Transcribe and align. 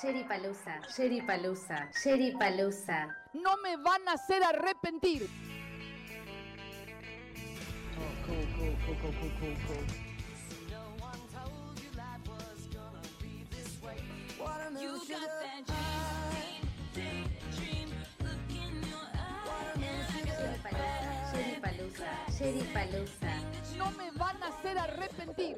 Sherry 0.00 0.24
Palusa, 0.24 0.80
Sherry 0.94 1.20
Palusa, 1.20 1.88
Sherry 2.02 2.32
Palusa. 2.32 3.14
No 3.32 3.56
me 3.58 3.76
van 3.76 4.08
a 4.08 4.12
hacer 4.12 4.42
arrepentir. 4.42 5.28
Sherry 21.30 21.60
Palusa, 21.60 22.10
Sherry 22.36 22.64
Palusa. 22.74 23.32
No 23.78 23.90
me 23.92 24.10
van 24.10 24.42
a 24.42 24.48
hacer 24.48 24.76
arrepentir. 24.76 25.56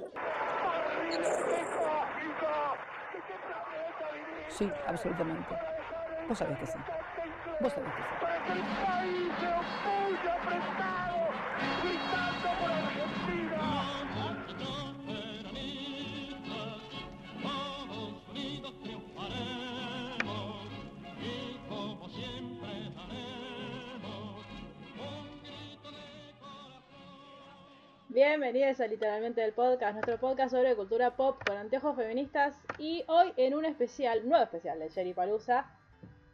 Sí, 4.49 4.71
absolutamente. 4.87 5.55
Vos 6.29 6.39
sabés 6.39 6.59
que 6.59 6.66
sí. 6.66 6.79
Vos 7.61 7.73
sabés 7.73 7.91
que 7.93 8.02
sí. 8.02 9.37
Bienvenidos 28.38 28.80
a 28.80 28.87
literalmente 28.87 29.42
el 29.42 29.54
podcast, 29.54 29.95
nuestro 29.95 30.20
podcast 30.20 30.51
sobre 30.51 30.76
cultura 30.76 31.16
pop 31.16 31.40
con 31.46 31.56
anteojos 31.56 31.96
feministas 31.96 32.54
y 32.79 33.02
hoy 33.09 33.32
en 33.38 33.54
un 33.54 33.65
especial, 33.65 34.29
nuevo 34.29 34.45
especial 34.45 34.79
de 34.79 34.90
Sherry 34.90 35.15
Palusa. 35.15 35.65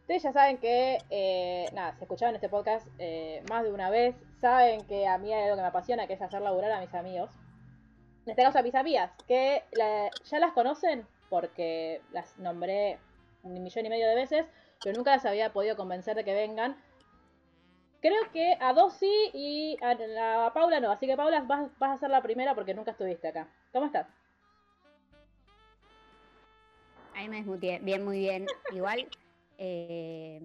Ustedes 0.00 0.24
ya 0.24 0.32
saben 0.32 0.58
que, 0.58 0.98
eh, 1.10 1.66
nada, 1.72 1.94
se 1.94 2.02
escucharon 2.02 2.34
este 2.34 2.48
podcast 2.48 2.88
eh, 2.98 3.44
más 3.48 3.62
de 3.62 3.72
una 3.72 3.88
vez, 3.88 4.16
saben 4.40 4.84
que 4.88 5.06
a 5.06 5.16
mí 5.16 5.32
hay 5.32 5.44
algo 5.44 5.54
que 5.54 5.62
me 5.62 5.68
apasiona, 5.68 6.08
que 6.08 6.14
es 6.14 6.22
hacer 6.22 6.42
laburar 6.42 6.72
a 6.72 6.80
mis 6.80 6.92
amigos. 6.92 7.30
En 8.26 8.32
este 8.32 8.42
caso 8.42 8.58
a 8.58 8.62
mis 8.62 8.74
amigas, 8.74 9.12
que 9.28 9.62
ya 10.24 10.38
las 10.40 10.52
conocen 10.54 11.06
porque 11.30 12.02
las 12.10 12.36
nombré 12.36 12.98
un 13.44 13.62
millón 13.62 13.86
y 13.86 13.90
medio 13.90 14.08
de 14.08 14.16
veces, 14.16 14.46
pero 14.82 14.96
nunca 14.96 15.12
las 15.12 15.24
había 15.24 15.52
podido 15.52 15.76
convencer 15.76 16.16
de 16.16 16.24
que 16.24 16.34
vengan. 16.34 16.76
Creo 18.02 18.32
que 18.32 18.56
a 18.58 18.72
dos 18.72 18.94
sí 18.94 19.30
y 19.32 19.78
a, 19.80 19.94
la 19.94 20.50
Paula 20.52 20.80
no. 20.80 20.90
Así 20.90 21.06
que 21.06 21.16
Paula 21.16 21.40
vas, 21.42 21.70
vas 21.78 21.92
a 21.92 21.98
ser 22.00 22.10
la 22.10 22.20
primera 22.20 22.52
porque 22.52 22.74
nunca 22.74 22.90
estuviste 22.90 23.28
acá. 23.28 23.48
¿Cómo 23.72 23.86
estás? 23.86 24.08
Ahí 27.14 27.28
me 27.28 27.36
desmuteé. 27.36 27.78
Bien, 27.78 28.04
muy 28.04 28.18
bien. 28.18 28.46
Igual, 28.72 29.08
eh, 29.58 30.40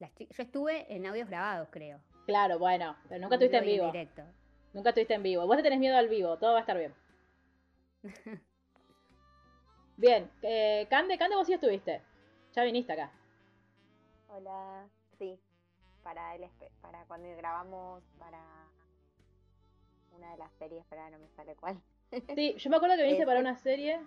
yo 0.00 0.42
estuve 0.42 0.92
en 0.92 1.06
audios 1.06 1.28
grabados, 1.28 1.68
creo. 1.70 2.00
Claro, 2.26 2.58
bueno, 2.58 2.96
pero 3.08 3.20
nunca 3.20 3.36
estuviste 3.36 3.58
en 3.58 3.64
vivo. 3.66 3.86
directo. 3.86 4.22
Nunca 4.72 4.88
estuviste 4.88 5.14
en 5.14 5.22
vivo. 5.22 5.46
Vos 5.46 5.56
te 5.56 5.62
tenés 5.62 5.78
miedo 5.78 5.96
al 5.96 6.08
vivo, 6.08 6.36
todo 6.38 6.54
va 6.54 6.58
a 6.58 6.60
estar 6.60 6.76
bien. 6.76 6.92
Bien, 9.98 10.30
eh, 10.42 10.86
Cande, 10.90 11.16
Cande, 11.16 11.36
vos 11.36 11.46
sí 11.46 11.54
estuviste. 11.54 12.02
Ya 12.54 12.64
viniste 12.64 12.92
acá. 12.92 13.10
Hola, 14.28 14.86
sí, 15.18 15.38
para 16.06 16.36
el 16.36 16.48
para 16.80 17.04
cuando 17.06 17.28
grabamos 17.36 18.00
para 18.16 18.38
una 20.12 20.30
de 20.30 20.36
las 20.36 20.52
series, 20.52 20.84
pero 20.88 21.10
no 21.10 21.18
me 21.18 21.28
sale 21.30 21.56
cuál. 21.56 21.82
Sí, 22.36 22.54
yo 22.58 22.70
me 22.70 22.76
acuerdo 22.76 22.96
que 22.96 23.02
viniste 23.02 23.26
para 23.26 23.40
sí. 23.40 23.40
una 23.40 23.56
serie. 23.56 24.00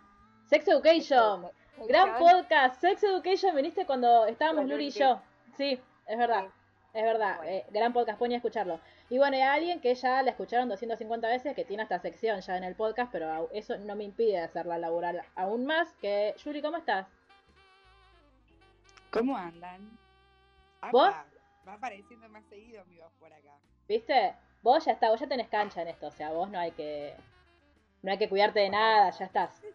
Sex 0.46 0.66
Education. 0.70 1.50
Gran 1.90 2.18
podcast. 2.18 2.80
Sex 2.80 3.04
Education 3.04 3.54
viniste 3.54 3.86
cuando 3.86 4.26
estábamos 4.28 4.66
Luri 4.70 4.88
y 4.88 4.92
yo. 4.92 5.22
Sí, 5.58 5.78
es 6.08 6.18
verdad. 6.18 6.46
Sí. 6.46 6.52
Es 6.94 7.04
verdad, 7.04 7.36
Bueno. 7.36 7.52
eh, 7.52 7.66
gran 7.70 7.92
podcast, 7.92 8.20
ir 8.22 8.32
a 8.32 8.36
escucharlo. 8.38 8.80
Y 9.10 9.18
bueno, 9.18 9.36
hay 9.36 9.44
alguien 9.44 9.82
que 9.82 9.94
ya 9.94 10.24
la 10.24 10.32
escucharon 10.32 10.70
250 10.70 11.28
veces, 11.28 11.54
que 11.54 11.66
tiene 11.66 11.84
esta 11.84 12.00
sección 12.00 12.40
ya 12.40 12.56
en 12.56 12.64
el 12.64 12.76
podcast, 12.76 13.12
pero 13.12 13.50
eso 13.52 13.78
no 13.78 13.96
me 13.96 14.06
impide 14.06 14.40
hacerla 14.40 14.78
laburar 14.78 15.26
aún 15.36 15.66
más. 15.66 15.94
Que, 15.96 16.34
Yuri, 16.44 16.62
¿cómo 16.62 16.78
estás? 16.78 17.08
¿Cómo 19.12 19.36
andan? 19.36 20.00
¿Vos? 20.92 21.14
Va 21.70 21.76
apareciendo 21.76 22.28
más 22.30 22.44
seguido 22.46 22.84
mi 22.86 22.98
voz 22.98 23.12
por 23.20 23.32
acá. 23.32 23.54
¿Viste? 23.88 24.34
Vos 24.64 24.84
ya 24.86 24.94
está, 24.94 25.10
vos 25.12 25.20
ya 25.20 25.28
tenés 25.28 25.48
cancha 25.50 25.84
en 25.84 25.90
esto, 25.90 26.08
o 26.08 26.12
sea, 26.12 26.32
vos 26.32 26.50
no 26.50 26.58
hay 26.60 26.72
que 26.72 27.16
no 28.02 28.12
hay 28.12 28.18
que 28.18 28.28
cuidarte 28.28 28.60
de 28.62 28.70
nada, 28.70 29.12
ya 29.12 29.26
estás. 29.26 29.62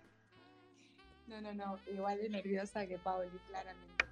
No, 1.27 1.41
no, 1.41 1.55
no. 1.55 1.79
Igual 1.87 2.19
de 2.19 2.29
nerviosa 2.29 2.87
que 2.87 2.99
Pauli, 2.99 3.39
claramente. 3.49 4.05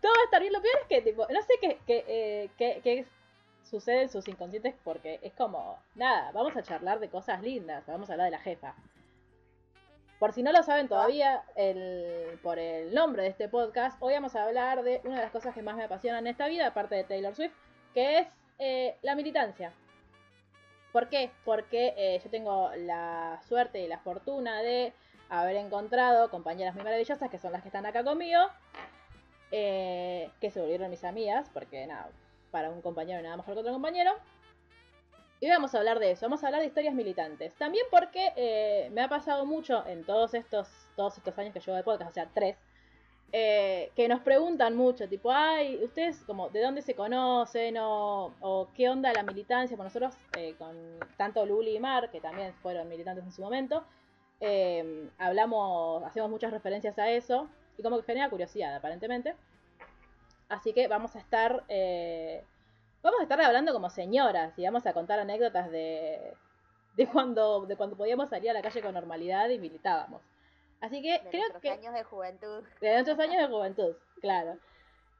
Todo 0.00 0.12
va 0.14 0.20
a 0.20 0.24
estar 0.26 0.40
bien, 0.40 0.52
lo 0.52 0.62
peor 0.62 0.74
es 0.82 0.86
que 0.86 1.02
tipo, 1.02 1.26
no 1.28 1.42
sé 1.42 1.54
qué, 1.60 1.80
qué, 1.84 2.04
eh, 2.06 2.50
qué- 2.56 2.80
qué 2.84 3.06
sucede 3.64 4.02
en 4.02 4.08
sus 4.08 4.28
inconscientes 4.28 4.74
porque 4.84 5.18
es 5.22 5.32
como, 5.32 5.80
nada, 5.96 6.30
vamos 6.30 6.56
a 6.56 6.62
charlar 6.62 7.00
de 7.00 7.08
cosas 7.10 7.42
lindas, 7.42 7.84
vamos 7.88 8.08
a 8.08 8.12
hablar 8.12 8.26
de 8.26 8.30
la 8.36 8.38
jefa. 8.38 8.76
Por 10.18 10.32
si 10.32 10.42
no 10.42 10.50
lo 10.50 10.62
saben 10.62 10.88
todavía, 10.88 11.44
el, 11.56 12.38
por 12.42 12.58
el 12.58 12.94
nombre 12.94 13.22
de 13.22 13.28
este 13.28 13.50
podcast, 13.50 13.98
hoy 14.00 14.14
vamos 14.14 14.34
a 14.34 14.44
hablar 14.44 14.82
de 14.82 15.02
una 15.04 15.16
de 15.16 15.22
las 15.22 15.30
cosas 15.30 15.54
que 15.54 15.60
más 15.60 15.76
me 15.76 15.84
apasionan 15.84 16.26
en 16.26 16.30
esta 16.30 16.48
vida, 16.48 16.68
aparte 16.68 16.94
de 16.94 17.04
Taylor 17.04 17.34
Swift, 17.34 17.52
que 17.92 18.20
es 18.20 18.28
eh, 18.58 18.96
la 19.02 19.14
militancia. 19.14 19.74
¿Por 20.90 21.10
qué? 21.10 21.30
Porque 21.44 21.92
eh, 21.98 22.18
yo 22.24 22.30
tengo 22.30 22.70
la 22.76 23.42
suerte 23.46 23.80
y 23.80 23.88
la 23.88 23.98
fortuna 23.98 24.62
de 24.62 24.94
haber 25.28 25.56
encontrado 25.56 26.30
compañeras 26.30 26.74
muy 26.74 26.84
maravillosas, 26.84 27.28
que 27.28 27.38
son 27.38 27.52
las 27.52 27.60
que 27.60 27.68
están 27.68 27.84
acá 27.84 28.02
conmigo, 28.02 28.40
eh, 29.50 30.30
que 30.40 30.50
se 30.50 30.60
volvieron 30.60 30.88
mis 30.88 31.04
amigas, 31.04 31.50
porque 31.52 31.86
nada, 31.86 32.08
para 32.50 32.70
un 32.70 32.80
compañero 32.80 33.20
nada 33.20 33.36
mejor 33.36 33.52
que 33.52 33.60
otro 33.60 33.72
compañero. 33.74 34.12
Y 35.40 35.48
vamos 35.48 35.74
a 35.74 35.78
hablar 35.78 35.98
de 35.98 36.12
eso, 36.12 36.26
vamos 36.26 36.42
a 36.42 36.46
hablar 36.46 36.62
de 36.62 36.68
historias 36.68 36.94
militantes. 36.94 37.54
También 37.54 37.84
porque 37.90 38.32
eh, 38.36 38.88
me 38.92 39.02
ha 39.02 39.08
pasado 39.08 39.44
mucho 39.44 39.86
en 39.86 40.04
todos 40.04 40.34
estos, 40.34 40.68
todos 40.96 41.18
estos 41.18 41.38
años 41.38 41.52
que 41.52 41.60
llevo 41.60 41.76
de 41.76 41.82
podcast, 41.82 42.10
o 42.10 42.14
sea, 42.14 42.30
tres, 42.32 42.56
eh, 43.32 43.90
que 43.96 44.08
nos 44.08 44.20
preguntan 44.20 44.76
mucho, 44.76 45.08
tipo, 45.08 45.30
ay, 45.32 45.82
ustedes 45.82 46.22
como, 46.24 46.48
¿de 46.50 46.62
dónde 46.62 46.80
se 46.82 46.94
conocen? 46.94 47.76
O, 47.78 48.68
qué 48.74 48.88
onda 48.88 49.12
la 49.12 49.22
militancia. 49.22 49.76
Por 49.76 49.84
nosotros, 49.84 50.14
eh, 50.36 50.54
con 50.58 50.74
tanto 51.16 51.44
Luli 51.44 51.76
y 51.76 51.80
Mar, 51.80 52.10
que 52.10 52.20
también 52.20 52.54
fueron 52.54 52.88
militantes 52.88 53.24
en 53.24 53.32
su 53.32 53.42
momento, 53.42 53.84
eh, 54.40 55.10
hablamos, 55.18 56.02
hacemos 56.04 56.30
muchas 56.30 56.52
referencias 56.52 56.98
a 56.98 57.10
eso, 57.10 57.48
y 57.76 57.82
como 57.82 57.98
que 57.98 58.04
genera 58.04 58.30
curiosidad, 58.30 58.74
aparentemente. 58.74 59.34
Así 60.48 60.72
que 60.72 60.86
vamos 60.86 61.16
a 61.16 61.18
estar, 61.18 61.64
vamos 63.06 63.20
a 63.20 63.22
estar 63.22 63.40
hablando 63.40 63.72
como 63.72 63.88
señoras, 63.88 64.58
y 64.58 64.64
vamos 64.64 64.84
a 64.86 64.92
contar 64.92 65.20
anécdotas 65.20 65.70
de, 65.70 66.34
de 66.96 67.06
cuando, 67.06 67.64
de 67.66 67.76
cuando 67.76 67.96
podíamos 67.96 68.28
salir 68.28 68.50
a 68.50 68.52
la 68.52 68.62
calle 68.62 68.82
con 68.82 68.94
normalidad 68.94 69.48
y 69.48 69.58
militábamos. 69.58 70.22
Así 70.80 71.00
que 71.00 71.12
De 71.12 71.30
creo 71.30 71.40
nuestros 71.42 71.62
que... 71.62 71.70
años 71.70 71.94
de 71.94 72.02
juventud. 72.02 72.64
De 72.80 72.92
nuestros 72.92 73.18
años 73.20 73.36
de 73.42 73.48
juventud, 73.48 73.94
claro. 74.20 74.58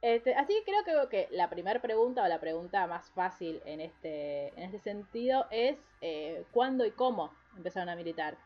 Este, 0.01 0.35
así 0.35 0.53
que 0.53 0.71
creo 0.71 1.07
que, 1.07 1.27
que 1.27 1.35
la 1.35 1.49
primera 1.49 1.81
pregunta 1.81 2.23
o 2.23 2.27
la 2.27 2.39
pregunta 2.39 2.85
más 2.87 3.09
fácil 3.11 3.61
en 3.65 3.81
este, 3.81 4.49
en 4.49 4.63
este 4.63 4.79
sentido 4.79 5.47
es 5.49 5.77
eh, 6.01 6.45
¿cuándo 6.51 6.85
y 6.85 6.91
cómo 6.91 7.33
empezaron 7.55 7.89
a 7.89 7.95
militar? 7.95 8.37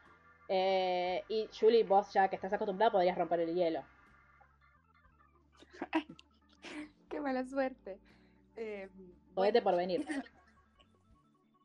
Eh, 0.47 1.23
y 1.29 1.49
Julie, 1.57 1.83
vos 1.83 2.13
ya 2.13 2.29
que 2.29 2.35
estás 2.35 2.53
acostumbrada 2.53 2.91
podrías 2.91 3.17
romper 3.17 3.41
el 3.41 3.55
hielo. 3.55 3.83
Qué 7.09 7.19
mala 7.19 7.43
suerte. 7.43 7.99
Eh, 8.55 8.89
Bueno, 9.35 9.61
por 9.63 9.75
venir. 9.75 10.05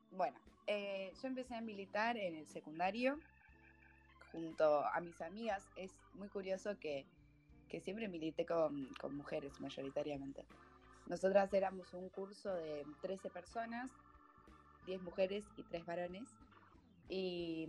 Bueno, 0.09 0.35
eh, 0.65 1.13
yo 1.21 1.27
empecé 1.27 1.53
a 1.53 1.61
militar 1.61 2.17
en 2.17 2.35
el 2.35 2.47
secundario 2.47 3.19
junto 4.31 4.83
a 4.83 4.99
mis 4.99 5.21
amigas. 5.21 5.69
Es 5.75 5.91
muy 6.15 6.27
curioso 6.27 6.79
que, 6.79 7.05
que 7.69 7.81
siempre 7.81 8.07
milité 8.07 8.43
con, 8.43 8.87
con 8.99 9.15
mujeres 9.15 9.59
mayoritariamente. 9.59 10.43
Nosotras 11.05 11.53
éramos 11.53 11.93
un 11.93 12.09
curso 12.09 12.53
de 12.55 12.83
13 13.01 13.29
personas, 13.29 13.91
10 14.87 15.03
mujeres 15.03 15.45
y 15.55 15.63
3 15.63 15.85
varones. 15.85 16.29
Y, 17.09 17.67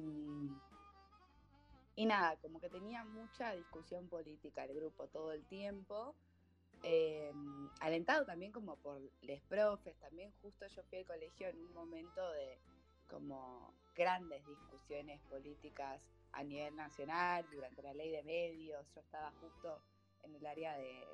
y 1.97 2.07
nada, 2.07 2.37
como 2.37 2.61
que 2.61 2.71
tenía 2.71 3.05
mucha 3.05 3.53
discusión 3.53 4.09
política 4.09 4.65
el 4.65 4.75
grupo 4.75 5.07
todo 5.09 5.33
el 5.33 5.45
tiempo. 5.45 6.15
Eh, 6.83 7.33
alentado 7.81 8.25
también 8.25 8.53
como 8.53 8.77
por 8.77 9.01
les 9.23 9.41
profes, 9.43 9.97
también 9.99 10.33
justo 10.43 10.67
yo 10.69 10.83
fui 10.85 10.99
al 10.99 11.07
colegio 11.07 11.49
en 11.49 11.59
un 11.59 11.75
momento 11.75 12.31
de 12.33 12.59
como 13.09 13.75
grandes 13.95 14.47
discusiones 14.47 15.21
políticas 15.23 16.01
a 16.33 16.45
nivel 16.45 16.77
nacional, 16.77 17.47
durante 17.51 17.83
la 17.83 17.95
ley 17.95 18.11
de 18.11 18.23
medios, 18.23 18.87
yo 18.95 19.01
estaba 19.01 19.33
justo 19.41 19.81
en 20.23 20.35
el 20.35 20.47
área 20.47 20.77
de 20.77 21.07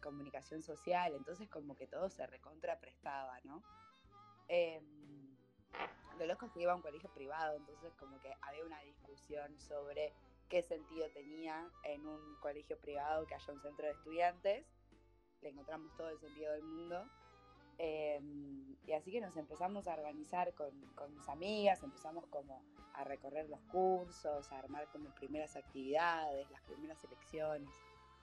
comunicación 0.00 0.62
social, 0.62 1.14
entonces 1.14 1.48
como 1.48 1.76
que 1.76 1.86
todo 1.86 2.08
se 2.08 2.26
recontra 2.26 2.80
prestaba, 2.80 3.38
¿no? 3.44 3.62
Em, 4.48 5.36
lo 6.18 6.26
loco 6.26 6.46
es 6.46 6.52
que 6.52 6.62
iba 6.62 6.72
a 6.72 6.76
un 6.76 6.82
colegio 6.82 7.10
privado, 7.14 7.56
entonces 7.56 7.92
como 7.98 8.18
que 8.20 8.34
había 8.42 8.64
una 8.64 8.80
discusión 8.80 9.58
sobre 9.60 10.12
qué 10.48 10.62
sentido 10.62 11.08
tenía 11.10 11.70
en 11.84 12.06
un 12.06 12.36
colegio 12.36 12.78
privado 12.78 13.26
que 13.26 13.34
haya 13.34 13.52
un 13.52 13.60
centro 13.60 13.86
de 13.86 13.92
estudiantes. 13.92 14.66
Le 15.42 15.50
encontramos 15.50 15.94
todo 15.96 16.08
el 16.10 16.18
sentido 16.18 16.52
del 16.52 16.62
mundo. 16.62 17.04
Eh, 17.78 18.20
y 18.86 18.92
así 18.92 19.10
que 19.10 19.20
nos 19.20 19.36
empezamos 19.36 19.88
a 19.88 19.94
organizar 19.94 20.52
con, 20.54 20.70
con, 20.94 21.14
mis 21.14 21.28
amigas, 21.28 21.82
empezamos 21.82 22.26
como 22.26 22.62
a 22.94 23.04
recorrer 23.04 23.48
los 23.48 23.60
cursos, 23.62 24.52
a 24.52 24.58
armar 24.58 24.86
como 24.92 25.08
primeras 25.14 25.56
actividades, 25.56 26.50
las 26.50 26.62
primeras 26.62 27.02
elecciones. 27.04 27.70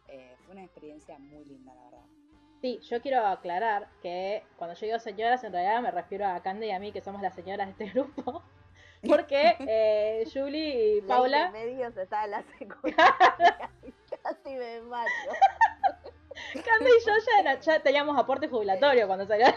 Eh, 0.08 0.36
fue 0.44 0.54
una 0.54 0.64
experiencia 0.64 1.18
muy 1.20 1.46
linda, 1.46 1.74
la 1.74 1.84
verdad. 1.86 2.06
Sí, 2.62 2.80
yo 2.82 3.02
quiero 3.02 3.26
aclarar 3.26 3.90
que 4.02 4.44
cuando 4.58 4.76
yo 4.76 4.86
digo 4.86 5.00
señoras, 5.00 5.44
en 5.44 5.54
realidad 5.54 5.82
me 5.82 5.92
refiero 5.92 6.28
a 6.28 6.42
Cande 6.42 6.68
y 6.68 6.72
a 6.72 6.80
mí, 6.80 6.92
que 6.92 7.02
somos 7.02 7.22
las 7.22 7.34
señoras 7.34 7.68
de 7.68 7.86
este 7.86 7.86
grupo. 8.00 8.44
Porque 9.08 9.56
eh, 9.60 10.26
Julie 10.34 10.98
y 10.98 11.02
Paula. 11.02 11.52
De 11.52 11.66
medios 11.66 11.96
estaba 11.96 12.26
en 12.26 12.32
la 12.32 12.44
secundaria. 12.60 13.72
Casi 14.24 14.56
me 14.56 14.82
mato. 14.82 15.10
Cande 16.54 16.90
y 16.90 17.06
yo 17.06 17.12
ya, 17.14 17.40
era- 17.42 17.60
ya 17.60 17.80
teníamos 17.82 18.18
aporte 18.18 18.48
jubilatorio 18.48 19.08
cuando 19.08 19.26
salió 19.28 19.48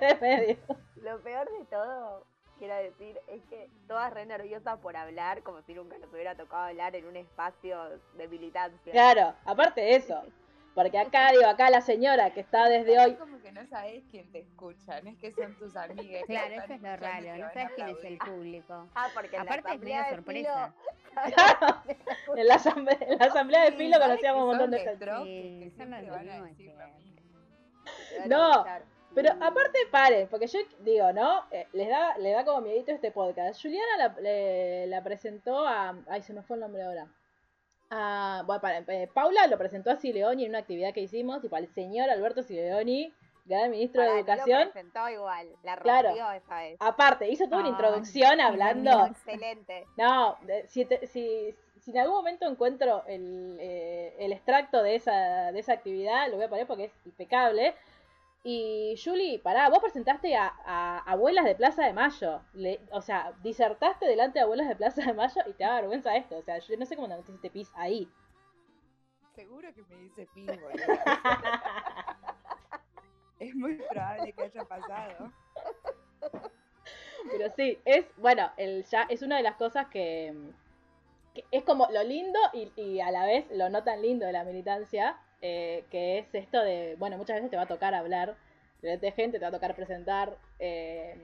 de 0.00 0.14
medio. 0.20 0.56
Lo 0.96 1.20
peor 1.22 1.48
de 1.58 1.64
todo, 1.66 2.26
quiero 2.58 2.74
decir, 2.76 3.18
es 3.28 3.42
que 3.44 3.68
todas 3.86 4.12
re 4.12 4.26
nerviosas 4.26 4.78
por 4.80 4.96
hablar, 4.96 5.42
como 5.42 5.62
si 5.62 5.74
nunca 5.74 5.96
nos 5.98 6.12
hubiera 6.12 6.34
tocado 6.34 6.64
hablar 6.64 6.96
en 6.96 7.06
un 7.06 7.16
espacio 7.16 8.00
de 8.14 8.28
militancia. 8.28 8.92
Claro, 8.92 9.34
aparte 9.44 9.80
de 9.80 9.96
eso. 9.96 10.22
Porque 10.74 10.98
acá, 10.98 11.30
digo, 11.30 11.46
acá 11.46 11.70
la 11.70 11.80
señora 11.80 12.34
que 12.34 12.40
está 12.40 12.68
desde 12.68 12.98
Así 12.98 13.10
hoy. 13.12 13.16
como 13.16 13.40
que 13.40 13.50
no 13.50 13.66
sabes 13.66 14.04
quién 14.10 14.30
te 14.30 14.40
escucha, 14.40 15.00
no 15.00 15.08
es 15.08 15.16
que 15.16 15.32
son 15.32 15.54
tus 15.58 15.74
amigas. 15.74 16.24
Claro, 16.26 16.54
eso 16.54 16.74
es 16.74 16.82
lo 16.82 16.96
raro, 16.96 17.36
no 17.38 17.50
sabes 17.54 17.70
quién 17.76 17.88
es 17.88 18.04
el 18.04 18.18
público. 18.18 18.86
Ah, 18.94 19.08
porque 19.14 19.38
Aparte 19.38 19.62
la 19.68 19.74
es 19.74 19.80
medio 19.80 20.54
de 20.54 20.70
sorpresa. 21.24 21.82
En 22.36 22.46
la 22.48 22.54
asamblea, 22.56 22.98
en 23.00 23.18
la 23.18 23.24
asamblea 23.26 23.64
de 23.64 23.72
filo 23.72 23.98
conocíamos 24.00 24.42
un 24.42 24.48
montón 24.48 24.70
de 24.70 24.78
gente. 24.78 25.04
Sí. 25.24 25.72
No, 28.26 28.64
Pero 29.14 29.30
aparte, 29.40 29.78
paren, 29.90 30.28
porque 30.28 30.46
yo 30.48 30.58
digo, 30.80 31.12
¿no? 31.12 31.44
Eh, 31.50 31.66
les 31.72 31.88
da, 31.88 32.18
le 32.18 32.32
da 32.32 32.44
como 32.44 32.60
miedito 32.60 32.90
este 32.92 33.10
podcast. 33.10 33.60
Juliana 33.62 33.96
la, 33.96 34.20
le- 34.20 34.86
la 34.88 35.02
presentó 35.02 35.66
a. 35.66 35.96
Ay, 36.08 36.22
se 36.22 36.34
me 36.34 36.42
fue 36.42 36.56
el 36.56 36.60
nombre 36.60 36.82
ahora. 36.82 37.06
A, 37.90 38.42
bueno, 38.46 38.60
para, 38.60 38.78
eh, 38.80 39.08
Paula 39.14 39.46
lo 39.46 39.56
presentó 39.56 39.90
a 39.90 39.96
Sileoni 39.96 40.44
en 40.44 40.50
una 40.50 40.58
actividad 40.58 40.92
que 40.92 41.00
hicimos, 41.02 41.40
tipo 41.40 41.54
al 41.56 41.68
señor 41.68 42.10
Alberto 42.10 42.42
Sileoni, 42.42 43.14
gran 43.46 43.70
ministro 43.70 44.02
de 44.02 44.18
Educación. 44.20 44.60
Lo 44.66 44.72
presentó 44.72 45.08
igual, 45.08 45.48
la 45.62 45.76
Claro. 45.76 46.08
rompió 46.08 46.30
esa 46.32 46.56
vez. 46.60 46.76
Aparte, 46.80 47.28
hizo 47.28 47.44
toda 47.48 47.60
una 47.60 47.70
introducción 47.70 48.40
hablando. 48.40 49.06
Excelente. 49.06 49.86
No, 49.96 50.36
si, 50.66 50.84
te- 50.84 51.06
si, 51.06 51.54
si 51.80 51.90
en 51.92 51.98
algún 51.98 52.16
momento 52.16 52.46
encuentro 52.46 53.04
el, 53.06 53.56
eh, 53.60 54.14
el 54.18 54.32
extracto 54.32 54.82
de 54.82 54.96
esa, 54.96 55.52
de 55.52 55.58
esa 55.60 55.72
actividad, 55.74 56.28
lo 56.28 56.36
voy 56.36 56.44
a 56.46 56.48
poner 56.48 56.66
porque 56.66 56.84
es 56.84 56.92
impecable. 57.06 57.74
Y 58.48 58.94
Julie, 59.04 59.40
pará, 59.40 59.68
vos 59.70 59.80
presentaste 59.80 60.36
a, 60.36 60.54
a 60.64 60.98
abuelas 61.10 61.44
de 61.44 61.56
Plaza 61.56 61.84
de 61.84 61.92
Mayo. 61.92 62.42
Le- 62.52 62.80
o 62.92 63.00
sea, 63.02 63.32
disertaste 63.42 64.06
delante 64.06 64.38
de 64.38 64.44
abuelas 64.44 64.68
de 64.68 64.76
Plaza 64.76 65.02
de 65.02 65.12
Mayo 65.14 65.42
y 65.48 65.52
te 65.54 65.64
da 65.64 65.74
vergüenza 65.80 66.14
esto. 66.16 66.36
O 66.38 66.42
sea, 66.42 66.58
yo 66.58 66.76
no 66.76 66.86
sé 66.86 66.94
cómo 66.94 67.08
no 67.08 67.16
te 67.16 67.22
hiciste 67.22 67.50
pis 67.50 67.70
ahí. 67.74 68.08
Seguro 69.34 69.74
que 69.74 69.82
me 69.82 69.96
dice 69.96 70.28
pis, 70.32 70.46
boludo. 70.46 70.70
es 73.38 73.54
muy 73.54 73.74
probable 73.74 74.32
que 74.32 74.42
haya 74.42 74.64
pasado. 74.64 75.32
Pero 77.30 77.52
sí, 77.56 77.78
es, 77.84 78.06
bueno, 78.16 78.50
el 78.56 78.84
ya 78.84 79.02
es 79.08 79.22
una 79.22 79.36
de 79.36 79.42
las 79.42 79.56
cosas 79.56 79.88
que, 79.88 80.32
es 81.50 81.64
como 81.64 81.88
lo 81.90 82.02
lindo 82.04 82.38
y, 82.52 83.00
a 83.00 83.10
la 83.10 83.26
vez 83.26 83.46
lo 83.50 83.68
no 83.68 83.82
tan 83.82 84.00
lindo 84.00 84.26
de 84.26 84.32
la 84.32 84.44
militancia, 84.44 85.18
eh, 85.42 85.84
que 85.90 86.18
es 86.18 86.34
esto 86.34 86.62
de, 86.62 86.96
bueno, 86.98 87.18
muchas 87.18 87.36
veces 87.36 87.50
te 87.50 87.56
va 87.56 87.62
a 87.62 87.68
tocar 87.68 87.94
hablar 87.94 88.36
de 88.82 89.12
gente, 89.12 89.38
te 89.38 89.44
va 89.44 89.48
a 89.48 89.52
tocar 89.52 89.74
presentar 89.74 90.36
eh, 90.58 91.16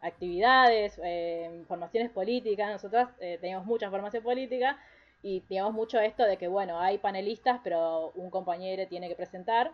actividades, 0.00 1.00
eh, 1.02 1.64
formaciones 1.68 2.10
políticas. 2.10 2.70
Nosotros 2.70 3.08
eh, 3.20 3.38
teníamos 3.40 3.66
mucha 3.66 3.90
formación 3.90 4.22
política 4.22 4.78
y 5.22 5.40
teníamos 5.42 5.74
mucho 5.74 5.98
esto 6.00 6.24
de 6.24 6.36
que, 6.36 6.48
bueno, 6.48 6.80
hay 6.80 6.98
panelistas, 6.98 7.60
pero 7.62 8.12
un 8.14 8.30
compañero 8.30 8.86
tiene 8.88 9.08
que 9.08 9.16
presentar 9.16 9.72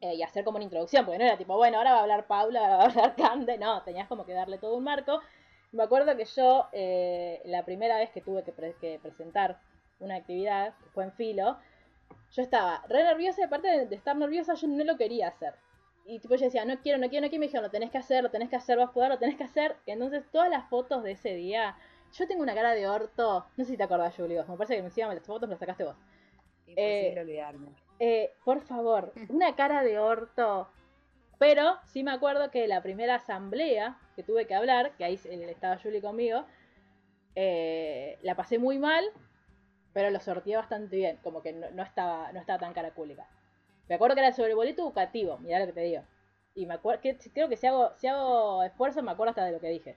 eh, 0.00 0.14
y 0.14 0.22
hacer 0.22 0.44
como 0.44 0.56
una 0.56 0.64
introducción, 0.64 1.04
porque 1.04 1.18
no 1.18 1.24
era 1.24 1.36
tipo, 1.36 1.56
bueno, 1.56 1.78
ahora 1.78 1.92
va 1.92 1.98
a 1.98 2.02
hablar 2.02 2.26
Paula, 2.26 2.60
ahora 2.60 2.76
va 2.76 2.82
a 2.82 2.86
hablar 2.86 3.16
Cande, 3.16 3.58
no, 3.58 3.82
tenías 3.82 4.08
como 4.08 4.24
que 4.24 4.32
darle 4.32 4.58
todo 4.58 4.76
un 4.76 4.84
marco. 4.84 5.20
Me 5.72 5.82
acuerdo 5.84 6.16
que 6.16 6.24
yo, 6.24 6.66
eh, 6.72 7.40
la 7.44 7.64
primera 7.64 7.96
vez 7.98 8.10
que 8.10 8.20
tuve 8.20 8.42
que, 8.42 8.52
pre- 8.52 8.74
que 8.80 8.98
presentar 9.00 9.58
una 10.00 10.16
actividad, 10.16 10.74
que 10.82 10.90
fue 10.90 11.04
en 11.04 11.12
filo, 11.12 11.56
yo 12.32 12.42
estaba 12.42 12.82
re 12.88 13.04
nerviosa 13.04 13.40
y 13.42 13.44
aparte 13.44 13.68
de, 13.68 13.86
de 13.86 13.96
estar 13.96 14.16
nerviosa 14.16 14.54
yo 14.54 14.66
no 14.68 14.84
lo 14.84 14.96
quería 14.96 15.28
hacer. 15.28 15.54
Y 16.06 16.18
tipo 16.18 16.34
yo 16.34 16.46
decía, 16.46 16.64
no 16.64 16.78
quiero, 16.80 16.98
no 16.98 17.08
quiero, 17.08 17.26
no 17.26 17.30
quiero, 17.30 17.40
me 17.40 17.46
dijeron, 17.46 17.64
lo 17.64 17.70
tenés 17.70 17.90
que 17.90 17.98
hacer, 17.98 18.22
lo 18.22 18.30
tenés 18.30 18.48
que 18.48 18.56
hacer, 18.56 18.78
vas 18.78 18.88
a 18.88 18.92
poder, 18.92 19.10
lo 19.10 19.18
tenés 19.18 19.36
que 19.36 19.44
hacer. 19.44 19.76
Entonces 19.86 20.24
todas 20.32 20.48
las 20.50 20.68
fotos 20.68 21.02
de 21.04 21.12
ese 21.12 21.34
día, 21.34 21.76
yo 22.14 22.26
tengo 22.26 22.42
una 22.42 22.54
cara 22.54 22.72
de 22.72 22.88
orto, 22.88 23.46
no 23.56 23.64
sé 23.64 23.72
si 23.72 23.76
te 23.76 23.82
acordás, 23.84 24.16
Juli, 24.16 24.36
vos, 24.36 24.48
me 24.48 24.56
parece 24.56 24.74
que 24.76 24.80
encima 24.80 25.14
las 25.14 25.22
fotos 25.24 25.48
las 25.48 25.58
sacaste 25.58 25.84
vos. 25.84 25.96
Imposible 26.66 27.12
Eh, 27.12 27.20
olvidarme. 27.20 27.68
Eh, 28.00 28.32
por 28.44 28.62
favor, 28.62 29.12
una 29.28 29.54
cara 29.54 29.84
de 29.84 29.98
orto. 29.98 30.68
Pero 31.38 31.78
sí 31.84 32.02
me 32.02 32.10
acuerdo 32.10 32.50
que 32.50 32.66
la 32.66 32.82
primera 32.82 33.16
asamblea 33.16 33.98
que 34.16 34.22
tuve 34.22 34.46
que 34.46 34.54
hablar, 34.54 34.96
que 34.96 35.04
ahí 35.04 35.20
estaba 35.24 35.78
Julie 35.78 36.02
conmigo, 36.02 36.44
eh, 37.34 38.18
la 38.22 38.34
pasé 38.34 38.58
muy 38.58 38.78
mal, 38.78 39.04
pero 39.92 40.10
lo 40.10 40.20
sorteé 40.20 40.56
bastante 40.56 40.96
bien, 40.96 41.18
como 41.22 41.42
que 41.42 41.52
no, 41.52 41.70
no 41.70 41.82
estaba, 41.82 42.32
no 42.32 42.40
estaba 42.40 42.58
tan 42.58 42.72
caracúlica. 42.72 43.26
Me 43.88 43.94
acuerdo 43.94 44.14
que 44.14 44.22
era 44.22 44.32
sobre 44.32 44.50
el 44.50 44.56
boleto 44.56 44.82
educativo, 44.82 45.38
mirá 45.38 45.58
lo 45.58 45.66
que 45.66 45.72
te 45.72 45.80
digo. 45.80 46.02
Y 46.54 46.66
me 46.66 46.74
acuerdo 46.74 47.00
que 47.02 47.16
creo 47.32 47.48
que 47.48 47.56
si 47.56 47.66
hago, 47.66 47.92
si 47.96 48.06
hago 48.06 48.62
esfuerzo 48.62 49.02
me 49.02 49.12
acuerdo 49.12 49.30
hasta 49.30 49.44
de 49.44 49.52
lo 49.52 49.60
que 49.60 49.68
dije. 49.68 49.96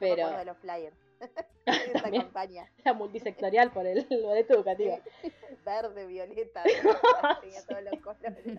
Yo 0.00 0.08
me 0.08 0.14
Pero 0.14 0.22
acuerdo 0.26 0.38
de 0.38 0.44
los 0.44 0.58
flyers. 0.58 1.01
esta 1.66 2.02
También. 2.02 2.22
campaña. 2.24 2.68
era 2.78 2.92
multisectorial 2.94 3.72
por 3.72 3.86
el, 3.86 4.04
boleto 4.22 4.54
educativo. 4.54 4.98
Verde, 5.64 6.06
violeta, 6.06 6.62
tenía 7.40 7.64
todos 7.66 7.82
los 7.84 8.00
colores. 8.00 8.58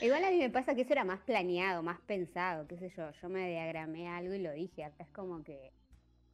Igual 0.00 0.24
a 0.24 0.30
mí 0.30 0.38
me 0.38 0.50
pasa 0.50 0.74
que 0.74 0.82
eso 0.82 0.92
era 0.92 1.04
más 1.04 1.20
planeado, 1.20 1.82
más 1.82 2.00
pensado, 2.02 2.66
qué 2.68 2.76
sé 2.78 2.90
yo. 2.90 3.10
Yo 3.20 3.28
me 3.28 3.48
diagramé 3.48 4.08
algo 4.08 4.34
y 4.34 4.38
lo 4.38 4.52
dije. 4.52 4.84
Acá 4.84 5.02
es 5.02 5.10
como 5.10 5.42
que 5.42 5.72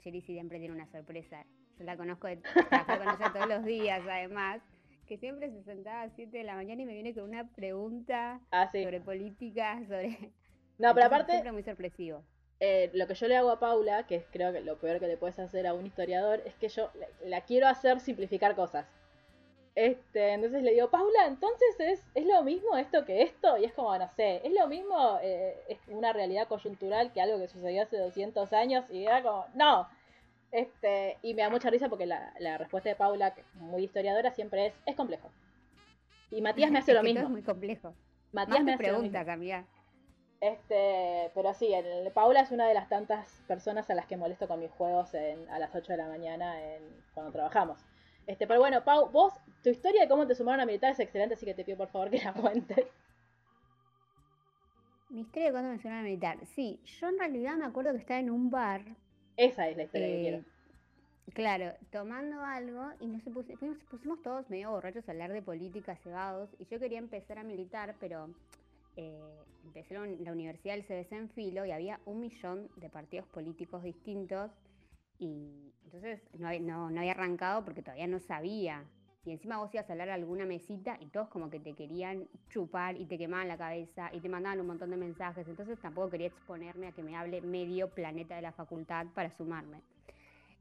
Cheri 0.00 0.20
siempre 0.22 0.58
tiene 0.58 0.74
una 0.74 0.86
sorpresa. 0.90 1.46
Yo 1.78 1.84
la 1.84 1.96
conozco 1.96 2.26
de 2.26 2.36
con 2.42 2.52
ella 3.08 3.32
todos 3.32 3.48
los 3.48 3.64
días, 3.64 4.02
además. 4.08 4.60
Que 5.06 5.18
siempre 5.18 5.50
se 5.50 5.62
sentaba 5.64 6.02
a 6.02 6.10
7 6.10 6.36
de 6.36 6.44
la 6.44 6.54
mañana 6.54 6.82
y 6.82 6.86
me 6.86 6.94
viene 6.94 7.14
con 7.14 7.24
una 7.24 7.48
pregunta 7.54 8.40
Ah, 8.50 8.68
sí. 8.72 8.82
sobre 8.82 9.00
política, 9.00 9.78
sobre. 9.86 10.32
No, 10.78 10.92
pero 10.94 11.06
aparte, 11.06 11.32
Siempre 11.32 11.52
muy 11.52 11.62
sorpresivo. 11.62 12.22
Eh, 12.60 12.90
lo 12.94 13.06
que 13.06 13.14
yo 13.14 13.28
le 13.28 13.36
hago 13.36 13.50
a 13.50 13.58
Paula, 13.60 14.06
que 14.06 14.16
es 14.16 14.24
creo 14.30 14.52
que 14.52 14.60
lo 14.60 14.78
peor 14.78 15.00
que 15.00 15.06
le 15.08 15.16
puedes 15.16 15.38
hacer 15.38 15.66
a 15.66 15.74
un 15.74 15.86
historiador, 15.86 16.42
es 16.46 16.54
que 16.54 16.68
yo 16.68 16.90
la, 16.94 17.06
la 17.24 17.40
quiero 17.42 17.68
hacer 17.68 18.00
simplificar 18.00 18.54
cosas. 18.54 18.86
Este, 19.74 20.32
entonces 20.34 20.62
le 20.62 20.72
digo, 20.72 20.88
Paula, 20.90 21.26
entonces 21.26 21.68
es, 21.80 22.06
es 22.14 22.26
lo 22.26 22.42
mismo 22.44 22.76
esto 22.76 23.04
que 23.04 23.22
esto, 23.22 23.58
y 23.58 23.64
es 23.64 23.72
como, 23.74 23.96
no 23.98 24.08
sé, 24.14 24.40
es 24.46 24.52
lo 24.52 24.68
mismo, 24.68 25.18
eh, 25.22 25.56
es 25.68 25.78
una 25.88 26.12
realidad 26.12 26.46
coyuntural 26.48 27.12
que 27.12 27.20
algo 27.20 27.38
que 27.40 27.48
sucedió 27.48 27.82
hace 27.82 27.98
200 27.98 28.52
años, 28.52 28.88
y 28.90 29.04
era 29.04 29.22
como, 29.22 29.46
no. 29.54 29.88
Este, 30.52 31.18
y 31.22 31.34
me 31.34 31.42
da 31.42 31.50
mucha 31.50 31.70
risa 31.70 31.88
porque 31.88 32.06
la, 32.06 32.32
la 32.38 32.56
respuesta 32.58 32.88
de 32.88 32.94
Paula, 32.96 33.34
muy 33.54 33.84
historiadora, 33.84 34.30
siempre 34.32 34.66
es, 34.66 34.74
es 34.86 34.94
complejo. 34.96 35.34
Y 36.30 36.40
Matías 36.42 36.70
me 36.72 36.78
hace 36.78 36.92
Es 36.92 36.94
lo 36.94 37.02
mismo. 37.02 37.26
es 37.26 37.30
muy 37.30 37.42
complejo. 37.42 37.94
Matías 38.32 38.60
Más 38.60 38.64
me 38.64 38.74
hace 38.74 38.90
lo 38.90 38.98
mismo. 39.00 39.24
amiga. 39.32 39.66
Este, 40.44 41.30
pero 41.34 41.54
sí, 41.54 41.72
el, 41.72 42.12
Paula 42.12 42.40
es 42.40 42.50
una 42.50 42.68
de 42.68 42.74
las 42.74 42.90
tantas 42.90 43.42
personas 43.48 43.88
a 43.88 43.94
las 43.94 44.04
que 44.06 44.18
molesto 44.18 44.46
con 44.46 44.60
mis 44.60 44.70
juegos 44.70 45.14
en- 45.14 45.48
a 45.48 45.58
las 45.58 45.74
8 45.74 45.92
de 45.92 45.96
la 45.98 46.06
mañana 46.08 46.60
en, 46.62 46.82
cuando 47.14 47.32
trabajamos. 47.32 47.80
Este, 48.26 48.46
pero 48.46 48.60
bueno, 48.60 48.84
Pau, 48.84 49.08
vos, 49.10 49.32
tu 49.62 49.70
historia 49.70 50.02
de 50.02 50.08
cómo 50.08 50.26
te 50.26 50.34
sumaron 50.34 50.60
a 50.60 50.66
militar 50.66 50.92
es 50.92 51.00
excelente, 51.00 51.34
así 51.34 51.46
que 51.46 51.54
te 51.54 51.64
pido 51.64 51.78
por 51.78 51.88
favor 51.88 52.10
que 52.10 52.18
la 52.18 52.34
cuentes. 52.34 52.86
Mi 55.08 55.22
historia 55.22 55.46
de 55.46 55.52
cuando 55.52 55.70
me 55.70 55.78
suena 55.78 56.00
a 56.00 56.02
militar. 56.02 56.38
Sí, 56.44 56.80
yo 56.84 57.08
en 57.08 57.18
realidad 57.18 57.54
me 57.56 57.64
acuerdo 57.64 57.92
que 57.92 57.98
estaba 57.98 58.20
en 58.20 58.30
un 58.30 58.50
bar 58.50 58.82
Esa 59.38 59.68
es 59.68 59.76
la 59.78 59.84
historia 59.84 60.06
que 60.08 60.18
Eh, 60.18 60.20
quiero. 60.22 60.44
Claro, 61.32 61.72
tomando 61.90 62.42
algo 62.44 62.90
y 63.00 63.06
nos 63.06 63.22
pusi- 63.24 63.56
fuimos- 63.56 63.78
pusimos 63.90 64.20
todos 64.22 64.50
medio 64.50 64.70
borrachos 64.72 65.08
a 65.08 65.12
hablar 65.12 65.32
de 65.32 65.40
política, 65.40 65.96
cebados, 65.96 66.50
y 66.58 66.66
yo 66.66 66.78
quería 66.78 66.98
empezar 66.98 67.38
a 67.38 67.42
militar, 67.44 67.94
pero 67.98 68.28
eh, 68.96 69.18
empecé 69.64 69.94
la, 69.94 70.02
uni- 70.02 70.18
la 70.24 70.32
universidad 70.32 70.74
del 70.74 70.84
CBC 70.84 71.12
en 71.16 71.28
filo 71.30 71.64
y 71.64 71.70
había 71.72 72.00
un 72.04 72.20
millón 72.20 72.68
de 72.76 72.88
partidos 72.90 73.26
políticos 73.28 73.82
distintos 73.82 74.50
y 75.18 75.72
entonces 75.84 76.20
no, 76.38 76.48
había- 76.48 76.60
no 76.60 76.86
había 76.98 77.12
arrancado 77.12 77.64
porque 77.64 77.82
todavía 77.82 78.06
no 78.06 78.18
sabía. 78.20 78.84
Y 79.26 79.30
encima 79.32 79.56
vos 79.58 79.72
ibas 79.72 79.88
a 79.88 79.92
hablar 79.92 80.10
a 80.10 80.14
alguna 80.14 80.44
mesita 80.44 80.98
y 81.00 81.06
todos 81.06 81.28
como 81.28 81.48
que 81.48 81.58
te 81.58 81.74
querían 81.74 82.28
chupar 82.50 83.00
y 83.00 83.06
te 83.06 83.16
quemaban 83.16 83.48
la 83.48 83.56
cabeza 83.56 84.10
y 84.12 84.20
te 84.20 84.28
mandaban 84.28 84.60
un 84.60 84.66
montón 84.66 84.90
de 84.90 84.98
mensajes, 84.98 85.48
entonces 85.48 85.78
tampoco 85.80 86.10
quería 86.10 86.26
exponerme 86.26 86.88
a 86.88 86.92
que 86.92 87.02
me 87.02 87.16
hable 87.16 87.40
medio 87.40 87.88
planeta 87.88 88.36
de 88.36 88.42
la 88.42 88.52
facultad 88.52 89.06
para 89.14 89.30
sumarme. 89.30 89.80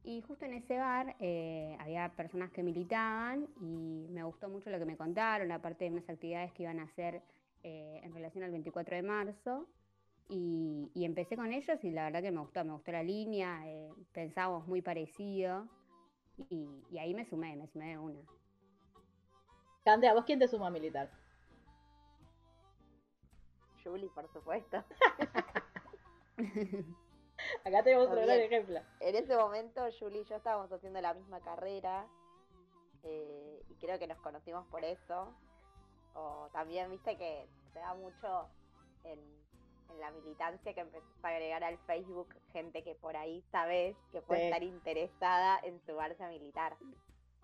y 0.05 0.21
justo 0.21 0.45
en 0.45 0.53
ese 0.53 0.77
bar 0.77 1.15
eh, 1.19 1.77
había 1.79 2.09
personas 2.09 2.51
que 2.51 2.61
militaban 2.63 3.47
y 3.61 4.07
me 4.11 4.23
gustó 4.23 4.49
mucho 4.49 4.69
lo 4.69 4.77
que 4.79 4.85
me 4.85 4.97
contaron, 4.97 5.51
aparte 5.51 5.85
de 5.85 5.91
unas 5.91 6.09
actividades 6.09 6.51
que 6.53 6.63
iban 6.63 6.79
a 6.79 6.83
hacer 6.83 7.21
eh, 7.63 8.01
en 8.03 8.13
relación 8.13 8.43
al 8.43 8.51
24 8.51 8.95
de 8.95 9.03
marzo. 9.03 9.67
Y, 10.29 10.89
y 10.93 11.03
empecé 11.05 11.35
con 11.35 11.51
ellos 11.51 11.83
y 11.83 11.91
la 11.91 12.05
verdad 12.05 12.21
que 12.21 12.31
me 12.31 12.39
gustó, 12.39 12.63
me 12.63 12.71
gustó 12.71 12.91
la 12.93 13.03
línea, 13.03 13.61
eh, 13.67 13.91
pensábamos 14.13 14.65
muy 14.67 14.81
parecido 14.81 15.67
y, 16.49 16.69
y 16.89 16.97
ahí 16.97 17.13
me 17.13 17.25
sumé, 17.25 17.55
me 17.57 17.67
sumé 17.67 17.89
de 17.89 17.97
una. 17.97 18.21
Cande, 19.83 20.07
¿a 20.07 20.13
vos 20.13 20.23
quién 20.23 20.39
te 20.39 20.47
suma 20.47 20.67
a 20.67 20.71
militar? 20.71 21.11
Julie, 23.83 24.09
por 24.09 24.27
supuesto. 24.29 24.77
Acá 27.65 27.83
tenemos 27.83 28.07
otro 28.07 28.21
gran 28.21 28.39
ejemplo. 28.39 28.79
En 29.01 29.15
ese 29.15 29.35
momento, 29.35 29.81
Julie 29.99 30.21
y 30.21 30.25
yo 30.25 30.37
estábamos 30.37 30.71
haciendo 30.71 31.01
la 31.01 31.13
misma 31.13 31.41
carrera 31.41 32.07
eh, 33.03 33.61
y 33.69 33.75
creo 33.75 33.99
que 33.99 34.07
nos 34.07 34.19
conocimos 34.19 34.65
por 34.67 34.85
eso. 34.85 35.35
O 36.15 36.49
también, 36.51 36.89
viste 36.89 37.17
que 37.17 37.47
se 37.73 37.79
da 37.79 37.93
mucho 37.95 38.47
en, 39.03 39.19
en 39.89 39.99
la 39.99 40.11
militancia 40.11 40.73
que 40.73 40.81
empezás 40.81 41.09
a 41.23 41.27
agregar 41.29 41.63
al 41.63 41.77
Facebook 41.79 42.35
gente 42.51 42.83
que 42.83 42.95
por 42.95 43.17
ahí 43.17 43.41
sabes 43.51 43.95
que 44.11 44.21
puede 44.21 44.41
Sí. 44.41 44.45
estar 44.47 44.63
interesada 44.63 45.59
en 45.63 45.79
sumarse 45.85 46.23
a 46.23 46.29
militar. 46.29 46.77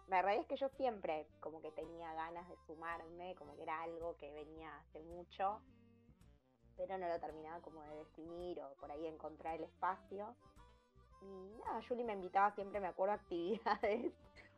La 0.07 0.21
verdad 0.21 0.41
es 0.41 0.47
que 0.47 0.55
yo 0.57 0.69
siempre 0.69 1.27
como 1.39 1.61
que 1.61 1.71
tenía 1.71 2.13
ganas 2.13 2.47
de 2.49 2.55
sumarme, 2.65 3.35
como 3.35 3.55
que 3.55 3.63
era 3.63 3.81
algo 3.83 4.15
que 4.17 4.31
venía 4.31 4.75
hace 4.79 4.99
mucho, 5.01 5.61
pero 6.77 6.97
no 6.97 7.07
lo 7.07 7.19
terminaba 7.19 7.61
como 7.61 7.81
de 7.83 7.95
definir 7.95 8.59
o 8.61 8.73
por 8.75 8.91
ahí 8.91 9.05
encontrar 9.05 9.55
el 9.55 9.63
espacio. 9.65 10.35
Y 11.21 11.51
nada, 11.65 11.81
Julie 11.88 12.05
me 12.05 12.13
invitaba 12.13 12.51
siempre, 12.55 12.79
me 12.79 12.88
acuerdo, 12.88 13.13
a 13.13 13.15
actividades. 13.17 14.13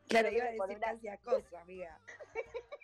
Claro, 0.07 0.29
iba 0.29 0.43
a 0.45 0.47
decir 0.51 0.77
una- 0.77 0.79
casi 0.79 1.07
acoso, 1.07 1.57
amiga. 1.57 1.99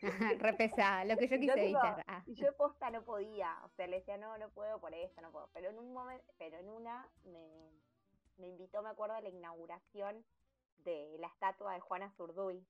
Re 0.01 0.53
pesada, 0.53 1.05
lo 1.05 1.17
que 1.17 1.27
yo 1.27 1.37
quise 1.39 1.53
tipo- 1.53 1.57
evitar. 1.57 2.03
Ah. 2.07 2.23
Y 2.25 2.35
yo 2.35 2.55
posta 2.55 2.89
no 2.89 3.03
podía, 3.03 3.57
o 3.65 3.69
sea, 3.69 3.87
le 3.87 3.97
decía, 3.97 4.17
no, 4.17 4.37
no 4.37 4.49
puedo 4.49 4.79
por 4.79 4.93
esto, 4.93 5.21
no 5.21 5.31
puedo. 5.31 5.49
Pero 5.53 5.69
en 5.69 5.79
un 5.79 5.93
momento, 5.93 6.23
pero 6.37 6.57
en 6.57 6.69
una 6.69 7.07
me, 7.25 7.71
me 8.37 8.47
invitó, 8.47 8.81
me 8.81 8.89
acuerdo, 8.89 9.15
a 9.15 9.21
la 9.21 9.29
inauguración 9.29 10.23
de 10.85 11.15
la 11.19 11.27
estatua 11.27 11.73
de 11.73 11.79
Juana 11.79 12.11
Zurduy 12.15 12.65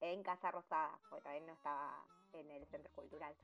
en 0.00 0.22
Casa 0.22 0.50
Rosada, 0.50 0.98
porque 1.08 1.22
todavía 1.22 1.46
no 1.46 1.52
estaba 1.54 2.04
en 2.32 2.50
el 2.50 2.66
centro 2.66 2.92
cultural. 2.94 3.34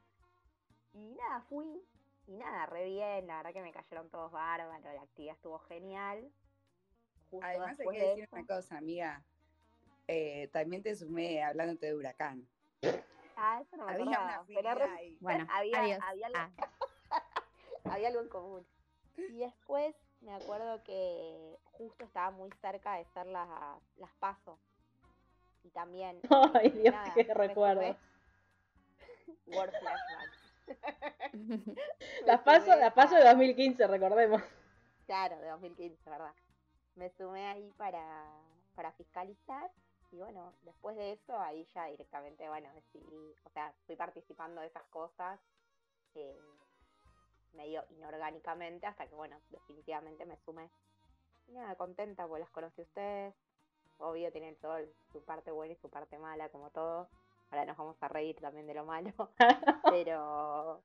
Y 0.93 1.11
nada, 1.14 1.40
fui, 1.49 1.83
y 2.26 2.37
nada, 2.37 2.66
re 2.66 2.85
bien, 2.85 3.26
la 3.26 3.38
verdad 3.38 3.52
que 3.52 3.62
me 3.62 3.73
cayeron 3.73 4.09
todos 4.11 4.31
bárbaros, 4.33 4.83
la 4.85 5.02
actividad 5.02 5.35
estuvo 5.35 5.59
genial. 5.61 6.31
Justo 7.31 7.47
Además 7.47 7.81
hay 7.81 7.87
que 7.88 7.99
de 7.99 8.07
decir 8.09 8.25
eso- 8.25 8.37
una 8.37 8.47
cosa, 8.47 8.78
amiga. 8.78 9.25
Eh, 10.09 10.49
también 10.53 10.83
te 10.83 10.95
sumé 10.95 11.43
hablándote 11.43 11.87
de 11.87 11.95
huracán. 11.95 12.47
Ah, 13.37 13.61
eso 13.61 13.77
no 13.77 13.87
me 13.87 13.93
Había 13.93 14.05
una 14.05 14.45
pero 14.47 14.71
ahí. 14.95 15.17
Bueno, 15.21 15.47
había, 15.53 15.81
adiós. 15.81 15.99
había 16.03 16.27
algo, 16.29 16.39
Ah. 16.39 16.51
había 17.85 18.09
algo 18.09 18.21
en 18.21 18.29
común. 18.29 18.67
Y 19.17 19.39
después 19.39 19.95
me 20.21 20.35
acuerdo 20.35 20.83
que 20.85 21.57
justo 21.73 22.05
estaba 22.05 22.31
muy 22.31 22.51
cerca 22.61 22.95
de 22.95 23.05
ser 23.07 23.27
las, 23.27 23.49
las 23.97 24.13
pasos. 24.19 24.59
Y 25.65 25.71
también. 25.71 26.21
Ay, 26.55 26.71
Dios, 26.71 26.95
nada, 26.95 27.13
qué 27.15 27.25
recuerdo. 27.35 27.97
Word 29.47 29.73
flashback. 29.81 30.31
Las 32.25 32.41
paso, 32.43 32.75
las 32.77 32.93
paso 32.95 33.15
de 33.17 33.23
a- 33.29 33.33
2015, 33.35 33.87
recordemos. 33.87 34.43
Claro, 35.07 35.37
de 35.41 35.49
2015, 35.49 36.09
¿verdad? 36.11 36.33
Me 36.95 37.11
sumé 37.11 37.47
ahí 37.47 37.71
para, 37.77 38.03
para 38.75 38.93
fiscalizar. 38.93 39.71
Y 40.17 40.19
bueno, 40.19 40.55
después 40.63 40.97
de 40.97 41.13
eso, 41.13 41.39
ahí 41.39 41.67
ya 41.75 41.85
directamente, 41.89 42.49
bueno, 42.49 42.73
decidí, 42.73 43.35
o 43.45 43.51
sea, 43.51 43.75
fui 43.85 43.97
participando 43.97 44.63
de 44.63 44.69
esas 44.69 44.85
cosas 44.85 45.39
eh, 46.15 46.41
medio 47.53 47.85
inorgánicamente 47.91 48.87
hasta 48.87 49.07
que, 49.07 49.15
bueno, 49.15 49.39
definitivamente 49.51 50.25
me 50.25 50.39
sumé. 50.39 50.71
Y 51.49 51.53
nada, 51.53 51.75
contenta 51.75 52.27
porque 52.27 52.41
las 52.41 52.51
conocí 52.51 52.81
a 52.81 52.85
ustedes. 52.85 53.35
Obvio, 53.99 54.33
tienen 54.33 54.57
todo 54.57 54.79
su 55.13 55.23
parte 55.23 55.51
buena 55.51 55.75
y 55.75 55.77
su 55.77 55.91
parte 55.91 56.17
mala, 56.17 56.49
como 56.49 56.71
todo. 56.71 57.11
Ahora 57.51 57.67
nos 57.67 57.77
vamos 57.77 58.03
a 58.03 58.09
reír 58.09 58.41
también 58.41 58.67
de 58.67 58.73
lo 58.73 58.87
malo. 58.87 59.13
pero, 59.91 60.81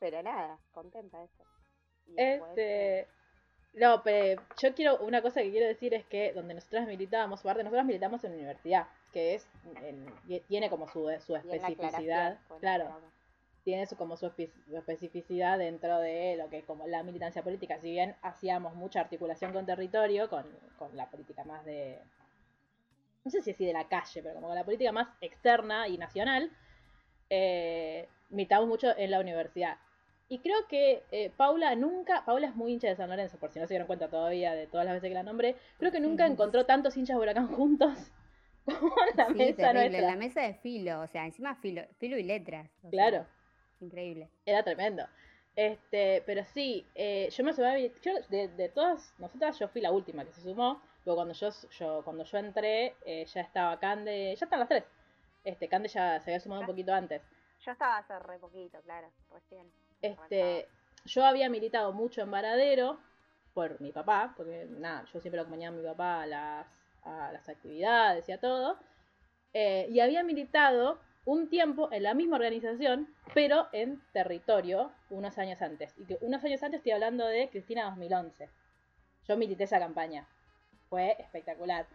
pero 0.00 0.24
nada, 0.24 0.58
contenta 0.72 1.18
de 1.20 1.26
eso. 1.26 1.44
Y 2.06 2.14
después, 2.14 2.58
eh, 2.58 3.00
Este. 3.02 3.25
No, 3.76 4.02
pero 4.02 4.42
yo 4.60 4.74
quiero. 4.74 4.98
Una 4.98 5.20
cosa 5.22 5.42
que 5.42 5.50
quiero 5.50 5.66
decir 5.66 5.92
es 5.94 6.04
que 6.06 6.32
donde 6.32 6.54
nosotros 6.54 6.86
militábamos, 6.86 7.40
aparte, 7.40 7.62
nosotros 7.62 7.84
militamos 7.86 8.24
en 8.24 8.32
universidad, 8.32 8.86
que 9.12 9.34
es. 9.34 9.46
en- 9.84 10.06
tiene 10.48 10.70
como 10.70 10.88
su, 10.88 11.08
su 11.24 11.32
la 11.34 11.40
especificidad. 11.40 12.38
Claro, 12.60 12.84
tiene 13.64 13.86
su, 13.86 13.96
como 13.96 14.16
su 14.16 14.26
especificidad 14.72 15.58
dentro 15.58 15.98
de 15.98 16.36
lo 16.36 16.48
que 16.48 16.58
es 16.58 16.64
como 16.64 16.86
la 16.86 17.02
militancia 17.02 17.42
política. 17.42 17.78
Si 17.80 17.90
bien 17.90 18.14
hacíamos 18.22 18.74
mucha 18.74 19.00
articulación 19.00 19.52
con 19.52 19.66
territorio, 19.66 20.30
con, 20.30 20.46
con 20.78 20.96
la 20.96 21.10
política 21.10 21.44
más 21.44 21.64
de. 21.64 21.98
No 23.24 23.30
sé 23.30 23.42
si 23.42 23.50
así 23.50 23.66
de 23.66 23.72
la 23.72 23.88
calle, 23.88 24.22
pero 24.22 24.34
como 24.36 24.46
con 24.46 24.56
la 24.56 24.64
política 24.64 24.92
más 24.92 25.08
externa 25.20 25.88
y 25.88 25.98
nacional, 25.98 26.50
eh, 27.28 28.08
militamos 28.30 28.68
mucho 28.68 28.96
en 28.96 29.10
la 29.10 29.20
universidad. 29.20 29.76
Y 30.28 30.38
creo 30.40 30.66
que 30.68 31.04
eh, 31.12 31.30
Paula 31.36 31.74
nunca, 31.76 32.24
Paula 32.24 32.48
es 32.48 32.56
muy 32.56 32.72
hincha 32.72 32.88
de 32.88 32.96
San 32.96 33.08
Lorenzo, 33.10 33.38
por 33.38 33.50
si 33.52 33.60
no 33.60 33.66
se 33.66 33.74
dieron 33.74 33.86
cuenta 33.86 34.08
todavía 34.08 34.54
de 34.54 34.66
todas 34.66 34.84
las 34.84 34.94
veces 34.94 35.08
que 35.10 35.14
la 35.14 35.22
nombré, 35.22 35.56
creo 35.78 35.92
que 35.92 36.00
nunca 36.00 36.26
encontró 36.26 36.66
tantos 36.66 36.96
hinchas 36.96 37.16
de 37.16 37.22
huracán 37.22 37.46
juntos 37.48 37.92
como 38.64 38.92
en 39.10 39.16
la 39.16 39.28
Sí, 39.32 39.38
mesa 39.38 39.72
nuestra. 39.72 40.02
la 40.02 40.16
mesa 40.16 40.40
de 40.42 40.54
filo, 40.54 41.00
o 41.00 41.06
sea, 41.06 41.24
encima 41.26 41.54
filo, 41.56 41.82
filo 41.98 42.18
y 42.18 42.24
letras. 42.24 42.68
sea, 42.80 42.90
Claro. 42.90 43.26
increíble. 43.80 44.28
Era 44.44 44.62
tremendo. 44.64 45.06
Este, 45.54 46.22
pero 46.26 46.44
sí, 46.44 46.84
eh, 46.94 47.28
yo 47.30 47.44
me 47.44 47.52
sumé 47.52 47.90
yo 48.02 48.12
de, 48.28 48.48
de 48.48 48.68
todas 48.68 49.14
nosotras 49.18 49.58
yo 49.58 49.68
fui 49.68 49.80
la 49.80 49.90
última 49.92 50.24
que 50.24 50.32
se 50.32 50.42
sumó, 50.42 50.82
pero 51.04 51.14
cuando 51.16 51.34
yo, 51.34 51.48
yo 51.70 52.02
cuando 52.04 52.24
yo 52.24 52.38
entré 52.38 52.94
eh, 53.06 53.24
ya 53.26 53.40
estaba 53.40 53.78
Cande, 53.78 54.34
ya 54.36 54.44
están 54.44 54.58
las 54.60 54.68
tres. 54.68 54.84
Este, 55.44 55.68
Cande 55.68 55.88
ya 55.88 56.20
se 56.20 56.30
había 56.30 56.40
sumado 56.40 56.62
un 56.62 56.66
poquito 56.66 56.92
antes. 56.92 57.22
Yo 57.60 57.72
estaba 57.72 57.98
hace 57.98 58.18
re 58.18 58.38
poquito, 58.38 58.80
claro, 58.82 59.08
recién. 59.30 59.66
Este, 60.00 60.68
yo 61.04 61.24
había 61.24 61.48
militado 61.48 61.92
mucho 61.92 62.22
en 62.22 62.30
Varadero 62.30 62.98
por 63.54 63.80
mi 63.80 63.92
papá, 63.92 64.34
porque 64.36 64.66
nada, 64.68 65.04
yo 65.12 65.20
siempre 65.20 65.36
lo 65.36 65.42
acompañaba 65.42 65.74
a 65.74 65.78
mi 65.78 65.86
papá 65.86 66.22
a 66.22 66.26
las, 67.32 67.48
actividades 67.48 68.28
y 68.28 68.32
a 68.32 68.38
todo. 68.40 68.78
Eh, 69.54 69.86
y 69.90 70.00
había 70.00 70.22
militado 70.22 71.00
un 71.24 71.48
tiempo 71.48 71.88
en 71.92 72.02
la 72.02 72.14
misma 72.14 72.36
organización, 72.36 73.14
pero 73.34 73.68
en 73.72 74.02
territorio, 74.12 74.92
unos 75.10 75.38
años 75.38 75.60
antes. 75.62 75.94
Y 75.98 76.16
unos 76.20 76.44
años 76.44 76.62
antes 76.62 76.78
estoy 76.78 76.92
hablando 76.92 77.26
de 77.26 77.48
Cristina 77.48 77.84
2011. 77.86 78.48
Yo 79.26 79.36
milité 79.36 79.64
esa 79.64 79.78
campaña. 79.78 80.28
Fue 80.88 81.16
espectacular. 81.18 81.86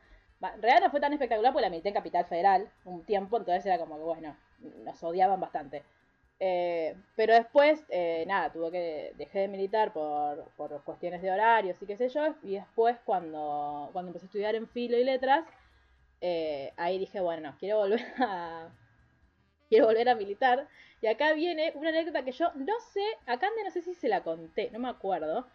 En 0.41 0.61
realidad 0.61 0.85
no 0.85 0.91
fue 0.91 0.99
tan 0.99 1.13
espectacular 1.13 1.53
porque 1.53 1.65
la 1.65 1.69
milité 1.69 1.89
en 1.89 1.95
Capital 1.95 2.25
Federal 2.25 2.71
un 2.83 3.05
tiempo, 3.05 3.37
entonces 3.37 3.65
era 3.65 3.77
como 3.77 3.97
que, 3.97 4.03
bueno, 4.03 4.35
nos 4.83 5.01
odiaban 5.03 5.39
bastante. 5.39 5.83
Eh, 6.43 6.95
pero 7.15 7.35
después, 7.35 7.85
eh, 7.89 8.25
nada, 8.27 8.51
tuve 8.51 8.71
que 8.71 9.13
dejé 9.15 9.41
de 9.41 9.47
militar 9.47 9.93
por, 9.93 10.51
por 10.57 10.83
cuestiones 10.83 11.21
de 11.21 11.31
horarios 11.31 11.79
y 11.79 11.85
qué 11.85 11.95
sé 11.97 12.09
yo. 12.09 12.35
Y 12.41 12.55
después, 12.55 12.97
cuando, 13.05 13.91
cuando 13.93 14.09
empecé 14.09 14.25
a 14.25 14.27
estudiar 14.27 14.55
en 14.55 14.67
filo 14.67 14.97
y 14.97 15.03
letras, 15.03 15.45
eh, 16.19 16.73
ahí 16.77 16.97
dije, 16.97 17.21
bueno, 17.21 17.51
no, 17.51 17.57
quiero 17.59 17.77
volver 17.77 18.01
a. 18.19 18.69
Quiero 19.69 19.85
volver 19.85 20.09
a 20.09 20.15
militar. 20.15 20.67
Y 21.01 21.07
acá 21.07 21.33
viene 21.33 21.73
una 21.75 21.89
anécdota 21.89 22.25
que 22.25 22.31
yo 22.31 22.51
no 22.55 22.73
sé, 22.91 23.03
a 23.27 23.37
Cande 23.39 23.63
no 23.63 23.71
sé 23.71 23.81
si 23.81 23.93
se 23.93 24.09
la 24.09 24.23
conté, 24.23 24.71
no 24.71 24.79
me 24.79 24.89
acuerdo. 24.89 25.47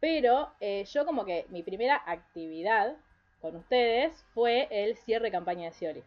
Pero 0.00 0.52
eh, 0.60 0.84
yo 0.86 1.06
como 1.06 1.24
que 1.24 1.46
mi 1.50 1.62
primera 1.62 2.02
actividad 2.06 2.96
con 3.40 3.56
ustedes 3.56 4.24
fue 4.34 4.68
el 4.70 4.96
cierre 4.96 5.26
de 5.26 5.32
campaña 5.32 5.66
de 5.66 5.72
Scioli. 5.72 6.04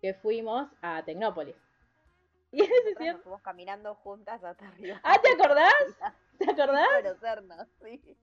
Que 0.00 0.14
fuimos 0.14 0.68
a 0.82 1.02
Tecnópolis. 1.04 1.63
Y 2.54 2.60
ese 2.62 2.70
Nosotras 2.72 2.96
cierre... 2.98 3.12
nos 3.14 3.22
fuimos 3.22 3.42
caminando 3.42 3.94
juntas 3.96 4.44
hasta 4.44 4.68
arriba. 4.68 5.00
Ah, 5.02 5.16
¿te 5.22 5.32
acordás? 5.32 5.72
¿Te 6.38 6.50
acordás? 6.50 6.86
Sin 6.94 7.02
conocernos, 7.04 7.68
sí. 7.82 8.16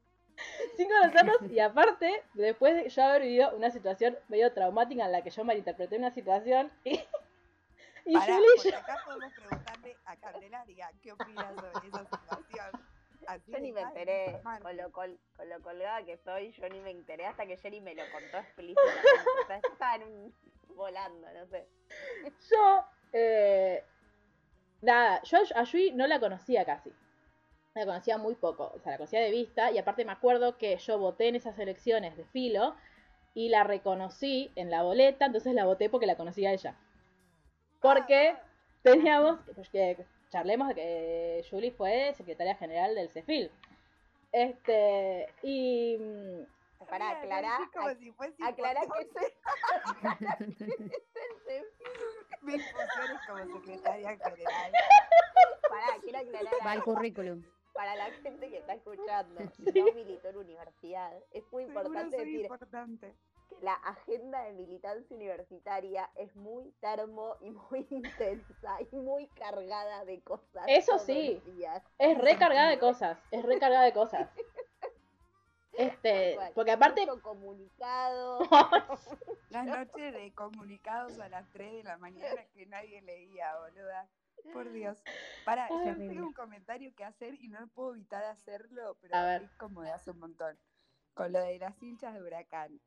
Sin 0.78 0.90
conocernos 0.90 1.52
y 1.52 1.60
aparte, 1.60 2.24
después 2.34 2.76
de 2.76 2.90
yo 2.90 3.04
haber 3.04 3.22
vivido 3.24 3.56
una 3.56 3.70
situación 3.70 4.18
medio 4.30 4.52
traumática 4.54 5.06
en 5.06 5.12
la 5.12 5.22
que 5.22 5.30
yo 5.30 5.44
malinterpreté 5.44 5.98
una 5.98 6.12
situación 6.12 6.72
y, 6.84 7.00
y 8.06 8.14
Pará, 8.14 8.38
yo- 8.64 8.78
acá 8.78 8.98
podemos 9.06 9.34
preguntarle 9.34 9.98
a 10.06 10.16
Candelaria 10.18 10.92
qué 11.02 11.12
opina 11.12 11.54
sobre 11.56 11.88
esa 11.88 12.06
situación. 12.06 12.86
Así 13.28 13.52
Yo 13.52 13.60
ni 13.60 13.72
me 13.72 13.82
enteré, 13.82 14.42
con 14.64 14.76
lo, 14.78 14.92
col- 14.92 15.20
con 15.38 15.48
lo 15.48 15.62
colgada 15.62 16.04
que 16.04 16.18
soy, 16.18 16.52
yo 16.54 16.68
ni 16.70 16.80
me 16.82 16.90
enteré 16.90 17.28
hasta 17.28 17.46
que 17.46 17.56
Jerry 17.58 17.80
me 17.82 17.94
lo 17.94 18.04
contó 18.12 18.38
explícitamente. 18.40 19.10
o 19.44 19.48
sea, 19.48 19.62
yo 19.62 19.70
estaba 19.74 19.96
en 19.96 20.04
un... 20.04 20.36
volando, 20.70 21.28
no 21.32 21.46
sé. 21.48 21.68
yo, 22.50 22.86
eh, 23.14 23.84
nada, 24.82 25.22
yo 25.24 25.38
a 25.56 25.64
Yui 25.64 25.92
no 25.92 26.08
la 26.08 26.20
conocía 26.20 26.66
casi. 26.66 26.92
La 27.74 27.86
conocía 27.86 28.18
muy 28.18 28.36
poco, 28.36 28.72
o 28.76 28.80
sea, 28.80 28.92
la 28.92 28.98
conocía 28.98 29.22
de 29.22 29.32
vista 29.32 29.72
y 29.72 29.78
aparte 29.78 30.04
me 30.04 30.12
acuerdo 30.12 30.58
que 30.58 30.78
yo 30.78 31.00
voté 31.00 31.30
en 31.30 31.36
esas 31.36 31.58
elecciones 31.58 32.18
de 32.18 32.26
filo 32.26 32.76
y 33.34 33.50
la 33.50 33.64
reconocí 33.64 34.52
en 34.56 34.70
la 34.70 34.84
boleta, 34.84 35.26
entonces 35.26 35.54
la 35.54 35.66
voté 35.66 35.90
porque 35.90 36.06
la 36.06 36.18
conocía 36.18 36.50
a 36.50 36.54
ella. 36.54 36.76
Porque 37.82 38.36
teníamos, 38.84 39.40
pues 39.56 39.70
que 39.70 40.06
charlemos 40.32 40.68
de 40.70 40.76
que 40.76 41.46
Julie 41.50 41.72
fue 41.72 42.14
secretaria 42.16 42.56
general 42.56 42.96
del 42.96 43.10
CEFIL. 43.10 43.52
Este, 44.32 45.28
y 45.44 45.98
mm, 45.98 46.86
Para 46.90 47.12
aclarar, 47.12 47.62
así 47.62 47.72
como 47.72 47.94
si 47.96 48.12
fuese 48.12 48.44
aclarar 48.44 48.86
que 48.88 49.08
Mis 52.42 52.64
funciones 52.72 53.20
como 53.28 53.60
secretaria 53.60 54.18
general. 54.18 54.72
Pará, 55.70 55.88
quiero 56.02 56.20
aclarar 56.20 56.54
Va 56.66 56.72
al 56.72 56.78
algo. 56.80 56.94
currículum. 56.94 57.44
para 57.74 57.96
la 57.96 58.12
gente 58.12 58.50
que 58.50 58.58
está 58.58 58.74
escuchando 58.74 59.42
y 59.76 59.80
no 59.80 59.94
militó 59.94 60.30
en 60.30 60.38
universidad, 60.38 61.14
es 61.32 61.44
muy 61.52 61.66
Seguro 61.66 61.86
importante 61.86 62.18
decir 62.18 62.42
importante. 62.42 63.16
que 63.50 63.56
la 63.62 63.74
agenda 63.74 64.44
de 64.44 64.54
militancia 64.54 65.16
universitaria 65.16 66.10
es 66.16 66.36
muy 66.36 66.72
termo 66.82 67.36
y 67.42 67.52
muy 67.52 67.86
intensa 67.92 68.78
y 68.92 68.96
muy 68.96 69.28
cargada 69.30 70.04
de 70.06 70.22
cosas. 70.22 70.64
Eso 70.68 70.98
sí. 71.00 71.42
es 72.00 72.18
recargada 72.18 72.70
de 72.70 72.80
cosas, 72.80 73.18
es 73.32 73.44
recargada 73.44 73.84
de 73.86 73.94
cosas. 73.94 74.30
Este, 75.74 76.38
porque 76.54 76.72
aparte, 76.72 77.08
comunicado. 77.22 78.40
Las 79.50 79.66
noches 79.66 80.14
de 80.14 80.34
comunicados 80.34 81.20
a 81.20 81.30
las 81.30 81.50
3 81.52 81.74
de 81.74 81.84
la 81.84 81.98
mañana 81.98 82.46
que 82.54 82.66
nadie 82.66 83.02
leía, 83.02 83.58
boluda. 83.60 84.10
Por 84.54 84.72
Dios. 84.72 85.02
Para, 85.46 85.70
yo 85.70 85.78
Terrible. 85.84 86.08
tengo 86.08 86.28
un 86.28 86.34
comentario 86.34 86.94
que 86.96 87.04
hacer 87.04 87.36
y 87.42 87.48
no 87.48 87.68
puedo 87.68 87.94
evitar 87.94 88.24
hacerlo, 88.24 88.98
pero 89.02 89.16
A 89.16 89.24
ver. 89.24 89.44
es 89.44 89.52
como 89.56 89.82
de 89.82 89.92
hace 89.92 90.12
un 90.12 90.20
montón. 90.20 90.58
Con 91.14 91.32
lo 91.32 91.40
de 91.40 91.60
las 91.60 91.82
hinchas 91.84 92.14
de 92.14 92.22
huracán. 92.22 92.80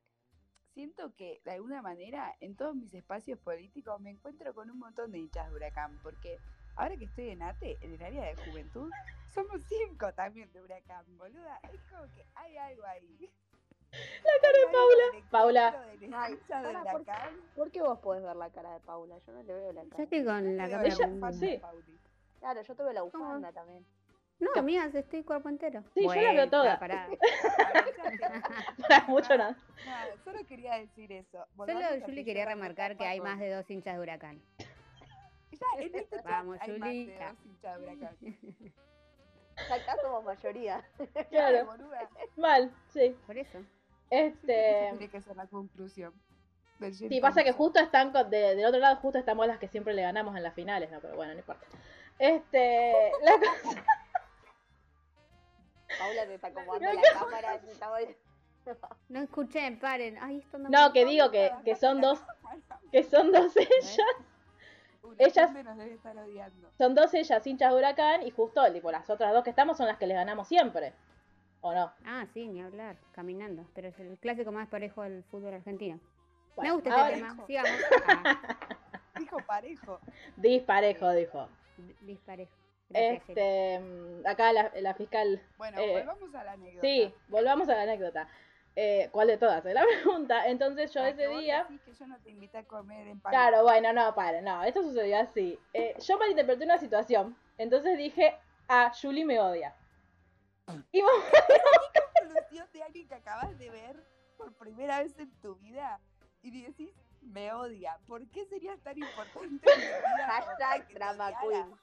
Siento 0.73 1.15
que 1.15 1.41
de 1.45 1.53
alguna 1.53 1.83
manera 1.83 2.35
en 2.41 2.57
todos 2.57 2.75
mis 2.75 2.93
espacios 2.95 3.39
políticos 3.39 4.01
me 4.01 4.11
encuentro 4.11 4.53
con 4.55 4.71
un 4.71 4.79
montón 4.79 5.13
de 5.13 5.19
hinchas 5.19 5.49
de 5.49 5.55
huracán, 5.55 6.01
porque 6.03 6.39
ahora 6.77 6.97
que 6.97 7.05
estoy 7.05 7.31
en 7.31 7.43
ATE, 7.43 7.79
en 7.81 7.93
el 7.95 8.03
área 8.03 8.25
de 8.25 8.37
juventud, 8.37 8.91
somos 9.35 9.61
cinco 9.69 10.13
también 10.15 10.51
de 10.53 10.63
huracán, 10.63 11.05
boluda. 11.19 11.59
Es 11.73 11.81
como 11.91 12.05
que 12.13 12.25
hay 12.35 12.57
algo 12.57 12.85
ahí. 12.87 13.31
La 13.93 14.33
cara 14.43 14.59
de 14.67 14.73
Paula. 15.31 15.31
Paula. 15.31 15.85
Ay, 15.91 15.99
Ay, 16.13 16.35
de 16.35 16.39
para, 16.49 16.73
por- 16.93 17.01
huracán. 17.03 17.35
¿Por 17.55 17.71
qué 17.71 17.81
vos 17.81 17.99
podés 18.01 18.23
ver 18.23 18.37
la 18.37 18.51
cara 18.51 18.73
de 18.75 18.81
Paula? 18.81 19.17
Yo 19.27 19.33
no 19.33 19.43
le 19.43 19.55
veo 19.55 19.73
la 19.73 19.83
Yo 19.85 19.89
cara. 19.91 20.03
estoy 20.05 20.25
con 20.25 20.57
la 20.57 20.67
prendida. 20.81 21.33
sí. 21.33 21.61
Claro, 22.41 22.63
yo 22.63 22.75
tuve 22.75 22.93
la 22.93 23.03
bufanda 23.03 23.53
también. 23.53 23.85
No, 24.41 24.51
amigas, 24.57 24.93
estoy 24.95 25.23
cuerpo 25.23 25.49
entero. 25.49 25.85
Sí, 25.95 26.03
yo 26.03 26.13
la 26.15 26.33
veo 26.33 26.51
toda. 26.51 26.79
pará. 26.79 27.09
para 28.89 29.05
mucho 29.07 29.37
nada. 29.37 29.57
Nada, 29.87 30.07
solo 30.25 30.45
quería 30.47 30.75
decir 30.75 31.13
eso. 31.13 31.47
Solo 31.57 31.67
que 32.07 32.25
quería 32.25 32.45
yo 32.45 32.51
remarcar 32.51 32.97
que 32.97 33.07
hay 33.07 33.21
más 33.21 33.39
de 33.39 33.51
dos 33.51 33.71
hinchas 33.71 33.95
de 33.95 34.01
huracán. 34.01 34.43
Ya, 35.61 35.83
en 35.83 35.95
este 35.95 36.21
Vamos, 36.23 36.59
hay 36.61 36.69
Juli. 36.69 36.79
más 36.81 36.91
de 36.91 37.27
dos 37.27 37.47
hinchas 37.47 37.81
de 37.81 37.85
huracán. 37.85 38.17
Ya 39.69 39.75
acá 39.77 39.97
somos 40.03 40.25
mayoría. 40.25 40.85
Claro, 41.31 41.69
mal, 42.37 42.75
sí. 42.89 43.17
Por 43.27 43.39
eso. 43.39 43.61
Este, 44.11 44.89
tiene 44.91 45.09
que 45.09 45.21
ser 45.21 45.37
la 45.37 45.47
conclusión. 45.47 46.13
sí, 46.93 47.21
pasa 47.21 47.45
que 47.45 47.53
justo 47.53 47.79
están 47.79 48.11
con, 48.11 48.29
de- 48.31 48.57
del 48.57 48.67
otro 48.67 48.81
lado, 48.81 48.97
justo 48.97 49.19
estamos 49.19 49.47
las 49.47 49.59
que 49.59 49.69
siempre 49.69 49.95
le 49.95 50.03
ganamos 50.03 50.37
en 50.37 50.43
las 50.43 50.55
finales, 50.55 50.91
¿no? 50.91 51.01
Pero 51.01 51.15
bueno, 51.15 51.33
no 51.35 51.39
importa. 51.39 51.65
Este, 52.19 53.13
la 53.23 53.33
cosa, 53.39 53.85
Paula 55.99 56.27
te 56.27 56.35
está 56.35 56.49
acomodando 56.49 56.89
No, 56.93 57.01
la 57.01 57.13
cámara. 57.21 57.55
está 57.55 57.91
No 59.09 59.21
escuché, 59.21 59.71
paren. 59.81 60.19
Ay, 60.21 60.39
esto 60.39 60.59
no 60.59 60.69
no, 60.69 60.87
me- 60.89 60.93
que 60.93 61.05
digo 61.05 61.31
que, 61.31 61.53
que 61.65 61.77
son 61.77 62.01
dos, 62.01 62.21
que 62.91 63.03
son 63.05 63.31
dos 63.33 63.57
ellas, 63.57 63.99
Ellas- 65.19 65.47
gente 65.47 65.65
nos 65.65 65.77
debe 65.79 65.95
estar 65.95 66.17
odiando. 66.17 66.71
son 66.79 66.95
dos 66.95 67.13
ellas 67.15 67.47
hinchas 67.47 67.71
de 67.73 67.79
huracán 67.79 68.23
y 68.27 68.31
justo, 68.31 68.61
tipo, 68.73 68.91
las 68.91 69.09
otras 69.11 69.33
dos 69.33 69.45
que 69.45 69.51
estamos 69.51 69.77
son 69.77 69.87
las 69.87 69.99
que 69.99 70.07
les 70.07 70.17
ganamos 70.17 70.49
siempre. 70.49 70.93
¿O 71.61 71.73
no? 71.75 71.93
Ah, 72.05 72.27
sí, 72.35 72.47
ni 72.49 72.61
hablar. 72.63 72.97
Caminando. 73.13 73.65
Pero 73.75 73.89
es 73.89 73.99
el 73.99 74.19
clásico 74.19 74.53
más 74.53 74.69
parejo 74.69 75.03
del 75.03 75.25
fútbol 75.25 75.55
argentino. 75.55 75.99
me 76.59 76.71
gusta 76.73 76.91
este 77.09 77.21
tema. 77.21 77.47
Sigamos. 77.47 77.71
Ah, 78.07 78.39
Dijo 79.19 79.37
parejo. 79.47 80.01
Disparejo, 80.37 81.11
dijo. 81.13 81.49
di- 81.79 81.97
disparejo. 82.03 82.53
Gracias. 82.91 83.29
Este, 83.29 83.79
mm, 83.81 84.27
acá 84.27 84.53
la, 84.53 84.71
la 84.81 84.95
fiscal 84.95 85.41
Bueno, 85.57 85.79
Eh, 85.81 85.93
volvamos 86.05 86.35
a 86.35 86.45
la 86.45 86.53
anécdota. 86.53 86.87
Sí, 86.87 87.15
volvamos 87.29 87.69
a 87.71 87.75
la 87.77 87.83
anécdota. 87.83 88.29
Eh, 88.77 89.09
¿Cuál 89.13 89.29
de 89.29 89.37
todas? 89.39 89.65
Es 89.67 89.75
la 89.75 89.85
pregunta. 89.85 90.47
Entonces 90.49 90.93
yo 90.93 91.01
La 91.03 91.11
ese 91.11 91.29
día... 91.29 91.63
decís 91.65 91.81
que 91.83 91.95
yo 91.95 92.07
no 92.07 92.19
te 92.21 92.31
invité 92.31 92.59
a 92.59 92.65
comer 92.65 93.07
en 93.07 93.21
Claro, 93.21 93.63
bueno, 93.63 93.93
no, 93.93 94.15
para, 94.15 94.41
no, 94.41 94.63
esto 94.65 94.83
sucedió 94.83 95.19
así. 95.21 95.59
Eh, 95.73 95.95
yo 96.01 96.19
malinterpreté 96.19 96.65
una 96.65 96.79
situación. 96.79 97.37
Entonces 97.59 97.97
dije, 97.97 98.37
ah, 98.69 98.93
Julie 99.01 99.25
me 99.25 99.39
odia. 99.41 99.75
Y 100.93 101.03
vos- 101.03 101.11
conclusión 102.21 102.69
de 102.73 102.83
alguien 102.83 103.07
que 103.09 103.15
acabas 103.15 103.57
de 103.59 103.71
ver 103.71 104.03
por 104.37 104.53
primera 104.55 105.03
vez 105.03 105.17
en 105.19 105.31
tu 105.41 105.55
vida 105.57 106.01
y 106.43 106.63
decís, 106.63 106.91
me 107.23 107.53
odia. 107.53 107.99
¿Por 108.07 108.27
qué 108.31 108.45
serías 108.47 108.79
tan 108.81 108.99
importante 108.99 109.45
en 109.73 109.79
mi 109.79 109.85
vida? 109.87 110.03
como 110.03 110.17
para 110.27 110.33
Hashtag 110.33 110.89
drama 110.95 111.33
queen. 111.41 111.79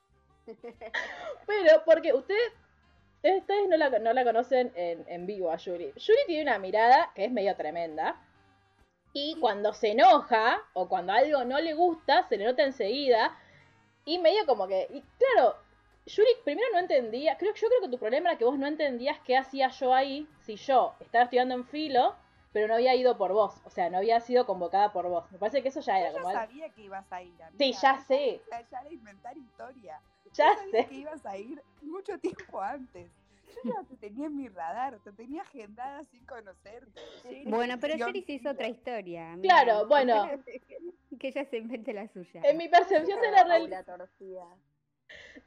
pero 1.46 1.84
porque 1.86 2.14
ustedes, 2.14 2.52
ustedes 3.24 3.70
no, 3.70 3.78
la, 3.78 3.90
no 4.00 4.14
la 4.14 4.24
conocen 4.24 4.72
en, 4.76 5.06
en 5.08 5.26
vivo 5.26 5.52
a 5.52 5.60
Julie. 5.60 5.94
Julie 5.94 6.26
tiene 6.26 6.44
una 6.44 6.60
mirada 6.60 7.12
que 7.16 7.26
es 7.26 7.32
medio 7.32 7.56
tremenda. 7.56 8.20
Y 9.14 9.36
cuando 9.40 9.74
se 9.74 9.92
enoja 9.92 10.62
o 10.74 10.88
cuando 10.88 11.14
algo 11.14 11.44
no 11.44 11.60
le 11.60 11.74
gusta, 11.74 12.28
se 12.30 12.38
le 12.38 12.46
nota 12.46 12.64
enseguida. 12.64 13.38
Y 14.06 14.20
medio 14.20 14.46
como 14.46 14.68
que. 14.68 14.88
Y 14.90 15.04
claro, 15.18 15.56
Julie 16.06 16.38
primero 16.44 16.68
no 16.74 16.80
entendía. 16.80 17.38
Creo, 17.38 17.54
yo 17.54 17.68
creo 17.68 17.82
que 17.82 17.90
tu 17.90 18.00
problema 18.00 18.30
era 18.30 18.38
que 18.38 18.46
vos 18.46 18.58
no 18.58 18.68
entendías 18.68 19.20
qué 19.20 19.38
hacía 19.38 19.70
yo 19.70 19.94
ahí 19.94 20.28
si 20.40 20.56
yo 20.56 20.96
estaba 21.00 21.26
estudiando 21.26 21.56
en 21.56 21.66
filo, 21.66 22.16
pero 22.54 22.68
no 22.68 22.74
había 22.76 22.96
ido 22.96 23.18
por 23.18 23.32
vos. 23.34 23.56
O 23.66 23.70
sea, 23.70 23.90
no 23.90 23.98
había 23.98 24.20
sido 24.20 24.46
convocada 24.46 24.92
por 24.94 25.08
vos. 25.08 25.32
Me 25.32 25.38
parece 25.38 25.62
que 25.62 25.70
eso 25.70 25.80
ya 25.82 26.00
era 26.00 26.10
Yo 26.12 26.18
como. 26.18 26.32
ya 26.32 26.40
algo- 26.42 26.52
sabía 26.52 26.70
que 26.70 26.82
ibas 26.82 27.12
a 27.12 27.22
ir. 27.22 27.32
amiga. 27.44 27.52
Sí, 27.58 27.74
ya 27.82 28.00
sé. 28.06 28.42
Ya 28.72 28.80
era 28.82 28.92
inventar 28.92 29.38
historia. 29.38 30.00
Ya 30.34 30.50
Yo 30.50 30.56
sabía 30.60 30.72
sé. 30.84 30.88
que 30.90 30.96
ibas 30.96 31.26
a 31.26 31.38
ir 31.38 31.62
mucho 31.82 32.18
tiempo 32.20 32.62
antes. 32.62 33.10
Yo 33.66 33.72
ya 33.74 33.84
te 33.84 33.96
tenía 33.98 34.28
en 34.28 34.38
mi 34.38 34.48
radar, 34.48 34.98
te 35.04 35.12
tenía 35.12 35.42
agendada 35.42 36.06
sin 36.06 36.26
conocerte. 36.26 37.02
Bueno, 37.46 37.76
pero 37.82 37.98
Jerry 37.98 38.22
se 38.24 38.34
hizo 38.34 38.50
otra 38.52 38.68
historia. 38.68 39.34
amiga. 39.34 39.42
Claro, 39.64 39.88
bueno. 39.88 40.30
Que 41.20 41.28
ella 41.28 41.44
se 41.46 41.58
invente 41.58 41.94
la 41.94 42.08
suya. 42.08 42.40
En 42.46 42.58
mi 42.58 42.70
percepción 42.70 43.20
de 43.20 43.32
la 43.32 43.44
realidad. 43.44 43.86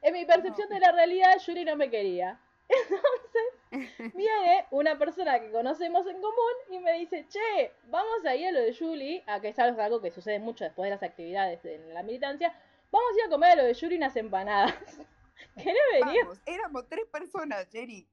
En 0.03 0.12
mi 0.12 0.25
percepción 0.27 0.69
de 0.69 0.79
la 0.79 0.93
realidad, 0.93 1.38
Yuri 1.47 1.64
no 1.64 1.75
me 1.77 1.90
quería. 1.90 2.38
Entonces, 2.69 3.54
viene 4.15 4.67
una 4.71 4.99
persona 4.99 5.41
que 5.41 5.51
conocemos 5.51 6.07
en 6.07 6.21
común 6.21 6.55
y 6.71 6.79
me 6.79 6.93
dice, 6.95 7.27
che, 7.29 7.73
vamos 7.89 8.25
a 8.25 8.35
ir 8.35 8.49
a 8.49 8.53
lo 8.53 8.61
de 8.61 8.75
Julie, 8.75 9.25
a 9.27 9.41
que 9.41 9.49
es 9.49 9.59
algo 9.59 10.01
que 10.01 10.11
sucede 10.11 10.39
mucho 10.39 10.65
después 10.65 10.87
de 10.87 10.91
las 10.91 11.03
actividades 11.03 11.65
en 11.65 11.93
la 11.93 12.03
militancia, 12.03 12.55
vamos 12.91 13.11
a 13.13 13.19
ir 13.19 13.27
a 13.27 13.31
comer 13.31 13.51
a 13.53 13.57
lo 13.57 13.65
de 13.65 13.75
Yuri 13.75 13.97
unas 13.97 14.17
empanadas. 14.17 14.75
¿Querés 15.57 15.83
venir? 16.01 16.25
Vamos, 16.25 16.41
éramos 16.47 16.89
tres 16.89 17.07
personas, 17.07 17.67
Jerry. 17.71 18.07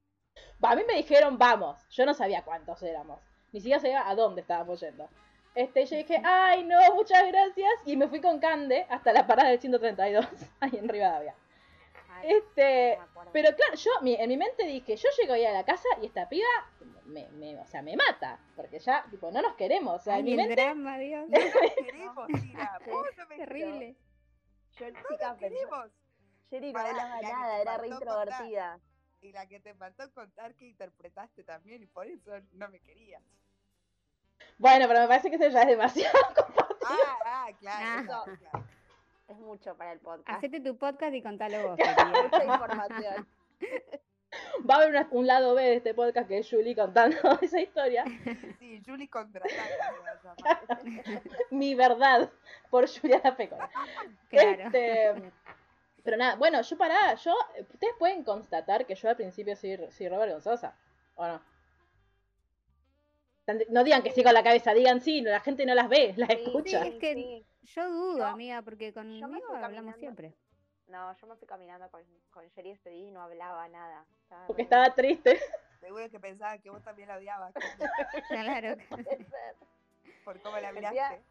Va, 0.62 0.72
a 0.72 0.76
mí 0.76 0.82
me 0.86 0.94
dijeron, 0.94 1.38
vamos. 1.38 1.78
Yo 1.90 2.06
no 2.06 2.14
sabía 2.14 2.42
cuántos 2.42 2.82
éramos. 2.82 3.20
Ni 3.52 3.60
siquiera 3.60 3.80
sabía 3.80 4.08
a 4.08 4.14
dónde 4.14 4.40
estábamos 4.40 4.80
yendo. 4.80 5.08
Este, 5.54 5.84
yo 5.84 5.96
dije, 5.96 6.20
ay, 6.24 6.64
no, 6.64 6.78
muchas 6.94 7.26
gracias. 7.28 7.70
Y 7.84 7.96
me 7.96 8.08
fui 8.08 8.20
con 8.20 8.40
Cande 8.40 8.86
hasta 8.88 9.12
la 9.12 9.26
parada 9.26 9.50
del 9.50 9.60
132, 9.60 10.26
ahí 10.60 10.72
en 10.74 10.88
Rivadavia. 10.88 11.34
Este, 12.22 12.98
no 12.98 13.30
pero 13.32 13.54
claro, 13.56 13.74
yo 13.74 13.90
mi- 14.02 14.14
en 14.14 14.28
mi 14.28 14.36
mente 14.36 14.64
dije, 14.64 14.96
yo 14.96 15.08
llego 15.18 15.32
ahí 15.34 15.44
a 15.44 15.52
la 15.52 15.64
casa 15.64 15.88
y 16.00 16.06
esta 16.06 16.28
piba 16.28 16.46
me, 17.04 17.28
me- 17.30 17.56
o 17.58 17.66
sea, 17.66 17.82
me 17.82 17.96
mata. 17.96 18.38
Porque 18.56 18.78
ya, 18.78 19.04
tipo, 19.10 19.30
no 19.30 19.40
nos 19.42 19.54
queremos. 19.56 20.00
O 20.00 20.04
sea, 20.04 20.14
en 20.18 20.18
Ay, 20.18 20.22
mi 20.24 20.30
el 20.32 20.36
mente, 20.48 20.62
drama, 20.62 20.98
Dios. 20.98 21.26
No 21.30 21.38
nos 21.38 21.74
queremos, 21.74 22.26
Terrible. 23.36 23.96
Yo, 24.78 24.90
No 24.90 25.00
chica, 25.08 25.28
nos 25.28 25.38
queremos. 25.38 25.90
Jerry 26.50 26.72
no 26.72 26.78
Pará, 26.78 26.90
hablaba 26.90 27.08
la 27.08 27.20
que 27.20 27.32
nada, 27.34 27.56
te 27.56 27.62
era 27.62 27.76
re 27.78 27.88
contar. 27.90 28.02
introvertida. 28.28 28.80
Y 29.22 29.32
la 29.32 29.46
que 29.46 29.60
te 29.60 29.74
faltó 29.74 30.12
contar 30.12 30.54
que 30.54 30.66
interpretaste 30.66 31.44
también 31.44 31.82
y 31.82 31.86
por 31.86 32.06
eso 32.06 32.32
no 32.52 32.68
me 32.68 32.80
querías. 32.80 33.22
bueno, 34.58 34.86
pero 34.88 35.00
me 35.00 35.08
parece 35.08 35.30
que 35.30 35.36
eso 35.36 35.48
ya 35.48 35.62
es 35.62 35.68
demasiado. 35.68 36.18
Ah, 36.84 37.16
ah, 37.24 37.48
claro. 37.60 37.86
Ah. 37.86 38.02
eso, 38.02 38.38
claro. 38.40 38.66
Es 39.28 39.38
mucho 39.38 39.74
para 39.76 39.92
el 39.92 40.00
podcast. 40.00 40.38
Hacete 40.38 40.60
tu 40.60 40.76
podcast 40.76 41.14
y 41.14 41.22
contalo 41.22 41.68
vos. 41.68 41.78
Mucha 42.32 42.44
información. 42.44 43.26
Va 44.68 44.74
a 44.74 44.76
haber 44.78 44.88
una- 44.90 45.08
un 45.10 45.26
lado 45.26 45.54
B 45.54 45.62
de 45.62 45.74
este 45.76 45.92
podcast 45.94 46.26
que 46.26 46.38
es 46.38 46.48
Julie 46.50 46.74
contando 46.74 47.16
esa 47.42 47.60
historia. 47.60 48.04
Sí, 48.58 48.82
Julie 48.86 49.08
contraataca 49.08 49.54
se 49.54 50.26
va 50.26 50.32
a 50.32 50.82
llamar. 50.82 51.22
Mi 51.50 51.74
verdad, 51.74 52.30
por 52.70 52.88
Juliana 52.88 53.36
Pecora. 53.36 53.70
Claro. 54.30 54.62
Este, 54.64 55.32
pero 56.02 56.16
nada, 56.16 56.36
bueno, 56.36 56.62
yo 56.62 56.78
pará, 56.78 57.14
yo, 57.14 57.34
ustedes 57.60 57.94
pueden 57.98 58.24
constatar 58.24 58.86
que 58.86 58.94
yo 58.94 59.08
al 59.10 59.16
principio 59.16 59.54
soy, 59.54 59.78
soy 59.90 60.08
Robert 60.08 60.32
Gonzosa, 60.32 60.74
¿o 61.16 61.26
no? 61.26 61.42
No 63.68 63.84
digan 63.84 64.02
que 64.02 64.12
sí 64.12 64.22
con 64.24 64.32
la 64.34 64.42
cabeza, 64.42 64.72
digan 64.72 65.00
sí, 65.02 65.20
no, 65.20 65.30
la 65.30 65.40
gente 65.40 65.66
no 65.66 65.74
las 65.74 65.88
ve, 65.90 66.14
las 66.16 66.28
Sí, 66.30 66.36
escucha. 66.44 66.82
Sí, 66.82 66.88
es 66.88 66.94
que 66.94 67.14
sí. 67.14 67.46
Yo 67.62 67.88
dudo, 67.90 68.18
Yo- 68.18 68.26
amiga, 68.26 68.62
porque 68.62 68.92
conmigo 68.92 69.26
hablamos 69.26 69.60
caminando. 69.60 69.98
siempre. 69.98 70.34
No, 70.88 71.12
yo 71.16 71.26
me 71.26 71.36
fui 71.36 71.46
caminando 71.46 71.88
con, 71.90 72.02
con 72.30 72.46
Sherry 72.48 72.70
ese 72.72 72.90
día 72.90 73.08
y 73.08 73.10
no 73.10 73.22
hablaba 73.22 73.66
nada. 73.68 74.04
Estaba 74.24 74.46
Porque 74.46 74.62
estaba 74.62 74.94
triste. 74.94 75.40
Seguro 75.80 76.08
que 76.10 76.20
pensaba 76.20 76.58
que 76.58 76.70
vos 76.70 76.82
también 76.82 77.08
la 77.08 77.16
odiabas 77.16 77.52
Claro. 78.28 78.76
Por 80.24 80.40
cómo 80.42 80.58
la 80.58 80.72
Decía, 80.72 80.90
miraste. 80.90 81.22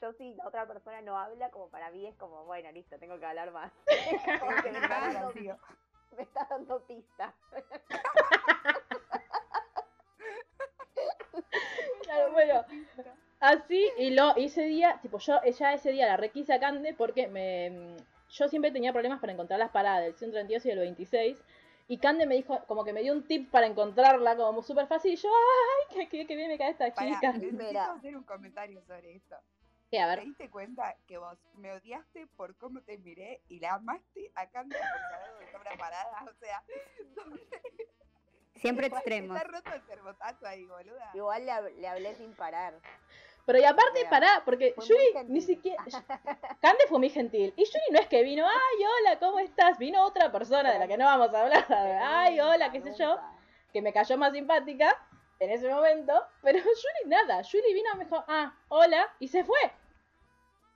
Yo 0.00 0.12
si 0.12 0.34
la 0.34 0.46
otra 0.46 0.66
persona 0.66 1.00
no 1.00 1.16
habla, 1.18 1.50
como 1.50 1.68
para 1.68 1.90
mí 1.90 2.06
es 2.06 2.14
como, 2.16 2.44
bueno, 2.44 2.70
listo, 2.72 2.98
tengo 2.98 3.18
que 3.18 3.26
hablar 3.26 3.50
más. 3.52 3.72
Que 4.62 4.70
me 4.72 4.78
está 4.78 5.00
dando, 5.00 5.32
me 6.16 6.22
está 6.22 6.46
dando 6.50 6.80
pistas. 6.84 7.34
Claro, 12.02 12.32
bueno, 12.32 12.64
así, 13.42 13.84
y 13.98 14.10
lo 14.10 14.32
y 14.38 14.46
ese 14.46 14.62
día, 14.62 14.98
tipo, 15.02 15.18
yo 15.18 15.40
ya 15.44 15.74
ese 15.74 15.90
día 15.92 16.06
la 16.06 16.16
requise 16.16 16.52
a 16.54 16.60
Cande 16.60 16.94
porque 16.94 17.28
me, 17.28 17.96
yo 18.30 18.48
siempre 18.48 18.70
tenía 18.70 18.92
problemas 18.92 19.20
para 19.20 19.32
encontrar 19.32 19.58
las 19.58 19.70
paradas 19.70 20.04
del 20.04 20.14
132 20.14 20.64
y 20.64 20.68
del 20.70 20.78
26. 20.78 21.42
Y 21.88 21.98
Cande 21.98 22.26
me 22.26 22.36
dijo, 22.36 22.64
como 22.66 22.84
que 22.84 22.92
me 22.92 23.02
dio 23.02 23.12
un 23.12 23.26
tip 23.26 23.50
para 23.50 23.66
encontrarla 23.66 24.36
como 24.36 24.62
súper 24.62 24.86
fácil. 24.86 25.12
Y 25.12 25.16
yo, 25.16 25.28
¡ay! 25.28 25.94
¡Qué, 25.94 26.08
qué, 26.08 26.26
qué 26.26 26.36
bien 26.36 26.48
me 26.48 26.56
cae 26.56 26.70
esta 26.70 26.90
Pará, 26.94 27.10
chica! 27.10 27.32
necesito 27.32 27.62
Espera. 27.62 27.92
hacer 27.92 28.16
un 28.16 28.22
comentario 28.22 28.80
sobre 28.82 29.16
esto. 29.16 29.36
Sí, 29.90 29.98
a 29.98 30.14
¿Te 30.14 30.22
diste 30.22 30.48
cuenta 30.48 30.96
que 31.06 31.18
vos 31.18 31.36
me 31.58 31.70
odiaste 31.70 32.26
por 32.28 32.56
cómo 32.56 32.80
te 32.80 32.96
miré 32.96 33.42
y 33.48 33.60
la 33.60 33.74
amaste 33.74 34.32
a 34.34 34.46
Cande 34.48 34.78
por 34.78 35.00
saber 35.10 35.52
dónde 35.52 35.78
parada? 35.78 36.24
O 36.30 36.34
sea, 36.40 36.62
Siempre 38.54 38.86
igual 38.86 39.00
extremos. 39.00 39.36
Está 39.36 39.48
roto 39.48 39.70
el 40.40 40.46
ahí, 40.46 40.64
boluda. 40.64 41.10
Igual 41.12 41.44
le 41.44 41.88
hablé 41.88 42.14
sin 42.14 42.32
parar. 42.32 42.80
Pero 43.44 43.58
y 43.58 43.64
aparte, 43.64 44.00
Real. 44.00 44.10
pará, 44.10 44.42
porque 44.44 44.74
Yuri 44.86 45.04
gentil. 45.12 45.32
ni 45.32 45.40
siquiera. 45.40 45.82
Cande 46.60 46.84
fue 46.88 46.98
muy 46.98 47.10
gentil. 47.10 47.52
Y 47.56 47.64
Yuri 47.64 47.84
no 47.90 47.98
es 47.98 48.06
que 48.08 48.22
vino, 48.22 48.46
¡ay, 48.46 48.84
hola, 48.84 49.18
¿cómo 49.18 49.38
estás? 49.40 49.78
Vino 49.78 50.04
otra 50.04 50.30
persona 50.30 50.72
de 50.72 50.78
la 50.78 50.86
que 50.86 50.96
no 50.96 51.04
vamos 51.04 51.34
a 51.34 51.42
hablar. 51.42 51.66
¡ay, 52.02 52.40
hola, 52.40 52.70
qué 52.70 52.80
sé 52.80 52.92
yo! 52.98 53.18
Que 53.72 53.82
me 53.82 53.92
cayó 53.92 54.16
más 54.18 54.32
simpática 54.32 54.96
en 55.40 55.50
ese 55.50 55.68
momento, 55.68 56.12
pero 56.42 56.58
Yuri 56.62 57.06
nada, 57.08 57.42
Yuri 57.42 57.74
vino 57.74 57.94
me 57.96 58.04
dijo, 58.04 58.24
ah, 58.28 58.54
hola, 58.68 59.08
y 59.18 59.28
se 59.28 59.42
fue. 59.44 59.58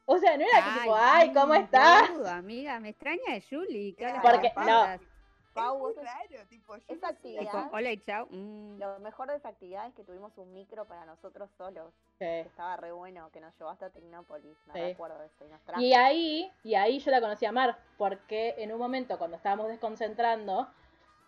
O 0.06 0.18
sea, 0.18 0.36
no 0.36 0.44
era 0.44 0.64
que 0.64 0.80
tipo, 0.80 0.94
ay, 0.96 1.32
¿cómo 1.32 1.54
estás? 1.54 2.10
amiga, 2.28 2.78
me 2.80 2.90
extraña 2.90 3.32
de 3.34 3.42
Julie. 3.48 3.94
¿qué 3.96 4.04
Era 4.04 4.18
hablas 4.20 4.32
Porque- 4.32 4.52
no. 4.56 5.15
Pau, 5.56 5.88
es 5.90 5.96
muy 5.96 6.04
raro, 6.04 6.46
tipo, 6.48 6.76
yo 6.76 6.82
esa 6.88 7.06
no 7.06 7.12
actividad- 7.12 7.70
hola 7.72 7.90
y 7.90 7.98
chao. 7.98 8.26
mm. 8.30 8.78
Lo 8.78 8.98
mejor 9.00 9.28
de 9.28 9.36
esa 9.36 9.48
actividad 9.48 9.86
es 9.88 9.94
que 9.94 10.04
tuvimos 10.04 10.36
un 10.38 10.52
micro 10.52 10.84
para 10.86 11.04
nosotros 11.04 11.50
solos. 11.58 11.92
Sí. 12.18 12.24
Estaba 12.24 12.76
re 12.76 12.92
bueno, 12.92 13.30
que 13.32 13.40
nos 13.40 13.56
llevó 13.58 13.70
hasta 13.70 13.90
Tecnópolis. 13.90 14.56
Me 14.68 14.72
Sí. 14.74 14.80
recuerdo 14.80 15.18
de 15.18 15.26
eso. 15.26 15.44
Y 15.44 15.48
nos 15.48 15.62
trajo. 15.62 15.80
Y 15.80 15.94
ahí, 15.94 16.52
y 16.62 16.74
ahí 16.74 16.98
yo 16.98 17.10
la 17.10 17.20
conocí 17.20 17.44
a 17.46 17.52
Mar, 17.52 17.76
porque 17.98 18.54
en 18.58 18.72
un 18.72 18.78
momento 18.78 19.18
cuando 19.18 19.36
estábamos 19.36 19.68
desconcentrando, 19.68 20.68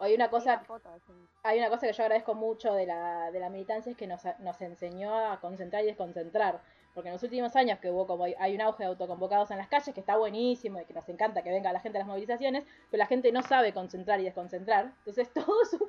hay 0.01 0.15
una 0.15 0.31
cosa, 0.31 0.61
foto 0.61 0.89
micro. 0.93 1.27
hay 1.43 1.59
una 1.59 1.71
cosa 1.71 1.87
que 1.89 1.93
yo 1.93 2.03
agradezco 2.05 2.35
mucho 2.35 2.73
de 2.75 2.87
la, 2.87 3.33
de 3.33 3.41
la 3.41 3.51
militancia, 3.51 3.91
es 3.91 3.97
que 3.99 4.07
nos, 4.07 4.23
nos 4.39 4.61
enseñó 4.61 5.13
a 5.33 5.41
concentrar 5.41 5.83
y 5.83 5.87
desconcentrar. 5.87 6.61
Porque 6.99 7.11
en 7.11 7.13
los 7.13 7.23
últimos 7.23 7.55
años 7.55 7.79
que 7.79 7.93
hubo 7.93 8.09
como 8.09 8.25
hay, 8.25 8.55
un 8.57 8.61
auge 8.61 8.83
de 8.83 8.89
autoconvocados 8.89 9.53
en 9.53 9.59
las 9.59 9.69
calles, 9.69 9.95
que 9.95 10.01
está 10.01 10.17
buenísimo 10.17 10.81
y 10.81 10.85
que 10.85 10.93
nos 10.93 11.09
encanta 11.09 11.43
que 11.43 11.51
venga 11.51 11.73
la 11.73 11.79
gente 11.79 11.97
a 11.97 12.01
las 12.01 12.09
movilizaciones, 12.09 12.65
pero 12.91 12.99
la 12.99 13.07
gente 13.07 13.31
no 13.31 13.41
sabe 13.43 13.73
concentrar 13.73 14.19
y 14.19 14.25
desconcentrar. 14.25 14.87
Entonces 14.99 15.31
todo 15.33 15.63
es 15.63 15.73
un. 15.75 15.89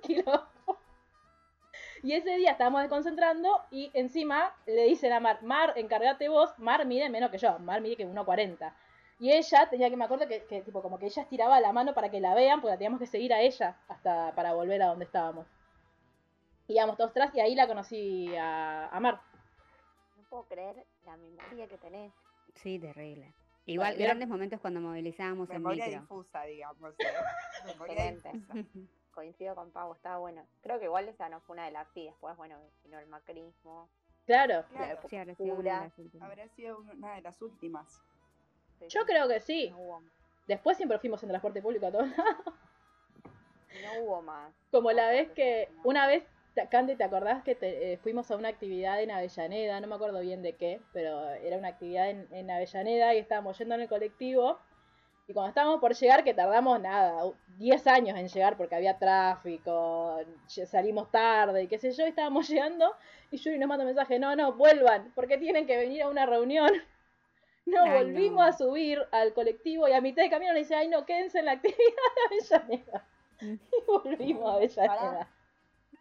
Y 2.04 2.14
ese 2.14 2.36
día 2.36 2.52
estábamos 2.52 2.82
desconcentrando 2.82 3.50
y 3.72 3.90
encima 3.96 4.54
le 4.68 4.84
dicen 4.84 5.12
a 5.12 5.20
Mar, 5.20 5.42
Mar, 5.42 5.74
encárgate 5.78 6.30
vos, 6.30 6.52
Mar 6.60 6.86
mide 6.86 7.10
menos 7.10 7.32
que 7.32 7.40
yo, 7.40 7.58
Mar 7.58 7.82
mide 7.82 7.96
que 7.96 8.08
1,40. 8.08 8.72
Y 9.20 9.32
ella 9.32 9.68
tenía 9.68 9.90
que, 9.90 9.98
me 9.98 10.06
acuerdo 10.06 10.28
que, 10.28 10.62
tipo 10.62 10.84
como 10.84 11.00
que 11.00 11.08
ella 11.08 11.24
estiraba 11.24 11.60
la 11.60 11.74
mano 11.74 11.96
para 11.96 12.12
que 12.12 12.20
la 12.20 12.36
vean, 12.36 12.62
porque 12.62 12.74
la 12.74 12.78
teníamos 12.78 13.00
que 13.00 13.08
seguir 13.08 13.34
a 13.34 13.42
ella 13.42 13.78
hasta 13.88 14.32
para 14.36 14.54
volver 14.54 14.84
a 14.84 14.90
donde 14.90 15.06
estábamos. 15.06 15.48
Y 16.68 16.74
íbamos 16.74 16.98
todos 16.98 17.10
atrás 17.10 17.32
y 17.34 17.40
ahí 17.40 17.56
la 17.56 17.66
conocí 17.66 18.32
a 18.38 18.96
Mar. 19.02 19.22
No 20.30 20.44
puedo 20.44 20.44
creer 20.48 20.86
la 21.08 21.18
memoria 21.18 21.68
que 21.68 21.78
tenés. 21.80 22.14
Sí, 22.54 22.78
terrible. 22.78 23.34
Igual, 23.66 23.96
grandes 23.98 24.28
momentos 24.28 24.60
cuando 24.60 24.80
movilizábamos 24.80 25.50
en 25.50 25.56
Memoria 25.58 25.86
micro. 25.88 26.02
difusa, 26.02 26.44
digamos. 26.44 26.94
¿eh? 27.00 27.04
Excelente. 27.68 28.32
difusa. 28.34 28.54
Coincido 29.12 29.56
con 29.56 29.72
Pau, 29.72 29.92
estaba 29.94 30.20
bueno. 30.20 30.46
Creo 30.62 30.78
que 30.78 30.86
igual 30.86 31.10
esa 31.10 31.30
no 31.30 31.42
fue 31.42 31.56
una 31.56 31.66
de 31.66 31.72
las 31.72 31.88
sí. 31.94 32.06
Después, 32.06 32.38
bueno, 32.38 32.60
vino 32.84 33.00
el 33.00 33.08
macrismo. 33.08 33.90
Claro. 34.28 34.66
Claro, 34.72 35.00
Sí, 35.10 35.18
habrá 35.18 35.34
sido 35.34 35.56
una 35.56 35.56
de 35.56 35.64
Pura. 35.64 35.84
las 35.86 35.98
últimas. 35.98 36.30
habrá 36.30 36.48
sido 36.50 36.78
una 36.80 37.16
de 37.16 37.22
las 37.22 37.42
últimas. 37.42 38.02
Sí, 38.78 38.86
Yo 38.88 39.06
creo 39.08 39.28
que 39.28 39.40
sí. 39.40 39.70
No 39.72 39.80
hubo, 39.80 40.04
Después 40.48 40.78
siempre 40.78 41.00
fuimos 41.00 41.24
en 41.24 41.30
transporte 41.30 41.60
público 41.62 41.88
a 41.88 41.92
todos 41.92 42.10
lados. 42.16 42.46
no 43.84 44.04
hubo 44.04 44.22
más. 44.22 44.54
Como 44.72 44.92
la 44.92 45.10
vez 45.10 45.32
que, 45.32 45.70
una 45.84 46.06
vez, 46.06 46.24
Candy, 46.70 46.96
¿te 46.96 47.04
acordás 47.04 47.44
que 47.44 47.56
te- 47.56 47.94
eh, 47.94 47.98
fuimos 47.98 48.30
a 48.32 48.36
una 48.36 48.50
actividad 48.50 49.02
en 49.02 49.12
Avellaneda? 49.12 49.80
No 49.80 49.88
me 49.88 49.96
acuerdo 49.96 50.20
bien 50.20 50.42
de 50.42 50.56
qué, 50.56 50.82
pero 50.94 51.30
era 51.32 51.58
una 51.58 51.70
actividad 51.70 52.10
en, 52.10 52.28
en 52.32 52.52
Avellaneda 52.52 53.14
y 53.16 53.20
estábamos 53.20 53.58
yendo 53.58 53.76
en 53.76 53.82
el 53.82 53.88
colectivo. 53.90 54.60
Y 55.28 55.34
cuando 55.34 55.50
estábamos 55.50 55.80
por 55.80 55.94
llegar, 55.96 56.24
que 56.24 56.34
tardamos 56.34 56.80
nada, 56.82 57.26
u- 57.26 57.36
10 57.58 57.86
años 57.88 58.18
en 58.18 58.28
llegar 58.30 58.58
porque 58.58 58.76
había 58.76 58.98
tráfico, 59.00 60.20
salimos 60.48 61.12
tarde 61.12 61.64
y 61.64 61.68
qué 61.68 61.78
sé 61.78 61.92
yo, 61.92 62.06
y 62.06 62.10
estábamos 62.10 62.50
llegando 62.50 62.94
y 63.32 63.38
Yuri 63.38 63.60
nos 63.60 63.70
manda 63.70 63.84
un 63.84 63.90
mensaje, 63.90 64.20
no, 64.20 64.36
no, 64.36 64.54
vuelvan, 64.54 65.12
porque 65.16 65.38
tienen 65.38 65.68
que 65.68 65.78
venir 65.78 66.04
a 66.04 66.10
una 66.10 66.26
reunión. 66.26 66.72
No, 67.66 67.84
Ay, 67.86 68.04
volvimos 68.06 68.38
no. 68.38 68.42
a 68.44 68.54
subir 68.54 69.00
al 69.12 69.34
colectivo 69.34 69.88
y 69.88 69.94
a 69.94 70.02
mitad 70.02 70.24
de 70.24 70.30
camino 70.32 70.54
le 70.54 70.60
dice, 70.60 70.76
ay 70.76 70.88
no, 70.88 71.06
quédense 71.06 71.40
en 71.40 71.46
la 71.46 71.52
actividad 71.54 71.78
de 71.80 72.58
Avellaneda. 72.58 73.08
Y 73.42 73.86
volvimos 73.88 74.46
a 74.50 74.54
Avellaneda. 74.56 75.30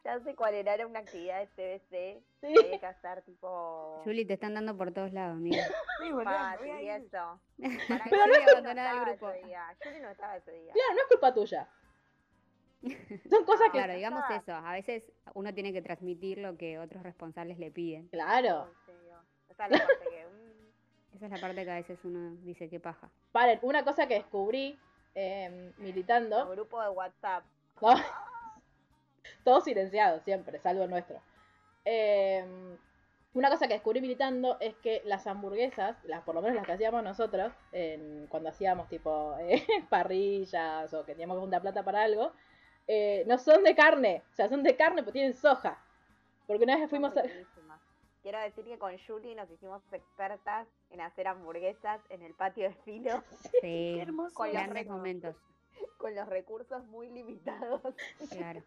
Ya 0.05 0.19
sé 0.21 0.35
cuál 0.35 0.55
era, 0.55 0.75
era 0.75 0.87
una 0.87 1.01
actividad 1.01 1.41
de 1.41 1.47
CBC. 1.49 2.23
Sí. 2.41 2.53
Que 2.55 2.61
había 2.67 2.81
que 2.81 2.87
hacer 2.87 3.23
tipo. 3.23 4.01
Julie, 4.05 4.25
te 4.25 4.35
están 4.35 4.55
dando 4.55 4.77
por 4.77 4.93
todos 4.93 5.13
lados, 5.13 5.37
amiga. 5.37 5.63
Sí, 6.01 6.11
boludo, 6.13 6.31
eso. 6.31 7.41
Para 7.89 8.05
Pero 8.05 8.27
no 8.27 8.35
es- 8.35 8.63
no 8.63 8.71
el 8.71 8.79
estaba 8.79 9.05
grupo. 9.05 9.31
ese 9.31 9.47
día. 9.47 9.77
Yuri 9.85 10.01
no 10.01 10.09
estaba 10.11 10.37
ese 10.37 10.53
día. 10.53 10.73
Claro, 10.73 10.95
no 10.95 11.01
es 11.01 11.07
culpa 11.09 11.35
tuya. 11.35 11.69
Son 13.31 13.45
cosas 13.45 13.67
que... 13.73 13.79
Claro, 13.79 13.95
digamos 13.95 14.23
Ah. 14.29 14.37
eso. 14.37 14.53
A 14.55 14.73
veces 14.73 15.03
uno 15.35 15.53
tiene 15.53 15.73
que 15.73 15.83
transmitir 15.83 16.39
lo 16.39 16.57
que 16.57 16.79
otros 16.79 17.03
responsables 17.03 17.59
le 17.59 17.71
piden. 17.71 18.09
Claro. 18.09 18.69
En 18.69 18.87
serio. 18.87 19.19
La 19.49 19.55
parte 19.57 19.79
que. 20.11 20.29
Esa 21.17 21.27
es 21.27 21.33
la 21.33 21.41
parte 21.41 21.65
que 21.65 21.71
a 21.71 21.75
veces 21.75 21.99
uno 22.05 22.37
dice 22.43 22.69
que 22.69 22.79
paja. 22.79 23.11
Paren, 23.33 23.59
una 23.63 23.83
cosa 23.85 24.07
que 24.07 24.15
descubrí 24.15 24.79
eh, 25.17 25.47
el 25.47 25.75
militando, 25.83 26.49
grupo 26.51 26.81
de 26.81 26.89
WhatsApp. 26.91 27.45
¿no? 27.83 27.89
todo 29.45 29.61
silenciado 29.61 30.21
siempre, 30.21 30.59
salvo 30.61 30.85
el 30.85 30.91
nuestro. 30.91 31.21
Eh, 31.85 32.45
una 33.35 33.51
cosa 33.51 33.69
que 33.69 33.75
descubrí 33.75 34.01
militando 34.01 34.57
es 34.61 34.75
que 34.77 35.03
las 35.05 35.27
hamburguesas, 35.27 35.97
las, 36.05 36.23
por 36.23 36.35
lo 36.35 36.41
menos 36.43 36.57
las 36.57 36.67
que 36.67 36.73
hacíamos 36.73 37.03
nosotros, 37.03 37.53
en- 37.73 38.27
cuando 38.29 38.49
hacíamos 38.49 38.89
tipo 38.89 39.37
eh, 39.41 39.65
parrillas 39.89 40.93
o 40.95 41.05
que 41.05 41.13
teníamos 41.13 41.37
que 41.37 41.41
juntar 41.43 41.63
plata 41.63 41.83
para 41.83 42.03
algo, 42.03 42.33
eh, 42.87 43.25
no 43.27 43.39
son 43.39 43.63
de 43.65 43.75
carne, 43.77 44.23
o 44.33 44.35
sea, 44.35 44.49
son 44.49 44.63
de 44.63 44.77
carne 44.77 45.03
pero 45.03 45.13
tienen 45.13 45.35
soja. 45.35 45.79
Porque 46.47 46.65
una 46.65 46.77
vez 46.77 46.89
fuimos 46.89 47.17
a... 47.17 47.23
Quiero 48.23 48.41
decir 48.41 48.65
que 48.65 48.79
con 48.79 48.97
Julie 48.99 49.35
nos 49.35 49.49
hicimos 49.51 49.81
expertas 49.93 50.67
en 50.91 51.01
hacer 51.01 51.29
hamburguesas 51.29 52.01
en 52.11 52.23
el 52.23 52.35
patio 52.35 52.65
de 52.69 52.75
filo 52.75 53.23
Sí, 53.61 53.99
hermoso. 54.01 54.35
Con 54.35 54.53
los 54.53 54.87
momentos. 54.87 55.37
con 55.99 56.15
los 56.15 56.27
recursos 56.29 56.85
muy 56.87 57.09
limitados. 57.11 57.81
Claro. 58.31 58.63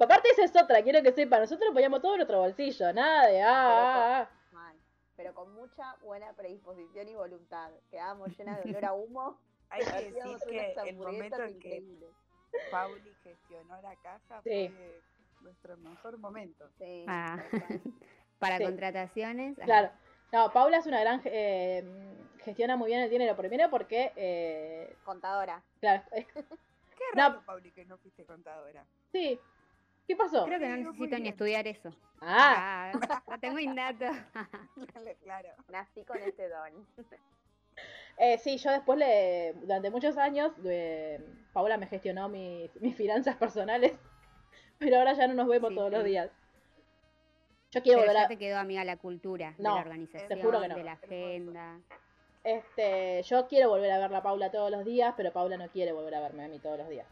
Aparte 0.00 0.28
esa 0.30 0.44
es 0.44 0.54
otra, 0.56 0.82
quiero 0.82 1.02
que 1.02 1.12
sepan, 1.12 1.40
nosotros 1.40 1.70
poníamos 1.72 2.00
todo 2.00 2.12
en 2.14 2.18
nuestro 2.18 2.38
bolsillo, 2.40 2.92
nada 2.92 3.26
de... 3.28 3.42
Ah, 3.42 3.48
ah, 3.50 4.20
ah. 4.22 4.30
Mal. 4.52 4.76
Pero 5.16 5.34
con 5.34 5.52
mucha 5.54 5.94
buena 6.02 6.32
predisposición 6.34 7.08
y 7.08 7.14
voluntad. 7.14 7.70
Quedábamos 7.90 8.36
llenas 8.36 8.62
de 8.62 8.70
olor 8.70 8.84
a 8.84 8.92
humo. 8.94 9.38
Hay 9.70 9.80
que 9.84 9.92
decir 9.92 10.18
hacíamos 10.18 10.42
que 10.44 10.74
unas 10.74 10.86
el 10.86 10.96
momento 10.96 11.36
hamburguesas 11.36 11.40
en 11.40 11.58
que 11.60 11.68
increíbles. 11.76 12.10
Pauli 12.70 13.14
gestionó 13.22 13.82
la 13.82 13.96
caja 13.96 14.40
Sí. 14.44 14.68
fue 14.68 15.00
nuestro 15.40 15.76
mejor 15.78 16.18
momento. 16.18 16.68
Sí, 16.78 17.04
Ah. 17.08 17.38
Para 18.38 18.58
Sí. 18.58 18.64
contrataciones. 18.64 19.58
ah, 19.60 19.64
Claro. 19.64 19.90
No, 20.32 20.52
Paula 20.52 20.78
es 20.78 20.86
una 20.86 21.00
gran... 21.00 21.20
eh, 21.24 21.84
gestiona 22.44 22.76
muy 22.76 22.88
bien 22.88 23.00
el 23.00 23.10
dinero. 23.10 23.36
Primero 23.36 23.70
porque... 23.70 24.12
eh, 24.16 24.96
Contadora. 25.04 25.62
claro, 25.80 26.02
Qué 26.12 27.04
No. 27.16 27.28
raro, 27.28 27.42
Pauli, 27.46 27.70
que 27.72 27.84
no 27.84 27.98
fuiste 27.98 28.24
contadora. 28.24 28.84
sí. 29.12 29.38
¿Qué 30.06 30.16
pasó? 30.16 30.44
Creo 30.44 30.58
que 30.58 30.68
no 30.68 30.76
necesito 30.76 31.18
ni 31.18 31.28
estudiar 31.28 31.66
eso. 31.66 31.90
Ah, 32.20 32.92
Ah, 32.92 33.22
no 33.28 33.40
tengo 33.40 33.58
indato. 33.58 34.04
claro. 35.22 35.48
Nací 35.68 36.04
con 36.04 36.18
ese 36.18 36.48
don. 36.48 36.86
eh, 38.18 38.38
sí, 38.38 38.58
yo 38.58 38.70
después 38.70 38.98
le... 38.98 39.54
Durante 39.62 39.90
muchos 39.90 40.16
años, 40.18 40.52
eh, 40.64 41.20
Paula 41.52 41.76
me 41.78 41.86
gestionó 41.86 42.28
mis, 42.28 42.70
mis 42.80 42.94
finanzas 42.96 43.36
personales. 43.36 43.92
Pero 44.78 44.98
ahora 44.98 45.14
ya 45.14 45.26
no 45.26 45.34
nos 45.34 45.48
vemos 45.48 45.70
Sí, 45.70 45.76
todos 45.76 45.90
los 45.90 46.04
días. 46.04 46.30
Yo 47.70 47.82
quiero 47.82 48.00
Pero 48.00 48.12
volver 48.12 48.20
ya 48.20 48.24
a... 48.26 48.28
te 48.28 48.38
quedó 48.38 48.58
amiga 48.58 48.84
la 48.84 48.96
cultura, 48.98 49.54
No, 49.58 49.70
de 49.70 49.74
la 49.76 49.80
organización, 49.80 50.40
juro 50.42 50.60
que 50.60 50.68
no. 50.68 50.74
de 50.76 50.84
la 50.84 50.92
agenda. 50.92 51.80
Este, 52.44 53.22
yo 53.22 53.46
quiero 53.48 53.70
volver 53.70 53.90
a 53.90 53.98
ver 53.98 54.14
a 54.14 54.22
Paula 54.22 54.50
todos 54.50 54.70
los 54.70 54.84
días, 54.84 55.14
pero 55.16 55.32
Paula 55.32 55.56
no 55.56 55.68
quiere 55.70 55.92
volver 55.92 56.14
a 56.14 56.20
verme 56.20 56.44
a 56.44 56.48
mí 56.48 56.58
todos 56.60 56.78
los 56.78 56.88
días. 56.88 57.06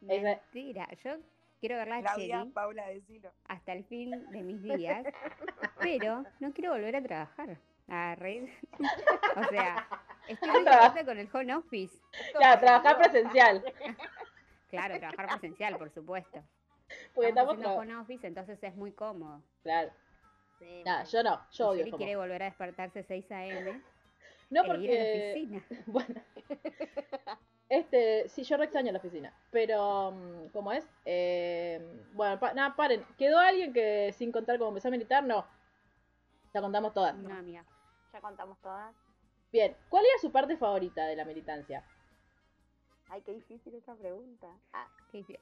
Mentira, 0.00 0.88
yo 1.04 1.16
quiero 1.64 1.76
verla 1.78 1.96
a 1.96 2.02
Claudia, 2.02 2.46
Paula, 2.52 2.86
decilo. 2.88 3.32
hasta 3.48 3.72
el 3.72 3.84
fin 3.84 4.10
de 4.30 4.42
mis 4.42 4.62
días, 4.62 5.02
pero 5.80 6.22
no 6.38 6.52
quiero 6.52 6.72
volver 6.72 6.96
a 6.96 7.02
trabajar. 7.02 7.58
A 7.88 8.14
reír. 8.16 8.50
o 9.36 9.44
sea, 9.48 9.88
estoy 10.28 10.50
muy 10.50 10.64
contenta 10.64 11.04
con 11.06 11.18
el 11.18 11.28
home 11.32 11.54
office. 11.54 11.96
Claro, 12.36 12.60
trabajar 12.60 12.98
presencial. 12.98 13.64
Claro, 14.68 14.98
trabajar 14.98 15.28
presencial, 15.38 15.78
por 15.78 15.88
supuesto. 15.90 16.42
Porque 17.14 17.28
Estamos 17.28 17.54
estamos 17.54 17.78
home 17.78 17.94
office, 17.94 18.26
entonces 18.26 18.60
es 18.60 18.74
muy 18.74 18.90
cómodo. 18.90 19.40
Claro. 19.62 19.92
Sí, 20.58 20.82
Nada, 20.84 21.04
mal. 21.04 21.06
yo 21.06 21.22
no, 21.22 21.40
yo 21.52 21.68
odio 21.68 21.96
quiere 21.96 22.16
volver 22.16 22.42
a 22.42 22.46
despertarse 22.46 23.04
6 23.04 23.30
a.m. 23.30 23.80
No 24.50 24.64
e 24.64 24.64
ir 24.64 24.64
a 24.64 24.66
la 24.66 24.74
porque... 24.74 25.30
oficina. 25.30 25.62
Bueno. 25.86 26.20
Este, 27.74 28.28
sí, 28.28 28.44
yo 28.44 28.56
re 28.56 28.64
extraño 28.64 28.92
la 28.92 28.98
oficina. 28.98 29.32
Pero, 29.50 30.12
mm, 30.12 30.48
¿cómo 30.52 30.70
es? 30.72 30.84
Eh, 31.04 31.80
bueno, 32.12 32.38
pa- 32.38 32.54
nada, 32.54 32.76
paren. 32.76 33.04
¿Quedó 33.18 33.38
alguien 33.38 33.72
que 33.72 34.12
sin 34.16 34.30
contar 34.30 34.58
cómo 34.58 34.68
empezó 34.70 34.88
a 34.88 34.90
militar? 34.92 35.24
No. 35.24 35.44
Ya 36.52 36.60
contamos 36.60 36.92
todas. 36.94 37.16
No, 37.16 37.34
amiga. 37.34 37.64
Ya 38.12 38.20
contamos 38.20 38.58
todas. 38.60 38.94
Bien, 39.50 39.76
¿cuál 39.88 40.04
era 40.04 40.20
su 40.20 40.30
parte 40.30 40.56
favorita 40.56 41.04
de 41.06 41.16
la 41.16 41.24
militancia? 41.24 41.84
Ay, 43.08 43.22
qué 43.22 43.32
difícil 43.34 43.74
esta 43.74 43.94
pregunta. 43.94 44.46
Ah, 44.72 44.86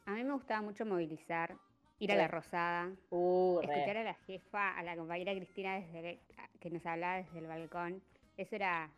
A 0.07 0.11
mí 0.12 0.25
me 0.25 0.33
gustaba 0.33 0.62
mucho 0.62 0.85
movilizar, 0.85 1.55
ir 1.99 2.12
a 2.12 2.16
la 2.16 2.29
Rosada, 2.29 2.90
Uh, 3.11 3.61
re. 3.61 3.73
escuchar 3.75 3.97
a 3.99 4.05
la 4.05 4.14
jefa, 4.27 4.77
a 4.79 4.83
la 4.83 4.97
compañera 4.97 5.33
Cristina 5.35 5.75
desde 5.75 6.18
que 6.61 6.71
nos 6.71 6.85
hablaba 6.87 7.16
desde 7.16 7.38
el 7.38 7.47
balcón. 7.47 8.03
Eso 8.37 8.57
era 8.57 8.90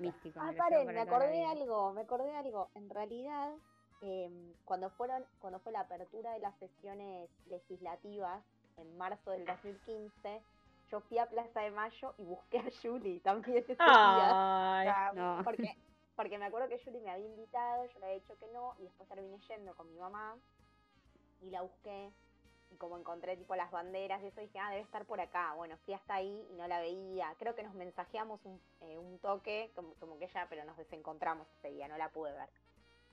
místico. 0.00 0.40
Ah, 0.40 0.52
paren, 0.56 0.86
me 0.86 1.00
acordé 1.00 1.26
de 1.28 1.44
algo, 1.44 1.92
me 1.92 2.00
acordé 2.02 2.24
de 2.26 2.36
algo. 2.36 2.70
En 2.74 2.88
realidad, 2.90 3.52
em, 4.00 4.52
cuando 4.64 4.90
fueron, 4.90 5.24
cuando 5.40 5.58
fue 5.60 5.72
la 5.72 5.80
apertura 5.80 6.32
de 6.32 6.38
las 6.40 6.56
sesiones 6.58 7.30
legislativas 7.46 8.44
en 8.76 8.96
marzo 8.96 9.30
del 9.30 9.44
2015, 9.44 10.42
yo 10.90 11.00
fui 11.00 11.18
a 11.18 11.26
Plaza 11.28 11.60
de 11.62 11.70
Mayo 11.72 12.14
y 12.18 12.24
busqué 12.24 12.58
a 12.58 12.64
Julie 12.82 13.20
también 13.20 13.58
ese 13.58 13.74
día. 13.74 14.78
Ay, 14.78 14.88
Ah, 14.88 15.12
No. 15.14 15.42
Porque, 15.44 15.62
porque 16.14 16.38
me 16.38 16.44
acuerdo 16.46 16.68
que 16.68 16.78
Julie 16.84 17.00
me 17.00 17.10
había 17.10 17.26
invitado, 17.26 17.86
yo 17.86 17.98
le 17.98 18.06
había 18.06 18.18
dicho 18.20 18.38
que 18.38 18.46
no, 18.48 18.74
y 18.78 18.84
después 18.84 19.08
terminé 19.08 19.38
yendo 19.48 19.74
con 19.74 19.88
mi 19.88 19.98
mamá 19.98 20.36
y 21.40 21.50
la 21.50 21.62
busqué. 21.62 22.12
Y 22.70 22.76
como 22.76 22.98
encontré 22.98 23.36
tipo 23.36 23.54
las 23.56 23.70
banderas 23.70 24.22
y 24.22 24.26
eso, 24.26 24.40
dije, 24.40 24.58
ah, 24.58 24.70
debe 24.70 24.82
estar 24.82 25.04
por 25.06 25.20
acá. 25.20 25.54
Bueno, 25.54 25.76
fui 25.84 25.94
hasta 25.94 26.14
ahí 26.14 26.46
y 26.50 26.54
no 26.54 26.66
la 26.66 26.80
veía. 26.80 27.32
Creo 27.38 27.54
que 27.54 27.62
nos 27.62 27.74
mensajeamos 27.74 28.40
un, 28.44 28.60
eh, 28.82 28.98
un 28.98 29.18
toque, 29.20 29.70
como, 29.74 29.94
como 29.94 30.18
que 30.18 30.24
ella, 30.24 30.46
pero 30.50 30.64
nos 30.64 30.76
desencontramos 30.76 31.46
ese 31.58 31.70
día, 31.70 31.86
no 31.88 31.96
la 31.96 32.08
pude 32.10 32.32
ver. 32.32 32.48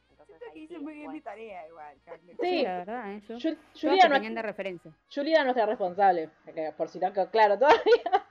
Entonces, 0.09 0.37
Siento 0.37 0.53
que 0.53 0.59
ahí 0.59 0.63
hice 0.65 0.75
sí 0.77 0.81
muy 0.83 0.93
bien 0.93 1.11
mi 1.11 1.21
tarea 1.21 1.67
igual. 1.67 1.97
Carmen. 2.05 2.37
Sí. 2.39 2.61
la 2.63 2.77
verdad, 2.79 3.11
¿eh? 3.13 3.21
Yo- 3.27 3.51
Julia, 3.79 4.07
no- 4.09 4.19
de 4.19 4.41
referencia. 4.41 4.91
Julia 5.13 5.35
era 5.35 5.43
nuestra 5.43 5.65
responsable. 5.65 6.29
que 6.53 6.71
Por 6.75 6.89
si 6.89 6.99
no 6.99 7.13
quedó 7.13 7.29
claro 7.29 7.57
todavía. 7.57 7.81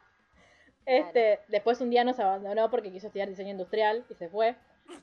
Este, 0.85 1.38
después 1.46 1.80
un 1.80 1.90
día 1.90 2.02
nos 2.02 2.18
abandonó 2.18 2.68
porque 2.68 2.90
quiso 2.90 3.06
estudiar 3.06 3.28
diseño 3.28 3.50
industrial 3.52 4.04
y 4.11 4.14
se 4.14 4.28
fue. 4.28 4.56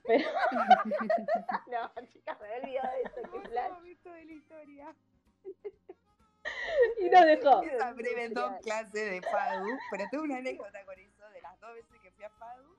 Pero, 0.06 0.28
No, 1.72 1.90
chicas, 2.08 2.38
me 2.42 2.48
había 2.48 2.58
olvidado 2.64 2.96
de 2.98 3.02
eso, 3.04 3.32
qué 3.32 3.50
flash. 3.50 3.72
momento 3.72 4.12
de 4.12 4.26
la 4.26 4.32
historia. 4.34 4.96
y 7.00 7.10
nos 7.10 7.26
dejó. 7.26 7.64
Esa 7.64 7.94
breve 7.94 8.30
dos 8.30 8.52
clases 8.62 8.94
de 8.94 9.22
FADU, 9.22 9.70
pero 9.92 10.06
tengo 10.12 10.24
una 10.24 10.38
anécdota 10.38 10.84
con 10.86 11.00
eso, 11.00 11.30
de 11.30 11.42
las 11.42 11.60
dos 11.60 11.74
veces 11.74 12.00
que 12.02 12.12
fui 12.12 12.24
a 12.24 12.30
FADU, 12.30 12.76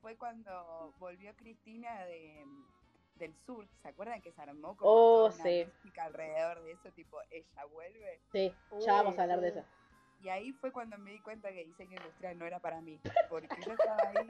fue 0.00 0.16
cuando 0.16 0.94
volvió 0.98 1.34
Cristina 1.36 2.04
de, 2.06 2.44
del 3.16 3.34
sur, 3.44 3.66
¿se 3.82 3.88
acuerdan 3.88 4.22
que 4.22 4.32
se 4.32 4.40
armó 4.40 4.76
como 4.76 4.90
Oh, 4.90 5.28
toda 5.28 5.34
una 5.34 5.42
sí. 5.44 5.64
mística 5.66 6.04
alrededor 6.04 6.62
de 6.62 6.72
eso, 6.72 6.90
tipo, 6.92 7.20
ella 7.30 7.64
vuelve? 7.66 8.20
Sí, 8.32 8.54
ya 8.80 8.94
vamos 8.94 9.18
a 9.18 9.22
hablar 9.22 9.40
de 9.40 9.50
Uy, 9.52 9.58
eso. 9.58 9.66
Y 10.22 10.28
ahí 10.28 10.52
fue 10.52 10.70
cuando 10.72 10.98
me 10.98 11.12
di 11.12 11.20
cuenta 11.20 11.50
que 11.50 11.64
diseño 11.64 11.96
industrial 11.96 12.38
no 12.38 12.46
era 12.46 12.58
para 12.60 12.80
mí, 12.80 13.00
porque 13.28 13.56
yo 13.66 13.72
estaba 13.72 13.96
ahí, 14.08 14.28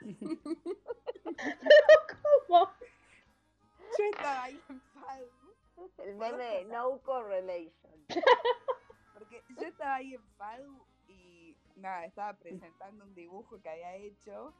¿Cómo? 2.48 2.72
yo 3.98 4.04
estaba 4.12 4.42
ahí 4.44 4.60
en 4.68 4.80
FADU, 4.80 5.30
El 5.98 6.16
meme 6.16 6.44
de 6.44 6.64
no 6.66 6.98
correlation. 7.02 8.04
porque 9.14 9.42
yo 9.60 9.66
estaba 9.66 9.96
ahí 9.96 10.14
en 10.14 10.22
FADU 10.36 10.84
y 11.08 11.56
nada, 11.76 12.04
estaba 12.04 12.34
presentando 12.34 13.04
un 13.04 13.14
dibujo 13.14 13.60
que 13.60 13.68
había 13.68 13.94
hecho 13.94 14.54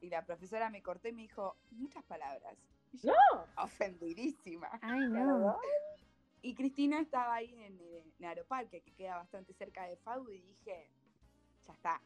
y 0.00 0.08
la 0.08 0.24
profesora 0.24 0.70
me 0.70 0.82
cortó 0.82 1.08
y 1.08 1.12
me 1.12 1.22
dijo 1.22 1.56
muchas 1.70 2.04
palabras. 2.04 2.56
Y 2.92 2.98
yo, 2.98 3.12
ofendidísima. 3.56 4.68
Ay, 4.82 5.08
no. 5.08 5.58
Y 6.42 6.54
Cristina 6.54 7.00
estaba 7.00 7.34
ahí 7.34 7.54
en, 7.64 7.80
en 8.18 8.24
Aeroparque, 8.24 8.82
que 8.82 8.92
queda 8.92 9.16
bastante 9.16 9.54
cerca 9.54 9.84
de 9.88 9.96
FAU, 9.96 10.28
y 10.30 10.42
dije, 10.42 10.90
ya 11.66 11.72
está. 11.72 12.00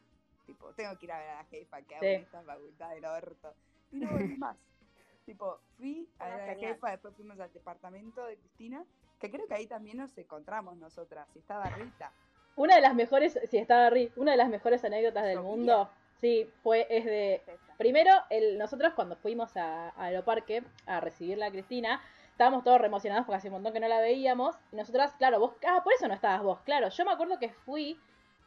Tipo, 0.45 0.73
tengo 0.73 0.97
que 0.97 1.05
ir 1.05 1.11
a 1.11 1.19
ver 1.19 1.29
a 1.29 1.35
la 1.35 1.45
jefa 1.45 1.81
que 1.81 1.95
hago 1.95 2.03
Sí. 2.05 2.11
esta 2.13 2.41
facultad 2.43 2.89
del 2.91 3.05
orto. 3.05 3.53
Y 3.91 3.97
no 3.99 4.11
volví 4.11 4.37
más. 4.37 4.57
Tipo, 5.29 5.59
fui 5.77 6.09
a 6.17 6.27
la 6.27 6.37
genial. 6.39 6.73
jefa, 6.73 6.89
después 6.89 7.13
fuimos 7.15 7.39
al 7.39 7.53
departamento 7.53 8.25
de 8.25 8.35
Cristina, 8.37 8.83
que 9.19 9.29
creo 9.29 9.45
que 9.47 9.53
ahí 9.53 9.67
también 9.67 9.97
nos 9.97 10.17
encontramos 10.17 10.75
nosotras, 10.77 11.27
y 11.35 11.39
estaba 11.39 11.65
Rita. 11.65 12.11
Una 12.55 12.75
de 12.75 12.81
las 12.81 12.95
mejores, 12.95 13.39
si 13.47 13.57
estaba 13.59 13.91
Ri, 13.91 14.11
una 14.15 14.31
de 14.31 14.37
las 14.37 14.49
mejores 14.49 14.83
anécdotas 14.83 15.25
del 15.25 15.35
Sofía. 15.35 15.49
mundo, 15.49 15.89
sí, 16.19 16.49
fue, 16.63 16.87
es 16.89 17.05
de, 17.05 17.43
primero, 17.77 18.11
el, 18.31 18.57
nosotros 18.57 18.93
cuando 18.95 19.15
fuimos 19.17 19.55
a, 19.55 19.89
a 19.89 20.05
Aeroparque 20.05 20.63
a 20.87 20.99
recibirla 20.99 21.45
a 21.45 21.51
Cristina, 21.51 22.01
estábamos 22.31 22.63
todos 22.63 22.81
re 22.81 22.87
emocionados 22.87 23.25
porque 23.27 23.37
hace 23.37 23.49
un 23.49 23.53
montón 23.53 23.73
que 23.73 23.79
no 23.79 23.87
la 23.87 23.99
veíamos, 24.01 24.57
y 24.71 24.77
nosotras, 24.77 25.13
claro, 25.19 25.39
vos, 25.39 25.53
ah, 25.67 25.81
por 25.83 25.93
eso 25.93 26.07
no 26.07 26.15
estabas 26.15 26.41
vos, 26.41 26.59
claro, 26.61 26.89
yo 26.89 27.05
me 27.05 27.11
acuerdo 27.11 27.37
que 27.37 27.49
fui, 27.49 27.99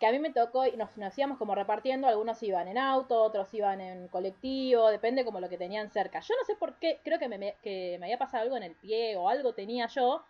que 0.03 0.09
a 0.09 0.11
mí 0.11 0.19
me 0.19 0.33
tocó, 0.33 0.67
y 0.67 0.77
nos, 0.77 0.97
nos 0.97 1.17
íbamos 1.17 1.39
como 1.39 1.55
repartiendo, 1.55 2.09
algunos 2.09 2.43
iban 2.43 2.67
en 2.67 2.77
auto, 2.77 3.23
otros 3.23 3.55
iban 3.55 3.81
en 3.81 4.09
colectivo, 4.09 4.89
depende 4.89 5.25
como 5.25 5.39
lo 5.39 5.49
que 5.49 5.57
tenían 5.57 5.93
cerca. 5.93 6.19
Yo 6.19 6.35
no 6.37 6.45
sé 6.45 6.57
por 6.57 6.75
qué, 6.81 6.99
creo 7.05 7.21
que 7.21 7.29
me, 7.29 7.55
que 7.63 7.99
me 8.01 8.07
había 8.07 8.19
pasado 8.19 8.43
algo 8.43 8.57
en 8.57 8.65
el 8.65 8.75
pie 8.75 9.15
o 9.15 9.29
algo 9.29 9.55
tenía 9.55 9.87
yo, 9.87 10.25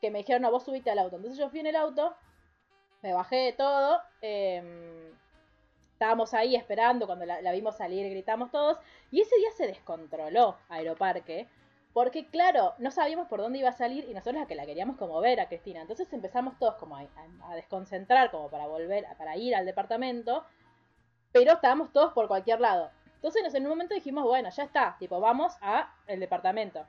que 0.00 0.10
me 0.10 0.20
dijeron, 0.20 0.40
no, 0.40 0.50
vos 0.50 0.64
subiste 0.64 0.90
al 0.90 0.98
auto. 0.98 1.16
Entonces 1.16 1.38
yo 1.38 1.50
fui 1.50 1.60
en 1.60 1.66
el 1.66 1.76
auto, 1.76 2.16
me 3.02 3.12
bajé 3.12 3.36
de 3.36 3.52
todo, 3.52 4.00
em, 4.22 5.12
estábamos 5.92 6.32
ahí 6.32 6.56
esperando 6.56 7.04
cuando 7.04 7.26
la, 7.26 7.42
la 7.42 7.52
vimos 7.52 7.76
salir, 7.76 8.08
gritamos 8.08 8.50
todos, 8.50 8.78
y 9.10 9.20
ese 9.20 9.36
día 9.36 9.50
se 9.54 9.66
descontroló 9.66 10.56
Aeroparque, 10.70 11.46
porque 11.94 12.26
claro, 12.26 12.74
no 12.78 12.90
sabíamos 12.90 13.28
por 13.28 13.40
dónde 13.40 13.60
iba 13.60 13.68
a 13.68 13.72
salir 13.72 14.04
y 14.08 14.12
nosotros 14.12 14.40
la 14.40 14.46
que 14.48 14.56
la 14.56 14.66
queríamos 14.66 14.96
como 14.96 15.20
ver 15.20 15.38
a 15.38 15.46
Cristina. 15.46 15.80
Entonces 15.80 16.12
empezamos 16.12 16.58
todos 16.58 16.74
como 16.74 16.96
a, 16.96 17.06
desconcentrar, 17.54 18.32
como 18.32 18.50
para 18.50 18.66
volver, 18.66 19.06
para 19.16 19.36
ir 19.36 19.54
al 19.54 19.64
departamento, 19.64 20.44
pero 21.30 21.52
estábamos 21.52 21.92
todos 21.92 22.12
por 22.12 22.26
cualquier 22.26 22.60
lado. 22.60 22.90
Entonces 23.14 23.54
en 23.54 23.62
un 23.62 23.68
momento 23.68 23.94
dijimos, 23.94 24.24
bueno, 24.24 24.50
ya 24.50 24.64
está, 24.64 24.96
tipo, 24.98 25.20
vamos 25.20 25.54
a 25.60 25.94
el 26.08 26.18
departamento. 26.18 26.84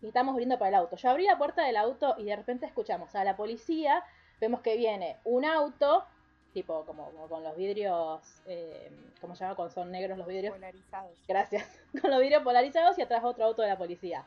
Y 0.00 0.08
estamos 0.08 0.32
abriendo 0.32 0.58
para 0.58 0.70
el 0.70 0.74
auto. 0.74 0.96
Yo 0.96 1.10
abrí 1.10 1.24
la 1.24 1.38
puerta 1.38 1.64
del 1.64 1.76
auto 1.76 2.16
y 2.18 2.24
de 2.24 2.34
repente 2.34 2.66
escuchamos 2.66 3.14
a 3.14 3.22
la 3.22 3.36
policía, 3.36 4.04
vemos 4.40 4.60
que 4.60 4.76
viene 4.76 5.20
un 5.22 5.44
auto, 5.44 6.04
tipo 6.52 6.84
como, 6.84 7.10
como 7.10 7.28
con 7.28 7.42
los 7.42 7.56
vidrios, 7.56 8.20
eh, 8.46 8.90
¿cómo 9.20 9.34
se 9.34 9.44
llama? 9.44 9.56
Cuando 9.56 9.74
son 9.74 9.90
negros 9.90 10.18
los 10.18 10.26
vidrios. 10.26 10.54
Polarizados. 10.54 11.18
Gracias. 11.26 11.80
Con 12.00 12.10
los 12.10 12.20
vidrios 12.20 12.42
polarizados 12.42 12.98
y 12.98 13.02
atrás 13.02 13.22
otro 13.24 13.44
auto 13.44 13.62
de 13.62 13.68
la 13.68 13.78
policía. 13.78 14.24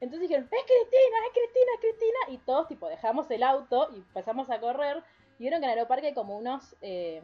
Entonces 0.00 0.28
dijeron, 0.28 0.44
es 0.44 0.62
Cristina, 0.64 1.16
es 1.26 1.32
Cristina, 1.32 1.72
es 1.74 1.80
Cristina. 1.80 2.18
Y 2.28 2.38
todos 2.38 2.68
tipo 2.68 2.88
dejamos 2.88 3.30
el 3.30 3.42
auto 3.42 3.88
y 3.92 3.96
empezamos 3.96 4.48
a 4.50 4.60
correr. 4.60 5.02
Y 5.38 5.42
vieron 5.42 5.60
que 5.60 5.66
en 5.66 5.70
Aeroparque 5.70 6.08
hay 6.08 6.14
como 6.14 6.36
unos 6.36 6.74
eh, 6.82 7.22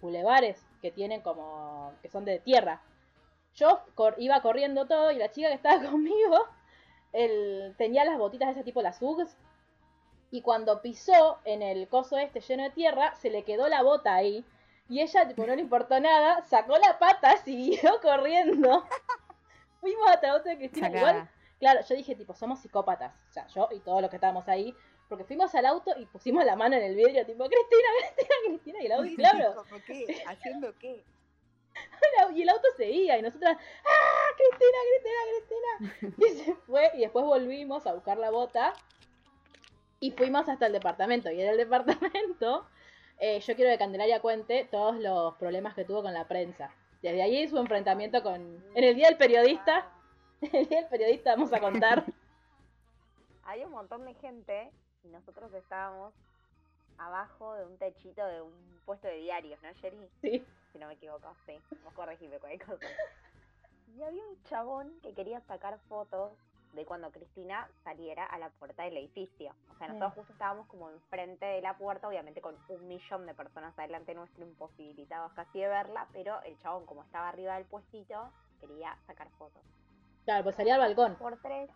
bulevares 0.00 0.64
que 0.82 0.90
tienen 0.90 1.20
como, 1.20 1.92
que 2.02 2.08
son 2.08 2.24
de 2.24 2.38
tierra. 2.40 2.80
Yo 3.54 3.80
cor- 3.94 4.16
iba 4.18 4.40
corriendo 4.42 4.86
todo 4.86 5.10
y 5.12 5.16
la 5.18 5.30
chica 5.30 5.48
que 5.48 5.54
estaba 5.54 5.80
conmigo 5.90 6.36
él 7.12 7.74
tenía 7.78 8.04
las 8.04 8.18
botitas 8.18 8.48
de 8.48 8.52
ese 8.52 8.64
tipo, 8.64 8.82
las 8.82 9.00
Uggs. 9.00 9.36
Y 10.30 10.42
cuando 10.42 10.82
pisó 10.82 11.38
en 11.44 11.62
el 11.62 11.88
coso 11.88 12.18
este 12.18 12.40
lleno 12.40 12.64
de 12.64 12.70
tierra, 12.70 13.14
se 13.16 13.30
le 13.30 13.44
quedó 13.44 13.68
la 13.68 13.82
bota 13.82 14.14
ahí. 14.14 14.44
Y 14.88 15.00
ella, 15.00 15.26
tipo, 15.26 15.46
no 15.46 15.54
le 15.54 15.62
importó 15.62 15.98
nada, 16.00 16.42
sacó 16.44 16.76
la 16.78 16.98
pata, 16.98 17.36
siguió 17.44 18.00
corriendo. 18.00 18.84
Fuimos 19.80 20.08
hasta 20.08 20.28
el 20.28 20.32
auto 20.34 20.48
de 20.48 20.58
Cristina. 20.58 20.88
Igual, 20.88 21.04
Sacada. 21.04 21.32
claro, 21.58 21.80
yo 21.88 21.94
dije, 21.94 22.14
tipo, 22.14 22.34
somos 22.34 22.60
psicópatas. 22.60 23.14
O 23.30 23.32
sea, 23.32 23.46
yo 23.48 23.68
y 23.72 23.80
todos 23.80 24.00
los 24.00 24.10
que 24.10 24.16
estábamos 24.16 24.48
ahí. 24.48 24.74
Porque 25.08 25.24
fuimos 25.24 25.54
al 25.54 25.66
auto 25.66 25.92
y 25.96 26.06
pusimos 26.06 26.44
la 26.44 26.56
mano 26.56 26.76
en 26.76 26.82
el 26.82 26.96
vidrio, 26.96 27.24
tipo, 27.24 27.44
Cristina, 27.44 27.88
Cristina, 28.00 28.34
Cristina. 28.46 28.82
Y 28.82 28.86
el 28.86 28.92
auto, 28.92 29.10
claro, 29.16 29.54
¿Cómo 29.54 29.80
qué? 29.86 30.24
¿Haciendo 30.26 30.74
qué? 30.78 31.04
y 32.34 32.42
el 32.42 32.48
auto 32.48 32.68
seguía. 32.76 33.18
Y 33.18 33.22
nosotras, 33.22 33.56
¡ah, 33.56 34.28
Cristina, 34.36 34.78
Cristina, 34.90 35.86
Cristina! 35.88 36.26
Y 36.26 36.44
se 36.44 36.54
fue. 36.54 36.90
Y 36.94 37.00
después 37.00 37.24
volvimos 37.24 37.86
a 37.86 37.92
buscar 37.94 38.18
la 38.18 38.30
bota. 38.30 38.72
Y 40.00 40.10
fuimos 40.12 40.48
hasta 40.48 40.66
el 40.66 40.72
departamento. 40.72 41.30
Y 41.30 41.40
en 41.40 41.48
el 41.48 41.56
departamento, 41.56 42.66
eh, 43.18 43.40
yo 43.40 43.56
quiero 43.56 43.70
que 43.70 43.78
Candelaria 43.78 44.20
cuente 44.20 44.68
todos 44.70 44.96
los 44.96 45.34
problemas 45.36 45.74
que 45.74 45.84
tuvo 45.84 46.02
con 46.02 46.12
la 46.12 46.26
prensa. 46.26 46.74
Desde 47.02 47.22
ahí 47.22 47.46
su 47.48 47.58
enfrentamiento 47.58 48.22
con... 48.22 48.40
En 48.74 48.84
el 48.84 48.94
Día 48.94 49.08
del 49.08 49.16
Periodista, 49.16 49.90
en 50.40 50.54
el 50.54 50.68
Día 50.68 50.80
del 50.80 50.88
Periodista 50.88 51.30
vamos 51.34 51.52
a 51.52 51.60
contar. 51.60 52.04
Había 53.44 53.66
un 53.66 53.72
montón 53.72 54.04
de 54.04 54.14
gente 54.14 54.70
y 55.04 55.08
nosotros 55.08 55.52
estábamos 55.54 56.12
abajo 56.98 57.54
de 57.54 57.64
un 57.64 57.76
techito 57.78 58.26
de 58.26 58.42
un 58.42 58.52
puesto 58.84 59.06
de 59.06 59.18
diarios, 59.18 59.62
¿no, 59.62 59.72
Sherry? 59.74 60.08
Sí. 60.20 60.44
Si 60.72 60.78
no 60.78 60.88
me 60.88 60.94
equivoco, 60.94 61.34
sí. 61.46 61.58
Vos 61.84 61.94
corregime 61.94 62.38
cualquier 62.38 62.64
cosa. 62.66 62.86
Y 63.96 64.02
había 64.02 64.26
un 64.26 64.42
chabón 64.44 64.98
que 65.00 65.14
quería 65.14 65.40
sacar 65.42 65.78
fotos 65.88 66.32
de 66.76 66.84
cuando 66.84 67.10
Cristina 67.10 67.68
saliera 67.82 68.24
a 68.24 68.38
la 68.38 68.50
puerta 68.50 68.84
del 68.84 68.96
edificio. 68.98 69.54
O 69.72 69.78
sea, 69.78 69.88
nosotros 69.88 70.14
justo 70.14 70.32
estábamos 70.32 70.66
como 70.68 70.90
enfrente 70.90 71.44
de 71.44 71.60
la 71.60 71.76
puerta, 71.76 72.06
obviamente 72.06 72.40
con 72.40 72.56
un 72.68 72.86
millón 72.86 73.26
de 73.26 73.34
personas 73.34 73.76
adelante 73.78 74.14
nuestro, 74.14 74.44
imposibilitados 74.44 75.32
casi 75.32 75.60
de 75.60 75.68
verla, 75.68 76.06
pero 76.12 76.40
el 76.42 76.58
chabón, 76.58 76.86
como 76.86 77.02
estaba 77.02 77.28
arriba 77.28 77.54
del 77.54 77.64
puestito, 77.64 78.30
quería 78.60 78.96
sacar 79.06 79.28
fotos. 79.30 79.62
Claro, 80.24 80.44
pues 80.44 80.56
salía 80.56 80.74
al 80.74 80.80
balcón. 80.80 81.16
Por 81.16 81.40
tres. 81.40 81.70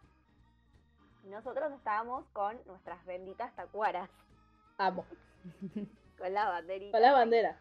Y 1.25 1.29
nosotros 1.29 1.73
estábamos 1.73 2.27
con 2.33 2.59
nuestras 2.67 3.05
benditas 3.07 3.55
tacuaras, 3.57 4.09
Amo. 4.79 5.05
con 6.19 6.33
la 6.33 6.49
banderita. 6.49 6.93
Con 6.93 7.03
la 7.03 7.13
bandera. 7.13 7.61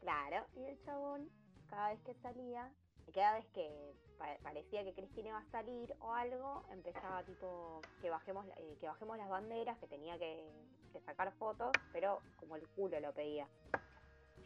Claro, 0.00 0.46
y 0.54 0.64
el 0.64 0.78
chabón, 0.84 1.30
cada 1.70 1.88
vez 1.88 2.00
que 2.02 2.14
salía, 2.16 2.70
cada 3.12 3.34
vez 3.34 3.46
que 3.54 3.94
pa- 4.18 4.36
parecía 4.42 4.84
que 4.84 4.92
Cristina 4.94 5.28
iba 5.28 5.38
a 5.38 5.50
salir 5.50 5.94
o 6.00 6.12
algo, 6.12 6.64
empezaba 6.70 7.22
tipo 7.24 7.80
que 8.00 8.10
bajemos 8.10 8.46
eh, 8.56 8.76
que 8.80 8.86
bajemos 8.88 9.16
las 9.18 9.28
banderas, 9.28 9.78
que 9.78 9.86
tenía 9.86 10.18
que, 10.18 10.50
que 10.92 11.00
sacar 11.00 11.32
fotos, 11.32 11.70
pero 11.92 12.20
como 12.38 12.56
el 12.56 12.66
culo 12.68 12.98
lo 13.00 13.12
pedía. 13.12 13.46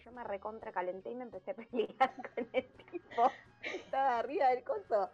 Yo 0.04 0.12
me 0.12 0.24
recontra 0.24 0.72
calenté 0.72 1.10
y 1.10 1.14
me 1.14 1.24
empecé 1.24 1.50
a 1.50 1.54
pelear 1.54 2.14
con 2.34 2.48
el 2.52 2.68
tipo 2.90 3.30
estaba 3.62 4.18
arriba 4.18 4.48
del 4.48 4.64
coso. 4.64 5.10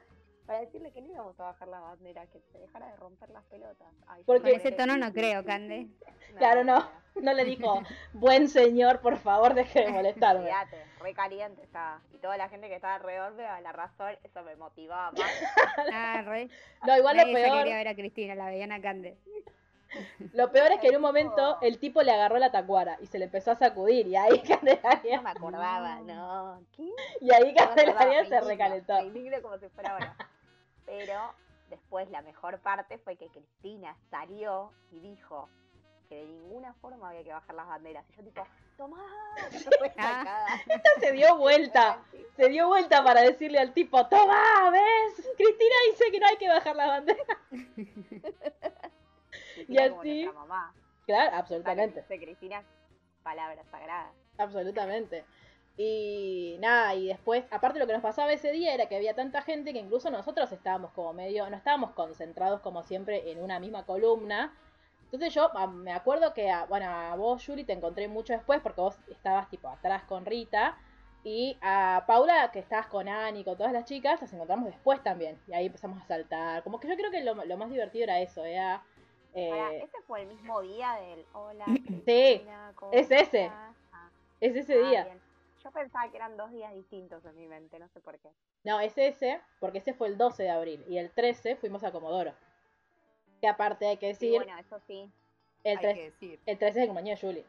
Para 0.46 0.60
decirle 0.60 0.92
que 0.92 1.00
no 1.02 1.08
íbamos 1.12 1.38
a 1.40 1.44
bajar 1.44 1.68
la 1.68 1.80
bandera, 1.80 2.24
que 2.26 2.40
se 2.52 2.58
dejara 2.58 2.86
de 2.86 2.96
romper 2.96 3.28
las 3.30 3.44
pelotas. 3.46 3.88
Ay, 4.06 4.22
Porque- 4.24 4.52
ese 4.54 4.70
tono 4.72 4.96
no 4.96 5.12
creo, 5.12 5.44
Cande. 5.44 5.88
Claro, 6.38 6.64
no. 6.64 6.86
No 7.14 7.32
le 7.32 7.44
dijo, 7.44 7.82
buen 8.12 8.48
señor, 8.48 9.00
por 9.00 9.16
favor, 9.16 9.54
deje 9.54 9.80
de 9.86 9.88
molestarme. 9.90 10.40
Olvídate, 10.42 10.84
re 11.00 11.14
caliente 11.14 11.62
estaba. 11.62 12.00
Y 12.12 12.18
toda 12.18 12.36
la 12.36 12.48
gente 12.50 12.68
que 12.68 12.74
estaba 12.74 12.94
alrededor 12.96 13.32
me 13.34 13.42
daba 13.44 13.60
la 13.62 13.72
razón, 13.72 14.14
eso 14.22 14.42
me 14.42 14.54
motivaba 14.56 15.12
más. 15.12 15.22
Ah, 15.92 16.22
re. 16.26 16.48
No, 16.86 16.96
igual 16.96 17.16
lo 17.16 17.22
Nadie 17.22 17.34
peor, 17.34 17.58
quería 17.58 17.76
ver 17.76 17.88
a 17.88 17.94
Cristina, 17.94 18.34
la 18.34 18.46
veían 18.46 18.70
a 18.72 18.80
Cande. 18.82 19.16
lo 20.34 20.50
peor 20.52 20.72
es 20.72 20.80
que 20.80 20.88
en 20.88 20.96
un 20.96 21.02
momento 21.02 21.58
el 21.62 21.78
tipo 21.78 22.02
le 22.02 22.12
agarró 22.12 22.36
la 22.38 22.50
tacuara 22.52 22.98
y 23.00 23.06
se 23.06 23.18
le 23.18 23.26
empezó 23.26 23.52
a 23.52 23.56
sacudir 23.56 24.06
y 24.08 24.16
ahí 24.16 24.42
No 24.42 24.56
Candelaria, 24.56 25.20
me 25.22 25.30
acordaba, 25.30 26.00
no. 26.00 26.60
¿Qué? 26.76 26.90
y 27.22 27.32
ahí 27.32 27.52
No 27.52 27.66
Candelaria 27.66 28.26
se 28.26 28.40
recalentó. 28.42 28.94
Como 29.42 29.56
si 29.58 29.68
fuera 29.70 29.92
ahora. 29.92 30.16
Pero 30.86 31.34
después 31.68 32.08
la 32.10 32.22
mejor 32.22 32.60
parte 32.60 32.98
fue 32.98 33.16
que 33.16 33.28
Cristina 33.28 33.96
salió 34.10 34.72
y 34.92 35.00
dijo 35.00 35.48
que 36.08 36.14
de 36.16 36.24
ninguna 36.26 36.72
forma 36.74 37.08
había 37.10 37.24
que 37.24 37.32
bajar 37.32 37.54
las 37.56 37.66
banderas. 37.66 38.04
Y 38.10 38.16
yo 38.16 38.22
tipo, 38.22 38.46
tomá, 38.76 39.04
Ah. 39.36 39.50
sacada. 39.50 40.46
Se 41.00 41.12
dio 41.12 41.36
vuelta, 41.36 42.00
se 42.36 42.48
dio 42.48 42.68
vuelta 42.68 43.02
para 43.02 43.22
decirle 43.22 43.58
al 43.58 43.72
tipo, 43.74 44.06
toma, 44.06 44.70
¿ves? 44.70 45.28
Cristina 45.36 45.74
dice 45.90 46.10
que 46.12 46.20
no 46.20 46.26
hay 46.28 46.36
que 46.36 46.48
bajar 46.48 46.76
la 46.76 46.86
bandera. 46.86 47.38
Cristina 49.54 49.88
como 49.88 50.00
así- 50.00 50.26
mamá. 50.32 50.74
Claro, 51.06 51.36
absolutamente. 51.36 52.00
dice 52.02 52.18
Cristina, 52.18 52.62
palabras 53.22 53.66
sagradas. 53.70 54.12
Absolutamente. 54.38 55.24
Y 55.78 56.56
nada, 56.60 56.94
y 56.94 57.08
después, 57.08 57.44
aparte 57.50 57.78
lo 57.78 57.86
que 57.86 57.92
nos 57.92 58.02
pasaba 58.02 58.32
ese 58.32 58.50
día 58.50 58.72
era 58.72 58.88
que 58.88 58.96
había 58.96 59.14
tanta 59.14 59.42
gente 59.42 59.74
que 59.74 59.78
incluso 59.78 60.10
nosotros 60.10 60.50
estábamos 60.50 60.92
como 60.92 61.12
medio, 61.12 61.48
no 61.50 61.56
estábamos 61.56 61.90
concentrados 61.90 62.60
como 62.62 62.82
siempre 62.82 63.30
en 63.30 63.42
una 63.42 63.60
misma 63.60 63.84
columna. 63.84 64.56
Entonces 65.04 65.34
yo 65.34 65.50
me 65.68 65.92
acuerdo 65.92 66.32
que, 66.34 66.50
a, 66.50 66.64
bueno, 66.64 66.86
a 66.88 67.14
vos, 67.14 67.46
Yuri, 67.46 67.64
te 67.64 67.74
encontré 67.74 68.08
mucho 68.08 68.32
después 68.32 68.60
porque 68.60 68.80
vos 68.80 68.96
estabas 69.10 69.48
tipo 69.50 69.68
atrás 69.68 70.04
con 70.04 70.24
Rita. 70.24 70.78
Y 71.22 71.58
a 71.60 72.04
Paula, 72.06 72.50
que 72.52 72.60
estabas 72.60 72.86
con 72.86 73.08
Ani, 73.08 73.42
con 73.44 73.56
todas 73.56 73.72
las 73.72 73.84
chicas, 73.84 74.20
las 74.20 74.32
encontramos 74.32 74.66
después 74.66 75.02
también. 75.02 75.38
Y 75.48 75.54
ahí 75.54 75.66
empezamos 75.66 76.00
a 76.00 76.06
saltar. 76.06 76.62
Como 76.62 76.78
que 76.80 76.88
yo 76.88 76.96
creo 76.96 77.10
que 77.10 77.22
lo, 77.24 77.34
lo 77.34 77.56
más 77.56 77.68
divertido 77.68 78.04
era 78.04 78.20
eso, 78.20 78.44
era... 78.44 78.82
eh, 79.34 79.50
Pará, 79.50 79.74
ese 79.74 80.00
fue 80.06 80.22
el 80.22 80.28
mismo 80.28 80.62
día 80.62 80.92
del 80.94 81.26
hola. 81.32 81.64
Sí, 82.04 82.04
Cristina, 82.04 82.72
¿cómo 82.76 82.92
es 82.92 83.10
ese. 83.10 83.44
estás?". 83.44 83.74
Ah, 83.92 84.08
es 84.40 84.56
ese 84.56 84.74
ah, 84.74 84.88
día. 84.88 85.04
bien. 85.04 85.25
Yo 85.66 85.72
pensaba 85.72 86.08
que 86.08 86.16
eran 86.16 86.36
dos 86.36 86.52
días 86.52 86.72
distintos 86.72 87.24
en 87.24 87.36
mi 87.36 87.48
mente, 87.48 87.76
no 87.80 87.88
sé 87.88 88.00
por 88.00 88.16
qué. 88.20 88.30
No, 88.62 88.78
es 88.78 88.96
ese, 88.96 89.40
porque 89.58 89.78
ese 89.78 89.94
fue 89.94 90.06
el 90.06 90.16
12 90.16 90.44
de 90.44 90.50
abril. 90.50 90.84
Y 90.88 90.96
el 90.98 91.10
13 91.10 91.56
fuimos 91.56 91.82
a 91.82 91.90
Comodoro. 91.90 92.32
Que 93.40 93.48
aparte 93.48 93.88
hay 93.88 93.96
que 93.96 94.14
Sí, 94.14 94.26
decir, 94.30 94.44
bueno, 94.44 94.58
eso 94.60 94.78
sí, 94.86 95.10
el, 95.64 95.76
Hay 95.78 95.82
13 95.82 95.94
que 95.98 96.04
decir, 96.10 96.40
el 96.46 96.58
13 96.58 96.70
es 96.70 96.76
el 96.82 96.86
cumpleaños 96.94 97.20
de 97.20 97.26
Julie. 97.26 97.44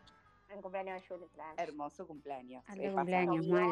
el 0.49 0.61
cumpleaños 0.63 1.01
de 1.01 1.07
Julie, 1.07 1.27
claro. 1.35 1.53
hermoso 1.57 2.07
cumpleaños. 2.07 2.65
Se 2.65 2.91
cumpleaños. 2.91 3.47
mal. 3.47 3.71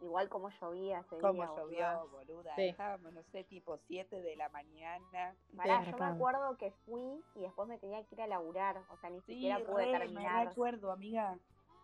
Igual 0.00 0.28
como 0.30 0.48
llovía 0.48 0.98
ese 1.00 1.18
Como 1.18 1.34
día. 1.34 1.46
llovió, 1.46 1.60
boluda. 1.60 2.04
boluda. 2.10 2.54
Sí. 2.56 2.68
Estábamos, 2.70 3.12
no 3.12 3.22
sé, 3.24 3.44
tipo 3.44 3.76
7 3.76 4.20
de 4.22 4.34
la 4.36 4.48
mañana. 4.48 5.36
Pará, 5.56 5.84
Sí. 5.84 5.90
yo 5.92 5.98
me 5.98 6.06
acuerdo 6.06 6.56
que 6.56 6.72
fui 6.86 7.22
y 7.36 7.40
después 7.40 7.68
me 7.68 7.78
tenía 7.78 8.02
que 8.04 8.14
ir 8.16 8.22
a 8.22 8.26
laburar. 8.26 8.82
O 8.90 8.96
sea, 8.96 9.10
ni 9.10 9.20
Sí, 9.20 9.34
siquiera 9.34 9.60
pude 9.60 9.84
re, 9.84 9.92
me 9.92 9.98
terminar. 9.98 10.48
recuerdo, 10.48 10.90
amiga. 10.90 11.38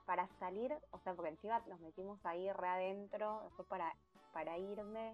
Para 0.08 0.26
salir, 0.40 0.72
o 0.90 0.98
sea, 1.00 1.12
porque 1.12 1.28
encima 1.28 1.62
nos 1.68 1.78
metimos 1.80 2.18
ahí 2.24 2.50
re 2.50 2.66
adentro. 2.66 3.42
Después 3.44 3.68
para, 3.68 3.94
para 4.32 4.56
irme, 4.56 5.12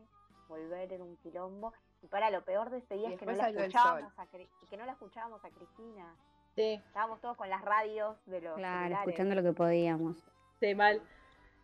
volver 0.49 0.93
en 0.93 1.03
un 1.03 1.17
quilombo. 1.17 1.73
Y 2.01 2.07
para 2.07 2.31
lo 2.31 2.45
peor 2.45 2.71
de 2.71 2.79
ese 2.79 2.95
día 2.95 3.09
es 3.11 3.19
que 3.19 3.27
no 3.27 3.33
la 3.33 3.49
escuchábamos 3.49 4.13
a 4.17 4.27
que 4.29 4.77
no 4.77 4.87
la 4.87 4.93
escuchábamos 4.93 5.45
a 5.45 5.51
Cristina. 5.51 6.15
Sí, 6.55 6.81
Estábamos 6.87 7.21
todos 7.21 7.37
con 7.37 7.51
las 7.51 7.61
radios 7.63 8.17
de 8.27 8.41
los 8.41 8.55
Claro, 8.55 8.85
celulares. 8.85 9.09
escuchando 9.09 9.35
lo 9.35 9.43
que 9.43 9.53
podíamos. 9.53 10.17
sí, 10.61 10.77
mal. 10.77 11.03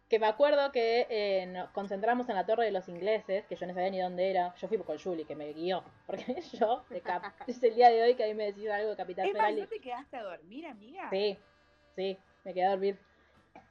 Que 0.09 0.19
me 0.19 0.27
acuerdo 0.27 0.73
que 0.73 1.07
eh, 1.09 1.47
nos 1.47 1.71
concentramos 1.71 2.29
en 2.29 2.35
la 2.35 2.45
Torre 2.47 2.65
de 2.65 2.73
los 2.73 2.89
Ingleses, 2.89 3.47
que 3.47 3.55
yo 3.55 3.65
no 3.69 3.75
sabía 3.75 3.91
ni 3.91 4.01
dónde 4.01 4.29
era. 4.29 4.53
Yo 4.57 4.67
fui 4.67 4.77
con 4.79 4.99
Julie, 4.99 5.25
que 5.25 5.37
me 5.37 5.53
guió. 5.53 5.85
Porque 6.09 6.43
yo, 6.55 6.83
de 6.91 7.01
cap 7.01 7.23
es 7.47 7.63
el 7.63 7.77
día 7.77 7.91
de 7.91 8.03
hoy 8.03 8.17
que 8.17 8.25
a 8.25 8.27
mí 8.27 8.35
me 8.35 8.47
decís 8.47 8.69
algo 8.69 8.91
de 8.91 8.97
Capital 8.97 9.29
Es 9.29 9.35
más, 9.35 9.43
Federal. 9.47 9.61
¿no 9.63 9.69
te 9.69 9.81
quedaste 9.81 10.17
a 10.17 10.23
dormir, 10.25 10.67
amiga? 10.67 11.09
Sí, 11.11 11.39
sí, 11.95 12.19
me 12.43 12.53
quedé 12.53 12.67
a 12.67 12.71
dormir. 12.71 12.99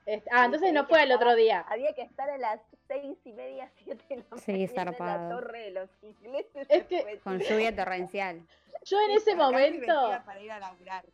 Este- 0.10 0.30
ah, 0.34 0.46
entonces 0.46 0.74
no 0.74 0.86
fue 0.88 1.04
el 1.04 1.12
otro 1.12 1.36
día. 1.36 1.62
Había 1.70 1.94
que 1.94 2.02
estar 2.02 2.30
a 2.30 2.38
las 2.38 2.60
seis 2.88 3.18
y 3.26 3.34
media, 3.34 3.70
siete 3.76 4.04
de 4.10 4.16
la 4.18 4.38
Sí, 4.38 4.52
mañana 4.76 4.92
en 4.98 5.06
la 5.06 5.30
torre 5.30 5.60
de 5.66 5.72
los 5.72 5.90
ingleses. 6.02 6.66
Es 6.70 6.86
que- 6.86 7.02
Fue- 7.04 7.20
Con 7.20 7.40
lluvia 7.40 7.76
torrencial. 7.76 8.42
Yo 8.86 9.00
en 9.02 9.12
ese 9.12 9.36
momento... 9.36 9.94
para 10.26 10.40
ir 10.42 10.52
a 10.52 10.60
laburar. 10.60 11.06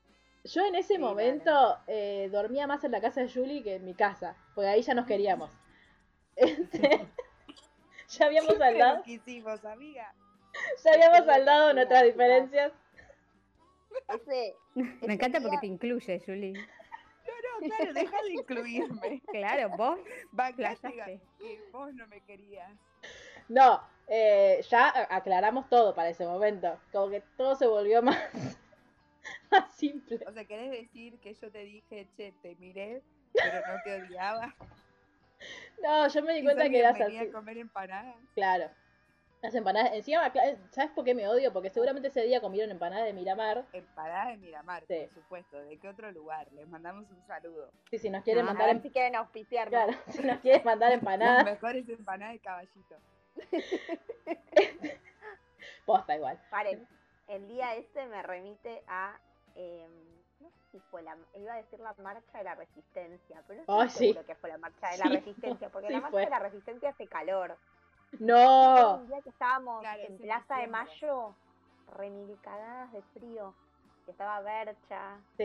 Yo 0.45 0.63
en 0.65 0.75
ese 0.75 0.93
Sí, 0.95 0.99
momento 0.99 1.77
eh, 1.87 2.29
dormía 2.31 2.67
más 2.67 2.83
en 2.83 2.91
la 2.91 3.01
casa 3.01 3.19
de 3.21 3.29
Julie 3.29 3.63
que 3.63 3.75
en 3.75 3.85
mi 3.85 3.95
casa, 3.95 4.37
porque 4.53 4.69
ahí 4.69 4.81
ya 4.81 4.93
nos 4.93 5.05
queríamos. 5.05 5.51
Este, 6.37 7.05
ya 8.09 8.25
habíamos 8.25 8.49
Siempre 8.49 8.67
saldado, 8.67 8.97
lo 8.97 9.03
quisimos, 9.03 9.65
amiga. 9.65 10.13
ya 10.83 10.91
habíamos 10.93 11.25
saldado 11.25 11.73
nuestras 11.73 12.03
diferencias. 12.03 12.71
Ese, 14.09 14.55
Me 15.07 15.13
encanta 15.13 15.39
porque 15.41 15.57
te 15.59 15.67
incluye, 15.67 16.21
Julie. 16.25 16.53
Claro, 17.65 17.93
deja 17.93 18.21
de 18.23 18.33
incluirme. 18.33 19.21
Claro, 19.31 19.69
vos. 19.77 19.99
Playaste. 20.35 21.21
que 21.39 21.61
vos 21.71 21.93
no 21.93 22.07
me 22.07 22.21
querías. 22.21 22.71
No, 23.47 23.81
eh, 24.07 24.61
ya 24.69 24.91
aclaramos 25.09 25.69
todo 25.69 25.93
para 25.93 26.09
ese 26.09 26.25
momento, 26.25 26.79
como 26.91 27.09
que 27.09 27.21
todo 27.37 27.55
se 27.55 27.67
volvió 27.67 28.01
más, 28.01 28.17
más 29.51 29.75
simple. 29.75 30.19
O 30.27 30.31
sea, 30.31 30.45
¿querés 30.45 30.71
decir 30.71 31.19
que 31.19 31.33
yo 31.33 31.51
te 31.51 31.59
dije, 31.59 32.07
che, 32.15 32.33
te 32.41 32.55
miré, 32.55 33.01
pero 33.33 33.61
no 33.67 33.81
te 33.83 34.01
odiaba? 34.01 34.55
No, 35.83 36.07
yo 36.07 36.23
me 36.23 36.33
di 36.35 36.43
cuenta 36.43 36.69
que 36.69 36.79
eras 36.79 36.99
así. 36.99 37.17
a 37.17 37.29
comer 37.31 37.57
empanadas. 37.57 38.15
Claro. 38.33 38.71
Las 39.45 39.53
empanadas, 39.53 39.93
encima, 39.93 40.33
cla- 40.33 40.57
¿sabes 40.71 40.89
por 40.93 41.05
qué 41.05 41.13
me 41.13 41.27
odio? 41.27 41.53
Porque 41.53 41.69
seguramente 41.69 42.07
ese 42.07 42.23
día 42.23 42.41
comieron 42.41 42.71
empanadas 42.71 43.05
de 43.05 43.13
Miramar. 43.13 43.63
Empanadas 43.73 44.29
de 44.29 44.37
Miramar, 44.37 44.83
Sí. 44.87 44.95
por 45.01 45.09
supuesto. 45.21 45.59
¿De 45.61 45.77
qué 45.77 45.87
otro 45.87 46.11
lugar? 46.11 46.51
Les 46.53 46.67
mandamos 46.67 47.07
un 47.11 47.21
saludo. 47.27 47.69
Sí, 47.91 47.99
si 47.99 48.09
nos 48.09 48.23
quieren 48.23 48.43
No, 48.45 48.49
a 48.49 48.53
mandar 48.55 48.67
ver 48.69 48.77
em- 48.77 48.81
si 48.81 48.89
quieren 48.89 49.15
auspiciarnos. 49.15 49.69
claro, 49.85 49.93
si 50.07 50.23
nos 50.23 50.39
quieren 50.39 50.63
mandar 50.65 50.89
Las 50.89 50.97
empanadas, 50.99 51.45
mejores 51.45 51.87
empanadas 51.87 52.33
de 52.33 52.39
caballito. 52.39 52.95
posta 55.85 56.15
igual. 56.15 56.41
Paren, 56.49 56.87
el 57.27 57.47
día 57.47 57.75
ese 57.75 58.07
me 58.07 58.23
remite 58.23 58.83
a. 58.87 59.15
em, 59.55 59.91
no 60.39 60.49
sé 60.49 60.57
si 60.71 60.79
fue 60.89 61.03
la. 61.03 61.15
Iba 61.35 61.53
a 61.53 61.57
decir 61.57 61.79
la 61.81 61.93
marcha 62.01 62.37
de 62.39 62.43
la 62.45 62.55
resistencia, 62.55 63.43
pero 63.47 63.61
no 63.67 63.79
Ay, 63.81 63.87
estoy 63.89 64.13
sí. 64.13 64.19
que 64.25 64.33
fue 64.35 64.49
la 64.49 64.57
marcha 64.57 64.87
de 64.89 64.93
Sí, 64.97 65.01
la 65.03 65.09
resistencia, 65.15 65.69
porque 65.69 65.87
sí 65.89 65.93
la 65.93 65.99
marcha 65.99 66.11
fue. 66.11 66.23
de 66.25 66.29
la 66.31 66.39
resistencia 66.39 66.89
hace 66.89 67.05
calor. 67.07 67.57
No, 68.19 68.95
Un 68.97 69.07
día 69.07 69.21
que 69.21 69.29
estábamos 69.29 69.81
Claro, 69.81 70.01
en 70.03 70.17
Plaza 70.17 70.57
de. 70.57 70.67
Mayo, 70.67 71.35
remil 71.97 72.37
cagadas 72.41 72.91
de 72.91 73.01
frío. 73.13 73.53
Y 74.07 74.11
estaba 74.11 74.39
Bercha. 74.41 75.17
Sí. 75.37 75.43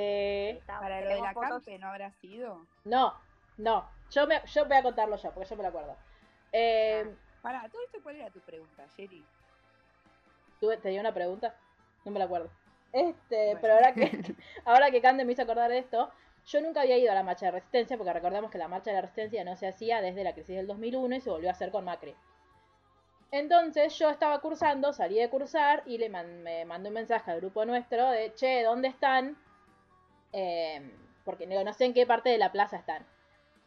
estaba- 0.59 0.81
Para 0.81 1.01
lo 1.01 1.09
de 1.09 1.21
la 1.21 1.33
fotos- 1.33 1.49
campe 1.65 1.79
no 1.79 1.89
habrá 1.89 2.11
sido. 2.13 2.67
No, 2.85 3.15
no. 3.57 3.89
Yo, 4.11 4.27
me, 4.27 4.43
yo 4.47 4.65
voy 4.67 4.77
a 4.77 4.83
contarlo 4.83 5.17
yo, 5.17 5.31
porque 5.33 5.49
yo 5.49 5.57
me 5.57 5.63
lo 5.63 5.69
acuerdo. 5.71 5.97
Eh, 6.53 7.15
Para, 7.43 7.69
todo 7.71 7.81
esto, 7.87 7.99
¿cuál 8.03 8.17
era 8.17 8.29
tu 8.31 8.41
pregunta, 8.41 8.85
Jerry? 8.97 9.25
¿Tuve, 10.61 10.77
¿Tenía 10.77 11.01
una 11.01 11.15
pregunta? 11.15 11.55
No 12.05 12.11
me 12.13 12.19
la 12.19 12.27
acuerdo. 12.27 12.51
Este, 12.93 13.47
Bueno. 13.47 13.59
pero 13.63 13.75
ahora 13.75 13.95
que, 13.95 14.03
ahora 14.65 14.91
que 14.91 15.01
Cande 15.01 15.25
me 15.25 15.33
hizo 15.33 15.43
acordar 15.43 15.71
de 15.71 15.79
esto, 15.79 16.11
yo 16.47 16.61
nunca 16.61 16.81
había 16.83 16.99
ido 16.99 17.13
a 17.13 17.15
la 17.15 17.23
marcha 17.23 17.47
de 17.47 17.53
resistencia, 17.53 17.97
porque 17.97 18.13
recordemos 18.13 18.51
que 18.51 18.59
la 18.59 18.69
marcha 18.69 18.91
de 18.91 18.97
la 18.97 19.03
resistencia 19.03 19.45
no 19.45 19.57
se 19.57 19.69
hacía 19.69 20.01
desde 20.03 20.25
la 20.25 20.33
crisis 20.35 20.57
del 20.57 20.67
2001 20.67 21.15
y 21.17 21.21
se 21.21 21.31
volvió 21.31 21.49
a 21.49 21.53
hacer 21.53 21.71
con 21.71 21.85
Macri. 21.85 22.15
Entonces 23.33 23.97
yo 23.99 24.11
estaba 24.11 24.41
cursando, 24.41 24.93
salí 24.93 25.17
de 25.17 25.31
cursar 25.31 25.83
y 25.87 25.99
le 25.99 26.09
me 26.09 26.65
mandé 26.65 26.89
un 26.89 26.95
mensaje 26.95 27.31
al 27.31 27.41
grupo 27.41 27.65
nuestro 27.65 28.11
de, 28.11 28.35
che, 28.35 28.63
¿dónde 28.65 28.89
están? 28.89 29.37
Eh, 30.33 30.91
porque 31.25 31.47
no 31.47 31.73
sé 31.75 31.87
en 31.87 31.95
qué 31.95 32.07
parte 32.07 32.31
de 32.31 32.39
la 32.39 32.53
plaza 32.53 32.77
están. 32.79 33.07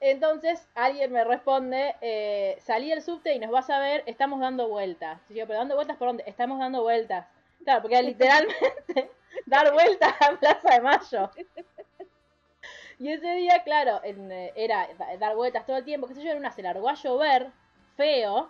Entonces 0.01 0.67
alguien 0.75 1.11
me 1.13 1.23
responde, 1.23 1.95
eh, 2.01 2.57
salí 2.61 2.89
del 2.89 3.01
subte 3.01 3.33
y 3.35 3.39
nos 3.39 3.51
vas 3.51 3.69
a 3.69 3.79
ver, 3.79 4.03
estamos 4.07 4.39
dando 4.41 4.69
vueltas. 4.69 5.21
Y 5.29 5.35
pero 5.35 5.55
dando 5.55 5.75
vueltas 5.75 5.97
por 5.97 6.09
dónde? 6.09 6.23
Estamos 6.27 6.59
dando 6.59 6.83
vueltas. 6.83 7.27
Claro, 7.63 7.81
porque 7.81 7.97
era 7.97 8.07
literalmente 8.07 9.11
dar 9.47 9.73
vueltas 9.73 10.13
a 10.21 10.37
Plaza 10.39 10.69
de 10.71 10.81
Mayo. 10.81 11.31
Y 12.99 13.09
ese 13.11 13.33
día, 13.35 13.63
claro, 13.63 13.99
en, 14.03 14.31
eh, 14.31 14.51
era 14.55 14.87
da- 14.97 15.17
dar 15.17 15.35
vueltas 15.35 15.65
todo 15.65 15.77
el 15.77 15.83
tiempo, 15.85 16.07
qué 16.07 16.15
sé 16.15 16.23
yo, 16.23 16.31
en 16.31 16.37
una 16.37 16.51
se 16.51 16.61
largó 16.63 16.89
a 16.89 16.93
llover, 16.95 17.51
feo, 17.97 18.49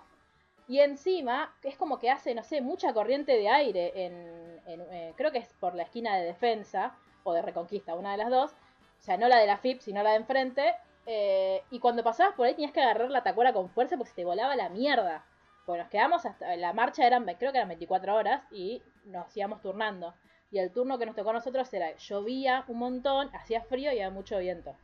y 0.73 0.79
encima 0.79 1.53
es 1.61 1.77
como 1.77 1.99
que 1.99 2.09
hace, 2.09 2.33
no 2.33 2.43
sé, 2.43 2.59
mucha 2.59 2.95
corriente 2.95 3.33
de 3.33 3.47
aire 3.47 3.91
en, 4.07 4.59
en, 4.65 4.81
eh, 4.91 5.13
creo 5.15 5.31
que 5.31 5.37
es 5.37 5.53
por 5.59 5.75
la 5.75 5.83
esquina 5.83 6.17
de 6.17 6.25
defensa, 6.25 6.97
o 7.23 7.31
de 7.31 7.43
reconquista, 7.43 7.93
una 7.93 8.13
de 8.13 8.17
las 8.17 8.31
dos, 8.31 8.51
o 8.53 9.03
sea, 9.03 9.15
no 9.17 9.27
la 9.27 9.37
de 9.37 9.45
la 9.45 9.59
FIP, 9.59 9.81
sino 9.81 10.01
la 10.01 10.09
de 10.09 10.15
enfrente, 10.15 10.73
eh, 11.05 11.61
y 11.69 11.77
cuando 11.77 12.03
pasabas 12.03 12.33
por 12.33 12.47
ahí 12.47 12.55
tenías 12.55 12.71
que 12.71 12.81
agarrar 12.81 13.11
la 13.11 13.21
tacuara 13.21 13.53
con 13.53 13.69
fuerza 13.69 13.97
porque 13.97 14.09
se 14.09 14.15
te 14.15 14.25
volaba 14.25 14.55
la 14.55 14.69
mierda. 14.69 15.23
Pues 15.67 15.79
nos 15.79 15.89
quedamos 15.89 16.25
hasta, 16.25 16.55
la 16.55 16.73
marcha 16.73 17.05
eran, 17.05 17.23
creo 17.25 17.51
que 17.51 17.59
eran 17.59 17.67
24 17.67 18.15
horas, 18.15 18.41
y 18.49 18.81
nos 19.05 19.37
íbamos 19.37 19.61
turnando. 19.61 20.15
Y 20.49 20.57
el 20.57 20.71
turno 20.71 20.97
que 20.97 21.05
nos 21.05 21.15
tocó 21.15 21.29
a 21.29 21.33
nosotros 21.33 21.71
era, 21.71 21.95
llovía 21.97 22.65
un 22.67 22.79
montón, 22.79 23.29
hacía 23.35 23.61
frío 23.61 23.91
y 23.91 23.99
había 23.99 24.09
mucho 24.09 24.39
viento. 24.39 24.75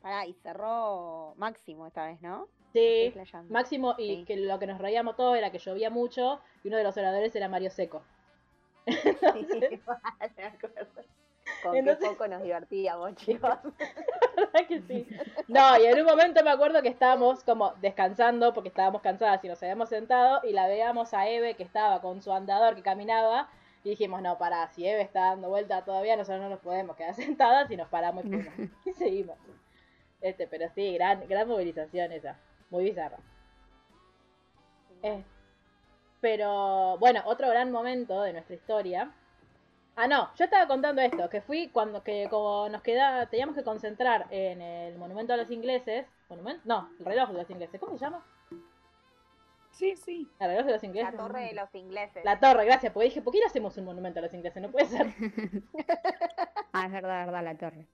Pará, 0.00 0.24
y 0.24 0.32
cerró 0.32 1.34
Máximo 1.36 1.86
esta 1.86 2.06
vez, 2.06 2.22
¿no? 2.22 2.48
Sí, 2.72 3.12
máximo, 3.48 3.94
y 3.98 4.16
Sí. 4.18 4.24
que 4.24 4.36
lo 4.36 4.58
que 4.58 4.66
nos 4.66 4.78
reíamos 4.78 5.16
todo 5.16 5.34
era 5.34 5.50
que 5.50 5.58
llovía 5.58 5.90
mucho, 5.90 6.40
y 6.62 6.68
uno 6.68 6.76
de 6.76 6.84
los 6.84 6.96
oradores 6.96 7.34
era 7.34 7.48
Mario 7.48 7.70
Seco. 7.70 8.02
Sí, 8.86 8.92
me 10.36 10.44
acuerdo. 10.44 10.86
Con 11.62 11.76
Entonces- 11.76 12.04
qué 12.08 12.10
poco 12.14 12.28
nos 12.28 12.42
divertíamos, 12.42 13.14
chicos. 13.16 13.50
¿Verdad 14.36 14.66
que 14.68 14.80
sí? 14.82 15.06
No, 15.48 15.78
y 15.78 15.86
en 15.86 15.98
un 16.00 16.06
momento 16.06 16.42
me 16.44 16.50
acuerdo 16.50 16.80
que 16.80 16.88
estábamos 16.88 17.42
como 17.44 17.72
descansando 17.80 18.54
porque 18.54 18.68
estábamos 18.68 19.02
cansadas 19.02 19.44
y 19.44 19.48
nos 19.48 19.60
habíamos 19.62 19.88
sentado 19.88 20.40
y 20.44 20.52
la 20.52 20.68
veíamos 20.68 21.12
a 21.12 21.28
Eve 21.28 21.54
que 21.54 21.62
estaba 21.64 22.00
con 22.00 22.22
su 22.22 22.32
andador 22.32 22.76
que 22.76 22.82
caminaba 22.82 23.48
y 23.82 23.90
dijimos, 23.90 24.22
no, 24.22 24.38
pará, 24.38 24.68
si 24.68 24.86
Eve 24.86 25.02
está 25.02 25.20
dando 25.30 25.48
vuelta 25.48 25.84
todavía 25.84 26.16
nosotros 26.16 26.40
no 26.42 26.48
nos 26.50 26.60
podemos 26.60 26.96
quedar 26.96 27.14
sentadas 27.14 27.70
y 27.70 27.76
nos 27.76 27.88
paramos 27.88 28.24
y. 28.26 28.30
Y 28.88 28.92
seguimos. 28.94 29.36
Este, 30.20 30.46
pero 30.46 30.68
sí, 30.74 30.94
gran, 30.94 31.26
gran 31.28 31.48
movilización 31.48 32.12
esa. 32.12 32.38
Muy 32.70 32.84
bizarra. 32.84 33.18
Eh, 35.02 35.24
pero 36.20 36.98
bueno, 36.98 37.22
otro 37.26 37.48
gran 37.48 37.70
momento 37.72 38.22
de 38.22 38.32
nuestra 38.34 38.56
historia. 38.56 39.12
Ah, 39.96 40.08
no, 40.08 40.30
yo 40.36 40.44
estaba 40.44 40.66
contando 40.68 41.02
esto, 41.02 41.28
que 41.30 41.42
fui 41.42 41.70
cuando 41.70 42.02
que 42.04 42.28
como 42.30 42.68
nos 42.70 42.82
queda, 42.82 43.26
teníamos 43.28 43.56
que 43.56 43.64
concentrar 43.64 44.26
en 44.30 44.62
el 44.62 44.98
monumento 44.98 45.34
a 45.34 45.36
los 45.38 45.50
ingleses, 45.50 46.06
monumento, 46.28 46.62
no, 46.66 46.90
el 47.00 47.06
reloj 47.06 47.30
de 47.30 47.38
los 47.38 47.50
ingleses, 47.50 47.80
¿cómo 47.80 47.98
se 47.98 48.04
llama? 48.06 48.24
Sí, 49.70 49.96
sí. 49.96 50.28
El 50.38 50.48
reloj 50.50 50.66
de 50.66 50.72
los 50.72 50.82
La 50.82 50.86
ingleses. 50.88 51.16
torre 51.16 51.40
de 51.46 51.54
los 51.54 51.74
ingleses. 51.74 52.24
La 52.24 52.38
torre, 52.38 52.64
gracias, 52.64 52.92
porque 52.92 53.06
dije, 53.08 53.22
¿por 53.22 53.32
qué 53.32 53.40
no 53.40 53.46
hacemos 53.46 53.76
un 53.78 53.84
monumento 53.86 54.18
a 54.20 54.22
los 54.22 54.34
ingleses? 54.34 54.62
No 54.62 54.70
puede 54.70 54.86
ser. 54.86 55.06
Ah, 56.72 56.86
es 56.86 56.92
verdad, 56.92 57.20
es 57.20 57.26
verdad, 57.26 57.44
la 57.44 57.56
torre. 57.58 57.88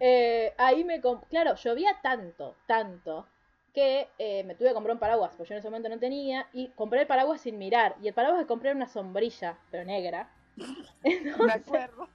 Eh, 0.00 0.54
ahí 0.58 0.84
me... 0.84 1.00
com- 1.00 1.20
Claro, 1.28 1.54
llovía 1.56 1.96
tanto, 2.02 2.56
tanto, 2.66 3.26
que 3.74 4.08
eh, 4.18 4.44
me 4.44 4.54
tuve 4.54 4.68
que 4.68 4.74
comprar 4.74 4.94
un 4.94 5.00
paraguas, 5.00 5.32
porque 5.36 5.50
yo 5.50 5.54
en 5.54 5.58
ese 5.60 5.68
momento 5.68 5.88
no 5.88 5.98
tenía, 5.98 6.48
y 6.52 6.68
compré 6.68 7.00
el 7.00 7.06
paraguas 7.06 7.40
sin 7.40 7.58
mirar, 7.58 7.96
y 8.02 8.08
el 8.08 8.14
paraguas 8.14 8.40
que 8.40 8.46
compré 8.46 8.70
era 8.70 8.76
una 8.76 8.88
sombrilla, 8.88 9.58
pero 9.70 9.84
negra. 9.84 10.30
Me 11.04 11.52
acuerdo. 11.52 12.08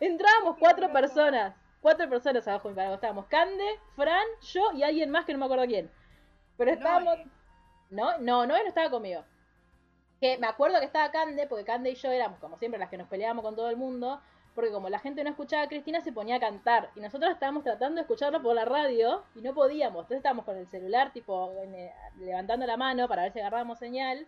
Entrábamos 0.00 0.56
cuatro 0.58 0.92
personas, 0.92 1.54
cuatro 1.80 2.08
personas 2.08 2.46
abajo 2.46 2.68
de 2.68 2.72
mi 2.72 2.76
paraguas. 2.76 2.98
Estábamos 2.98 3.26
Cande, 3.26 3.80
Fran, 3.96 4.26
yo 4.42 4.72
y 4.74 4.82
alguien 4.82 5.10
más 5.10 5.24
que 5.24 5.32
no 5.32 5.40
me 5.40 5.46
acuerdo 5.46 5.66
quién. 5.66 5.90
Pero 6.56 6.70
estábamos... 6.70 7.18
Noé. 7.18 7.26
No, 7.90 8.18
no, 8.18 8.46
Noé 8.46 8.62
no 8.62 8.68
estaba 8.68 8.90
conmigo. 8.90 9.24
Que 10.20 10.38
me 10.38 10.46
acuerdo 10.46 10.78
que 10.78 10.86
estaba 10.86 11.10
Cande, 11.10 11.46
porque 11.46 11.64
Cande 11.64 11.90
y 11.90 11.94
yo 11.94 12.10
éramos 12.10 12.38
como 12.38 12.58
siempre 12.58 12.78
las 12.78 12.90
que 12.90 12.98
nos 12.98 13.08
peleábamos 13.08 13.44
con 13.44 13.56
todo 13.56 13.70
el 13.70 13.76
mundo, 13.76 14.20
porque 14.54 14.72
como 14.72 14.88
la 14.88 14.98
gente 14.98 15.22
no 15.22 15.30
escuchaba 15.30 15.62
a 15.62 15.68
Cristina 15.68 16.00
se 16.00 16.12
ponía 16.12 16.36
a 16.36 16.40
cantar 16.40 16.90
y 16.96 17.00
nosotros 17.00 17.30
estábamos 17.30 17.62
tratando 17.64 17.96
de 17.96 18.02
escucharlo 18.02 18.42
por 18.42 18.54
la 18.54 18.64
radio 18.64 19.22
y 19.34 19.40
no 19.40 19.54
podíamos, 19.54 20.02
entonces 20.02 20.18
estábamos 20.18 20.44
con 20.44 20.56
el 20.56 20.66
celular 20.66 21.12
tipo 21.12 21.52
en, 21.62 21.74
eh, 21.74 21.92
levantando 22.18 22.66
la 22.66 22.76
mano 22.76 23.06
para 23.08 23.22
ver 23.22 23.32
si 23.32 23.40
agarrábamos 23.40 23.78
señal 23.78 24.26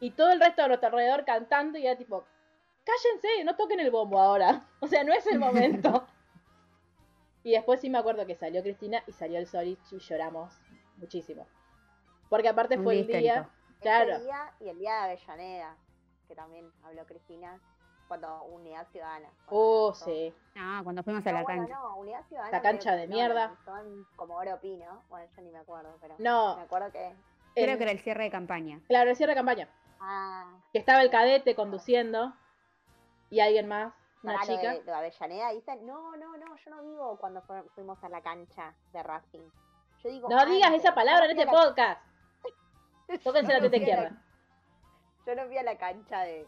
y 0.00 0.10
todo 0.12 0.32
el 0.32 0.40
resto 0.40 0.62
de 0.62 0.68
nuestro 0.68 0.88
alrededor 0.88 1.24
cantando 1.24 1.78
y 1.78 1.86
era 1.86 1.96
tipo, 1.96 2.24
cállense, 2.84 3.44
no 3.44 3.56
toquen 3.56 3.80
el 3.80 3.90
bombo 3.90 4.18
ahora, 4.20 4.66
o 4.80 4.86
sea, 4.86 5.04
no 5.04 5.12
es 5.12 5.26
el 5.26 5.38
momento. 5.38 6.06
y 7.42 7.52
después 7.52 7.80
sí 7.80 7.90
me 7.90 7.98
acuerdo 7.98 8.26
que 8.26 8.34
salió 8.34 8.62
Cristina 8.62 9.02
y 9.06 9.12
salió 9.12 9.38
el 9.38 9.46
sol 9.46 9.66
y 9.66 9.78
lloramos 9.98 10.52
muchísimo. 10.96 11.46
Porque 12.28 12.48
aparte 12.48 12.78
fue 12.78 12.98
el 12.98 13.06
claro. 13.80 14.18
Día 14.20 14.52
y 14.60 14.68
el 14.68 14.78
día 14.78 14.92
de 14.94 15.12
Avellaneda, 15.12 15.76
que 16.26 16.34
también 16.34 16.72
habló 16.82 17.04
Cristina, 17.06 17.60
cuando 18.18 18.44
Unidad 18.44 18.86
Ciudadana. 18.92 19.28
cuando 19.46 19.86
Oh, 19.88 19.94
sí. 19.94 20.32
Ah, 20.56 20.80
cuando 20.84 21.02
fuimos 21.02 21.26
a 21.26 21.30
No, 21.32 21.38
la 21.38 21.42
bueno, 21.42 21.62
cancha. 21.66 21.78
no, 21.80 21.96
Unidad 21.96 22.24
Ciudadana. 22.28 22.52
La 22.52 22.62
cancha 22.62 22.96
de 22.96 23.08
no, 23.08 23.14
mierda. 23.14 23.48
la 23.48 23.56
Son 23.64 24.06
como 24.16 24.36
oro 24.36 24.60
pino. 24.60 25.02
Bueno, 25.08 25.28
yo 25.36 25.42
ni 25.42 25.50
me 25.50 25.58
acuerdo, 25.58 25.96
pero. 26.00 26.14
No, 26.18 26.56
Me 26.56 26.62
acuerdo 26.62 26.92
que. 26.92 27.12
Creo 27.54 27.76
que 27.76 27.82
era 27.84 27.92
el 27.92 28.00
cierre 28.00 28.24
de 28.24 28.30
campaña. 28.30 28.80
claro, 28.86 29.10
el 29.10 29.16
cierre 29.16 29.32
de 29.32 29.36
campaña. 29.36 29.68
Ah. 30.00 30.58
Que 30.72 30.78
estaba 30.78 31.02
el 31.02 31.10
cadete 31.10 31.54
conduciendo 31.54 32.32
y 33.30 33.40
alguien 33.40 33.66
más, 33.68 33.92
una 34.22 34.34
pará, 34.34 34.46
lo 34.46 34.56
chica. 34.58 34.70
de, 34.72 34.78
lo 34.78 34.84
de 34.84 34.92
Avellaneda. 34.92 35.52
No, 35.82 36.16
no, 36.16 36.36
no, 36.36 36.56
yo 36.56 36.70
no 36.70 36.82
digo 36.82 37.16
cuando 37.18 37.42
fuimos 37.74 38.02
a 38.04 38.08
la 38.08 38.20
cancha 38.22 38.74
de 38.92 39.02
Racing. 39.02 39.48
Yo 40.02 40.10
digo. 40.10 40.28
No 40.28 40.44
digas 40.46 40.72
esa 40.74 40.94
palabra 40.94 41.26
en 41.26 41.36
no 41.36 41.42
este 41.42 41.52
la- 41.52 41.62
podcast. 41.64 42.02
Tóquense 43.24 43.52
la 43.52 43.58
Yo 43.58 43.64
no 43.64 43.70
teta 43.70 43.84
fui 43.84 43.92
a 43.92 43.96
la- 43.96 44.02
izquierda. 44.02 44.22
Yo 45.26 45.34
no 45.36 45.46
fui 45.46 45.58
a 45.58 45.62
la 45.64 45.78
cancha 45.78 46.20
de. 46.20 46.46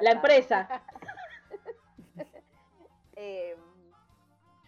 La 0.00 0.10
empresa. 0.12 0.68
Eh, 3.20 3.56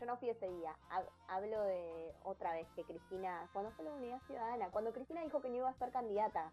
yo 0.01 0.07
no 0.07 0.17
fui 0.17 0.29
ese 0.29 0.49
día. 0.49 0.75
Hab- 0.91 1.09
Hablo 1.29 1.63
de 1.63 2.13
otra 2.25 2.53
vez 2.53 2.67
que 2.75 2.83
Cristina, 2.83 3.49
cuando 3.53 3.71
fue 3.71 3.85
la 3.85 3.93
Unidad 3.93 4.19
Ciudadana, 4.27 4.69
cuando 4.71 4.93
Cristina 4.93 5.23
dijo 5.23 5.41
que 5.41 5.49
no 5.49 5.57
iba 5.59 5.69
a 5.69 5.75
ser 5.75 5.93
candidata. 5.93 6.51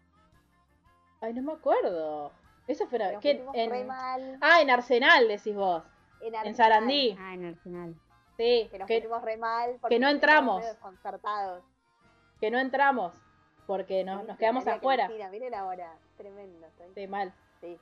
Ay, 1.20 1.34
no 1.34 1.42
me 1.42 1.52
acuerdo. 1.54 2.30
Eso 2.68 2.86
fue 2.86 3.00
Nos 3.00 3.20
¿qué? 3.20 3.44
en... 3.54 3.86
mal. 3.88 4.38
Ah, 4.40 4.60
en 4.60 4.70
Arsenal 4.70 5.26
decís 5.26 5.56
vos. 5.56 5.82
En, 6.20 6.28
En 6.28 6.36
Arsenal, 6.36 6.54
Sarandí. 6.56 7.16
Ah, 7.18 7.34
en 7.34 7.46
Arsenal. 7.46 7.94
Sí, 8.36 8.68
Que 8.70 8.78
nos 8.78 8.86
que, 8.86 9.08
re 9.24 9.36
mal. 9.36 9.78
porque 9.80 9.98
no 9.98 10.08
entramos. 10.08 10.62
desconcertados. 10.64 11.64
que 12.38 12.52
no 12.52 12.60
entramos 12.60 13.12
porque 13.66 14.04
no- 14.04 14.18
nos 14.18 14.26
Viste, 14.28 14.38
quedamos 14.38 14.66
afuera. 14.68 15.06
Cristina, 15.06 15.30
miren 15.30 15.54
ahora. 15.56 15.96
Tremendo. 16.16 16.64
estoy- 16.68 16.94
Sí, 16.94 17.06
mal. 17.08 17.34
Sí. 17.60 17.76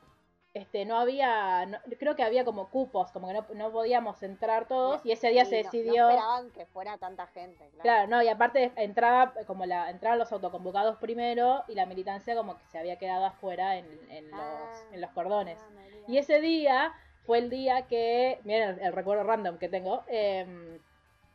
Este, 0.56 0.86
no 0.86 0.96
había, 0.98 1.66
no- 1.66 1.78
creo 1.98 2.16
que 2.16 2.22
había 2.22 2.44
como 2.46 2.70
cupos, 2.70 3.12
como 3.12 3.28
que 3.28 3.34
no, 3.34 3.46
no 3.54 3.70
podíamos 3.72 4.22
entrar 4.22 4.66
todos 4.66 5.04
y 5.04 5.12
ese 5.12 5.28
día 5.28 5.44
Sí, 5.44 5.50
se 5.50 5.56
no- 5.56 5.62
No, 5.64 5.70
decidió. 5.70 6.08
esperaban 6.08 6.50
que 6.52 6.64
fuera 6.66 6.96
tanta 6.96 7.26
gente. 7.26 7.58
Claro. 7.68 7.82
Claro, 7.82 8.06
no, 8.08 8.22
y 8.22 8.28
aparte 8.28 8.72
entraba 8.76 9.34
como 9.46 9.66
la 9.66 9.90
entraban 9.90 10.18
los 10.18 10.32
autoconvocados 10.32 10.96
primero 10.96 11.62
y 11.68 11.74
la 11.74 11.84
militancia 11.84 12.34
como 12.34 12.56
que 12.56 12.64
se 12.68 12.78
había 12.78 12.96
quedado 12.98 13.26
afuera 13.26 13.76
en, 13.76 13.86
en 14.10 14.30
los, 14.30 14.40
Ah, 14.40 14.80
en 14.92 15.00
los 15.02 15.10
cordones. 15.10 15.58
ah. 15.60 15.80
Y 16.08 16.16
ese 16.16 16.40
día 16.40 16.94
fue 17.26 17.36
el 17.38 17.50
día 17.50 17.82
que, 17.86 18.40
miren 18.44 18.70
el, 18.70 18.80
el 18.80 18.92
recuerdo 18.94 19.24
random 19.24 19.58
que 19.58 19.68
tengo, 19.68 20.04
em, 20.06 20.78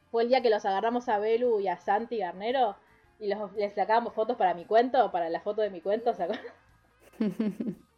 fue 0.09 0.23
el 0.23 0.29
día 0.29 0.41
que 0.41 0.49
los 0.49 0.65
agarramos 0.65 1.07
a 1.09 1.19
Belu 1.19 1.59
y 1.59 1.67
a 1.67 1.77
Santi 1.77 2.17
Garnero 2.17 2.75
y 3.19 3.27
los, 3.27 3.53
les 3.53 3.73
sacábamos 3.75 4.15
fotos 4.15 4.35
para 4.35 4.55
mi 4.55 4.65
cuento, 4.65 5.11
para 5.11 5.29
la 5.29 5.41
foto 5.41 5.61
de 5.61 5.69
mi 5.69 5.79
cuento, 5.81 6.11
¿se 6.15 6.23
acuerdan? 6.23 6.45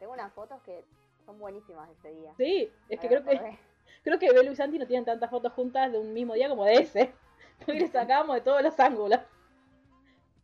Tengo 0.00 0.12
unas 0.14 0.32
fotos 0.32 0.60
que 0.62 0.84
son 1.24 1.38
buenísimas 1.38 1.86
de 1.88 1.94
ese 1.94 2.20
día. 2.20 2.34
Sí, 2.36 2.72
es 2.88 2.98
que 2.98 3.06
creo 3.06 3.22
que, 3.22 3.30
creo 4.02 4.18
que 4.18 4.32
Belu 4.32 4.50
y 4.50 4.56
Santi 4.56 4.78
no 4.78 4.86
tienen 4.88 5.04
tantas 5.04 5.30
fotos 5.30 5.52
juntas 5.52 5.92
de 5.92 5.98
un 5.98 6.12
mismo 6.12 6.34
día 6.34 6.48
como 6.48 6.64
de 6.64 6.74
ese, 6.74 7.12
porque 7.58 7.80
les 7.80 7.92
sacábamos 7.92 8.34
de 8.34 8.40
todos 8.42 8.62
los 8.62 8.80
ángulos. 8.80 9.20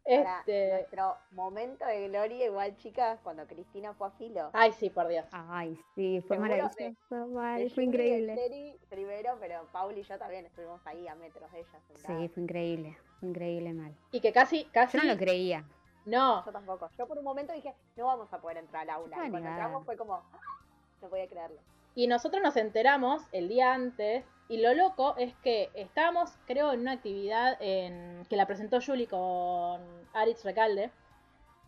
Para 0.04 0.38
Este. 0.38 0.70
nuestro 0.70 1.16
momento 1.32 1.84
de 1.84 2.06
gloria, 2.06 2.46
igual, 2.46 2.76
chicas, 2.76 3.18
cuando 3.24 3.44
Cristina 3.48 3.92
fue 3.94 4.06
a 4.06 4.10
Filo. 4.12 4.50
Ay, 4.52 4.70
sí, 4.74 4.88
por 4.88 5.08
Dios. 5.08 5.24
Ay, 5.32 5.74
sí, 5.96 6.20
fue 6.28 6.36
Seguro 6.36 6.40
maravilloso. 6.56 6.76
de- 6.78 7.26
mal, 7.34 7.58
De 7.60 7.70
fue 7.70 7.82
increíble. 7.84 8.36
Cheri 8.36 8.78
primero, 8.88 9.36
pero 9.40 9.66
Paul 9.72 9.98
y 9.98 10.02
yo 10.04 10.16
también 10.16 10.46
estuvimos 10.46 10.80
ahí 10.86 11.08
a 11.08 11.16
metros 11.16 11.50
de 11.50 11.58
ella. 11.58 11.80
sentadas. 11.88 12.20
Sí, 12.22 12.28
fue 12.28 12.42
increíble. 12.44 12.96
Fue 13.18 13.30
increíble 13.30 13.72
mal. 13.72 13.96
Y 14.12 14.20
que 14.20 14.32
casi, 14.32 14.66
casi. 14.66 14.96
Yo 14.96 15.02
no 15.02 15.10
lo 15.12 15.18
creía. 15.18 15.64
No, 16.06 16.44
Yo 16.46 16.52
tampoco. 16.52 16.88
Yo 16.96 17.06
por 17.06 17.18
un 17.18 17.24
momento 17.24 17.52
dije, 17.52 17.74
no 17.96 18.06
vamos 18.06 18.32
a 18.32 18.40
poder 18.40 18.58
entrar 18.58 18.82
al 18.82 18.90
aula. 18.90 19.26
Y 19.26 19.30
cuando 19.30 19.48
entramos 19.48 19.84
fue 19.84 19.96
como, 19.96 20.14
¡ah! 20.14 20.40
no 21.02 21.08
podía 21.08 21.26
creerlo. 21.28 21.60
Y 21.94 22.06
nosotros 22.06 22.42
nos 22.42 22.56
enteramos 22.56 23.22
el 23.32 23.48
día 23.48 23.74
antes. 23.74 24.24
Y 24.48 24.58
lo 24.58 24.72
loco 24.74 25.16
es 25.16 25.34
que 25.36 25.70
estábamos, 25.74 26.38
creo, 26.46 26.72
en 26.72 26.80
una 26.80 26.92
actividad 26.92 27.56
en, 27.60 28.24
que 28.30 28.36
la 28.36 28.46
presentó 28.46 28.78
Julie 28.80 29.08
con 29.08 29.80
Aritz 30.14 30.44
Recalde. 30.44 30.92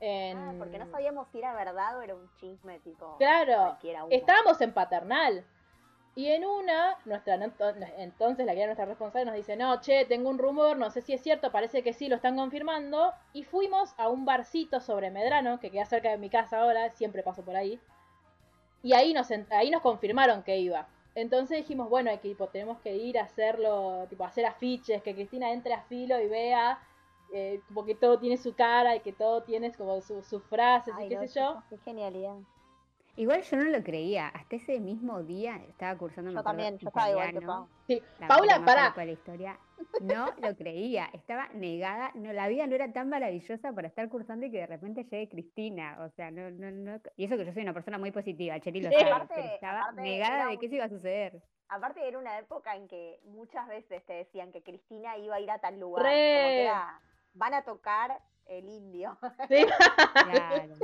En... 0.00 0.38
Ah, 0.38 0.54
porque 0.56 0.78
no 0.78 0.86
sabíamos 0.86 1.26
si 1.32 1.38
era 1.38 1.52
verdad 1.54 1.98
o 1.98 2.02
era 2.02 2.14
un 2.14 2.30
chisme 2.36 2.78
tipo. 2.80 3.16
Claro, 3.18 3.76
estábamos 4.10 4.60
en 4.60 4.72
paternal. 4.72 5.44
Y 6.18 6.32
en 6.32 6.44
una, 6.44 6.96
nuestra 7.04 7.36
ento- 7.36 7.76
entonces 7.96 8.44
la 8.44 8.52
que 8.52 8.58
era 8.58 8.66
nuestra 8.66 8.86
responsable 8.86 9.26
nos 9.26 9.36
dice, 9.36 9.54
no, 9.54 9.80
che, 9.80 10.04
tengo 10.04 10.28
un 10.30 10.38
rumor, 10.38 10.76
no 10.76 10.90
sé 10.90 11.00
si 11.00 11.12
es 11.12 11.22
cierto, 11.22 11.52
parece 11.52 11.84
que 11.84 11.92
sí, 11.92 12.08
lo 12.08 12.16
están 12.16 12.34
confirmando. 12.34 13.12
Y 13.32 13.44
fuimos 13.44 13.94
a 13.98 14.08
un 14.08 14.24
barcito 14.24 14.80
sobre 14.80 15.12
Medrano, 15.12 15.60
que 15.60 15.70
queda 15.70 15.84
cerca 15.86 16.10
de 16.10 16.18
mi 16.18 16.28
casa 16.28 16.58
ahora, 16.58 16.90
siempre 16.90 17.22
paso 17.22 17.44
por 17.44 17.54
ahí. 17.54 17.78
Y 18.82 18.94
ahí 18.94 19.14
nos, 19.14 19.28
ahí 19.50 19.70
nos 19.70 19.80
confirmaron 19.80 20.42
que 20.42 20.58
iba. 20.58 20.88
Entonces 21.14 21.58
dijimos, 21.58 21.88
bueno, 21.88 22.10
equipo, 22.10 22.48
tenemos 22.48 22.80
que 22.80 22.96
ir 22.96 23.16
a 23.16 23.22
hacerlo, 23.22 24.08
tipo, 24.10 24.24
hacer 24.24 24.44
afiches, 24.44 25.00
que 25.04 25.14
Cristina 25.14 25.52
entre 25.52 25.72
a 25.72 25.82
filo 25.82 26.20
y 26.20 26.26
vea, 26.26 26.80
eh, 27.32 27.60
como 27.68 27.84
que 27.84 27.94
todo 27.94 28.18
tiene 28.18 28.38
su 28.38 28.56
cara 28.56 28.96
y 28.96 29.00
que 29.00 29.12
todo 29.12 29.44
tiene 29.44 29.72
como 29.72 30.00
su- 30.00 30.24
sus 30.24 30.42
frases 30.42 30.92
Ay, 30.96 31.06
y 31.06 31.08
qué 31.10 31.14
no, 31.14 31.28
sé 31.28 31.38
yo. 31.38 31.62
Qué 31.70 31.78
genialidad. 31.78 32.38
Igual 33.18 33.42
yo 33.42 33.56
no 33.56 33.64
lo 33.64 33.82
creía. 33.82 34.28
Hasta 34.28 34.56
ese 34.56 34.78
mismo 34.78 35.22
día 35.24 35.56
estaba 35.68 35.98
cursando 35.98 36.30
Yo 36.30 36.42
también, 36.42 36.78
yo 36.78 36.86
estaba 36.88 37.10
igual 37.10 37.32
que 37.32 37.40
Pau. 37.44 37.68
Sí. 37.88 38.02
la 38.20 38.28
Paula, 38.28 38.62
pará. 38.64 38.94
la 38.96 39.04
historia. 39.12 39.58
No 40.00 40.26
lo 40.40 40.54
creía. 40.56 41.10
Estaba 41.12 41.48
negada. 41.48 42.12
No, 42.14 42.32
la 42.32 42.46
vida 42.46 42.66
no 42.68 42.76
era 42.76 42.92
tan 42.92 43.08
maravillosa 43.08 43.72
para 43.72 43.88
estar 43.88 44.08
cursando 44.08 44.46
y 44.46 44.50
que 44.52 44.58
de 44.58 44.66
repente 44.68 45.02
llegue 45.02 45.28
Cristina. 45.28 45.98
O 46.00 46.10
sea, 46.10 46.30
no, 46.30 46.48
no, 46.50 46.70
no. 46.70 47.00
Y 47.16 47.24
eso 47.24 47.36
que 47.36 47.44
yo 47.44 47.52
soy 47.52 47.62
una 47.64 47.72
persona 47.74 47.98
muy 47.98 48.12
positiva, 48.12 48.58
Cheri 48.60 48.80
lo 48.82 48.90
Sí. 48.90 48.96
sabe, 48.98 49.10
Aparte- 49.10 49.34
pero 49.34 49.48
estaba 49.54 49.80
aparte 49.80 50.00
negada 50.02 50.34
era 50.36 50.46
de 50.46 50.52
un- 50.54 50.58
que 50.60 50.66
eso 50.66 50.74
iba 50.76 50.84
a 50.84 50.88
suceder. 50.88 51.42
Aparte 51.70 52.06
era 52.06 52.18
una 52.18 52.38
época 52.38 52.76
en 52.76 52.86
que 52.86 53.18
muchas 53.24 53.66
veces 53.66 54.04
te 54.06 54.12
decían 54.12 54.52
que 54.52 54.62
Cristina 54.62 55.18
iba 55.18 55.34
a 55.34 55.40
ir 55.40 55.50
a 55.50 55.58
tal 55.58 55.78
lugar. 55.80 56.04
Re. 56.04 56.10
Como 56.36 56.48
que 56.48 56.62
era, 56.62 57.00
van 57.34 57.54
a 57.54 57.62
tocar 57.62 58.20
el 58.46 58.68
indio. 58.68 59.18
Sí. 59.48 59.66
Claro. 60.68 60.74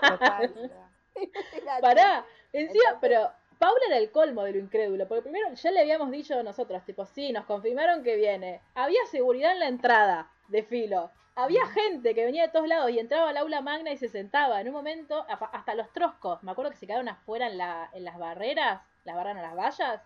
Total, 0.00 0.54
Pará, 1.80 2.24
encima, 2.52 2.98
pero 3.00 3.30
Paula 3.62 3.80
era 3.86 3.98
el 3.98 4.10
colmo 4.10 4.42
de 4.42 4.52
lo 4.52 4.58
incrédulo, 4.58 5.06
porque 5.06 5.22
primero 5.22 5.52
ya 5.54 5.70
le 5.70 5.80
habíamos 5.80 6.10
dicho 6.10 6.42
nosotros, 6.42 6.84
tipo, 6.84 7.06
sí, 7.06 7.32
nos 7.32 7.44
confirmaron 7.44 8.02
que 8.02 8.16
viene. 8.16 8.60
Había 8.74 9.06
seguridad 9.08 9.52
en 9.52 9.60
la 9.60 9.68
entrada 9.68 10.32
de 10.48 10.64
filo. 10.64 11.12
Había 11.36 11.64
gente 11.68 12.12
que 12.12 12.24
venía 12.24 12.42
de 12.42 12.48
todos 12.52 12.66
lados 12.66 12.90
y 12.90 12.98
entraba 12.98 13.30
al 13.30 13.36
aula 13.36 13.60
magna 13.60 13.92
y 13.92 13.96
se 13.96 14.08
sentaba. 14.08 14.60
En 14.60 14.66
un 14.66 14.74
momento, 14.74 15.24
hasta 15.28 15.76
los 15.76 15.92
troscos, 15.92 16.42
me 16.42 16.50
acuerdo 16.50 16.72
que 16.72 16.76
se 16.76 16.88
quedaron 16.88 17.08
afuera 17.08 17.46
en, 17.46 17.56
la, 17.56 17.88
en 17.92 18.04
las 18.04 18.18
barreras, 18.18 18.82
las 19.04 19.14
barras 19.14 19.36
en 19.36 19.42
las 19.42 19.54
vallas, 19.54 20.02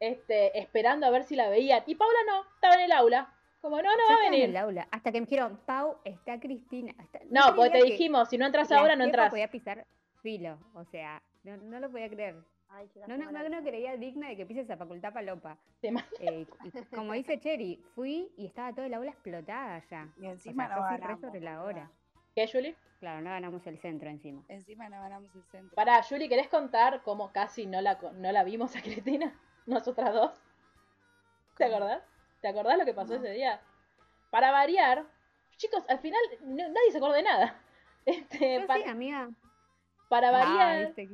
este, 0.00 0.58
esperando 0.58 1.06
a 1.06 1.10
ver 1.10 1.24
si 1.24 1.36
la 1.36 1.50
veían. 1.50 1.82
Y 1.84 1.94
Paula 1.94 2.18
no, 2.26 2.42
estaba 2.54 2.74
en 2.76 2.80
el 2.80 2.92
aula. 2.92 3.34
Como, 3.60 3.76
no, 3.76 3.82
no 3.82 3.88
va 3.88 3.92
a 3.92 4.02
estaba 4.02 4.24
en 4.24 4.30
venir. 4.30 4.48
el 4.48 4.56
aula. 4.56 4.88
Hasta 4.90 5.12
que 5.12 5.20
me 5.20 5.26
dijeron, 5.26 5.60
Pau, 5.66 5.98
está 6.04 6.40
Cristina. 6.40 6.94
No, 7.28 7.54
porque 7.54 7.80
te 7.80 7.84
dijimos, 7.84 8.30
si 8.30 8.38
no 8.38 8.46
entras 8.46 8.72
ahora, 8.72 8.96
no 8.96 9.04
entras. 9.04 9.28
podía 9.28 9.50
pisar 9.50 9.84
filo. 10.22 10.58
O 10.74 10.84
sea, 10.84 11.22
no, 11.44 11.56
no 11.56 11.80
lo 11.80 11.90
podía 11.90 12.08
creer. 12.08 12.36
Ay, 12.70 12.86
No, 12.96 13.06
qué 13.06 13.16
no, 13.18 13.32
no, 13.32 13.48
no 13.48 13.62
creía 13.62 13.96
digna 13.96 14.28
de 14.28 14.36
que 14.36 14.44
pise 14.44 14.60
esa 14.60 14.76
facultad 14.76 15.12
palopa. 15.12 15.56
Eh, 15.82 16.46
como 16.94 17.14
dice 17.14 17.40
Cherry, 17.40 17.82
fui 17.94 18.30
y 18.36 18.46
estaba 18.46 18.74
toda 18.74 18.86
el 18.86 18.94
aula 18.94 19.10
explotada 19.10 19.82
ya. 19.90 20.12
Y 20.20 20.26
encima 20.26 20.66
sea, 20.66 20.76
no 20.76 20.82
ganamos. 20.82 21.20
sobre 21.20 21.40
la 21.40 21.62
hora. 21.62 21.90
¿Qué, 22.34 22.46
Julie? 22.46 22.76
Claro, 23.00 23.22
no 23.22 23.30
ganamos 23.30 23.66
el 23.66 23.78
centro 23.78 24.10
encima. 24.10 24.42
Encima 24.48 24.88
no 24.90 25.00
ganamos 25.00 25.34
el 25.34 25.42
centro. 25.44 25.74
Pará, 25.76 26.02
Julie, 26.02 26.28
¿querés 26.28 26.48
contar 26.48 27.02
cómo 27.04 27.32
casi 27.32 27.64
no 27.64 27.80
la, 27.80 27.98
no 28.14 28.32
la 28.32 28.44
vimos 28.44 28.76
a 28.76 28.82
Cristina? 28.82 29.32
Nosotras 29.66 30.12
dos. 30.12 30.32
¿Te 31.56 31.64
¿Cómo? 31.64 31.76
acordás? 31.76 32.02
¿Te 32.42 32.48
acordás 32.48 32.78
lo 32.78 32.84
que 32.84 32.94
pasó 32.94 33.14
No. 33.14 33.20
ese 33.24 33.32
día? 33.32 33.60
Para 34.30 34.50
variar, 34.50 35.06
chicos, 35.56 35.82
al 35.88 36.00
final 36.00 36.20
no- 36.42 36.68
nadie 36.68 36.90
se 36.92 36.98
acordó 36.98 37.14
de 37.14 37.22
nada. 37.22 37.60
Este, 38.04 38.60
Yo 38.66 38.74
sí, 38.74 38.82
amiga. 38.88 39.28
Para 40.08 40.28
Ah, 40.28 40.32
variar, 40.32 40.86
viste, 40.86 41.08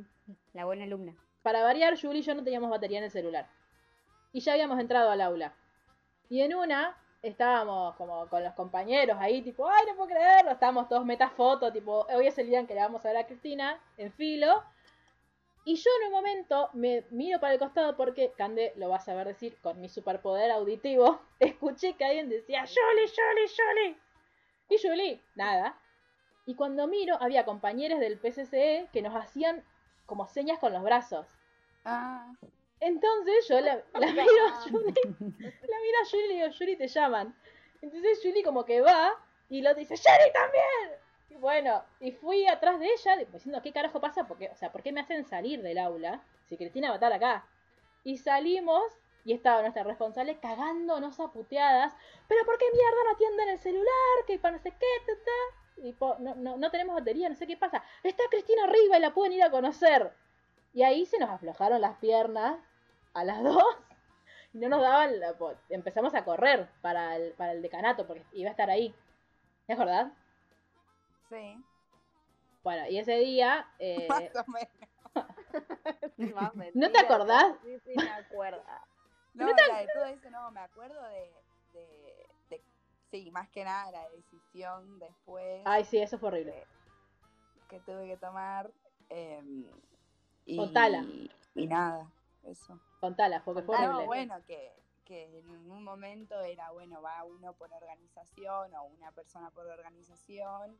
la 0.53 0.65
buena 0.65 0.83
alumna. 0.85 1.15
para 1.43 1.63
variar, 1.63 1.99
Julie 1.99 2.19
y 2.19 2.23
yo 2.23 2.33
no 2.35 2.43
teníamos 2.43 2.69
batería 2.69 2.97
en 2.99 3.05
el 3.05 3.11
celular. 3.11 3.47
Y 4.33 4.39
ya 4.41 4.53
habíamos 4.53 4.79
entrado 4.79 5.11
al 5.11 5.21
aula. 5.21 5.53
Y 6.29 6.41
en 6.41 6.55
una 6.55 6.97
estábamos 7.21 7.95
como 7.95 8.27
con 8.29 8.43
los 8.43 8.53
compañeros 8.53 9.17
ahí, 9.19 9.41
tipo, 9.41 9.67
ay, 9.67 9.83
no 9.87 9.95
puedo 9.95 10.09
creerlo. 10.09 10.51
Estábamos 10.51 10.87
todos 10.89 11.05
metafoto, 11.05 11.71
tipo, 11.71 12.05
hoy 12.13 12.27
es 12.27 12.37
el 12.37 12.47
día 12.47 12.59
en 12.59 12.67
que 12.67 12.73
le 12.75 12.81
vamos 12.81 13.03
a 13.05 13.09
ver 13.09 13.17
a 13.17 13.27
Cristina, 13.27 13.79
en 13.97 14.11
filo. 14.13 14.63
Y 15.67 15.75
yo 15.75 15.89
en 16.01 16.07
un 16.07 16.13
momento 16.13 16.69
me 16.73 17.05
miro 17.09 17.39
para 17.39 17.53
el 17.53 17.59
costado 17.59 17.95
porque, 17.97 18.33
Cande, 18.37 18.73
lo 18.75 18.89
vas 18.89 19.07
a 19.09 19.15
ver 19.15 19.27
decir, 19.27 19.57
con 19.61 19.81
mi 19.81 19.89
superpoder 19.89 20.51
auditivo, 20.51 21.19
escuché 21.39 21.93
que 21.93 22.05
alguien 22.05 22.29
decía, 22.29 22.61
Julie, 22.65 23.07
Julie, 23.07 23.49
Julie. 23.57 23.97
Y 24.69 24.77
Julie, 24.87 25.21
nada. 25.35 25.79
Y 26.45 26.55
cuando 26.55 26.87
miro, 26.87 27.17
había 27.21 27.45
compañeros 27.45 27.99
del 27.99 28.19
PCCE 28.19 28.89
que 28.91 29.01
nos 29.01 29.15
hacían 29.15 29.63
como 30.05 30.27
señas 30.27 30.59
con 30.59 30.73
los 30.73 30.83
brazos. 30.83 31.27
Ah, 31.83 32.33
Entonces 32.79 33.47
yo 33.47 33.59
la, 33.61 33.75
la 33.93 34.07
miro 34.07 34.45
a 34.47 34.51
Julie, 34.61 34.93
la 35.61 35.79
miro 35.81 35.97
a 36.03 36.09
Julie 36.09 36.25
y 36.25 36.27
le 36.29 36.35
digo, 36.35 36.55
Julie, 36.57 36.77
te 36.77 36.87
llaman. 36.87 37.35
Entonces 37.81 38.19
Julie 38.23 38.43
como 38.43 38.65
que 38.65 38.81
va 38.81 39.13
y 39.49 39.61
lo 39.61 39.73
dice, 39.75 39.95
Julie 39.97 40.31
también. 40.33 40.99
Y 41.29 41.35
bueno, 41.35 41.83
y 41.99 42.11
fui 42.11 42.47
atrás 42.47 42.79
de 42.79 42.87
ella 42.87 43.17
diciendo, 43.31 43.61
¿qué 43.61 43.71
carajo 43.73 43.99
pasa? 43.99 44.27
Porque, 44.27 44.49
o 44.49 44.55
sea, 44.55 44.71
¿por 44.71 44.83
qué 44.83 44.91
me 44.91 45.01
hacen 45.01 45.25
salir 45.25 45.61
del 45.61 45.77
aula 45.79 46.23
si 46.45 46.57
Cristina 46.57 46.89
va 46.89 46.95
a 46.95 46.97
estar 46.97 47.13
acá? 47.13 47.47
Y 48.03 48.17
salimos 48.17 48.83
y 49.23 49.33
estaba 49.33 49.61
nuestra 49.61 49.83
responsable 49.83 50.39
cagándonos 50.39 51.19
a 51.19 51.31
puteadas. 51.31 51.93
Pero 52.27 52.45
¿por 52.45 52.57
qué 52.57 52.65
mierda 52.71 53.03
no 53.05 53.11
atienden 53.11 53.49
el 53.49 53.59
celular? 53.59 54.25
Que 54.27 54.37
para 54.39 54.57
no 54.57 54.61
sé 54.63 54.71
qué, 54.71 54.87
ta, 55.05 55.13
ta. 55.25 55.64
Y 55.77 55.93
po- 55.93 56.15
no, 56.19 56.35
no, 56.35 56.57
no 56.57 56.71
tenemos 56.71 56.95
batería, 56.95 57.29
no 57.29 57.35
sé 57.35 57.45
qué 57.47 57.57
pasa. 57.57 57.83
Está 58.03 58.23
Cristina 58.29 58.63
arriba 58.63 58.97
y 58.97 59.01
la 59.01 59.13
pueden 59.13 59.33
ir 59.33 59.43
a 59.43 59.51
conocer. 59.51 60.11
Y 60.73 60.83
ahí 60.83 61.05
se 61.05 61.19
nos 61.19 61.29
aflojaron 61.29 61.81
las 61.81 61.97
piernas 61.97 62.57
a 63.13 63.23
las 63.23 63.43
dos. 63.43 63.63
Y 64.53 64.57
no 64.59 64.69
nos 64.69 64.81
daban. 64.81 65.19
la- 65.19 65.33
po- 65.33 65.55
empezamos 65.69 66.13
a 66.15 66.23
correr 66.23 66.69
para 66.81 67.15
el, 67.17 67.33
para 67.33 67.51
el 67.51 67.61
decanato 67.61 68.07
porque 68.07 68.23
iba 68.33 68.49
a 68.49 68.51
estar 68.51 68.69
ahí. 68.69 68.93
¿Te 69.67 69.73
acordás? 69.73 70.11
sí. 71.29 71.63
Bueno, 72.63 72.87
y 72.89 72.97
ese 72.97 73.17
día. 73.17 73.67
eh, 73.77 74.07
Más 74.33 74.47
o 74.47 74.51
menos. 74.51 74.69
Más 76.35 76.51
¿No 76.73 76.91
te 76.91 76.99
acordás? 76.99 77.55
Sí, 77.63 77.79
sí, 77.85 77.93
me 77.95 78.09
acuerdo. 78.09 78.63
No, 79.35 79.45
la 79.47 79.79
de 79.81 79.87
todo 79.93 80.05
eso 80.05 80.29
no, 80.31 80.49
me 80.51 80.61
acuerdo 80.61 81.01
de- 81.09 81.31
sí, 83.11 83.31
más 83.31 83.49
que 83.49 83.63
nada 83.63 83.91
la 83.91 84.09
decisión 84.09 84.99
después 84.99 85.61
Ay, 85.65 85.83
sí, 85.85 85.97
eso 85.97 86.17
fue 86.19 86.29
horrible. 86.29 86.65
que 87.69 87.79
tuve 87.81 88.07
que 88.07 88.17
tomar. 88.17 88.71
em, 89.09 89.65
y, 90.45 90.57
Contala. 90.57 91.03
y 91.55 91.67
nada, 91.67 92.11
eso. 92.43 92.79
Contala, 92.99 93.43
porque 93.43 93.61
fue 93.63 93.75
Contala, 93.75 93.87
No, 93.87 93.97
horrible. 93.97 94.05
bueno, 94.07 94.45
que, 94.45 94.71
que 95.05 95.39
en 95.39 95.71
un 95.71 95.83
momento 95.83 96.39
era, 96.41 96.71
bueno, 96.71 97.01
va 97.01 97.23
uno 97.23 97.53
por 97.53 97.71
organización 97.73 98.73
o 98.75 98.83
una 98.83 99.11
persona 99.11 99.49
por 99.51 99.65
organización. 99.67 100.77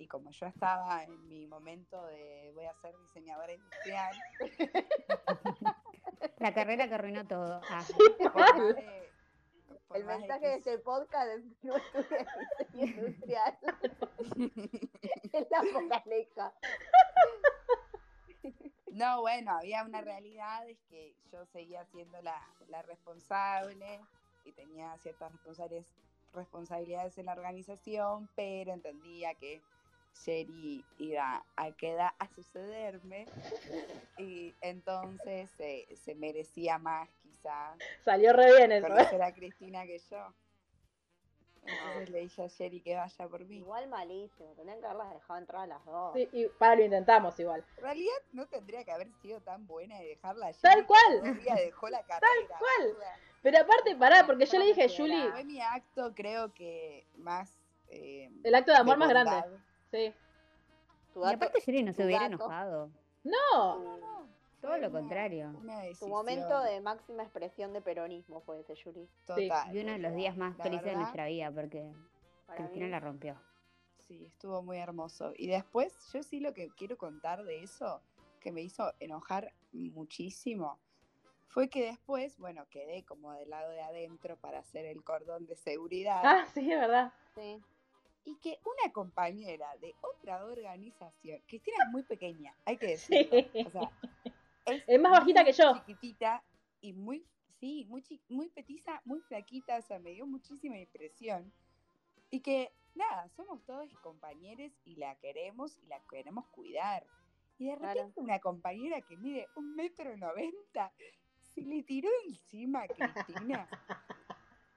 Y 0.00 0.06
como 0.06 0.30
yo 0.30 0.46
estaba 0.46 1.02
en 1.02 1.26
mi 1.26 1.46
momento 1.48 2.06
de 2.06 2.52
voy 2.54 2.66
a 2.66 2.74
ser 2.74 2.96
diseñadora 2.98 3.52
industrial, 3.52 4.14
La 6.38 6.54
carrera 6.54 6.86
que 6.88 6.94
arruinó 6.94 7.26
todo. 7.26 7.60
Ah, 7.68 7.84
El 9.94 10.04
mensaje 10.04 10.46
de 10.46 10.54
este 10.56 10.78
podcast 10.78 11.28
es 11.28 11.44
no 11.62 11.76
estudies 11.76 12.26
diseño 12.58 12.86
industrial. 12.86 13.58
es 15.32 15.50
la 15.50 15.62
moraleja. 15.72 16.52
No, 18.92 19.20
bueno, 19.20 19.52
había 19.52 19.84
una 19.84 20.00
realidad, 20.00 20.68
es 20.68 20.78
que 20.90 21.14
yo 21.32 21.46
seguía 21.46 21.84
siendo 21.86 22.20
la, 22.22 22.40
la 22.68 22.82
responsable 22.82 24.00
y 24.44 24.52
tenía 24.52 24.96
ciertas 24.98 25.32
responsabilidades, 25.32 25.94
responsabilidades 26.34 27.18
en 27.18 27.26
la 27.26 27.32
organización, 27.32 28.28
pero 28.34 28.72
entendía 28.72 29.34
que 29.34 29.62
Sherry 30.14 30.84
iba 30.98 31.44
a 31.56 31.72
quedar 31.72 32.12
a 32.18 32.28
sucederme 32.28 33.26
y 34.18 34.54
entonces 34.60 35.50
eh, 35.60 35.86
se 35.96 36.14
merecía 36.14 36.78
más 36.78 37.08
Salió 38.04 38.32
re 38.32 38.56
bien 38.56 38.72
eso. 38.72 38.86
¿eh? 38.86 38.90
conocer 38.90 39.22
a 39.22 39.32
Cristina 39.34 39.84
que 39.86 39.98
yo. 39.98 40.34
Entonces 41.64 42.08
le 42.10 42.20
dije 42.20 42.42
a 42.42 42.46
Sherry 42.46 42.80
que 42.80 42.96
vaya 42.96 43.28
por 43.28 43.44
mí. 43.44 43.56
Igual 43.58 43.88
malísimo, 43.88 44.54
tendrían 44.54 44.80
que 44.80 44.86
haberlas 44.86 45.12
dejado 45.12 45.38
entrar 45.38 45.62
a 45.62 45.66
las 45.66 45.84
dos. 45.84 46.14
Sí, 46.14 46.26
y 46.32 46.46
para 46.58 46.76
lo 46.76 46.84
intentamos 46.84 47.38
igual. 47.38 47.62
En 47.76 47.82
realidad 47.82 48.14
no 48.32 48.46
tendría 48.46 48.84
que 48.84 48.90
haber 48.92 49.12
sido 49.20 49.40
tan 49.42 49.66
buena 49.66 50.02
y 50.02 50.06
dejarla 50.08 50.46
a 50.46 50.52
Tal 50.54 50.72
Sherry, 50.76 50.86
cual. 50.86 51.18
todavía 51.20 51.54
dejó 51.56 51.88
la 51.90 52.02
carrera. 52.06 52.58
cual. 52.58 52.96
Pero 53.42 53.58
aparte, 53.58 53.96
pará, 53.96 54.24
porque 54.26 54.46
yo 54.46 54.58
le 54.58 54.64
dije 54.66 54.88
Julie, 54.96 55.30
Fue 55.30 55.44
mi 55.44 55.60
acto, 55.60 56.14
creo 56.14 56.54
que 56.54 57.06
más. 57.16 57.54
eh, 57.88 58.30
el 58.44 58.54
acto 58.54 58.72
de 58.72 58.78
amor 58.78 58.94
de 58.94 58.98
más 59.00 59.08
grande. 59.10 59.58
Sí. 59.90 60.14
Tu 61.12 61.22
Y 61.26 61.32
aparte 61.34 61.60
Yuri 61.66 61.82
no 61.82 61.92
se 61.92 62.04
hubiera 62.04 62.26
enojado. 62.26 62.90
No, 63.24 63.74
tu- 63.74 64.28
Todo 64.60 64.72
lo 64.78 64.88
una- 64.88 64.90
contrario. 65.00 65.50
una 65.60 65.82
Tu 65.98 66.08
momento 66.08 66.60
de 66.62 66.80
máxima 66.80 67.22
expresión 67.22 67.72
de 67.72 67.80
peronismo 67.80 68.40
fue 68.40 68.60
ese, 68.60 68.74
Yuri. 68.74 69.08
total. 69.26 69.74
Y 69.76 69.80
uno 69.80 69.92
de 69.92 69.98
los 69.98 70.14
días 70.14 70.36
más 70.36 70.56
felices 70.56 70.84
de 70.86 70.96
nuestra 70.96 71.26
vida, 71.26 71.50
porque 71.52 71.92
Cristina 72.56 72.86
mí. 72.86 72.90
la 72.90 73.00
rompió. 73.00 73.40
Sí, 73.98 74.24
estuvo 74.26 74.62
muy 74.62 74.78
hermoso. 74.78 75.32
Y 75.36 75.46
después, 75.48 75.94
yo 76.12 76.22
sí 76.22 76.40
lo 76.40 76.54
que 76.54 76.70
quiero 76.70 76.96
contar 76.96 77.44
de 77.44 77.62
eso, 77.62 78.00
que 78.40 78.50
me 78.52 78.62
hizo 78.62 78.92
enojar 79.00 79.52
muchísimo, 79.72 80.78
fue 81.48 81.68
que 81.68 81.84
después, 81.84 82.38
bueno, 82.38 82.66
quedé 82.70 83.04
como 83.04 83.32
del 83.32 83.50
lado 83.50 83.70
de 83.70 83.80
adentro 83.82 84.36
para 84.36 84.58
hacer 84.60 84.86
el 84.86 85.02
cordón 85.04 85.46
de 85.46 85.56
seguridad. 85.56 86.20
ah, 86.24 86.46
sí, 86.54 86.70
es 86.72 86.80
verdad. 86.80 87.12
Sí. 87.34 87.62
Y 88.24 88.36
que 88.36 88.58
una 88.64 88.92
compañera 88.92 89.68
de 89.80 89.94
otra 90.02 90.44
organización, 90.44 91.40
Cristina 91.46 91.84
es 91.84 91.90
muy 91.90 92.02
pequeña, 92.02 92.54
hay 92.66 92.76
que 92.76 92.86
decirlo. 92.88 93.30
Sí. 93.52 93.64
O 93.66 93.70
sea, 93.70 93.90
es, 94.70 94.84
Es 94.86 95.00
más 95.00 95.12
bajita 95.12 95.44
que 95.44 95.52
yo. 95.52 95.74
Chiquitita 95.74 96.44
y 96.80 96.92
muy, 96.92 97.26
sí, 97.60 97.84
muy, 97.88 98.04
muy 98.28 98.48
petiza, 98.50 99.00
muy 99.04 99.20
flaquita, 99.22 99.78
o 99.78 99.82
sea, 99.82 99.98
me 99.98 100.10
dio 100.12 100.26
muchísima 100.26 100.78
impresión. 100.78 101.52
Y 102.30 102.40
que, 102.40 102.72
nada, 102.94 103.28
somos 103.30 103.64
todos 103.64 103.92
compañeros 104.02 104.72
y 104.84 104.96
la 104.96 105.14
queremos 105.16 105.76
y 105.78 105.86
la 105.86 106.00
queremos 106.10 106.46
cuidar. 106.48 107.06
Y 107.58 107.66
de 107.66 107.76
Claro. 107.76 107.94
repente 107.94 108.20
una 108.20 108.38
compañera 108.38 109.00
que 109.02 109.16
mide 109.16 109.48
un 109.56 109.74
metro 109.74 110.16
noventa 110.16 110.92
se 111.40 111.62
le 111.62 111.82
tiró 111.82 112.08
encima 112.26 112.82
a 112.82 112.88
Cristina. 112.88 113.68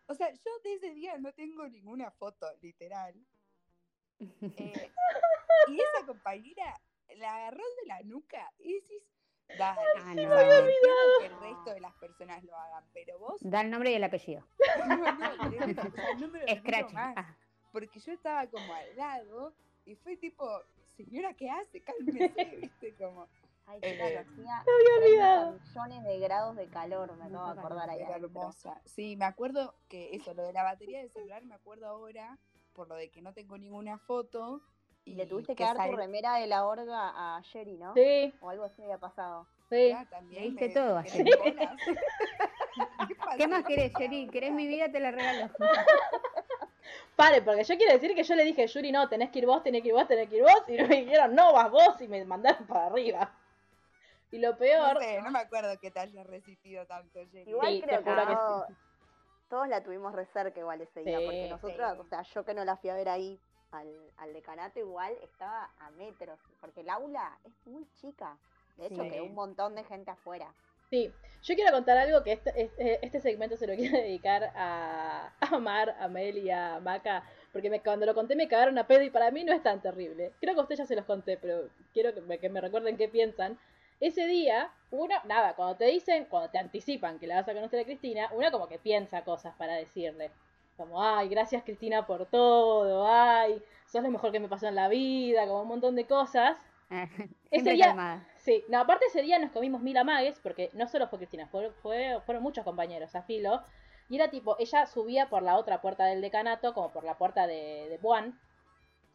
O 0.07 0.15
sea, 0.15 0.31
yo 0.31 0.51
de 0.63 0.73
ese 0.73 0.93
día 0.93 1.17
no 1.17 1.31
tengo 1.33 1.67
ninguna 1.67 2.11
foto, 2.11 2.47
literal. 2.61 3.13
Eh, 4.57 4.91
y 5.67 5.79
esa 5.79 6.05
compañera 6.05 6.79
la 7.15 7.35
agarró 7.35 7.63
de 7.81 7.87
la 7.87 8.01
nuca 8.03 8.51
y 8.59 8.73
decís, 8.73 9.03
dale, 9.57 9.81
Ah, 9.95 10.11
o 10.11 10.15
no. 10.15 10.39
entiendo 10.67 11.17
que 11.19 11.25
el 11.27 11.39
resto 11.39 11.71
de 11.73 11.79
las 11.81 11.93
personas 11.95 12.43
lo 12.43 12.55
hagan, 12.55 12.83
pero 12.93 13.19
vos, 13.19 13.37
Da 13.41 13.61
el 13.61 13.69
nombre 13.69 13.91
y 13.91 13.95
el 13.95 14.03
apellido. 14.03 14.45
no, 14.87 14.97
no, 14.97 15.49
no 15.49 16.57
Scratch. 16.57 16.93
más, 16.93 17.13
Ah, 17.17 17.37
porque 17.71 17.99
yo 17.99 18.11
estaba 18.13 18.47
como 18.47 18.73
al 18.73 18.95
lado 18.95 19.53
y 19.85 19.95
fue 19.95 20.17
tipo, 20.17 20.47
señora, 20.95 21.33
¿qué 21.33 21.49
hace? 21.49 21.81
Cálmese, 21.81 22.33
viste, 22.61 22.95
como, 22.95 23.27
Ay, 23.67 23.79
Eh, 23.83 24.17
hacía 24.17 24.25
Me 24.35 24.39
había 24.41 24.63
30 24.65 24.97
olvidado. 24.97 25.59
millones 25.59 26.03
de 26.03 26.19
grados 26.19 26.55
de 26.55 26.67
calor, 26.67 27.15
me 27.15 27.25
acabo 27.25 27.53
de 27.53 27.59
acordar 27.59 27.89
ahí. 27.89 28.01
hermosa. 28.01 28.81
Sí, 28.85 29.15
me 29.15 29.25
acuerdo 29.25 29.75
que 29.87 30.15
eso, 30.15 30.33
lo 30.33 30.43
de 30.43 30.51
la 30.51 30.63
batería 30.63 30.99
del 30.99 31.11
celular, 31.11 31.45
me 31.45 31.55
acuerdo 31.55 31.85
ahora, 31.87 32.39
por 32.73 32.87
lo 32.87 32.95
de 32.95 33.11
que 33.11 33.21
no 33.21 33.33
tengo 33.33 33.57
ninguna 33.57 33.97
foto. 33.99 34.61
Y 35.05 35.15
le 35.15 35.25
tuviste 35.25 35.55
que 35.55 35.63
dar 35.63 35.75
sal- 35.77 35.89
tu 35.89 35.95
remera 35.95 36.35
de 36.35 36.47
la 36.47 36.65
orga 36.65 37.35
a 37.37 37.41
Sherry, 37.41 37.77
¿no? 37.77 37.93
Sí, 37.95 38.33
O 38.41 38.49
algo 38.49 38.65
así 38.65 38.81
había 38.83 38.97
pasado. 38.99 39.47
sí. 39.69 39.91
Ah, 39.91 40.05
también 40.09 40.43
Le 40.43 40.49
diste 40.49 40.67
me- 40.67 40.73
todo, 40.73 41.01
Sherry. 41.03 41.31
bolas. 41.37 41.75
¿Qué 43.37 43.47
más 43.47 43.63
querés, 43.65 43.91
Yuri? 43.99 44.27
¿Querés 44.29 44.51
mi 44.53 44.67
vida? 44.67 44.91
Te 44.91 44.99
la 44.99 45.11
regalo. 45.11 45.49
Pare, 47.15 47.41
porque 47.41 47.63
yo 47.63 47.77
quiero 47.77 47.93
decir 47.93 48.15
que 48.15 48.23
yo 48.23 48.35
le 48.35 48.43
dije, 48.43 48.65
Yuri, 48.67 48.91
no, 48.91 49.07
tenés 49.09 49.29
que 49.29 49.39
ir 49.39 49.45
vos, 49.45 49.61
tenés 49.63 49.81
que 49.81 49.89
ir 49.89 49.93
vos, 49.93 50.07
tenés 50.07 50.29
que 50.29 50.37
ir 50.37 50.43
vos. 50.43 50.63
Y 50.67 50.71
me 50.83 51.03
dijeron, 51.03 51.35
no, 51.35 51.53
vas 51.53 51.69
vos. 51.71 51.99
Y 52.01 52.07
me 52.07 52.23
mandaron 52.25 52.65
para 52.67 52.87
arriba. 52.87 53.31
Y 54.31 54.39
lo 54.39 54.57
peor, 54.57 54.93
No 54.95 54.99
sé, 55.01 55.21
no 55.21 55.31
me 55.31 55.39
acuerdo 55.39 55.77
que 55.79 55.91
te 55.91 55.99
haya 55.99 56.23
resistido 56.23 56.85
tanto, 56.85 57.19
Jenny. 57.31 57.49
Igual 57.51 57.67
Sí, 57.73 57.81
te 57.81 57.87
creo 57.87 58.03
que, 58.03 58.09
juro 58.11 58.27
que 58.27 58.33
todo- 58.35 58.67
todos 59.49 59.67
la 59.67 59.83
tuvimos 59.83 60.13
re 60.13 60.25
cerca 60.27 60.59
igual 60.59 60.79
ese 60.81 61.01
día, 61.01 61.17
Sí, 61.19 61.25
porque 61.25 61.47
nosotros, 61.49 61.93
sí. 61.93 61.99
o 61.99 62.05
sea, 62.05 62.21
yo 62.21 62.45
que 62.45 62.53
no 62.53 62.63
la 62.63 62.77
fui 62.77 62.89
a 62.89 62.93
ver 62.95 63.09
ahí 63.09 63.39
al, 63.71 63.87
al 64.17 64.33
decanato 64.33 64.79
igual 64.79 65.13
estaba 65.23 65.69
a 65.79 65.89
metros, 65.91 66.39
porque 66.59 66.81
el 66.81 66.89
aula 66.89 67.37
es 67.45 67.53
muy 67.65 67.85
chica. 68.01 68.37
De 68.77 68.87
hecho, 68.87 69.03
Sí. 69.03 69.09
quedó 69.09 69.23
un 69.25 69.33
montón 69.35 69.75
de 69.75 69.83
gente 69.83 70.11
afuera. 70.11 70.53
sí. 70.89 71.11
Yo 71.43 71.55
quiero 71.55 71.71
contar 71.71 71.97
algo 71.97 72.21
que 72.23 72.33
este, 72.33 72.51
este, 72.61 73.03
este 73.03 73.19
segmento 73.19 73.57
se 73.57 73.65
lo 73.65 73.73
quiero 73.97 73.97
dedicar 73.97 74.51
a, 74.55 75.33
a 75.39 75.57
Mar, 75.57 75.95
a 75.99 76.07
Mel 76.07 76.37
y 76.37 76.51
a 76.51 76.79
Maca. 76.79 77.23
Porque 77.51 77.69
me- 77.71 77.81
cuando 77.81 78.05
lo 78.05 78.13
conté 78.13 78.35
me 78.35 78.47
cagaron 78.47 78.77
a 78.77 78.85
pedo 78.85 79.01
y 79.01 79.09
para 79.09 79.31
mí 79.31 79.43
no 79.43 79.51
es 79.51 79.63
tan 79.63 79.81
terrible. 79.81 80.33
Creo 80.39 80.53
que 80.53 80.59
a 80.59 80.63
ustedes 80.63 80.79
ya 80.79 80.85
se 80.85 80.95
los 80.95 81.05
conté, 81.05 81.37
pero 81.37 81.67
quiero 81.93 82.13
que 82.13 82.21
me, 82.21 82.37
que 82.37 82.47
me 82.49 82.61
recuerden 82.61 82.95
qué 82.95 83.07
piensan. 83.09 83.57
Ese 83.99 84.27
día, 84.27 84.71
uno, 84.91 85.15
nada, 85.25 85.55
cuando 85.55 85.77
te 85.77 85.85
dicen, 85.85 86.25
cuando 86.25 86.49
te 86.51 86.59
anticipan 86.59 87.17
que 87.17 87.25
la 87.27 87.35
vas 87.37 87.47
a 87.49 87.53
conocer 87.53 87.79
a 87.79 87.85
Cristina, 87.85 88.29
una 88.33 88.51
como 88.51 88.67
que 88.67 88.77
piensa 88.77 89.23
cosas 89.23 89.55
para 89.55 89.73
decirle. 89.73 90.29
Como, 90.81 91.03
ay, 91.03 91.29
gracias 91.29 91.63
Cristina 91.63 92.05
por 92.07 92.25
todo, 92.25 93.07
ay, 93.07 93.61
sos 93.85 94.01
lo 94.03 94.09
mejor 94.09 94.31
que 94.31 94.39
me 94.39 94.47
pasó 94.49 94.67
en 94.67 94.75
la 94.75 94.87
vida, 94.87 95.45
como 95.47 95.61
un 95.61 95.67
montón 95.67 95.95
de 95.95 96.05
cosas. 96.05 96.57
Siempre 97.49 97.73
día- 97.73 97.87
calmada. 97.87 98.27
Sí, 98.37 98.63
no, 98.69 98.79
aparte 98.79 99.05
ese 99.05 99.21
día 99.21 99.37
nos 99.37 99.51
comimos 99.51 99.81
mil 99.81 99.95
amagues, 99.97 100.39
porque 100.39 100.71
no 100.73 100.87
solo 100.87 101.07
fue 101.07 101.19
Cristina, 101.19 101.47
fue, 101.47 101.69
fue- 101.83 102.19
fueron 102.25 102.41
muchos 102.43 102.63
compañeros 102.63 103.13
a 103.15 103.21
filo. 103.21 103.61
Y 104.09 104.15
era 104.15 104.29
tipo, 104.29 104.55
ella 104.59 104.85
subía 104.87 105.29
por 105.29 105.43
la 105.43 105.55
otra 105.57 105.79
puerta 105.81 106.05
del 106.05 106.19
decanato, 106.21 106.73
como 106.73 106.91
por 106.91 107.03
la 107.03 107.17
puerta 107.17 107.45
de, 107.47 107.87
de 107.89 107.97
Buan, 107.99 108.37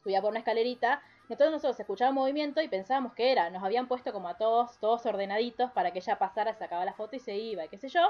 subía 0.02 0.22
por 0.22 0.30
una 0.30 0.38
escalerita. 0.38 1.02
Nosotros 1.28 1.50
nosotros 1.50 1.80
escuchábamos 1.80 2.22
movimiento 2.22 2.62
y 2.62 2.68
pensábamos 2.68 3.12
que 3.14 3.32
era. 3.32 3.50
Nos 3.50 3.62
habían 3.64 3.88
puesto 3.88 4.12
como 4.12 4.28
a 4.28 4.38
todos, 4.38 4.78
todos 4.78 5.04
ordenaditos 5.04 5.72
para 5.72 5.90
que 5.90 5.98
ella 5.98 6.16
pasara, 6.18 6.54
sacaba 6.54 6.84
la 6.84 6.94
foto 6.94 7.16
y 7.16 7.18
se 7.18 7.34
iba, 7.36 7.64
y 7.64 7.68
qué 7.68 7.76
sé 7.78 7.88
yo. 7.88 8.08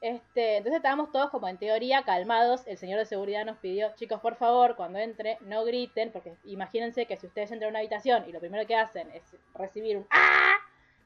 Este, 0.00 0.56
entonces 0.56 0.78
estábamos 0.78 1.12
todos 1.12 1.30
como 1.30 1.46
en 1.48 1.58
teoría 1.58 2.02
calmados. 2.04 2.66
El 2.66 2.78
señor 2.78 2.98
de 2.98 3.04
seguridad 3.06 3.44
nos 3.44 3.58
pidió, 3.58 3.94
chicos, 3.96 4.20
por 4.20 4.36
favor, 4.36 4.74
cuando 4.76 4.98
entre, 4.98 5.36
no 5.42 5.64
griten, 5.64 6.10
porque 6.10 6.34
imagínense 6.44 7.06
que 7.06 7.16
si 7.16 7.26
ustedes 7.26 7.50
entran 7.52 7.68
a 7.68 7.70
una 7.70 7.78
habitación 7.80 8.24
y 8.28 8.32
lo 8.32 8.40
primero 8.40 8.66
que 8.66 8.76
hacen 8.76 9.10
es 9.10 9.22
recibir 9.54 9.96
un 9.98 10.06
¡ah! 10.10 10.56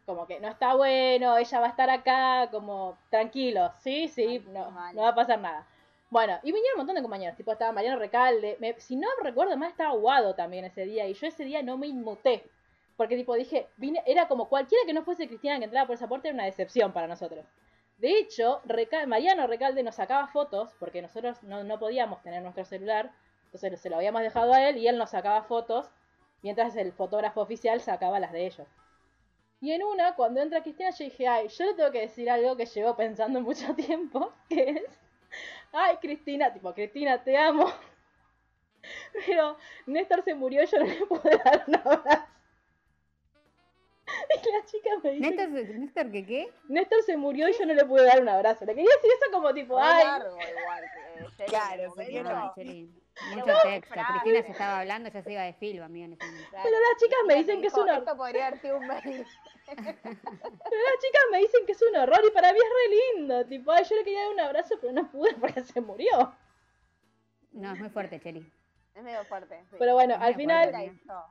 Como 0.06 0.26
que 0.26 0.38
no 0.38 0.48
está 0.48 0.74
bueno, 0.74 1.36
ella 1.38 1.60
va 1.60 1.66
a 1.66 1.70
estar 1.70 1.88
acá, 1.90 2.48
como 2.50 2.96
tranquilos, 3.10 3.72
sí, 3.80 4.06
sí, 4.08 4.44
no, 4.50 4.70
no 4.92 5.02
va 5.02 5.08
a 5.08 5.14
pasar 5.14 5.40
nada. 5.40 5.66
Bueno, 6.10 6.38
y 6.42 6.52
vinieron 6.52 6.74
un 6.74 6.78
montón 6.80 6.94
de 6.96 7.02
compañeros, 7.02 7.36
tipo 7.36 7.50
estaba 7.52 7.72
Mariano 7.72 7.98
Recalde, 7.98 8.56
me- 8.60 8.78
si 8.80 8.96
no 8.96 9.08
recuerdo 9.22 9.56
mal 9.56 9.70
estaba 9.70 9.94
Guado 9.94 10.34
también 10.34 10.64
ese 10.66 10.84
día, 10.84 11.08
y 11.08 11.14
yo 11.14 11.26
ese 11.26 11.44
día 11.44 11.62
no 11.62 11.78
me 11.78 11.86
inmuté, 11.88 12.44
porque 12.96 13.16
tipo 13.16 13.34
dije, 13.34 13.66
vine, 13.78 14.02
era 14.06 14.28
como 14.28 14.48
cualquiera 14.48 14.84
que 14.86 14.92
no 14.92 15.02
fuese 15.04 15.26
Cristina 15.26 15.58
que 15.58 15.64
entraba 15.64 15.86
por 15.86 15.94
esa 15.96 16.06
puerta 16.06 16.28
era 16.28 16.34
una 16.34 16.44
decepción 16.44 16.92
para 16.92 17.06
nosotros. 17.08 17.44
De 17.98 18.18
hecho, 18.18 18.60
Mariano 19.06 19.46
Recalde 19.46 19.82
nos 19.82 19.94
sacaba 19.94 20.26
fotos, 20.28 20.74
porque 20.78 21.00
nosotros 21.00 21.42
no, 21.42 21.64
no 21.64 21.78
podíamos 21.78 22.22
tener 22.22 22.42
nuestro 22.42 22.64
celular, 22.64 23.12
entonces 23.46 23.80
se 23.80 23.88
lo 23.88 23.96
habíamos 23.96 24.22
dejado 24.22 24.52
a 24.52 24.68
él 24.68 24.78
y 24.78 24.88
él 24.88 24.98
nos 24.98 25.10
sacaba 25.10 25.42
fotos, 25.44 25.90
mientras 26.42 26.74
el 26.76 26.92
fotógrafo 26.92 27.40
oficial 27.40 27.80
sacaba 27.80 28.18
las 28.18 28.32
de 28.32 28.46
ellos. 28.46 28.68
Y 29.60 29.72
en 29.72 29.82
una, 29.82 30.14
cuando 30.14 30.42
entra 30.42 30.62
Cristina, 30.62 30.90
yo 30.90 31.04
dije, 31.04 31.26
ay, 31.26 31.48
yo 31.48 31.64
le 31.64 31.74
tengo 31.74 31.90
que 31.90 32.00
decir 32.00 32.28
algo 32.28 32.56
que 32.56 32.66
llevo 32.66 32.96
pensando 32.96 33.40
mucho 33.40 33.74
tiempo, 33.76 34.32
que 34.48 34.70
es, 34.70 35.00
ay, 35.72 35.96
Cristina, 36.02 36.52
tipo, 36.52 36.74
Cristina, 36.74 37.22
te 37.22 37.36
amo. 37.36 37.72
Pero 39.26 39.56
Néstor 39.86 40.22
se 40.22 40.34
murió 40.34 40.62
y 40.62 40.66
yo 40.66 40.78
no 40.78 40.84
le 40.84 41.06
pude 41.06 41.38
dar 41.44 41.64
un 41.66 41.74
abrazo. 41.76 42.26
La 44.58 44.64
chica 44.66 44.90
me 45.02 45.10
dice, 45.12 45.30
¿Néstor, 45.30 45.48
Néstor 45.78 46.10
qué 46.12 46.26
qué? 46.26 46.52
Néstor 46.68 47.02
se 47.02 47.16
murió 47.16 47.48
y 47.48 47.52
yo 47.54 47.66
no 47.66 47.74
le 47.74 47.84
pude 47.84 48.04
dar 48.04 48.20
un 48.20 48.28
abrazo. 48.28 48.64
Le 48.64 48.74
quería 48.74 48.90
decir 48.96 49.10
eso 49.20 49.30
como 49.32 49.52
tipo, 49.54 49.76
Re 49.78 49.84
ay, 49.84 50.04
largo 50.04 50.36
igual. 50.36 50.84
que 51.36 51.44
Sherry 51.44 51.50
Claro, 51.50 51.88
momento. 51.90 52.22
no. 52.22 52.54
No, 53.30 53.36
Mucho 53.36 53.52
texto. 53.62 53.94
frase. 53.94 54.12
Cristina 54.12 54.42
se 54.42 54.50
estaba 54.52 54.80
hablando, 54.80 55.08
ya 55.08 55.22
se 55.22 55.32
iba 55.32 55.42
de 55.42 55.52
filo, 55.54 55.84
amiga. 55.84 56.06
en 56.06 56.12
ese. 56.14 56.24
Pero 56.50 56.76
las 56.80 57.00
chicas 57.00 57.18
me 57.28 57.34
dicen 57.36 57.60
que 57.60 57.68
es 57.68 57.74
un 57.74 57.88
hor- 57.88 57.98
Esto 57.98 58.16
podría 58.16 58.46
haber 58.48 58.60
sido 58.60 58.76
un 58.76 58.86
mail. 58.88 59.26
pero 59.66 59.76
las 59.86 60.98
chicas 61.00 61.22
me 61.30 61.38
dicen 61.38 61.66
que 61.66 61.72
es 61.72 61.82
un 61.82 61.96
horror 61.96 62.20
y 62.26 62.30
para 62.32 62.52
mí 62.52 62.58
es 62.58 62.64
re 62.64 63.20
lindo. 63.20 63.46
Tipo, 63.46 63.70
ay, 63.72 63.84
yo 63.88 63.96
le 63.96 64.04
quería 64.04 64.20
dar 64.22 64.30
un 64.32 64.40
abrazo, 64.40 64.74
pero 64.80 64.92
no 64.92 65.10
pude 65.10 65.32
porque 65.34 65.62
se 65.62 65.80
murió. 65.80 66.34
No, 67.52 67.72
es 67.72 67.78
muy 67.80 67.88
fuerte, 67.88 68.18
Cheli. 68.20 68.44
Es 68.94 69.02
medio 69.02 69.24
fuerte. 69.24 69.60
sí. 69.70 69.76
Pero 69.78 69.94
bueno, 69.94 70.14
Es 70.14 70.20
al 70.20 70.34
muy 70.34 70.42
final, 70.42 70.74
eso. 70.74 71.24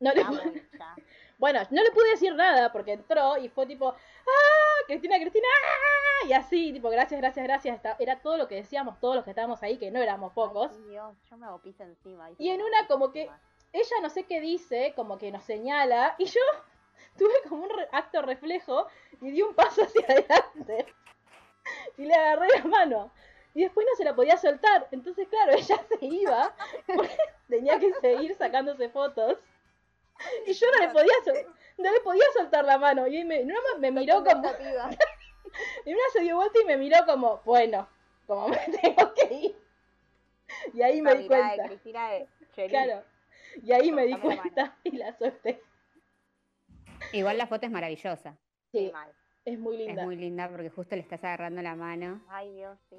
no 0.00 0.12
le 0.14 0.20
Ya 0.22 0.28
pude- 0.28 0.44
voy, 0.50 0.62
ya. 0.78 0.96
Bueno, 1.42 1.58
no 1.70 1.82
le 1.82 1.90
pude 1.90 2.10
decir 2.10 2.32
nada 2.36 2.70
porque 2.70 2.92
entró 2.92 3.36
y 3.36 3.48
fue 3.48 3.66
tipo, 3.66 3.88
¡ah! 3.88 4.84
Cristina, 4.86 5.16
Cristina, 5.18 5.48
¡ah! 5.64 6.26
Y 6.28 6.32
así, 6.34 6.72
tipo, 6.72 6.88
gracias, 6.88 7.20
gracias, 7.20 7.44
gracias. 7.44 7.80
Era 7.98 8.20
todo 8.20 8.36
lo 8.36 8.46
que 8.46 8.54
decíamos 8.54 9.00
todos 9.00 9.16
los 9.16 9.24
que 9.24 9.30
estábamos 9.30 9.60
ahí, 9.64 9.76
que 9.76 9.90
no 9.90 10.00
éramos 10.00 10.32
pocos. 10.34 10.70
Ay, 10.72 10.82
Dios, 10.90 11.16
yo 11.28 11.36
me 11.36 11.46
hago 11.46 11.58
pis 11.58 11.80
encima. 11.80 12.30
Y 12.38 12.50
en 12.50 12.62
una 12.62 12.86
como 12.86 13.10
que 13.10 13.28
ella 13.72 13.96
no 14.00 14.08
sé 14.08 14.22
qué 14.22 14.40
dice, 14.40 14.92
como 14.94 15.18
que 15.18 15.32
nos 15.32 15.42
señala, 15.42 16.14
y 16.16 16.26
yo 16.26 16.40
tuve 17.18 17.34
como 17.48 17.64
un 17.64 17.70
re- 17.70 17.88
acto 17.90 18.22
reflejo 18.22 18.86
y 19.20 19.32
di 19.32 19.42
un 19.42 19.54
paso 19.56 19.82
hacia 19.82 20.06
adelante. 20.06 20.86
Y 21.98 22.04
le 22.06 22.14
agarré 22.14 22.48
la 22.58 22.64
mano. 22.64 23.10
y 23.54 23.62
después 23.62 23.84
no 23.90 23.96
se 23.96 24.04
la 24.04 24.14
podía 24.14 24.36
soltar. 24.36 24.86
Entonces, 24.92 25.26
claro, 25.28 25.52
ella 25.56 25.80
se 25.88 26.04
iba, 26.06 26.54
porque 26.86 27.16
tenía 27.48 27.78
que 27.80 27.92
seguir 27.94 28.34
sacándose 28.36 28.88
fotos. 28.88 29.38
Y 30.46 30.52
yo 30.52 30.66
no 30.72 30.86
le 30.86 30.92
podía, 30.92 31.12
sol- 31.24 31.54
no 31.78 31.92
le 31.92 32.00
podía 32.00 32.24
soltar 32.34 32.64
la 32.64 32.78
mano. 32.78 33.06
Y 33.06 33.24
me, 33.24 33.44
no, 33.44 33.54
me 33.78 33.90
miró 33.90 34.22
como, 34.24 34.42
y 35.86 35.92
una 35.92 36.02
se 36.12 36.20
dio 36.20 36.36
vuelta 36.36 36.58
y 36.62 36.64
me 36.66 36.76
miró 36.76 36.98
como, 37.06 37.40
bueno, 37.44 37.88
como 38.26 38.48
me 38.48 38.56
tengo 38.82 39.14
que 39.14 39.34
ir. 39.34 39.56
Y 40.74 40.82
ahí 40.82 41.00
me 41.00 41.14
di 41.14 41.26
cuenta. 41.26 41.68
Claro. 42.68 43.02
Y 43.62 43.72
ahí 43.72 43.92
me 43.92 44.06
di 44.06 44.18
cuenta 44.18 44.76
y 44.84 44.96
la 44.96 45.16
solté. 45.18 45.62
Igual 47.12 47.38
la 47.38 47.46
foto 47.46 47.66
es 47.66 47.72
maravillosa. 47.72 48.36
Sí, 48.70 48.86
Sí, 48.86 48.90
mal. 48.92 49.12
es 49.44 49.58
muy 49.58 49.76
linda. 49.76 50.02
Es 50.02 50.06
muy 50.06 50.16
linda 50.16 50.48
porque 50.48 50.70
justo 50.70 50.94
le 50.96 51.02
estás 51.02 51.22
agarrando 51.24 51.60
la 51.62 51.74
mano. 51.74 52.22
Ay, 52.28 52.52
Dios, 52.54 52.78
sí. 52.88 52.96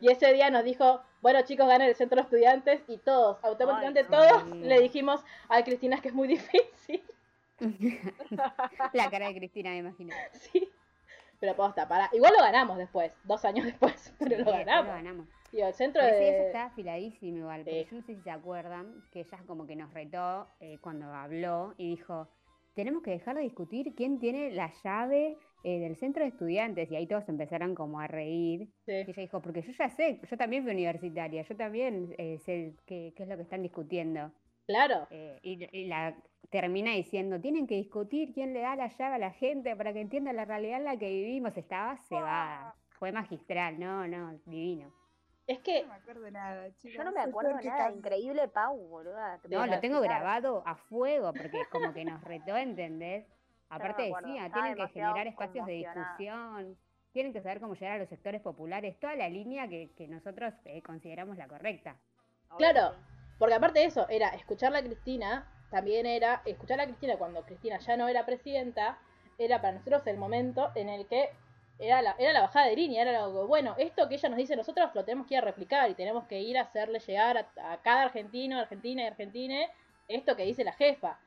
Y 0.00 0.10
ese 0.10 0.32
día 0.32 0.50
nos 0.50 0.64
dijo, 0.64 1.00
bueno 1.22 1.40
chicos, 1.42 1.66
ganan 1.66 1.88
el 1.88 1.94
centro 1.94 2.16
de 2.16 2.22
estudiantes 2.22 2.82
y 2.88 2.98
todos, 2.98 3.42
automáticamente 3.44 4.00
Ay, 4.00 4.06
todos 4.06 4.42
Sí. 4.44 4.58
le 4.60 4.80
dijimos, 4.80 5.24
ay 5.48 5.62
Cristina, 5.64 5.96
es 5.96 6.02
que 6.02 6.08
es 6.08 6.14
muy 6.14 6.28
difícil. 6.36 7.02
la 8.92 9.10
cara 9.10 9.28
de 9.28 9.34
Cristina, 9.34 9.70
me 9.70 9.78
imagino. 9.78 10.14
Sí. 10.32 10.68
Pero 11.40 11.56
posta, 11.56 11.88
para. 11.88 12.08
Igual 12.12 12.32
lo 12.36 12.42
ganamos 12.44 12.78
después, 12.78 13.12
dos 13.24 13.44
años 13.44 13.66
después, 13.66 14.14
pero 14.18 14.36
Sí, 14.36 14.42
lo 14.44 14.50
ganamos. 14.52 14.86
Lo 14.86 14.92
ganamos. 14.92 15.26
Digo, 15.50 15.66
el 15.66 15.74
centro 15.74 16.00
Pero 16.02 16.16
de... 16.16 16.28
ella 16.28 16.46
estaba 16.46 16.64
afiladísima 16.66 17.38
igual, 17.38 17.60
porque 17.64 17.84
Sí. 17.84 17.90
yo 17.90 17.96
no 18.00 18.02
sé 18.06 18.14
si 18.16 18.22
se 18.22 18.30
acuerdan 18.30 19.04
que 19.12 19.20
ella 19.20 19.38
como 19.46 19.66
que 19.66 19.76
nos 19.76 19.92
retó 19.92 20.48
eh, 20.60 20.78
cuando 20.80 21.12
habló 21.12 21.74
y 21.76 21.90
dijo, 21.90 22.28
tenemos 22.74 23.02
que 23.02 23.10
dejar 23.10 23.36
de 23.36 23.42
discutir 23.42 23.94
quién 23.94 24.18
tiene 24.18 24.50
la 24.52 24.72
llave 24.82 25.36
eh, 25.62 25.78
del 25.80 25.96
centro 25.96 26.22
de 26.22 26.28
estudiantes. 26.30 26.90
Y 26.90 26.96
ahí 26.96 27.06
todos 27.06 27.28
empezaron 27.28 27.74
como 27.74 28.00
a 28.00 28.06
reír. 28.06 28.68
Sí. 28.86 28.92
Y 28.92 29.10
ella 29.10 29.22
dijo, 29.22 29.40
porque 29.42 29.62
yo 29.62 29.72
ya 29.72 29.88
sé, 29.90 30.20
yo 30.28 30.36
también 30.36 30.62
fui 30.64 30.72
universitaria, 30.72 31.42
yo 31.42 31.56
también 31.56 32.14
eh, 32.18 32.38
sé 32.38 32.74
qué, 32.86 33.12
qué 33.16 33.22
es 33.22 33.28
lo 33.28 33.36
que 33.36 33.42
están 33.42 33.62
discutiendo. 33.62 34.32
Claro, 34.66 35.06
Eh, 35.10 35.38
y, 35.42 35.68
y 35.76 35.86
la 35.86 36.16
termina 36.50 36.92
diciendo, 36.92 37.40
tienen 37.40 37.66
que 37.66 37.74
discutir 37.76 38.32
quién 38.32 38.52
le 38.54 38.60
da 38.60 38.76
la 38.76 38.88
llave 38.88 39.14
a 39.16 39.18
la 39.18 39.32
gente 39.32 39.74
para 39.76 39.92
que 39.92 40.00
entienda 40.00 40.32
la 40.32 40.44
realidad 40.44 40.78
en 40.78 40.84
la 40.84 40.96
que 40.96 41.08
vivimos. 41.08 41.56
Estaba 41.56 41.96
cebada. 42.08 42.74
Fue 42.98 43.10
magistral, 43.10 43.80
no, 43.80 44.06
no, 44.06 44.38
divino. 44.46 44.92
es 45.48 45.58
que 45.60 45.82
No 45.82 45.88
me 45.88 45.94
acuerdo 45.94 46.30
nada, 46.30 46.68
chicos. 46.76 46.96
Yo 46.96 47.04
no 47.04 47.12
me 47.12 47.20
acuerdo 47.20 47.58
que 47.60 47.68
nada. 47.68 47.90
Increíble 47.90 48.46
Pau, 48.48 48.76
boluda. 48.86 49.40
No, 49.50 49.66
lo 49.66 49.80
tengo 49.80 50.00
grabado 50.00 50.62
a 50.64 50.76
fuego 50.76 51.32
porque 51.32 51.58
como 51.70 51.92
que 51.92 52.04
nos 52.04 52.22
retó, 52.22 52.56
¿entendés? 52.56 53.26
Aparte 53.72 54.06
acuerdo, 54.06 54.28
decía, 54.28 54.46
estaba 54.46 54.66
tienen 54.66 54.86
que 54.86 54.92
generar 54.92 55.26
espacios 55.26 55.66
de 55.66 55.72
discusión, 55.72 56.76
tienen 57.12 57.32
que 57.32 57.40
saber 57.40 57.60
cómo 57.60 57.74
llegar 57.74 57.92
a 57.92 57.98
los 57.98 58.08
sectores 58.08 58.40
populares, 58.42 58.98
toda 59.00 59.16
la 59.16 59.28
línea 59.28 59.66
que, 59.66 59.90
que 59.96 60.08
nosotros 60.08 60.52
eh, 60.64 60.82
consideramos 60.82 61.36
la 61.36 61.48
correcta. 61.48 61.96
Claro. 62.58 62.90
que 62.90 62.96
sí. 62.96 63.02
Porque 63.38 63.54
aparte 63.54 63.80
de 63.80 63.86
eso, 63.86 64.06
era 64.08 64.28
escucharla 64.28 64.78
a 64.78 64.82
Cristina, 64.82 65.50
también 65.70 66.04
era 66.06 66.42
escucharla 66.44 66.84
a 66.84 66.86
Cristina 66.86 67.16
cuando 67.16 67.44
Cristina 67.44 67.78
ya 67.78 67.96
no 67.96 68.08
era 68.08 68.26
presidenta, 68.26 68.98
era 69.38 69.60
para 69.60 69.78
nosotros 69.78 70.06
el 70.06 70.18
momento 70.18 70.70
en 70.74 70.90
el 70.90 71.06
que 71.06 71.30
era 71.78 72.02
la, 72.02 72.14
era 72.18 72.32
la 72.34 72.42
bajada 72.42 72.66
de 72.66 72.76
línea, 72.76 73.02
era 73.02 73.24
algo, 73.24 73.46
bueno, 73.46 73.74
esto 73.78 74.08
que 74.08 74.16
ella 74.16 74.28
nos 74.28 74.38
dice 74.38 74.54
nosotros 74.54 74.90
lo 74.94 75.04
tenemos 75.04 75.26
que 75.26 75.34
ir 75.34 75.38
a 75.38 75.44
replicar 75.44 75.90
y 75.90 75.94
tenemos 75.94 76.24
que 76.26 76.40
ir 76.40 76.58
a 76.58 76.62
hacerle 76.62 77.00
llegar 77.00 77.38
a, 77.38 77.72
a 77.72 77.82
cada 77.82 78.02
argentino, 78.02 78.58
argentina 78.58 79.02
y 79.02 79.06
argentine 79.06 79.70
esto 80.08 80.36
que 80.36 80.44
dice 80.44 80.62
la 80.62 80.72
jefa. 80.74 81.18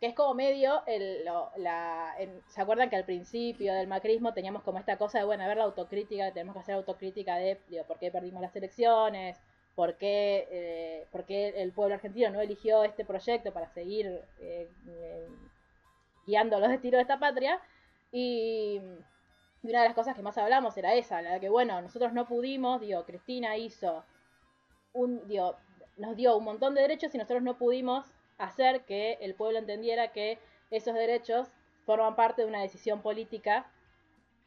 Que 0.00 0.06
es 0.06 0.14
como 0.14 0.34
medio, 0.34 0.82
el, 0.86 1.24
lo- 1.24 1.50
la, 1.56 2.14
en- 2.18 2.42
¿se 2.48 2.60
acuerdan 2.62 2.88
que 2.88 2.96
al 2.96 3.04
principio 3.04 3.74
del 3.74 3.88
macrismo 3.88 4.32
teníamos 4.32 4.62
como 4.62 4.78
esta 4.78 4.96
cosa 4.96 5.18
de, 5.18 5.24
bueno, 5.24 5.42
a 5.44 5.48
ver 5.48 5.56
la 5.56 5.64
autocrítica, 5.64 6.32
tenemos 6.32 6.54
que 6.54 6.60
hacer 6.60 6.74
autocrítica 6.76 7.36
de, 7.36 7.60
digo, 7.68 7.84
por 7.84 7.98
qué 7.98 8.10
perdimos 8.12 8.40
las 8.42 8.54
elecciones, 8.54 9.40
por 9.74 9.96
qué, 9.96 10.46
eh, 10.50 11.52
el 11.56 11.72
pueblo 11.72 11.94
argentino 11.96 12.30
no 12.30 12.40
eligió 12.40 12.84
este 12.84 13.04
proyecto 13.04 13.52
para 13.52 13.68
seguir 13.68 14.06
eh, 14.40 14.68
eh, 14.88 15.28
guiando 16.26 16.58
los 16.60 16.68
destinos 16.70 16.98
de 16.98 17.02
esta 17.02 17.18
patria. 17.18 17.60
Y, 18.12 18.80
y 19.62 19.68
una 19.70 19.80
de 19.82 19.88
las 19.88 19.94
cosas 19.94 20.14
que 20.16 20.22
más 20.22 20.38
hablamos 20.38 20.76
era 20.76 20.94
esa, 20.94 21.20
la 21.22 21.32
de 21.34 21.40
que, 21.40 21.48
bueno, 21.48 21.80
nosotros 21.82 22.12
no 22.12 22.26
pudimos, 22.26 22.80
digo, 22.80 23.04
Cristina 23.04 23.56
hizo 23.56 24.04
un, 24.92 25.26
digo, 25.28 25.56
nos 25.96 26.16
dio 26.16 26.36
un 26.36 26.44
montón 26.44 26.74
de 26.74 26.82
derechos 26.82 27.14
y 27.14 27.18
nosotros 27.18 27.42
no 27.42 27.58
pudimos 27.58 28.06
hacer 28.38 28.82
que 28.84 29.18
el 29.20 29.34
pueblo 29.34 29.58
entendiera 29.58 30.12
que 30.12 30.38
esos 30.70 30.94
derechos 30.94 31.48
forman 31.84 32.16
parte 32.16 32.42
de 32.42 32.48
una 32.48 32.62
decisión 32.62 33.02
política 33.02 33.70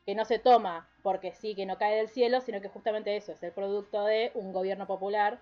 que 0.05 0.15
no 0.15 0.25
se 0.25 0.39
toma 0.39 0.87
porque 1.03 1.33
sí, 1.33 1.55
que 1.55 1.65
no 1.65 1.77
cae 1.77 1.97
del 1.97 2.09
cielo, 2.09 2.41
sino 2.41 2.61
que 2.61 2.69
justamente 2.69 3.15
eso 3.15 3.31
es 3.31 3.43
el 3.43 3.51
producto 3.51 4.05
de 4.05 4.31
un 4.35 4.53
gobierno 4.53 4.87
popular 4.87 5.39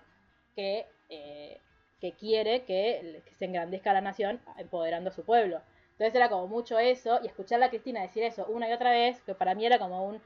que, 0.54 0.86
eh, 1.08 1.60
que 2.00 2.12
quiere 2.12 2.64
que, 2.64 3.22
se 3.38 3.44
engrandezca 3.44 3.92
la 3.92 4.00
nación 4.00 4.40
empoderando 4.56 5.10
a 5.10 5.12
su 5.12 5.24
pueblo. 5.24 5.60
Entonces 5.92 6.14
era 6.14 6.30
como 6.30 6.46
mucho 6.46 6.78
eso, 6.78 7.20
y 7.22 7.26
escuchar 7.26 7.62
a 7.62 7.68
Cristina 7.68 8.00
decir 8.00 8.22
eso 8.22 8.46
una 8.46 8.68
y 8.68 8.72
otra 8.72 8.90
vez, 8.90 9.20
que 9.22 9.34
para 9.34 9.54
mí 9.54 9.66
era 9.66 9.78
como 9.78 10.06
un, 10.06 10.22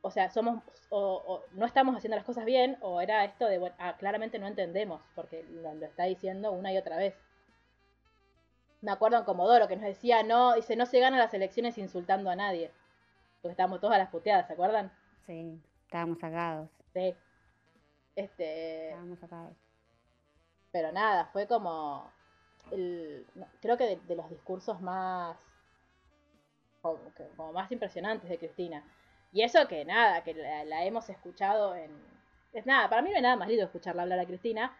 o 0.00 0.10
sea, 0.10 0.30
somos, 0.30 0.62
o, 0.90 1.44
no 1.52 1.64
estamos 1.64 1.96
haciendo 1.96 2.16
las 2.16 2.26
cosas 2.26 2.44
bien, 2.44 2.76
o 2.80 3.00
era 3.00 3.24
esto 3.24 3.46
de, 3.46 3.58
bueno, 3.58 3.76
ah, 3.78 3.96
claramente 3.98 4.40
no 4.40 4.48
entendemos, 4.48 5.00
porque 5.14 5.44
lo 5.44 5.70
está 5.84 6.04
diciendo 6.04 6.50
una 6.52 6.72
y 6.72 6.76
otra 6.76 6.96
vez. 6.96 7.14
Me 8.82 8.92
acuerdo 8.92 9.18
en 9.18 9.24
Comodoro 9.24 9.68
que 9.68 9.76
nos 9.76 9.86
decía, 9.86 10.22
no, 10.22 10.54
dice, 10.54 10.76
no 10.76 10.86
se 10.86 11.00
ganan 11.00 11.18
las 11.20 11.34
elecciones 11.34 11.78
insultando 11.78 12.30
a 12.30 12.36
nadie. 12.36 12.74
Porque 13.40 13.52
estábamos 13.52 13.80
todas 13.80 13.96
a 13.96 13.98
las 13.98 14.10
puteadas, 14.10 14.46
¿se 14.46 14.52
acuerdan? 14.54 14.92
Sí, 15.26 15.60
estábamos 15.86 16.18
sacados, 16.18 16.68
Sí. 16.94 17.16
Este, 18.16 18.88
estábamos 18.90 19.18
sacados. 19.20 19.56
pero 20.70 20.92
nada, 20.92 21.26
fue 21.32 21.46
como, 21.46 22.12
el, 22.70 23.26
creo 23.60 23.76
que 23.76 23.86
de, 23.86 23.96
de 24.00 24.16
los 24.16 24.30
discursos 24.30 24.80
más, 24.80 25.36
como, 26.82 27.52
más 27.52 27.70
impresionantes 27.72 28.28
de 28.30 28.38
Cristina. 28.38 28.84
Y 29.32 29.42
eso 29.42 29.66
que 29.68 29.84
nada, 29.84 30.22
que 30.24 30.34
la, 30.34 30.64
la 30.64 30.84
hemos 30.84 31.08
escuchado 31.08 31.74
en... 31.74 31.90
Es 32.52 32.66
nada, 32.66 32.88
para 32.90 33.02
mí 33.02 33.10
no 33.10 33.16
hay 33.16 33.22
nada 33.22 33.36
más 33.36 33.48
lindo 33.48 33.64
escucharla 33.64 34.02
hablar 34.02 34.18
a 34.20 34.26
Cristina. 34.26 34.76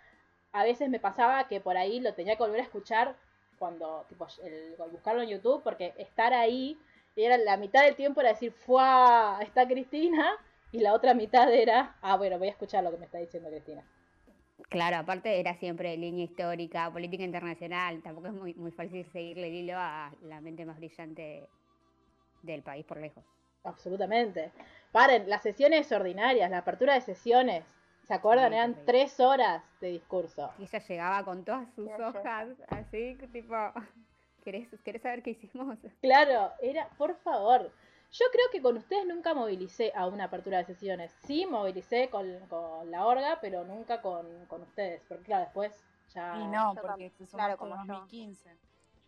A 0.52 0.64
veces 0.64 0.90
me 0.90 1.00
pasaba 1.00 1.48
que 1.48 1.60
por 1.60 1.76
ahí 1.76 2.00
lo 2.00 2.14
tenía 2.14 2.36
que 2.36 2.42
volver 2.42 2.60
a 2.60 2.64
escuchar 2.64 3.16
cuando, 3.62 4.04
tipo, 4.08 4.26
el, 4.42 4.74
buscarlo 4.90 5.22
en 5.22 5.28
YouTube, 5.28 5.62
porque 5.62 5.94
estar 5.96 6.34
ahí, 6.34 6.76
era 7.14 7.38
la 7.38 7.56
mitad 7.56 7.84
del 7.84 7.94
tiempo 7.94 8.20
era 8.20 8.30
decir, 8.30 8.50
¡fuá! 8.50 9.38
Está 9.40 9.68
Cristina, 9.68 10.32
y 10.72 10.80
la 10.80 10.92
otra 10.92 11.14
mitad 11.14 11.48
era, 11.54 11.94
ah, 12.02 12.16
bueno, 12.16 12.40
voy 12.40 12.48
a 12.48 12.50
escuchar 12.50 12.82
lo 12.82 12.90
que 12.90 12.96
me 12.96 13.04
está 13.04 13.18
diciendo 13.18 13.48
Cristina. 13.50 13.84
Claro, 14.68 14.96
aparte 14.96 15.38
era 15.38 15.54
siempre 15.54 15.96
línea 15.96 16.24
histórica, 16.24 16.90
política 16.90 17.22
internacional, 17.22 18.02
tampoco 18.02 18.26
es 18.26 18.32
muy, 18.32 18.54
muy 18.54 18.72
fácil 18.72 19.06
seguirle 19.12 19.46
el 19.46 19.54
hilo 19.54 19.74
a 19.76 20.12
la 20.22 20.40
mente 20.40 20.66
más 20.66 20.78
brillante 20.78 21.48
del 22.42 22.64
país 22.64 22.84
por 22.84 22.96
lejos. 22.96 23.22
Absolutamente. 23.62 24.50
Paren, 24.90 25.28
las 25.28 25.44
sesiones 25.44 25.92
ordinarias, 25.92 26.50
la 26.50 26.58
apertura 26.58 26.94
de 26.94 27.00
sesiones, 27.00 27.64
¿se 28.12 28.16
acuerdan? 28.16 28.52
Eran 28.52 28.76
tres 28.84 29.18
horas 29.20 29.64
de 29.80 29.88
discurso. 29.88 30.50
Y 30.58 30.64
ella 30.64 30.78
llegaba 30.80 31.24
con 31.24 31.46
todas 31.46 31.66
sus 31.74 31.88
hojas, 31.98 32.48
así, 32.68 33.16
tipo, 33.32 33.54
¿querés, 34.44 34.68
¿querés 34.84 35.00
saber 35.00 35.22
qué 35.22 35.30
hicimos? 35.30 35.78
Claro, 36.02 36.52
era, 36.60 36.90
por 36.98 37.16
favor. 37.20 37.72
Yo 38.10 38.26
creo 38.30 38.44
que 38.52 38.60
con 38.60 38.76
ustedes 38.76 39.06
nunca 39.06 39.32
movilicé 39.32 39.92
a 39.94 40.06
una 40.08 40.24
apertura 40.24 40.58
de 40.58 40.64
sesiones. 40.64 41.10
Sí, 41.24 41.46
movilicé 41.46 42.10
con, 42.10 42.38
con 42.50 42.90
la 42.90 43.06
orga, 43.06 43.38
pero 43.40 43.64
nunca 43.64 44.02
con, 44.02 44.44
con 44.44 44.60
ustedes. 44.60 45.00
Porque 45.08 45.24
claro, 45.24 45.44
después 45.44 45.72
ya... 46.14 46.34
Y 46.36 46.48
no, 46.48 46.74
Yo 46.74 46.82
porque 46.82 47.10
tam- 47.10 47.16
te 47.16 47.26
claro, 47.28 47.56
como 47.56 47.74
yo. 47.86 47.94
2015. 47.94 48.58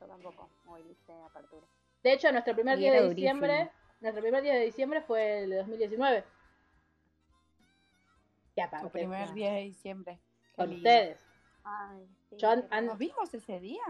Yo 0.01 0.07
tampoco 0.07 0.49
movilicé 0.65 1.13
apertura. 1.27 1.67
De 2.03 2.13
hecho, 2.15 2.33
nuestro 2.33 2.55
primer 2.55 2.79
Y 2.79 2.81
día 2.81 2.93
de 2.95 3.09
diciembre, 3.11 3.71
nuestro 4.01 4.23
primer 4.23 4.43
día 4.43 4.55
de 4.55 4.65
diciembre 4.65 5.03
fue 5.03 5.41
el 5.43 5.51
de 5.51 5.57
2019. 5.57 6.25
Y 8.57 8.61
Tu 8.61 8.63
aparte, 8.67 8.89
primer 8.91 9.29
no, 9.29 9.35
10 9.35 9.53
de 9.53 9.61
diciembre. 9.61 10.21
Con 10.57 10.71
lindo. 10.71 10.89
ustedes. 10.89 11.25
Ay, 11.65 12.07
sí. 12.31 12.37
Yo 12.37 12.51
an- 12.51 12.63
qué 12.69 12.75
an- 12.75 12.87
¿Nos 12.87 12.99
vimos 12.99 13.33
ese 13.35 13.59
día? 13.61 13.83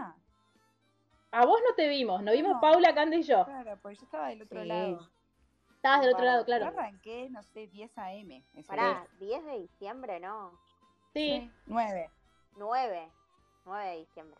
A 1.31 1.45
vos 1.45 1.59
no 1.67 1.75
te 1.75 1.87
vimos, 1.89 2.23
nos 2.23 2.33
vimos 2.33 2.53
No. 2.53 2.61
Paula, 2.61 2.93
Cande 2.95 3.17
y 3.17 3.23
yo. 3.23 3.45
Claro, 3.45 3.77
porque 3.81 3.97
yo 3.97 4.03
estaba 4.05 4.29
del 4.29 4.41
otro 4.41 4.61
Sí. 4.61 4.67
lado. 4.67 5.09
Estabas 5.75 6.01
del 6.01 6.13
otro 6.13 6.25
lado, 6.25 6.45
claro. 6.45 6.65
Yo 6.65 6.71
arranqué, 6.79 7.29
no 7.29 7.43
sé, 7.43 7.67
10 7.67 7.95
a.m. 7.97 8.43
Pará, 8.65 9.07
día. 9.19 9.39
10 9.41 9.45
de 9.45 9.59
diciembre, 9.59 10.19
no. 10.19 10.57
Sí. 11.13 11.51
9. 11.67 12.09
9. 12.55 13.11
9 13.65 13.89
de 13.91 13.97
diciembre. 13.97 14.39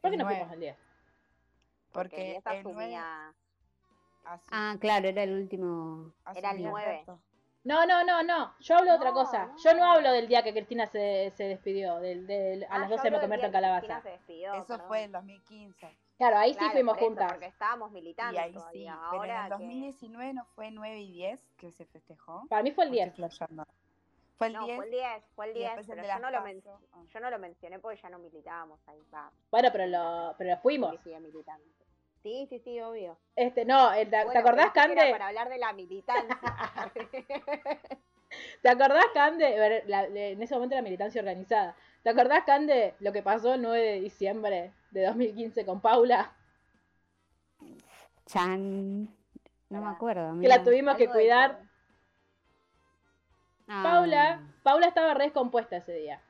¿Por 0.00 0.10
qué 0.10 0.16
no 0.16 0.26
fuimos 0.26 0.50
el 0.52 0.60
10? 0.60 0.76
Porque, 1.92 2.40
Porque 2.42 2.58
el 2.58 2.64
9 2.64 2.96
asumía. 2.96 3.34
Ah, 4.50 4.76
claro, 4.80 5.06
era 5.08 5.22
el 5.22 5.32
último. 5.34 6.12
era 6.34 6.38
el 6.40 6.46
asumía 6.46 6.70
nueve. 6.70 7.04
No, 7.64 7.86
no, 7.86 8.04
no, 8.04 8.22
no. 8.22 8.54
Yo 8.60 8.76
hablo 8.76 8.90
de 8.92 8.96
otra 8.98 9.10
No, 9.10 9.14
cosa. 9.14 9.50
Yo 9.64 9.72
no 9.72 9.78
no. 9.80 9.92
hablo 9.92 10.12
del 10.12 10.28
día 10.28 10.42
que 10.42 10.52
Cristina 10.52 10.86
se, 10.86 11.32
se 11.34 11.44
despidió. 11.44 11.98
Del, 11.98 12.26
del- 12.26 12.64
a 12.64 12.68
Ah, 12.70 12.78
las 12.80 12.90
yo 12.90 12.96
12 12.96 13.10
me 13.10 13.20
convierto 13.20 13.46
en 13.46 13.52
que 13.52 13.56
calabaza. 13.56 13.80
Cristina 13.86 14.02
se 14.02 14.10
despidió, 14.10 14.54
Eso 14.54 14.66
perdón. 14.66 14.86
fue 14.88 15.02
en 15.04 15.12
2015. 15.12 15.98
Claro, 16.18 16.36
ahí 16.38 16.52
sí 16.52 16.58
Claro, 16.58 16.72
fuimos 16.74 16.92
por 16.94 16.98
eso, 17.02 17.06
juntas. 17.08 17.32
Porque 17.32 17.46
estábamos 17.46 17.90
militando 17.90 18.34
Y 18.34 18.36
ahí 18.38 18.52
sí. 18.52 18.58
todavía. 18.58 18.98
Pero 19.10 19.24
en 19.24 19.30
Ahora 19.30 19.38
el 19.38 19.44
que- 19.44 19.50
2019 19.50 20.34
no 20.34 20.44
fue 20.54 20.70
9 20.70 21.00
y 21.00 21.12
10 21.12 21.40
que 21.56 21.72
se 21.72 21.86
festejó. 21.86 22.46
Para 22.48 22.62
mí 22.62 22.70
fue 22.70 22.84
el 22.84 22.90
¿O 22.90 22.92
10. 22.92 23.06
estoy 23.08 23.16
flasheando? 23.28 23.64
Fue 24.36 24.48
el 24.48 24.52
No, 24.52 24.64
10. 24.66 24.76
fue 24.76 24.84
el 24.84 24.90
10, 24.90 25.24
fue 25.34 25.44
el 25.46 25.50
y 25.52 25.54
10, 25.60 25.64
después 25.70 25.88
el 25.88 25.94
pero 25.94 26.06
de 26.06 26.12
yo 26.14 26.18
no, 26.20 26.30
lo 26.30 26.42
men- 26.42 26.62
yo 27.08 27.20
no 27.20 27.30
lo 27.30 27.38
mencioné 27.38 27.78
porque 27.78 28.00
ya 28.02 28.10
no 28.10 28.18
militábamos 28.18 28.78
ahí. 28.88 29.00
Va, 29.12 29.30
Bueno, 29.50 29.68
pero 29.72 29.86
lo, 29.86 30.34
pero 30.36 30.50
lo 30.50 30.56
fuimos. 30.58 30.94
sí, 31.02 31.14
militando. 31.18 31.64
Sí, 32.24 32.46
sí, 32.48 32.58
sí, 32.58 32.80
obvio. 32.80 33.18
Este, 33.36 33.66
no, 33.66 33.92
eh, 33.92 34.06
¿te, 34.06 34.16
acordás, 34.16 34.72
Cande? 34.72 35.10
Para 35.10 35.26
hablar 35.26 35.50
de 35.50 35.58
la 35.58 35.74
militancia. 35.74 36.40
¿Te 38.62 38.68
acordás, 38.70 39.04
Cande? 39.12 39.82
La- 39.86 40.06
en 40.06 40.42
ese 40.42 40.54
momento 40.54 40.74
la 40.74 40.80
militancia 40.80 41.20
organizada. 41.20 41.76
¿Te 42.02 42.08
acordás, 42.08 42.44
Cande, 42.44 42.94
lo 43.00 43.12
que 43.12 43.22
pasó 43.22 43.52
el 43.52 43.60
9 43.60 43.78
de 43.78 44.00
diciembre 44.00 44.72
de 44.90 45.04
2015 45.04 45.66
con 45.66 45.82
Paula? 45.82 46.32
Chan. 48.24 49.02
No 49.68 49.82
me 49.82 49.90
acuerdo. 49.90 50.40
Que 50.40 50.48
la 50.48 50.64
tuvimos 50.64 50.96
que 50.96 51.10
cuidar. 51.10 51.60
Ah, 53.68 53.82
Paula, 53.82 54.40
Paula 54.62 54.86
estaba 54.86 55.12
re 55.12 55.24
descompuesta 55.24 55.76
ese 55.76 55.92
día. 55.92 56.22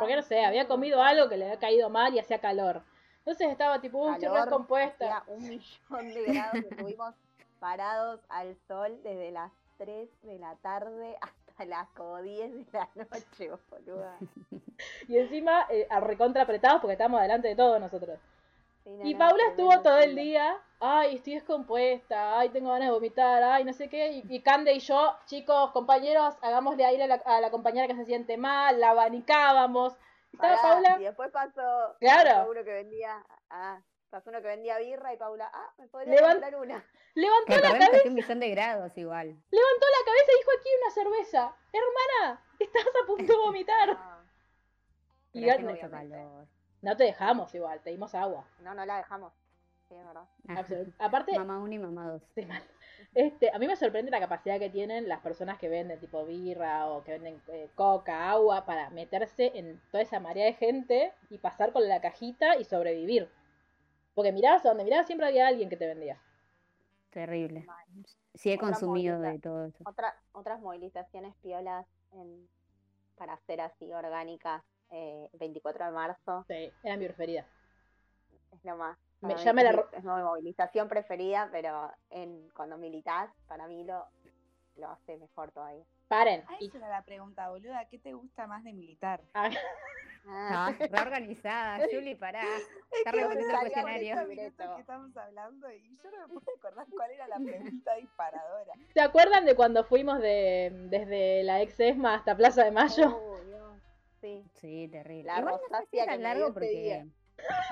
Porque 0.00 0.16
no 0.16 0.22
sé, 0.22 0.44
había 0.44 0.66
comido 0.66 1.04
algo 1.04 1.28
que 1.28 1.36
le 1.36 1.44
había 1.44 1.60
caído 1.60 1.88
mal 1.88 2.12
y 2.14 2.18
hacía 2.18 2.40
calor. 2.40 2.82
Entonces 3.26 3.48
estaba 3.50 3.80
tipo, 3.80 3.98
uy, 3.98 4.12
estoy 4.12 4.28
un 5.26 5.48
millón 5.48 6.14
de 6.14 6.24
grados 6.26 6.64
estuvimos 6.70 7.14
parados 7.58 8.20
al 8.28 8.56
sol 8.68 9.00
desde 9.02 9.32
las 9.32 9.50
3 9.78 10.08
de 10.22 10.38
la 10.38 10.54
tarde 10.54 11.16
hasta 11.20 11.64
las 11.64 11.88
como 11.88 12.22
10 12.22 12.52
de 12.52 12.78
la 12.78 12.88
noche, 12.94 13.50
boluda. 13.68 14.16
Y 15.08 15.18
encima, 15.18 15.66
eh, 15.70 15.88
a 15.90 15.98
recontra 15.98 16.42
apretados 16.42 16.80
porque 16.80 16.92
estábamos 16.92 17.20
delante 17.20 17.48
de 17.48 17.56
todos 17.56 17.80
nosotros. 17.80 18.16
Sí, 18.84 18.90
no, 18.90 19.04
Y 19.04 19.14
no, 19.14 19.18
Paula 19.18 19.42
estuvo 19.48 19.82
todo 19.82 19.98
el 19.98 20.14
día, 20.14 20.56
ay, 20.78 21.16
estoy 21.16 21.34
descompuesta, 21.34 22.38
ay, 22.38 22.50
tengo 22.50 22.70
ganas 22.70 22.86
de 22.86 22.94
vomitar, 22.94 23.42
ay, 23.42 23.64
no 23.64 23.72
sé 23.72 23.88
qué. 23.88 24.12
Y, 24.12 24.24
y 24.36 24.40
Cande 24.40 24.72
y 24.72 24.78
yo, 24.78 25.16
chicos, 25.26 25.72
compañeros, 25.72 26.36
hagámosle 26.42 26.84
aire 26.84 27.02
a 27.02 27.06
la, 27.08 27.14
a 27.24 27.40
la 27.40 27.50
compañera 27.50 27.88
que 27.88 27.96
se 27.96 28.04
siente 28.04 28.36
mal, 28.36 28.78
la 28.78 28.90
abanicábamos. 28.90 29.96
Y 30.36 30.44
Estaba 30.46 30.56
Pará, 30.62 30.74
Paula, 30.74 30.96
Y 31.00 31.04
después 31.04 31.30
pasó, 31.30 31.96
Claro. 32.00 32.30
pasó 32.30 32.50
uno 32.50 32.64
que 32.64 32.72
vendía, 32.72 33.24
ah, 33.50 33.80
pasó 34.10 34.30
uno 34.30 34.40
que 34.42 34.48
vendía 34.48 34.78
birra 34.78 35.12
y 35.12 35.16
Paula, 35.16 35.50
ah, 35.52 35.72
me 35.78 35.88
podría 35.88 36.14
Levan- 36.14 36.32
comprar 36.40 36.56
una. 36.56 36.84
levantó 37.14 37.54
la 37.56 37.62
cabeza, 37.62 37.96
hacía 37.96 38.08
un 38.10 38.14
millón 38.14 38.40
de 38.40 38.50
grados 38.50 38.98
igual. 38.98 39.26
levantó 39.26 39.86
la 39.98 40.04
cabeza 40.04 40.30
y 40.32 40.38
dijo, 40.38 40.50
aquí 40.58 40.68
una 40.82 40.90
cerveza. 40.90 41.56
Hermana, 41.72 42.44
estás 42.58 42.86
a 43.02 43.06
punto 43.06 43.32
de 43.32 43.38
vomitar. 43.38 43.88
Ah, 43.98 44.22
Y 45.32 45.40
no 46.82 46.96
te 46.96 47.04
dejamos 47.04 47.54
igual, 47.54 47.80
te 47.82 47.90
dimos 47.90 48.14
agua. 48.14 48.44
no, 48.60 48.74
no 48.74 48.84
la 48.86 48.98
dejamos. 48.98 49.32
Sí, 49.88 49.94
es 49.94 50.04
verdad. 50.04 50.24
Absolut- 50.48 50.94
Aparte, 50.98 51.38
Mamá 51.38 51.58
uno 51.58 51.72
y 51.72 51.78
mamá 51.78 52.08
dos. 52.10 52.22
Sí, 52.34 52.44
mal. 52.46 52.62
Este, 53.14 53.50
a 53.54 53.58
mí 53.58 53.66
me 53.66 53.76
sorprende 53.76 54.10
la 54.10 54.20
capacidad 54.20 54.58
que 54.58 54.68
tienen 54.70 55.08
las 55.08 55.20
personas 55.20 55.58
que 55.58 55.68
venden 55.68 56.00
tipo 56.00 56.24
birra 56.24 56.86
o 56.88 57.04
que 57.04 57.12
venden 57.12 57.40
eh, 57.48 57.70
coca, 57.74 58.30
agua, 58.30 58.64
para 58.66 58.90
meterse 58.90 59.52
en 59.54 59.80
toda 59.90 60.02
esa 60.02 60.18
marea 60.20 60.46
de 60.46 60.54
gente 60.54 61.12
y 61.30 61.38
pasar 61.38 61.72
con 61.72 61.88
la 61.88 62.00
cajita 62.00 62.56
y 62.56 62.64
sobrevivir. 62.64 63.30
Porque 64.14 64.32
mirabas 64.32 64.64
a 64.64 64.70
donde 64.70 64.84
mirabas 64.84 65.06
siempre 65.06 65.26
había 65.26 65.46
alguien 65.46 65.68
que 65.68 65.76
te 65.76 65.86
vendía. 65.86 66.20
Terrible. 67.10 67.66
Sí 68.34 68.50
he 68.50 68.54
Otra 68.56 68.68
consumido 68.68 69.20
de 69.20 69.38
todo 69.38 69.66
eso. 69.66 69.84
Otra, 69.86 70.14
otras 70.32 70.60
movilizaciones 70.60 71.34
piolas 71.42 71.86
en- 72.12 72.48
para 73.16 73.34
hacer 73.34 73.60
así 73.62 73.90
orgánicas, 73.92 74.62
eh, 74.90 75.28
24 75.34 75.86
de 75.86 75.90
marzo, 75.92 76.44
Sí, 76.48 76.70
era 76.82 76.96
mi 76.96 77.06
preferida. 77.06 77.46
es 78.52 78.64
lo 78.64 78.76
más. 78.76 78.98
Me- 79.26 79.34
mí 79.34 79.40
ya 79.44 79.52
me 79.52 79.64
la 79.64 79.70
es, 79.70 80.04
mi- 80.04 80.10
movilización 80.22 80.88
preferida, 80.88 81.48
pero 81.52 81.90
en, 82.10 82.48
cuando 82.50 82.76
militás, 82.78 83.30
para 83.48 83.66
mí 83.66 83.84
lo, 83.84 84.06
lo 84.76 84.88
hace 84.90 85.16
mejor 85.16 85.50
todavía. 85.52 85.84
Paren. 86.08 86.44
Ah, 86.48 86.56
Y- 86.60 86.66
esa 86.68 86.78
era 86.78 86.88
la 86.88 87.02
pregunta, 87.02 87.48
boluda. 87.50 87.84
¿Qué 87.88 87.98
te 87.98 88.12
gusta 88.14 88.46
más 88.46 88.62
de 88.64 88.72
militar? 88.72 89.20
ah, 89.34 89.50
Ah, 90.28 90.66
Ah, 90.80 90.86
reorganizada, 90.90 91.78
Juli, 91.92 92.16
pará. 92.16 92.42
Está 92.90 93.12
repitiendo 93.12 93.44
el 93.54 93.58
cuestionario. 93.60 93.82
40 93.82 94.24
Libreto. 94.24 94.26
minutos 94.28 94.74
que 94.74 94.80
estamos 94.80 95.16
hablando 95.16 95.70
y 95.72 95.96
yo 96.02 96.10
no 96.10 96.26
me 96.26 96.34
puedo 96.40 96.56
acordar 96.58 96.86
cuál 96.90 97.10
era 97.12 97.28
la 97.28 97.36
pregunta 97.38 97.94
disparadora. 97.94 98.74
¿Se 98.92 99.00
acuerdan 99.00 99.44
de 99.44 99.54
cuando 99.54 99.84
fuimos 99.84 100.18
de, 100.20 100.72
desde 100.90 101.44
la 101.44 101.62
ex 101.62 101.78
ESMA 101.78 102.14
hasta 102.16 102.36
Plaza 102.36 102.64
de 102.64 102.72
Mayo? 102.72 103.16
oh, 103.16 103.38
Dios, 103.44 103.82
Sí. 104.20 104.44
Sí, 104.54 104.88
terrible. 104.88 105.24
La 105.30 105.38
Igual 105.38 105.60
no 105.70 105.78
que 105.90 106.04
tan 106.06 106.22
largo 106.22 106.52
porque 106.52 106.70
día. 106.70 107.06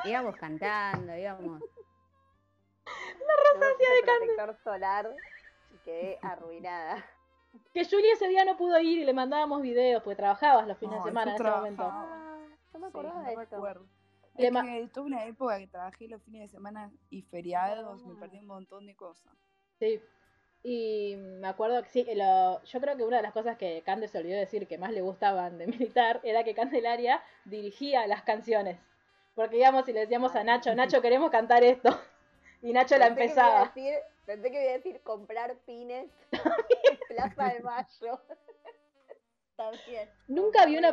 Íbamos 0.04 0.36
cantando, 0.36 1.16
íbamos. 1.16 1.60
No 2.86 3.60
me 3.60 3.74
puse 3.74 4.02
protector 4.02 4.56
solar 4.62 5.10
y 5.74 5.78
quedé 5.84 6.18
arruinada. 6.22 7.04
Que 7.72 7.84
Julie 7.84 8.12
ese 8.12 8.28
día 8.28 8.44
no 8.44 8.56
pudo 8.56 8.78
ir 8.80 8.98
y 8.98 9.04
le 9.04 9.12
mandábamos 9.14 9.62
videos 9.62 10.02
porque 10.02 10.16
trabajabas 10.16 10.66
los 10.66 10.76
fines 10.78 10.96
de 10.98 11.04
semana 11.04 11.30
en 11.30 11.40
ese 11.40 11.50
momento. 11.50 11.84
Ah, 11.84 12.36
no 12.72 12.78
me 12.80 12.86
Sí, 12.86 12.90
acordaba 12.90 13.14
no 13.22 13.28
de 13.30 13.36
me 13.36 13.42
esto. 13.42 13.64
Es 14.36 14.50
que 14.50 14.90
tuve 14.92 15.06
una 15.06 15.24
época 15.26 15.58
que 15.58 15.68
trabajé 15.68 16.08
los 16.08 16.20
fines 16.22 16.42
de 16.42 16.48
semana 16.48 16.90
y 17.10 17.22
feriados, 17.22 18.04
me 18.04 18.14
perdí 18.16 18.38
un 18.38 18.46
montón 18.48 18.86
de 18.86 18.96
cosas. 18.96 19.32
Sí. 19.78 20.00
Y 20.64 21.14
me 21.16 21.46
acuerdo 21.46 21.82
que 21.82 21.88
sí, 21.90 22.06
lo- 22.14 22.60
yo 22.64 22.80
creo 22.80 22.96
que 22.96 23.04
una 23.04 23.18
de 23.18 23.22
las 23.22 23.32
cosas 23.32 23.56
que 23.56 23.82
Cande 23.82 24.08
se 24.08 24.18
olvidó 24.18 24.36
decir 24.38 24.66
que 24.66 24.78
más 24.78 24.90
le 24.92 25.02
gustaban 25.02 25.58
de 25.58 25.66
militar 25.88 26.20
era 26.24 26.42
que 26.42 26.54
Candelaria 26.54 27.22
dirigía 27.44 28.06
las 28.08 28.22
canciones. 28.22 28.80
Porque 29.34 29.58
íbamos 29.58 29.88
y 29.88 29.92
le 29.92 30.00
decíamos 30.00 30.34
a 30.36 30.44
Nacho, 30.44 30.74
Nacho 30.74 31.00
queremos 31.02 31.30
cantar 31.30 31.62
esto. 31.64 31.90
Y 32.62 32.72
Nacho 32.72 32.96
la 32.96 33.14
que 33.14 33.22
empezaba. 33.24 33.64
decir- 33.74 33.98
pensé 34.24 34.50
que 34.50 34.62
iba 34.62 34.70
a 34.70 34.74
decir 34.76 35.00
comprar 35.02 35.54
pines 35.66 36.08
en 36.32 36.98
Plaza 37.08 37.52
de 37.52 37.60
Mayo. 37.60 38.20
También. 39.56 40.08
Nunca 40.28 40.64
vi 40.66 40.78
una, 40.78 40.92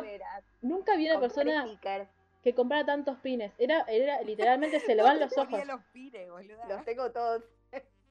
nunca 0.60 0.96
vi 0.96 1.06
una 1.10 1.18
persona 1.18 1.66
stickers. 1.66 2.08
que 2.42 2.54
comprara 2.54 2.84
tantos 2.84 3.16
pines. 3.20 3.52
Era, 3.58 3.80
era 3.88 4.20
literalmente 4.22 4.80
se 4.80 4.94
le 4.94 5.02
van 5.02 5.18
los 5.18 5.32
ojos. 5.38 5.66
los. 5.66 5.80
Los 6.68 6.84
tengo 6.84 7.10
todos 7.10 7.42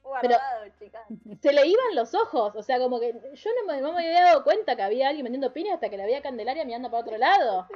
guardados, 0.02 0.68
chicas. 0.80 1.02
Se 1.40 1.52
le 1.52 1.64
iban 1.66 1.94
los 1.94 2.12
ojos. 2.14 2.56
O 2.56 2.62
sea, 2.64 2.78
como 2.80 2.98
que 2.98 3.12
yo 3.34 3.50
no 3.60 3.72
me, 3.72 3.80
no 3.80 3.92
me 3.92 4.04
había 4.08 4.24
dado 4.24 4.42
cuenta 4.42 4.74
que 4.74 4.82
había 4.82 5.06
alguien 5.08 5.22
vendiendo 5.24 5.52
pines 5.52 5.72
hasta 5.72 5.88
que 5.88 5.96
la 5.96 6.04
vi 6.06 6.14
a 6.14 6.22
Candelaria 6.22 6.64
mirando 6.64 6.90
para 6.90 7.02
otro 7.02 7.16
lado. 7.16 7.68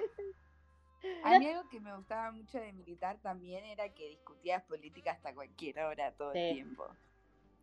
A 1.25 1.39
mí 1.39 1.47
algo 1.51 1.69
que 1.69 1.81
me 1.81 1.95
gustaba 1.97 2.31
mucho 2.33 2.59
de 2.59 2.73
militar 2.73 3.19
también 3.23 3.65
era 3.65 3.89
que 3.93 4.09
discutías 4.09 4.63
política 4.65 5.13
hasta 5.13 5.35
cualquier 5.35 5.81
hora, 5.81 6.13
todo 6.13 6.33
Sí. 6.33 6.39
el 6.39 6.55
tiempo. 6.55 6.87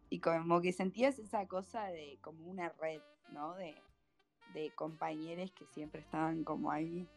Y 0.10 0.20
como 0.20 0.62
que 0.62 0.72
sentías 0.74 1.18
esa 1.20 1.48
cosa 1.48 1.86
de 1.86 2.18
como 2.22 2.46
una 2.48 2.70
red, 2.70 3.02
¿no? 3.30 3.56
De, 3.56 3.76
de 4.54 4.70
compañeros 4.76 5.52
que 5.52 5.66
siempre 5.68 6.02
estaban 6.02 6.44
como 6.44 6.70
ahí. 6.72 7.08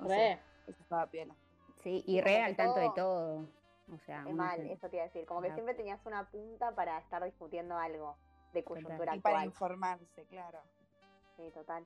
Sé, 0.00 0.06
Re. 0.08 0.32
eso 0.66 0.82
estaba 0.82 1.06
piola. 1.06 1.36
Sí, 1.82 2.02
y 2.06 2.14
Como 2.18 2.24
re 2.24 2.42
al 2.42 2.56
tanto 2.56 2.80
de 2.80 2.90
todo-. 2.96 3.46
O 3.92 3.98
sea, 3.98 4.24
Es 4.26 4.34
mal, 4.34 4.60
eso 4.70 4.88
te 4.88 4.96
iba 4.96 5.04
a 5.04 5.06
decir. 5.08 5.26
Como 5.26 5.42
que 5.42 5.50
Ah. 5.50 5.54
siempre 5.54 5.74
tenías 5.74 6.04
una 6.06 6.28
punta 6.30 6.74
para 6.74 6.98
estar 6.98 7.22
discutiendo 7.22 7.76
algo 7.76 8.16
de 8.52 8.64
coyuntura 8.64 9.14
Y 9.14 9.20
para 9.20 9.44
informarse, 9.44 10.24
claro. 10.26 10.60
Sí, 11.36 11.50
total. 11.52 11.84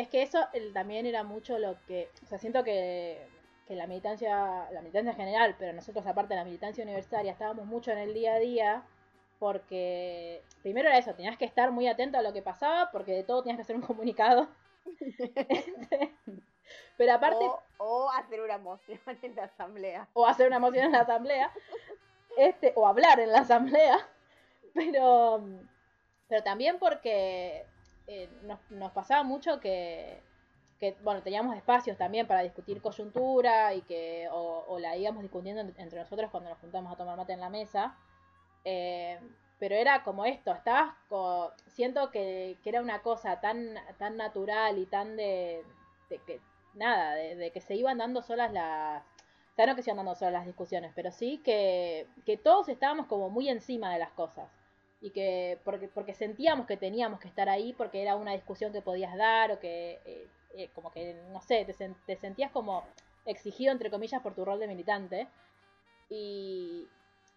Es 0.00 0.08
que 0.08 0.22
eso 0.22 0.38
el- 0.52 0.72
también 0.72 1.06
era 1.06 1.24
mucho 1.24 1.58
lo 1.58 1.76
que, 1.86 2.08
o 2.22 2.26
sea, 2.26 2.38
siento 2.38 2.62
que, 2.62 3.26
que 3.66 3.74
la 3.74 3.86
militancia, 3.88 4.70
la 4.70 4.80
militancia 4.80 5.10
en 5.10 5.16
general, 5.16 5.56
pero 5.58 5.72
nosotros 5.72 6.06
aparte 6.06 6.34
de 6.34 6.40
la 6.40 6.44
militancia 6.44 6.84
universitaria, 6.84 7.32
estábamos 7.32 7.66
mucho 7.66 7.90
en 7.90 7.98
el 7.98 8.14
día 8.14 8.34
a 8.34 8.38
día, 8.38 8.82
porque 9.40 10.42
primero 10.62 10.88
era 10.88 10.98
eso, 10.98 11.14
tenías 11.14 11.36
que 11.36 11.44
estar 11.44 11.70
muy 11.72 11.88
atento 11.88 12.16
a 12.16 12.22
lo 12.22 12.32
que 12.32 12.42
pasaba, 12.42 12.90
porque 12.92 13.12
de 13.12 13.24
todo 13.24 13.42
tenías 13.42 13.56
que 13.56 13.62
hacer 13.62 13.76
un 13.76 13.82
comunicado. 13.92 14.48
Pero 16.96 17.12
aparte, 17.12 17.44
O, 17.44 17.60
o 17.78 18.10
hacer 18.10 18.40
una 18.40 18.58
moción 18.58 19.00
en 19.22 19.34
la 19.34 19.44
asamblea. 19.44 20.08
o 20.12 20.26
hacer 20.26 20.46
una 20.46 20.58
moción 20.58 20.84
en 20.86 20.92
la 20.92 21.00
asamblea, 21.00 21.50
este, 22.36 22.72
o 22.76 22.86
hablar 22.86 23.18
en 23.20 23.32
la 23.32 23.40
asamblea, 23.40 23.98
pero, 24.74 25.42
pero 26.28 26.42
también 26.42 26.78
porque 26.78 27.66
eh, 28.08 28.28
nos, 28.44 28.60
nos 28.70 28.92
pasaba 28.92 29.22
mucho 29.24 29.60
que, 29.60 30.22
que, 30.80 30.96
bueno, 31.02 31.22
teníamos 31.22 31.56
espacios 31.56 31.96
también 31.98 32.26
para 32.26 32.42
discutir 32.42 32.82
coyuntura 32.82 33.74
y 33.74 33.82
que, 33.82 34.28
o, 34.32 34.64
o 34.68 34.78
la 34.80 34.96
íbamos 34.96 35.22
discutiendo 35.22 35.62
en- 35.62 35.74
entre 35.78 36.00
nosotros 36.00 36.30
cuando 36.30 36.50
nos 36.50 36.58
juntamos 36.60 36.92
a 36.92 36.96
tomar 36.96 37.16
mate 37.16 37.34
en 37.34 37.40
la 37.40 37.50
mesa, 37.50 37.96
eh, 38.64 39.18
pero 39.58 39.74
era 39.74 40.04
como 40.04 40.24
esto, 40.24 40.52
estabas, 40.52 40.94
siento 41.66 42.10
que, 42.10 42.58
era 42.70 42.80
una 42.82 43.02
cosa 43.02 43.40
tan, 43.40 43.74
tan 43.98 44.16
natural 44.16 44.78
y 44.78 44.86
tan 44.86 45.16
de, 45.16 45.64
que, 46.26 46.40
nada, 46.74 47.14
de, 47.14 47.36
de 47.36 47.50
que 47.52 47.60
se 47.60 47.74
iban 47.76 47.98
dando 47.98 48.22
solas 48.22 48.52
las, 48.52 49.02
o 49.56 49.74
que 49.76 49.82
se 49.82 49.90
iban 49.90 49.98
dando 49.98 50.14
solas 50.14 50.32
las 50.34 50.46
discusiones, 50.46 50.92
pero 50.94 51.10
sí 51.12 51.38
que, 51.44 52.06
que 52.26 52.36
todos 52.36 52.68
estábamos 52.68 53.06
como 53.06 53.30
muy 53.30 53.48
encima 53.48 53.92
de 53.92 53.98
las 54.00 54.12
cosas. 54.12 54.48
Y 55.00 55.10
que 55.10 55.58
porque, 55.64 55.88
porque 55.88 56.12
sentíamos 56.14 56.66
que 56.66 56.76
teníamos 56.76 57.20
que 57.20 57.28
estar 57.28 57.48
ahí 57.48 57.72
porque 57.72 58.02
era 58.02 58.16
una 58.16 58.32
discusión 58.32 58.72
que 58.72 58.82
podías 58.82 59.16
dar 59.16 59.52
o 59.52 59.60
que 59.60 60.00
eh, 60.04 60.26
eh, 60.56 60.68
como 60.74 60.90
que, 60.90 61.14
no 61.32 61.40
sé, 61.40 61.64
te, 61.64 61.72
sen- 61.74 61.94
te 62.06 62.16
sentías 62.16 62.50
como 62.50 62.82
exigido 63.24 63.70
entre 63.72 63.90
comillas 63.90 64.22
por 64.22 64.34
tu 64.34 64.44
rol 64.44 64.58
de 64.58 64.66
militante. 64.66 65.28
Y, 66.10 66.88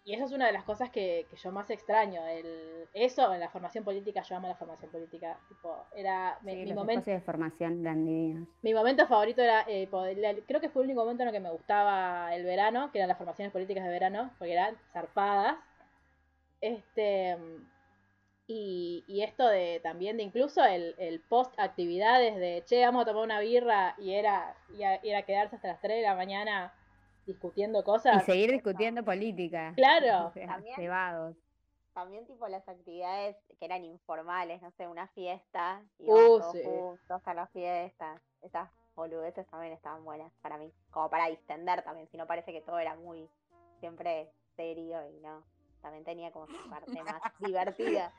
y 0.04 0.14
eso 0.14 0.24
es 0.24 0.32
una 0.32 0.46
de 0.46 0.52
las 0.52 0.64
cosas 0.64 0.90
que, 0.90 1.26
que 1.30 1.36
yo 1.36 1.52
más 1.52 1.70
extraño. 1.70 2.26
El, 2.26 2.88
eso 2.94 3.32
en 3.32 3.40
la 3.40 3.50
formación 3.50 3.84
política, 3.84 4.22
yo 4.22 4.36
amo 4.36 4.48
la 4.48 4.56
formación 4.56 4.90
política. 4.90 5.38
Tipo, 5.48 5.76
era 5.94 6.38
Sí, 6.44 6.56
mi 6.56 6.72
momento, 6.74 7.10
de 7.10 7.20
formación 7.20 7.80
eran 7.82 8.04
divinos. 8.04 8.48
mi 8.62 8.74
momento 8.74 9.06
favorito 9.06 9.42
era, 9.42 9.64
eh, 9.68 9.86
poder- 9.88 10.42
creo 10.46 10.60
que 10.60 10.68
fue 10.68 10.82
el 10.82 10.86
único 10.88 11.02
momento 11.02 11.22
en 11.22 11.28
el 11.28 11.34
que 11.34 11.40
me 11.40 11.50
gustaba 11.50 12.34
el 12.34 12.44
verano, 12.44 12.90
que 12.90 12.98
eran 12.98 13.08
las 13.08 13.18
formaciones 13.18 13.52
políticas 13.52 13.84
de 13.84 13.90
verano, 13.90 14.30
porque 14.38 14.52
eran 14.52 14.76
zarpadas. 14.92 15.56
Este, 16.62 17.36
y, 18.46 19.04
y 19.06 19.22
esto 19.22 19.46
de 19.46 19.80
también 19.82 20.16
de 20.16 20.22
incluso 20.22 20.64
el, 20.64 20.94
el 20.98 21.20
post 21.20 21.52
actividades 21.58 22.36
de, 22.36 22.62
che, 22.66 22.84
vamos 22.84 23.02
a 23.02 23.06
tomar 23.06 23.24
una 23.24 23.40
birra 23.40 23.94
y 23.98 24.14
era, 24.14 24.56
y 24.76 24.82
a- 24.82 25.04
y 25.04 25.10
era 25.10 25.22
quedarse 25.22 25.56
hasta 25.56 25.68
las 25.68 25.80
3 25.80 25.98
de 25.98 26.02
la 26.02 26.14
mañana 26.14 26.72
discutiendo 27.26 27.80
Y 27.80 27.84
cosas. 27.84 28.24
seguir 28.24 28.50
discutiendo 28.50 29.04
política. 29.04 29.72
Claro. 29.76 30.28
O 30.28 30.32
sea, 30.34 30.46
También. 30.46 30.76
cebados. 30.76 31.36
También 31.94 32.26
tipo 32.26 32.48
las 32.48 32.66
actividades 32.68 33.36
que 33.58 33.64
eran 33.66 33.84
informales, 33.84 34.62
no 34.62 34.70
sé, 34.72 34.88
una 34.88 35.08
fiesta, 35.08 35.82
y 35.98 36.04
Uh, 36.10 36.38
todos 36.38 36.52
sí. 36.52 36.62
juntos 36.64 37.20
a 37.26 37.34
la 37.34 37.46
fiesta. 37.48 38.20
Esas 38.40 38.70
boludeces 38.94 39.46
también 39.48 39.72
estaban 39.74 40.02
buenas 40.04 40.32
para 40.42 40.56
mí, 40.58 40.72
como 40.90 41.10
para 41.10 41.26
distender 41.26 41.82
también, 41.82 42.08
si 42.08 42.16
no 42.16 42.26
parece 42.26 42.52
que 42.52 42.62
todo 42.62 42.78
era 42.78 42.94
muy 42.96 43.28
siempre 43.80 44.30
serio 44.56 44.98
y 45.10 45.20
no, 45.20 45.44
también 45.82 46.04
tenía 46.04 46.30
como 46.30 46.46
su 46.46 46.52
parte 46.70 47.02
más 47.02 47.20
divertida. 47.40 48.12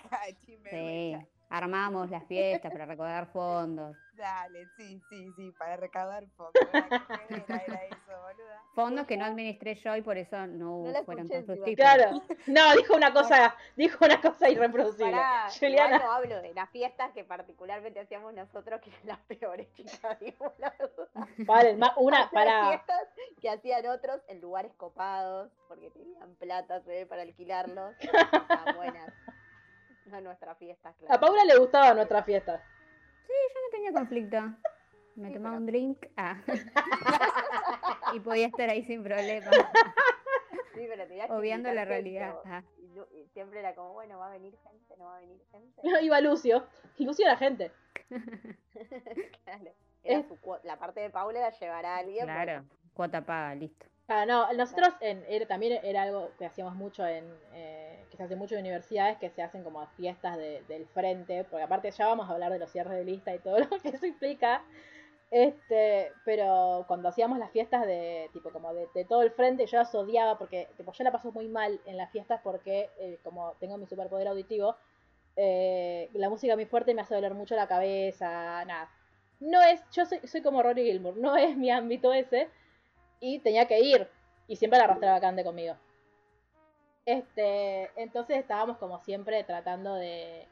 Sí. 0.70 1.18
Armamos 1.53 2.09
las 2.09 2.25
fiestas 2.25 2.71
para 2.71 2.87
recaudar 2.87 3.27
fondos. 3.27 3.95
Dale, 4.13 4.67
sí, 4.75 4.99
sí, 5.07 5.31
sí, 5.35 5.51
para 5.57 5.75
recaudar 5.75 6.25
fondos. 6.35 6.53
Era, 6.71 6.87
era, 7.29 7.63
era 7.67 7.85
eso, 7.85 8.21
boluda. 8.23 8.61
Fondos 8.73 9.05
que 9.05 9.17
no 9.17 9.25
administré 9.25 9.75
yo 9.75 9.95
y 9.95 10.01
por 10.01 10.17
eso 10.17 10.47
no, 10.47 10.83
No 10.91 11.03
fueron 11.03 11.27
fructíferos. 11.27 11.75
Claro. 11.75 12.21
No, 12.47 12.75
dijo 12.75 12.95
una 12.95 13.13
cosa, 13.13 13.55
dijo 13.75 14.03
una 14.03 14.19
cosa 14.19 14.49
irreproducible. 14.49 15.11
Pará, 15.11 15.47
Juliana. 15.59 15.99
no 15.99 16.11
hablo 16.11 16.41
de 16.41 16.53
las 16.55 16.69
fiestas 16.71 17.11
que 17.11 17.23
particularmente 17.23 17.99
hacíamos 17.99 18.33
nosotros, 18.33 18.81
que 18.81 18.89
eran 18.89 19.07
las 19.07 19.19
peores, 19.19 19.71
chicas, 19.73 20.17
la 20.57 20.73
verdad. 20.79 21.27
Vale, 21.37 21.77
una 21.97 22.19
Las 22.21 22.31
para. 22.31 22.69
fiestas 22.69 23.01
que 23.41 23.49
hacían 23.49 23.85
otros 23.87 24.21
en 24.27 24.41
lugares 24.41 24.73
copados, 24.75 25.51
porque 25.67 25.91
tenían 25.91 26.33
plata, 26.35 26.81
se 26.81 26.89
ve, 26.89 27.05
para 27.05 27.21
alquilarlos. 27.21 27.95
Estaban 27.99 28.75
buenas. 28.75 29.13
No 30.05 30.21
nuestras 30.21 30.57
fiestas, 30.57 30.95
A 30.95 30.97
claro. 31.05 31.21
Paula 31.21 31.45
le 31.45 31.57
gustaba 31.57 31.93
nuestra 31.93 32.23
fiesta. 32.23 32.57
Yo 33.27 33.61
no 33.61 33.69
tenía 33.71 33.91
conflicto. 33.93 34.41
Me 35.15 35.27
Sí, 35.29 35.33
tomaba 35.35 35.55
pero- 35.55 35.59
un 35.59 35.65
drink 35.67 36.05
ah. 36.17 36.37
y 38.13 38.19
podía 38.19 38.47
estar 38.47 38.69
ahí 38.69 38.83
sin 38.83 39.03
problema, 39.03 39.49
Sí, 40.73 40.85
pero 40.89 41.07
que 41.07 41.27
obviando 41.29 41.71
la 41.71 41.85
realidad. 41.85 42.35
ah. 42.45 42.63
Y, 42.77 42.87
nu- 42.87 43.05
y 43.11 43.27
siempre 43.27 43.59
era 43.59 43.75
como, 43.75 43.93
bueno, 43.93 44.17
va 44.17 44.27
a 44.27 44.31
venir 44.31 44.57
gente, 44.63 44.95
no 44.97 45.05
va 45.05 45.17
a 45.17 45.19
venir 45.19 45.39
gente. 45.51 45.81
Iba 46.05 46.19
Lucio. 46.21 46.65
Y 46.97 47.05
Lucio 47.05 47.25
era 47.25 47.37
gente. 47.37 47.71
Claro. 49.45 49.71
Era 50.03 50.19
Es- 50.19 50.27
su 50.27 50.37
la 50.63 50.77
parte 50.77 50.99
de 50.99 51.09
Paula 51.09 51.39
era 51.39 51.49
llevar 51.51 51.85
a 51.85 51.97
alguien. 51.97 52.25
bueno, 52.25 52.33
Claro, 52.43 52.63
cuota 52.93 53.21
paga, 53.21 53.55
listo. 53.55 53.85
Ah, 54.07 54.25
no, 54.25 54.51
nosotros 54.53 54.89
en, 54.99 55.23
era- 55.29 55.47
también 55.47 55.79
era 55.83 56.03
algo 56.03 56.31
que 56.37 56.45
hacíamos 56.45 56.75
mucho 56.75 57.05
en, 57.07 57.23
eh, 57.53 58.05
que 58.11 58.17
se 58.17 58.23
hace 58.23 58.35
mucho 58.35 58.55
en 58.55 58.61
universidades, 58.61 59.17
que 59.17 59.29
se 59.29 59.41
hacen 59.41 59.63
como 59.63 59.85
fiestas 59.95 60.37
de- 60.37 60.61
del 60.67 60.85
frente, 60.87 61.45
porque 61.45 61.63
aparte 61.63 61.89
ya 61.91 62.07
vamos 62.07 62.29
a 62.29 62.33
hablar 62.33 62.51
de 62.51 62.59
los 62.59 62.69
cierres 62.71 62.93
de 62.97 63.05
lista 63.05 63.33
y 63.33 63.39
todo 63.39 63.57
lo 63.59 63.69
que 63.81 63.89
eso 63.89 64.05
implica, 64.05 64.63
este, 65.31 66.11
pero 66.25 66.85
cuando 66.87 67.09
hacíamos 67.09 67.39
las 67.39 67.51
fiestas 67.51 67.85
de, 67.87 68.29
tipo, 68.33 68.51
como 68.51 68.73
de, 68.73 68.87
de 68.93 69.05
todo 69.05 69.21
el 69.23 69.31
frente, 69.31 69.65
yo 69.67 69.77
las 69.77 69.95
odiaba 69.95 70.37
porque, 70.37 70.67
tipo, 70.77 70.91
yo 70.93 71.03
la 71.03 71.11
paso 71.11 71.31
muy 71.31 71.47
mal 71.47 71.79
en 71.85 71.97
las 71.97 72.11
fiestas 72.11 72.41
porque, 72.43 72.89
eh, 72.99 73.19
como 73.23 73.53
tengo 73.59 73.77
mi 73.77 73.87
superpoder 73.87 74.27
auditivo, 74.27 74.75
eh, 75.35 76.09
la 76.13 76.29
música 76.29 76.55
muy 76.55 76.65
fuerte 76.65 76.93
me 76.93 77.01
hace 77.01 77.15
doler 77.15 77.33
mucho 77.33 77.55
la 77.55 77.67
cabeza, 77.67 78.63
nada. 78.65 78.89
No 79.39 79.61
es, 79.61 79.81
yo 79.91 80.05
soy, 80.05 80.19
soy 80.27 80.41
como 80.41 80.61
Rory 80.63 80.83
Gilmour, 80.85 81.17
no 81.17 81.35
es 81.35 81.57
mi 81.57 81.69
ámbito 81.71 82.13
ese, 82.13 82.49
y 83.20 83.39
tenía 83.39 83.68
que 83.68 83.80
ir, 83.80 84.07
y 84.47 84.55
siempre 84.55 84.78
la 84.80 84.86
arrastraba 84.86 85.20
Cande 85.22 85.43
conmigo. 85.43 85.76
Este, 87.05 87.89
entonces 88.01 88.38
estábamos 88.38 88.78
como 88.78 88.99
siempre 88.99 89.43
tratando 89.43 89.95
de, 89.95 90.47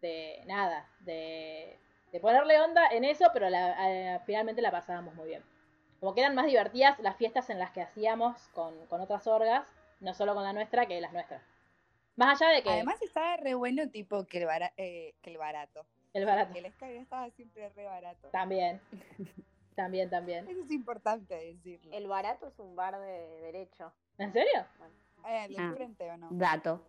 de 0.00 0.42
nada, 0.46 0.88
de, 1.00 1.76
de 2.12 2.20
ponerle 2.20 2.60
onda 2.60 2.86
en 2.88 3.04
eso, 3.04 3.26
pero 3.32 3.50
la- 3.50 4.22
finalmente 4.24 4.62
la 4.62 4.70
pasábamos 4.70 5.14
muy 5.14 5.28
bien. 5.28 5.42
Como 5.98 6.14
que 6.14 6.20
eran 6.20 6.34
más 6.34 6.46
divertidas 6.46 6.98
las 7.00 7.16
fiestas 7.16 7.50
en 7.50 7.58
las 7.58 7.70
que 7.72 7.82
hacíamos 7.82 8.36
con, 8.48 8.86
con 8.86 9.00
otras 9.00 9.26
orgas, 9.26 9.66
no 10.00 10.14
solo 10.14 10.34
con 10.34 10.42
la 10.44 10.52
nuestra, 10.52 10.86
que 10.86 11.00
las 11.00 11.12
nuestras. 11.12 11.42
Más 12.16 12.40
allá 12.40 12.52
de 12.52 12.62
que 12.62 12.70
Además 12.70 13.00
estaba 13.02 13.36
re 13.36 13.54
bueno 13.54 13.88
tipo 13.88 14.24
que 14.26 14.38
el, 14.38 14.46
bara- 14.46 14.72
eh, 14.76 15.14
que 15.22 15.30
el 15.30 15.38
barato. 15.38 15.84
el 16.12 16.26
barato. 16.26 16.56
El 16.58 16.70
Sky 16.72 16.96
estaba 16.96 17.30
siempre 17.30 17.68
re 17.70 17.84
barato. 17.84 18.28
También. 18.28 18.80
También, 19.74 20.10
también. 20.10 20.46
Eso 20.48 20.60
es 20.60 20.70
importante 20.70 21.34
decirlo. 21.34 21.90
El 21.92 22.06
barato 22.08 22.46
es 22.48 22.58
un 22.58 22.76
bar 22.76 22.98
de 22.98 23.40
derecho. 23.40 23.92
¿En 24.18 24.32
serio? 24.32 24.66
Eh, 25.26 25.44
¿El 25.46 25.54
del 25.54 25.64
Ah. 25.64 25.72
frente 25.74 26.10
o 26.10 26.16
no? 26.16 26.28
Dato. 26.30 26.80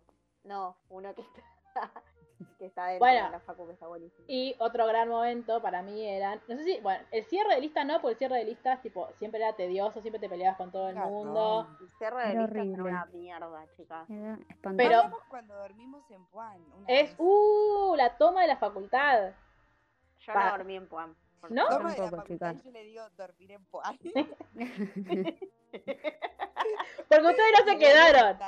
No, 0.44 0.76
uno 0.90 1.14
que 1.14 1.22
está, 1.22 1.42
que 2.58 2.66
está 2.66 2.86
dentro 2.88 3.06
Bueno. 3.06 3.24
de 3.26 3.30
la 3.30 3.40
facu, 3.40 3.66
que 3.66 3.72
está 3.72 3.86
buenísimo. 3.86 4.24
Y 4.28 4.54
otro 4.58 4.86
gran 4.86 5.08
momento 5.08 5.62
para 5.62 5.82
mí 5.82 6.06
eran, 6.06 6.40
no 6.48 6.56
sé 6.56 6.64
si, 6.64 6.80
bueno, 6.80 7.02
el 7.10 7.24
cierre 7.24 7.54
de 7.54 7.60
lista 7.62 7.84
no, 7.84 7.94
porque 8.02 8.12
el 8.12 8.18
cierre 8.18 8.36
de 8.38 8.44
listas 8.44 8.82
tipo 8.82 9.08
siempre 9.18 9.40
era 9.40 9.54
tedioso, 9.54 10.02
siempre 10.02 10.20
te 10.20 10.28
peleabas 10.28 10.58
con 10.58 10.70
todo 10.70 10.88
el 10.88 10.94
Claro. 10.96 11.10
mundo. 11.10 11.68
El 11.80 11.90
cierre 11.96 12.26
de 12.26 12.32
Era 12.32 12.40
listas 12.46 12.66
era 12.74 12.82
una 12.84 13.04
mierda, 13.06 13.66
chicas. 13.76 14.06
Pero- 14.76 15.02
cuando 15.30 15.54
dormimos 15.56 16.10
en 16.10 16.24
Puan. 16.26 16.60
una 16.76 16.86
Es, 16.88 17.10
vez. 17.10 17.16
uh, 17.18 17.94
la 17.96 18.18
toma 18.18 18.42
de 18.42 18.48
la 18.48 18.56
facultad. 18.58 19.32
Yo 20.20 20.34
no 20.34 20.50
dormí 20.50 20.76
en 20.76 20.88
Puan. 20.88 21.16
¿No? 21.50 21.68
yo 21.70 22.70
le 22.72 22.84
digo 22.84 23.02
dormir 23.16 23.52
en 23.52 23.64
Puan. 23.66 23.98
Porque 27.08 27.26
ustedes 27.26 27.52
no 27.58 27.64
se 27.72 27.78
quedaron. 27.78 28.38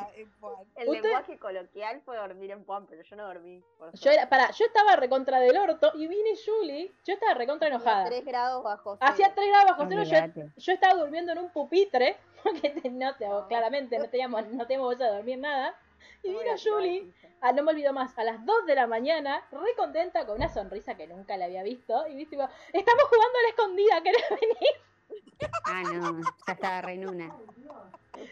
El 0.77 0.89
Usted- 0.89 1.03
lenguaje 1.03 1.39
coloquial 1.39 2.01
fue 2.05 2.17
dormir 2.17 2.51
en 2.51 2.65
Puan, 2.65 2.87
pero 2.87 3.03
yo 3.03 3.17
no 3.17 3.27
dormí. 3.27 3.63
Yo 3.95 4.11
era, 4.11 4.29
para, 4.29 4.51
yo 4.51 4.65
estaba 4.65 4.97
recontra 4.97 5.39
del 5.41 5.57
orto 5.57 5.93
y 5.95 6.07
vine 6.07 6.31
Julie, 6.45 6.93
yo 7.05 7.15
estaba 7.15 7.35
recontra 7.35 7.69
Hacía 7.69 7.77
enojada. 7.77 8.07
3 8.07 8.25
grados 8.25 8.63
bajo 8.65 8.97
Hacía 9.01 9.27
cero. 9.27 9.33
3 9.37 9.49
grados 9.49 9.71
bajo 9.71 9.87
cero, 9.89 10.03
yo, 10.35 10.43
yo 10.57 10.73
estaba 10.73 10.95
durmiendo 10.95 11.33
en 11.33 11.39
un 11.39 11.51
pupitre, 11.51 12.17
porque 12.43 12.71
te- 12.71 12.91
no, 12.91 13.15
te- 13.17 13.29
No. 13.29 13.47
claramente 13.49 13.99
no 13.99 14.09
teníamos, 14.09 14.47
no 14.49 14.67
teníamos 14.67 14.89
bolsa 14.89 15.05
de 15.05 15.17
dormir 15.17 15.39
nada. 15.39 15.75
Y 16.23 16.29
vino 16.31 16.55
Julie, 16.63 17.01
Gise. 17.05 17.37
ah, 17.41 17.53
no 17.53 17.63
me 17.63 17.73
olvido 17.73 17.93
más, 17.93 18.17
a 18.19 18.25
las 18.25 18.45
2 18.45 18.67
de 18.67 18.75
la 18.75 18.87
mañana, 18.87 19.47
re 19.51 19.75
contenta, 19.77 20.27
con 20.27 20.37
una 20.37 20.49
sonrisa 20.49 20.97
que 20.97 21.07
nunca 21.07 21.37
le 21.37 21.45
había 21.45 21.63
visto, 21.63 22.07
y 22.09 22.15
viste, 22.15 22.37
estamos 22.73 23.05
jugando 23.05 23.39
a 23.39 23.43
la 23.43 23.49
escondida, 23.49 24.03
¿querés 24.03 24.25
venir? 24.31 25.51
Ah, 25.65 25.83
no, 25.83 26.21
ya 26.47 26.53
estaba 26.53 26.81
re 26.83 26.95
en 26.95 27.09
una. 27.09 27.37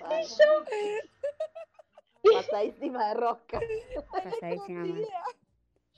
Ay, 0.06 0.26
Pasadísima 2.34 3.08
de 3.08 3.14
rosca. 3.14 3.60
Pasadísima. 4.10 4.82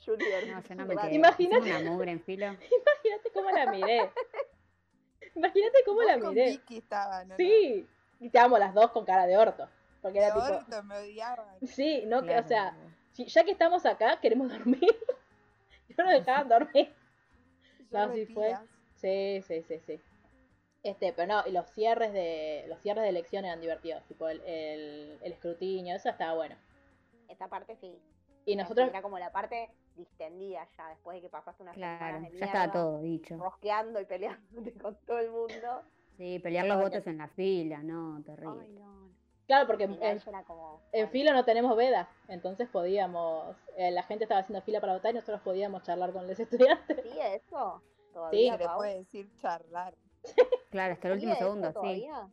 Julie 0.05 0.31
dormí 0.31 0.51
No, 0.51 0.63
yo 0.63 0.75
no 0.75 0.85
me 0.85 0.95
quedé. 0.97 1.13
Imagínate. 1.15 1.67
Hicimos 1.67 1.81
una 1.81 1.91
mugre 1.91 2.11
en 2.11 2.21
filo. 2.21 2.45
Imagínate 2.47 3.31
cómo 3.33 3.49
la 3.51 3.71
miré. 3.71 4.11
Imagínate 5.35 5.77
cómo 5.85 6.01
la 6.03 6.15
Vos 6.15 6.25
con 6.25 6.33
miré. 6.33 6.51
Vicky 6.51 6.77
estaban, 6.77 7.25
¿o 7.27 7.29
no? 7.29 7.35
Sí, 7.37 7.87
y 8.19 8.25
estábamos 8.25 8.59
las 8.59 8.73
dos 8.73 8.91
con 8.91 9.05
cara 9.05 9.25
de 9.25 9.37
orto. 9.37 9.69
Porque 10.07 10.19
era 10.19 10.33
tipo, 10.33 10.53
orto, 10.53 10.83
me 10.83 10.97
odiaban. 10.97 11.59
sí, 11.67 12.03
no, 12.07 12.23
que, 12.25 12.37
o 12.37 12.43
sea, 12.43 12.73
si- 13.13 13.25
ya 13.25 13.43
que 13.43 13.51
estamos 13.51 13.85
acá, 13.85 14.19
queremos 14.21 14.49
dormir. 14.49 14.95
No 15.97 16.03
nos 16.05 16.13
dejaban 16.13 16.49
dormir. 16.49 16.93
Yo 17.91 17.97
No, 18.07 18.07
sí 18.13 18.25
fue. 18.27 18.55
Sí, 18.95 19.41
sí, 19.47 19.63
sí, 19.67 19.79
sí. 19.85 19.99
Este, 20.83 21.11
pero 21.13 21.27
no, 21.33 21.47
y 21.47 21.51
los 21.51 21.69
cierres 21.71 22.13
de 22.13 22.65
los 22.67 22.79
cierres 22.81 23.03
de 23.03 23.09
elección 23.09 23.45
eran 23.45 23.59
divertidos, 23.59 24.03
tipo 24.07 24.27
el, 24.29 24.41
el, 24.45 25.17
el 25.21 25.31
escrutinio, 25.33 25.95
eso 25.95 26.09
estaba 26.09 26.33
bueno. 26.35 26.55
Esta 27.27 27.47
parte 27.47 27.75
sí. 27.81 27.91
Y 28.45 28.55
nosotros, 28.55 28.87
Era 28.89 29.01
como 29.01 29.19
la 29.19 29.31
parte 29.31 29.69
distendida 29.97 30.65
ya, 30.77 30.89
después 30.89 31.15
de 31.15 31.21
que 31.21 31.29
pasaste 31.29 31.63
unas 31.63 31.75
Claro, 31.75 32.05
semanas 32.05 32.31
de 32.31 32.39
ya 32.39 32.45
estaba 32.45 32.71
todo 32.71 33.01
dicho. 33.01 33.35
Rosqueando 33.37 33.99
y 33.99 34.05
peleándote 34.05 34.71
con 34.81 34.95
todo 35.05 35.19
el 35.19 35.29
mundo. 35.29 35.81
Sí, 36.17 36.39
pelear 36.39 36.65
los 36.67 36.81
votos 36.81 37.05
en 37.07 37.17
la 37.17 37.27
fila, 37.27 37.83
no, 37.83 38.21
terrible. 38.23 38.61
Ay, 38.61 38.69
no. 38.71 39.06
Claro, 39.47 39.65
porque 39.67 39.85
en, 39.85 39.91
Mirá, 39.91 40.11
en, 40.11 40.17
ella 40.17 40.25
era 40.29 40.43
como. 40.43 40.81
en 40.91 40.99
bueno, 41.01 41.07
filo 41.09 41.33
no 41.33 41.43
tenemos 41.45 41.75
veda, 41.75 42.07
entonces 42.27 42.67
podíamos, 42.69 43.55
eh, 43.77 43.91
la 43.91 44.03
gente 44.03 44.25
estaba 44.25 44.41
haciendo 44.41 44.61
fila 44.63 44.79
para 44.81 44.93
votar 44.93 45.11
y 45.11 45.15
nosotros 45.15 45.41
podíamos 45.41 45.83
charlar 45.83 46.11
con 46.13 46.27
los 46.27 46.39
estudiantes. 46.39 47.01
¿Sigue 47.03 47.35
eso? 47.35 47.81
Sí. 47.83 48.13
¿Todavía, 48.13 48.53
Se 48.53 48.57
le 48.59 48.65
Pau? 48.65 48.77
puede 48.77 48.97
decir 48.99 49.29
charlar. 49.41 49.95
Claro, 50.71 50.93
hasta 50.93 51.07
el 51.07 51.13
último 51.13 51.33
¿Sigue 51.33 51.45
eso 51.45 51.45
segundo, 51.45 51.67
sí. 51.69 51.73
todavía? 51.73 52.27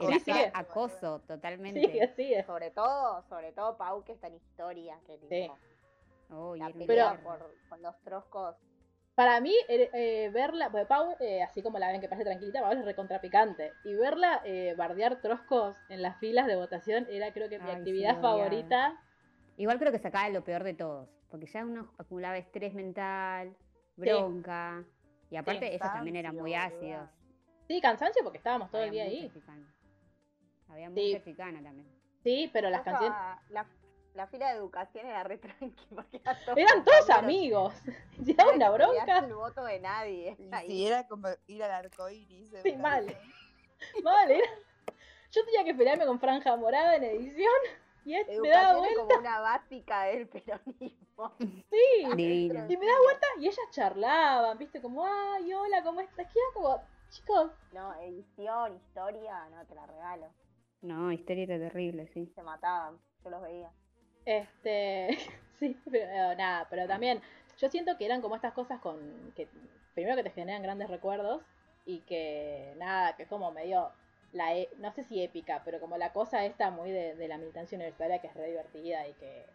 Era 0.00 0.12
Sí, 0.14 0.20
sigue. 0.20 0.50
acoso, 0.54 1.20
totalmente. 1.26 1.80
Sigue, 1.80 2.08
sigue. 2.16 2.42
Sobre 2.44 2.70
todo, 2.70 3.22
sobre 3.28 3.52
todo 3.52 3.76
Pau, 3.76 4.02
que 4.04 4.12
está 4.12 4.26
en 4.28 4.34
historia, 4.36 4.98
que 5.06 5.18
tipo, 5.18 5.56
Uy, 6.30 6.58
la 6.58 6.70
pelea 6.70 6.86
Pero- 6.86 7.22
por, 7.22 7.54
con 7.68 7.82
los 7.82 7.98
troscos 8.02 8.56
Para 9.18 9.40
mí, 9.40 9.52
eh, 9.66 9.90
eh, 9.94 10.30
verla, 10.32 10.70
porque 10.70 10.86
Pau, 10.86 11.16
eh, 11.18 11.42
así 11.42 11.60
como 11.60 11.80
la 11.80 11.90
ven 11.90 12.00
que 12.00 12.08
parece 12.08 12.24
tranquilita, 12.24 12.60
Pau 12.60 12.70
es 12.70 12.84
recontrapicante. 12.84 13.72
Y 13.82 13.96
verla 13.96 14.40
eh, 14.44 14.76
bardear 14.78 15.20
troscos 15.20 15.76
en 15.88 16.02
las 16.02 16.20
filas 16.20 16.46
de 16.46 16.54
votación 16.54 17.04
era 17.10 17.32
creo 17.32 17.48
que 17.48 17.58
mi 17.58 17.64
Ay, 17.68 17.72
sí, 17.74 17.78
actividad 17.78 18.20
favorita. 18.20 18.96
Igual 19.56 19.80
creo 19.80 19.90
que 19.90 19.98
sacaba 19.98 20.28
lo 20.28 20.44
peor 20.44 20.62
de 20.62 20.74
todos, 20.74 21.08
porque 21.32 21.46
ya 21.46 21.64
uno 21.64 21.92
acumulaba 21.98 22.38
estrés 22.38 22.74
mental, 22.74 23.56
bronca, 23.96 24.84
y 25.32 25.36
aparte 25.36 25.66
ellos 25.66 25.80
también 25.80 26.14
eran 26.14 26.36
muy 26.36 26.54
ácidos. 26.54 27.10
Sí, 27.66 27.80
cansancio 27.80 28.22
porque 28.22 28.38
estábamos 28.38 28.70
todo 28.70 28.82
el 28.84 28.92
día 28.92 29.02
ahí. 29.02 29.28
chicana. 29.34 29.74
Había 30.68 30.90
Sí. 30.90 31.12
mucha 31.14 31.24
chicana 31.24 31.60
también. 31.60 31.88
Sí, 32.22 32.48
pero 32.52 32.70
las 32.70 32.82
canciones... 32.82 33.18
La, 33.48 33.66
la 34.18 34.26
fila 34.26 34.50
de 34.50 34.56
educación 34.58 35.06
era 35.06 35.22
re 35.22 35.38
tranqui 35.38 35.86
porque 35.94 36.16
eran 36.18 36.36
todos 36.44 36.58
Eran 36.58 36.84
todos 36.84 37.06
compañeros. 37.06 37.24
amigos. 37.24 37.74
Si 38.26 38.34
No 38.34 38.50
una 38.52 38.70
bronca. 38.70 39.18
el 39.18 39.34
voto 39.34 39.64
de 39.64 39.78
nadie. 39.80 40.36
Ahí. 40.52 40.66
si 40.68 40.86
era 40.86 41.06
como 41.06 41.28
ir 41.46 41.62
al 41.62 41.70
arco 41.70 42.08
iris. 42.10 42.52
Sí, 42.62 42.76
mal. 42.76 43.06
Vale. 44.02 44.42
Yo 45.30 45.44
tenía 45.44 45.64
que 45.64 45.74
pelearme 45.74 46.04
con 46.06 46.18
franja 46.18 46.56
morada 46.56 46.96
en 46.96 47.04
edición. 47.04 47.52
Y 48.04 48.14
este 48.14 48.40
me 48.40 48.48
daba 48.48 48.78
vuelta. 48.78 48.96
como 49.02 49.18
una 49.20 49.40
básica 49.40 50.02
del 50.04 50.26
peronismo. 50.28 51.32
Sí. 51.38 52.06
Divino. 52.16 52.64
Y 52.68 52.76
me 52.76 52.86
daba 52.86 53.00
vuelta 53.02 53.26
y 53.38 53.46
ellas 53.46 53.58
charlaban, 53.70 54.56
viste, 54.56 54.80
como, 54.80 55.04
ay, 55.06 55.52
hola, 55.52 55.82
¿cómo 55.82 56.00
estás? 56.00 56.26
Que 56.32 56.38
era 56.38 56.54
como, 56.54 56.82
chicos, 57.10 57.52
No, 57.72 57.94
edición, 58.00 58.76
historia, 58.76 59.48
no, 59.50 59.64
te 59.66 59.74
la 59.74 59.86
regalo. 59.86 60.32
No, 60.80 61.12
historia 61.12 61.44
era 61.44 61.58
terrible, 61.58 62.08
sí. 62.14 62.32
Se 62.34 62.42
mataban, 62.42 62.98
yo 63.22 63.30
los 63.30 63.42
veía. 63.42 63.70
Este, 64.28 65.16
sí, 65.58 65.74
pero 65.90 66.34
nada, 66.36 66.66
pero 66.68 66.86
también 66.86 67.22
yo 67.58 67.70
siento 67.70 67.96
que 67.96 68.04
eran 68.04 68.20
como 68.20 68.36
estas 68.36 68.52
cosas 68.52 68.78
con 68.78 68.98
que 69.34 69.48
primero 69.94 70.16
que 70.16 70.22
te 70.22 70.30
generan 70.30 70.62
grandes 70.62 70.90
recuerdos 70.90 71.42
y 71.86 72.00
que 72.00 72.74
nada, 72.76 73.16
que 73.16 73.22
es 73.22 73.28
como 73.28 73.50
medio 73.52 73.90
la 74.32 74.54
e- 74.54 74.68
no 74.76 74.92
sé 74.92 75.02
si 75.04 75.22
épica, 75.22 75.62
pero 75.64 75.80
como 75.80 75.96
la 75.96 76.12
cosa 76.12 76.44
esta 76.44 76.70
muy 76.70 76.90
de, 76.90 77.14
de 77.14 77.26
la 77.28 77.38
militancia 77.38 77.76
universitaria 77.76 78.18
que 78.20 78.26
es 78.26 78.34
re 78.34 78.48
divertida 78.48 79.08
y 79.08 79.14
que 79.14 79.46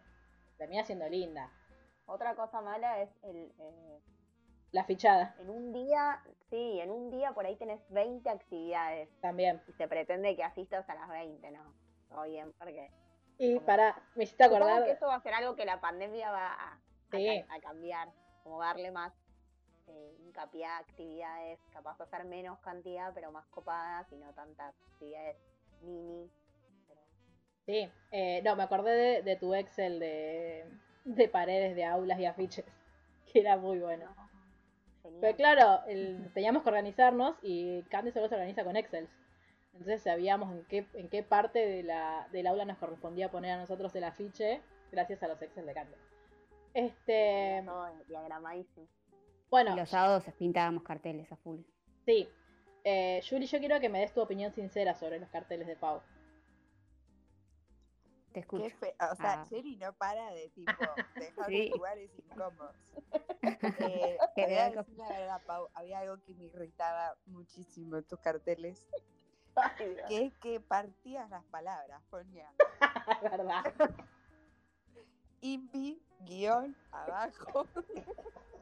termina 0.58 0.84
siendo 0.84 1.08
linda. 1.08 1.50
Otra 2.06 2.34
cosa 2.34 2.60
mala 2.60 3.00
es 3.00 3.10
el, 3.22 3.52
eh, 3.60 4.00
La 4.72 4.84
fichada 4.84 5.36
en 5.38 5.50
un 5.50 5.72
día, 5.72 6.20
sí, 6.50 6.80
en 6.80 6.90
un 6.90 7.12
día 7.12 7.30
por 7.32 7.46
ahí 7.46 7.54
tenés 7.54 7.80
20 7.90 8.28
actividades 8.28 9.08
también. 9.20 9.62
y 9.68 9.72
se 9.72 9.86
pretende 9.86 10.34
que 10.34 10.42
asistas 10.42 10.88
a 10.90 10.96
las 10.96 11.08
20, 11.08 11.48
¿no? 11.52 11.62
Bien, 12.24 12.52
porque 12.58 12.90
Y 13.38 13.58
para, 13.60 14.00
me 14.14 14.24
hiciste 14.24 14.44
supongo 14.44 14.64
acordar, 14.64 14.84
que 14.84 14.92
eso 14.92 15.06
va 15.06 15.16
a 15.16 15.20
ser 15.22 15.34
algo 15.34 15.56
que 15.56 15.64
la 15.64 15.80
pandemia 15.80 16.30
va 16.30 16.52
a, 16.52 16.78
Sí. 17.10 17.44
cambiar, 17.62 18.08
como 18.42 18.60
darle 18.60 18.90
más 18.90 19.12
eh, 19.86 20.16
hincapié 20.20 20.64
a 20.66 20.78
actividades, 20.78 21.58
capaz 21.72 21.96
de 21.98 22.04
hacer 22.04 22.24
menos 22.24 22.58
cantidad, 22.60 23.12
pero 23.14 23.30
más 23.30 23.46
copadas 23.46 24.10
y 24.12 24.16
no 24.16 24.32
tantas 24.32 24.74
actividades 24.92 25.36
mini. 25.82 26.28
Pero, 26.88 27.00
sí, 27.66 27.90
eh, 28.10 28.40
no, 28.44 28.56
me 28.56 28.62
acordé 28.64 28.90
de, 28.92 29.22
de 29.22 29.36
tu 29.36 29.54
Excel 29.54 29.98
de, 30.00 30.64
de 31.04 31.28
paredes 31.28 31.76
de 31.76 31.84
aulas 31.84 32.18
y 32.18 32.26
afiches, 32.26 32.64
que 33.32 33.40
era 33.40 33.56
muy 33.56 33.78
bueno. 33.78 34.06
no. 35.04 35.20
Pero 35.20 35.36
claro, 35.36 35.84
el- 35.86 36.30
teníamos 36.32 36.62
que 36.62 36.70
organizarnos 36.70 37.36
y 37.42 37.82
Candy 37.84 38.10
solo 38.12 38.28
se 38.28 38.34
organiza 38.34 38.64
con 38.64 38.76
Excel. 38.76 39.08
Entonces 39.74 40.02
sabíamos 40.02 40.52
en 40.52 40.64
qué, 40.66 40.86
en 40.94 41.08
qué 41.08 41.22
parte 41.22 41.58
de 41.66 41.82
la, 41.82 42.28
del 42.32 42.46
aula 42.46 42.64
nos 42.64 42.78
correspondía 42.78 43.30
poner 43.30 43.52
a 43.52 43.58
nosotros 43.58 43.94
el 43.96 44.04
afiche 44.04 44.62
gracias 44.92 45.22
a 45.22 45.28
los 45.28 45.40
Excel 45.42 45.66
de 45.66 45.74
Candy. 45.74 45.94
Este, 46.74 47.62
Todo 47.66 47.88
diagramadísimo. 48.08 48.86
bueno, 49.50 49.72
Y 49.74 49.76
los 49.76 49.90
sábados 49.90 50.24
pintábamos 50.38 50.82
carteles 50.84 51.30
a 51.32 51.36
full. 51.36 51.60
sí. 52.06 52.28
Eh, 52.86 53.22
Yuli, 53.22 53.46
yo 53.46 53.58
quiero 53.60 53.80
que 53.80 53.88
me 53.88 53.98
des 54.00 54.12
tu 54.12 54.20
opinión 54.20 54.52
sincera 54.52 54.94
sobre 54.94 55.18
los 55.18 55.30
carteles 55.30 55.66
de 55.66 55.74
Pau. 55.74 56.02
Te 58.34 58.40
escucho. 58.40 58.64
Qué 58.64 58.70
fe- 58.70 58.94
O 59.12 59.14
sea, 59.16 59.42
Ah. 59.42 59.46
No 59.78 59.92
para 59.94 60.32
de 60.32 60.48
tipo 60.50 60.70
dejar 61.16 61.46
Sí. 61.48 61.70
lugares 61.70 62.10
incómodos. 62.18 62.76
Eh, 63.42 64.18
Que 64.34 64.42
te 64.42 64.42
voy 64.42 64.50
vea 64.50 64.66
a 64.66 64.70
que- 64.70 64.76
decir 64.78 64.96
la 64.98 65.08
verdad, 65.08 65.42
Pau, 65.46 65.68
había 65.74 66.00
algo 66.00 66.18
que 66.24 66.34
me 66.34 66.44
irritaba 66.44 67.14
muchísimo 67.26 67.96
en 67.96 68.04
tus 68.04 68.18
carteles, 68.20 68.86
Ay, 69.56 69.94
Dios. 69.94 70.08
que 70.08 70.24
es 70.26 70.34
que 70.38 70.60
partías 70.60 71.28
las 71.30 71.44
palabras, 71.44 72.02
ponía 72.10 72.50
Es 73.22 73.30
verdad. 73.30 73.64
Invi, 75.40 76.00
guion, 76.20 76.74
abajo. 76.90 77.66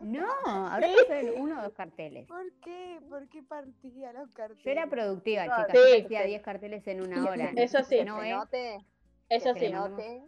No, 0.01 0.27
ahora 0.47 0.89
uno 1.37 1.61
o 1.61 1.63
dos 1.63 1.73
carteles. 1.75 2.27
¿Por 2.27 2.53
qué? 2.61 3.01
¿Por 3.09 3.29
qué 3.29 3.43
partía 3.43 4.13
los 4.13 4.31
carteles? 4.33 4.65
Yo 4.65 4.71
era 4.73 4.87
productiva, 4.89 5.45
Claro. 5.45 5.67
chicas. 5.69 5.81
Sí, 5.87 6.03
hacía 6.05 6.23
sí. 6.23 6.29
10 6.29 6.43
carteles 6.43 6.87
en 6.89 7.03
una 7.03 7.25
hora. 7.31 7.51
Eso 7.57 7.83
sí. 7.85 8.03
No, 8.05 8.21
se 8.21 8.31
note, 8.31 8.79
Eso 9.29 9.55
sí. 9.55 9.71
no. 9.71 9.89
note 9.89 10.25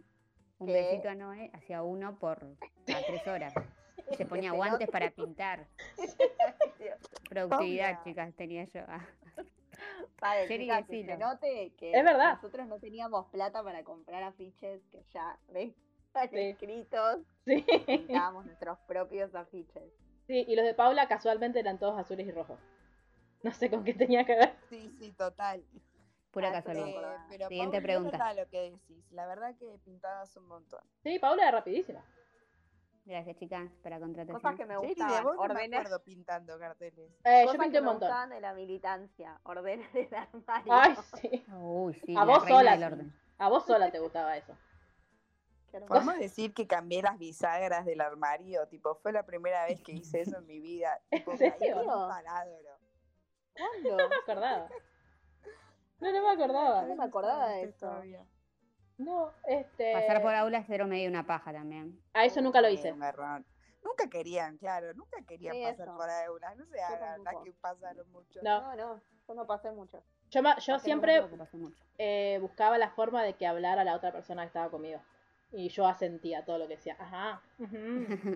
Un 0.59 0.67
que- 0.67 0.73
besito 0.73 1.09
a 1.09 1.15
Noé, 1.15 1.51
hacía 1.53 1.83
uno 1.83 2.17
por 2.17 2.39
tres 2.85 3.27
horas. 3.27 3.53
Y 4.11 4.15
se 4.15 4.25
ponía 4.25 4.53
guantes 4.53 4.89
para 4.89 5.11
pintar. 5.11 5.67
Productividad, 7.29 8.01
chicas, 8.05 8.33
tenía 8.35 8.63
yo. 8.65 8.81
Chicas, 10.47 10.85
que 10.87 10.91
se 10.91 10.97
decilo. 11.03 11.17
note 11.17 11.73
que 11.77 11.91
Es 11.91 12.03
verdad. 12.03 12.35
nosotros 12.35 12.67
no 12.67 12.79
teníamos 12.79 13.27
plata 13.27 13.63
para 13.63 13.83
comprar 13.83 14.23
afiches 14.23 14.81
que 14.91 15.03
ya 15.11 15.37
ven 15.49 15.75
Sí. 16.31 16.39
escritos, 16.39 17.19
Sí. 17.45 17.65
pintábamos 17.85 18.45
nuestros 18.45 18.79
propios 18.87 19.35
afiches. 19.35 19.83
sí, 20.27 20.45
y 20.47 20.55
los 20.55 20.65
de 20.65 20.73
Paula 20.73 21.07
casualmente 21.07 21.59
eran 21.59 21.77
todos 21.77 21.99
azules 21.99 22.25
y 22.27 22.31
rojos. 22.31 22.59
No 23.43 23.51
sé 23.53 23.69
con 23.69 23.83
qué 23.83 23.93
tenía 23.93 24.25
que 24.25 24.35
ver. 24.35 24.55
Sí, 24.69 24.89
sí, 24.97 25.11
total. 25.13 25.63
pura 26.31 26.49
Eh, 26.49 26.53
casualidad. 26.53 27.17
pero 27.29 27.47
Siguiente 27.47 27.77
Paula, 27.81 27.83
pregunta. 27.83 28.33
lo 28.33 28.49
que 28.49 28.71
decís. 28.71 29.11
La 29.11 29.27
verdad 29.27 29.55
que 29.57 29.77
pintabas 29.85 30.35
un 30.37 30.47
montón. 30.47 30.79
Sí, 31.03 31.19
Paula 31.19 31.43
era 31.43 31.51
rapidísima. 31.51 32.03
Gracias, 33.05 33.37
chicas, 33.37 33.69
para 33.83 33.99
contratación. 33.99 34.35
Cosas 34.41 34.55
que 34.55 34.65
me 34.65 34.77
gustaban, 34.77 35.23
vos 35.23 35.35
no 35.37 35.53
me 35.53 35.65
acuerdo 35.65 36.03
pintando 36.03 36.57
carteles. 36.57 37.11
Eh, 37.23 37.41
yo 37.41 37.51
cosas 37.51 37.61
pinté 37.61 37.71
que 37.73 37.79
un 37.79 37.85
me 37.85 37.91
montón. 37.91 38.07
gustaban 38.09 38.29
de 38.31 38.41
la 38.41 38.53
militancia, 38.55 39.39
ordenar 39.43 39.87
el 39.95 40.15
armario. 40.15 40.73
Ay, 40.73 40.95
sí. 41.21 41.45
Uy, 41.53 41.93
sí, 42.03 42.15
A 42.17 42.25
vos 42.25 42.43
sola. 42.47 42.71
del 42.71 42.79
sí. 42.79 42.85
orden. 42.85 43.13
A 43.37 43.49
vos 43.49 43.65
sola 43.65 43.91
te 43.91 43.99
gustaba 43.99 44.35
eso. 44.37 44.57
Qué 45.69 45.77
hermoso. 45.77 45.93
Podemos 45.93 46.17
decir 46.17 46.53
que 46.55 46.65
cambié 46.65 47.03
las 47.03 47.19
bisagras 47.19 47.85
del 47.85 48.01
armario, 48.01 48.67
tipo, 48.69 48.95
fue 48.95 49.11
la 49.11 49.23
primera 49.23 49.65
vez 49.65 49.81
que 49.83 49.91
hice 49.91 50.21
eso 50.21 50.39
en 50.39 50.47
mi 50.47 50.59
vida. 50.59 50.99
Tipo, 51.11 51.31
¿En 51.33 51.39
me 51.39 51.51
serio? 51.51 51.85
taladro. 51.85 52.79
¿Cuándo? 53.55 53.97
No 53.97 54.09
me 54.09 54.15
acordaba. 54.15 54.69
No, 55.99 56.11
no 56.11 56.21
me 56.23 56.29
acordaba. 56.31 56.81
No 56.85 56.95
me 56.95 57.03
acordaba 57.03 57.49
de 57.49 57.63
eso. 57.65 57.77
todavía. 57.87 58.25
No, 58.97 59.31
este. 59.47 59.93
Pasar 59.93 60.21
por 60.21 60.33
aula 60.33 60.59
es 60.59 60.65
cero 60.67 60.87
medio 60.87 61.09
una 61.09 61.25
paja 61.25 61.51
también. 61.51 61.99
A 62.13 62.25
eso 62.25 62.41
nunca 62.41 62.61
lo 62.61 62.69
hice. 62.69 62.91
un. 62.93 62.99
Nunca 63.83 64.09
querían, 64.09 64.57
claro, 64.57 64.93
nunca 64.95 65.17
querían 65.27 65.53
Sí, 65.53 65.63
pasar 65.63 65.87
eso. 65.87 65.97
por 65.97 66.09
aulas. 66.09 66.57
No 66.57 66.65
se 66.65 66.81
hagan 66.81 66.99
las 67.23 67.23
tampoco. 67.23 67.43
que 67.43 67.53
pasaron 67.53 68.11
mucho. 68.11 68.39
No. 68.41 68.61
No, 68.61 68.75
no, 68.75 69.01
yo 69.27 69.33
no 69.35 69.45
pasé 69.45 69.71
mucho. 69.71 70.03
Yo, 70.31 70.41
ma- 70.41 70.57
yo 70.57 70.79
siempre 70.79 71.21
mucho. 71.53 71.75
eh, 71.99 72.39
buscaba 72.41 72.77
la 72.79 72.89
forma 72.89 73.21
de 73.23 73.33
que 73.33 73.45
hablara 73.45 73.83
la 73.83 73.95
otra 73.95 74.11
persona 74.11 74.41
que 74.41 74.47
estaba 74.47 74.71
conmigo. 74.71 74.99
Y 75.51 75.69
yo 75.69 75.85
asentía 75.87 76.43
todo 76.43 76.57
lo 76.57 76.67
que 76.67 76.75
decía. 76.77 76.97
Ajá. 76.99 77.41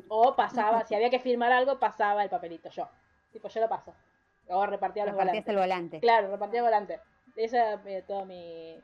O 0.08 0.36
pasaba, 0.36 0.86
si 0.86 0.94
había 0.96 1.10
que 1.10 1.20
firmar 1.20 1.52
algo, 1.52 1.80
pasaba 1.80 2.24
el 2.24 2.30
papelito 2.30 2.70
yo. 2.70 2.88
Tipo, 3.32 3.48
yo 3.50 3.62
lo 3.62 3.68
paso. 3.70 3.94
O 4.50 4.66
repartía 4.66 5.06
los 5.06 5.14
Repartías 5.14 5.44
volantes. 5.46 5.48
el 5.48 5.58
volante. 5.60 6.00
Claro, 6.00 6.32
repartía 6.32 6.62
volante. 6.64 7.00
Esa 7.36 7.74
era 7.74 7.82
eh, 7.90 8.04
toda 8.08 8.26
mi. 8.26 8.80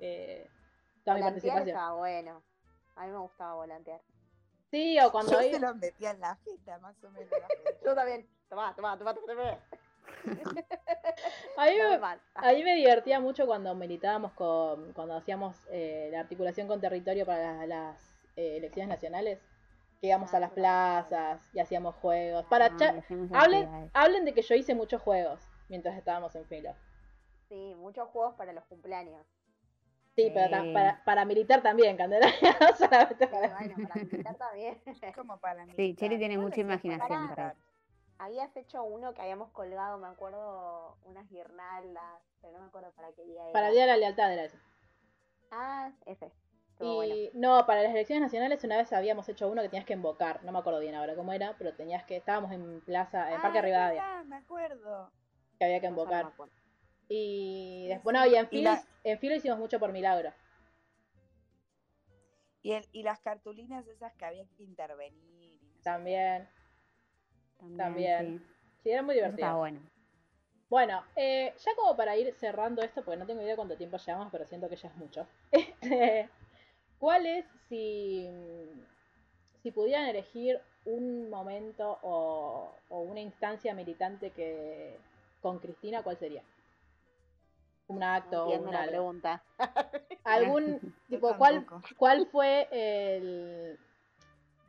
eh, 0.00 0.48
participación. 1.18 1.68
estaba 1.68 1.94
bueno. 1.96 2.42
A 2.96 3.06
mí 3.06 3.12
me 3.12 3.18
gustaba 3.18 3.54
volantear. 3.54 4.00
Sí, 4.70 4.98
o 5.00 5.10
cuando. 5.12 5.32
Yo 5.32 5.42
iba- 5.42 5.58
se 5.58 5.60
los 5.60 5.76
metía 5.76 6.10
en 6.12 6.20
la 6.20 6.36
jeta, 6.44 6.78
más 6.78 7.02
o 7.04 7.10
menos. 7.10 7.28
Yo 7.84 7.94
también. 7.94 8.28
Tomá, 8.48 8.74
tomá, 8.74 8.98
tomá, 8.98 9.14
tomá, 9.14 9.58
a 11.56 11.66
mí 11.66 11.76
me-. 11.76 12.00
A 12.34 12.52
mí 12.52 12.64
me 12.64 12.74
divertía 12.74 13.20
mucho 13.20 13.46
cuando 13.46 13.74
militábamos 13.74 14.32
con, 14.32 14.92
cuando 14.92 15.14
hacíamos 15.16 15.56
eh, 15.70 16.08
la 16.12 16.20
articulación 16.20 16.66
con 16.66 16.80
territorio 16.80 17.24
para 17.26 17.54
las, 17.54 17.68
las, 17.68 18.10
eh, 18.36 18.56
elecciones 18.56 18.88
nacionales, 18.88 19.38
que 20.00 20.08
íbamos 20.08 20.32
Ah, 20.34 20.38
a 20.38 20.40
las 20.40 20.50
eso 20.52 20.60
era 20.60 21.06
plazas 21.08 21.50
y 21.54 21.60
hacíamos 21.60 21.94
juegos. 21.96 22.44
Para 22.46 22.66
Ah, 22.80 22.94
hablen, 23.34 23.90
hablen 23.94 24.24
de 24.24 24.34
que 24.34 24.42
yo 24.42 24.54
hice 24.54 24.74
muchos 24.74 25.00
juegos 25.02 25.40
mientras 25.68 25.96
estábamos 25.96 26.34
en 26.34 26.44
fila. 26.46 26.74
Sí, 27.48 27.74
muchos 27.76 28.08
juegos 28.08 28.34
para 28.34 28.52
los 28.52 28.64
cumpleaños. 28.64 29.24
Sí, 30.16 30.30
Pero 30.34 30.62
Sí. 30.62 30.72
para, 30.72 31.02
para 31.04 31.24
militar 31.24 31.62
también, 31.62 31.96
Candela. 31.96 32.26
no 32.60 32.76
solamente 32.76 33.26
Sí, 33.26 33.30
para- 33.32 33.48
bueno, 33.58 33.88
para 33.88 33.94
militar 34.04 34.36
también. 34.36 34.82
Como 35.14 35.38
para 35.38 35.64
mí. 35.66 35.72
Sí, 35.76 35.94
Cheri 35.94 36.18
tiene 36.18 36.34
¿Cuál 36.36 36.46
mucha 36.48 36.60
imaginación 36.60 37.28
para. 37.28 37.54
Habías 38.18 38.54
hecho 38.54 38.82
uno 38.84 39.14
que 39.14 39.22
habíamos 39.22 39.50
colgado, 39.52 39.96
me 39.96 40.08
acuerdo, 40.08 40.98
unas 41.04 41.26
guirnaldas, 41.30 42.20
pero 42.42 42.52
no 42.52 42.60
me 42.60 42.66
acuerdo 42.66 42.92
para 42.92 43.12
qué 43.12 43.24
día 43.24 43.42
era. 43.44 43.52
Para 43.52 43.68
el 43.68 43.72
Día 43.74 43.82
de 43.82 43.88
la 43.92 43.96
Lealtad 43.96 44.32
era 44.32 44.44
eso. 44.44 44.58
Ah, 45.50 45.90
ese. 46.04 46.30
Bueno. 46.78 47.14
Y 47.14 47.30
no, 47.34 47.64
para 47.66 47.82
las 47.82 47.92
elecciones 47.92 48.22
nacionales 48.22 48.62
una 48.64 48.76
vez 48.76 48.92
habíamos 48.92 49.28
hecho 49.28 49.48
uno 49.48 49.62
que 49.62 49.68
tenías 49.68 49.86
que 49.86 49.92
invocar, 49.94 50.42
no 50.44 50.52
me 50.52 50.58
acuerdo 50.58 50.80
bien 50.80 50.94
ahora 50.94 51.14
cómo 51.14 51.32
era, 51.32 51.54
pero 51.58 51.74
tenías 51.74 52.04
que, 52.04 52.16
estábamos 52.16 52.52
en 52.52 52.80
plaza, 52.82 53.32
en 53.32 53.40
Parque 53.40 53.58
Ah, 53.58 53.60
es 53.60 53.64
Rivadavia, 53.64 54.02
verdad, 54.02 54.24
me 54.24 54.36
acuerdo. 54.36 55.10
que 55.58 55.64
había 55.64 55.80
que 55.80 55.86
no 55.88 55.92
invocar. 55.92 56.32
Y 57.12 57.88
después, 57.88 58.14
no, 58.14 58.24
y 58.24 58.36
en 58.36 58.48
filo, 58.48 58.70
la- 58.70 58.84
en 59.04 59.18
filo 59.18 59.34
hicimos 59.34 59.58
mucho 59.58 59.78
por 59.80 59.90
milagro. 59.92 60.32
Y, 62.62 62.72
el, 62.72 62.86
y 62.92 63.02
las 63.02 63.20
cartulinas 63.20 63.86
esas 63.88 64.14
que 64.14 64.24
había 64.24 64.44
que 64.56 64.62
intervenir. 64.62 65.60
y 65.60 65.66
no. 65.76 65.82
También. 65.82 66.48
También. 67.76 68.38
sí. 68.38 68.46
Sí, 68.84 68.90
era 68.90 69.02
muy 69.02 69.16
Eso 69.16 69.26
está 69.26 69.36
divertido. 69.36 69.58
bueno. 69.58 69.80
Bueno, 70.68 71.04
eh, 71.16 71.52
ya 71.58 71.74
como 71.74 71.96
para 71.96 72.16
ir 72.16 72.32
cerrando 72.34 72.80
esto, 72.82 73.02
porque 73.04 73.18
no 73.18 73.26
tengo 73.26 73.42
idea 73.42 73.56
cuánto 73.56 73.76
tiempo 73.76 73.96
llevamos, 73.98 74.28
pero 74.30 74.46
siento 74.46 74.68
que 74.68 74.76
ya 74.76 74.88
es 74.88 74.96
mucho. 74.96 75.26
Este, 75.50 76.28
¿Cuál 77.00 77.26
es, 77.26 77.44
si, 77.68 78.30
si 79.62 79.70
pudieran 79.72 80.06
elegir 80.06 80.60
un 80.84 81.28
momento 81.30 81.98
o, 82.02 82.74
o 82.90 83.00
una 83.00 83.20
instancia 83.20 83.74
militante 83.74 84.30
que 84.30 84.96
con 85.42 85.58
Cristina, 85.58 86.02
cuál 86.02 86.18
sería? 86.18 86.42
Un 87.90 88.02
acto 88.02 88.36
No 88.36 88.42
o 88.42 88.44
entiendo 88.44 88.68
un 88.68 88.72
la 88.74 88.80
algo. 88.80 88.90
pregunta. 88.92 89.42
¿Algún, 90.24 90.94
tipo, 91.08 91.36
cuál, 91.36 91.66
cuál 91.96 92.26
fue 92.26 92.68
el... 92.70 93.78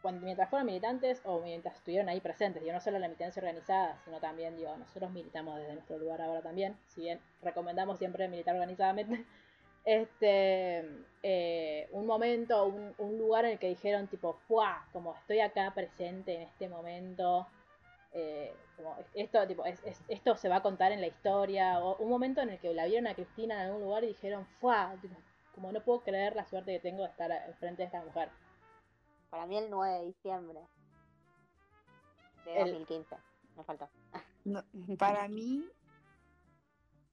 Cuando, 0.02 0.26
mientras 0.26 0.50
fueron 0.50 0.66
militantes 0.66 1.22
o 1.26 1.42
mientras 1.42 1.76
estuvieron 1.76 2.10
ahí 2.10 2.20
presentes, 2.20 2.62
digo, 2.64 2.74
no 2.74 2.82
solo 2.82 2.98
la 2.98 3.08
militancia 3.08 3.40
organizada, 3.40 4.00
sino 4.04 4.20
también, 4.20 4.56
digo, 4.58 4.76
nosotros 4.76 5.12
militamos 5.12 5.60
desde 5.60 5.74
nuestro 5.74 6.00
lugar 6.00 6.20
ahora 6.22 6.42
también, 6.42 6.76
si 6.88 7.02
bien 7.02 7.20
recomendamos 7.44 8.00
siempre 8.00 8.28
militar 8.28 8.56
organizadamente, 8.56 9.24
este, 9.86 10.84
eh, 11.22 11.88
un 11.92 12.08
momento, 12.08 12.66
un, 12.66 12.96
un 12.98 13.18
lugar 13.20 13.46
en 13.46 13.52
el 13.52 13.60
que 13.60 13.68
dijeron 13.70 14.08
tipo, 14.08 14.34
¡fuah! 14.48 14.88
Como 14.92 15.14
estoy 15.16 15.40
acá 15.40 15.72
presente 15.76 16.34
en 16.34 16.42
este 16.42 16.68
momento, 16.68 17.48
eh, 18.14 18.54
como 18.76 18.96
esto, 19.14 19.48
tipo, 19.48 19.66
es- 19.66 19.82
es- 19.86 20.04
esto 20.08 20.36
se 20.36 20.50
va 20.50 20.58
a 20.58 20.62
contar 20.62 20.92
en 20.92 21.02
la 21.02 21.08
historia, 21.08 21.80
o 21.80 21.96
un 21.98 22.10
momento 22.10 22.42
en 22.42 22.50
el 22.50 22.60
que 22.60 22.74
la 22.74 22.86
vieron 22.86 23.08
a 23.08 23.16
Cristina 23.16 23.56
en 23.56 23.68
algún 23.68 23.82
lugar 23.84 24.04
y 24.04 24.08
dijeron. 24.08 24.46
Tipo, 25.02 25.16
como 25.56 25.72
no 25.72 25.82
puedo 25.84 26.02
creer 26.02 26.36
la 26.36 26.46
suerte 26.46 26.72
que 26.74 26.80
tengo 26.80 27.04
de 27.04 27.10
estar 27.10 27.32
al 27.32 27.54
frente 27.56 27.82
de 27.84 27.86
esta 27.88 28.04
mujer. 28.04 28.30
Para 29.30 29.46
mí 29.46 29.58
el 29.58 29.70
9 29.70 30.00
de 30.00 30.06
diciembre 30.08 30.60
de 32.46 32.54
El- 32.56 32.60
2015. 32.72 33.16
Me 33.56 33.64
faltó. 33.64 33.90
No, 34.44 34.64
para 34.98 35.28
mí, 35.28 35.64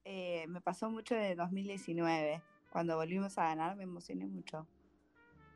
eh, 0.05 0.45
me 0.47 0.61
pasó 0.61 0.89
mucho 0.89 1.15
de 1.15 1.35
2019. 1.35 2.41
Cuando 2.71 2.95
volvimos 2.97 3.37
a 3.37 3.43
ganar, 3.43 3.75
me 3.75 3.83
emocioné 3.83 4.25
mucho. 4.25 4.67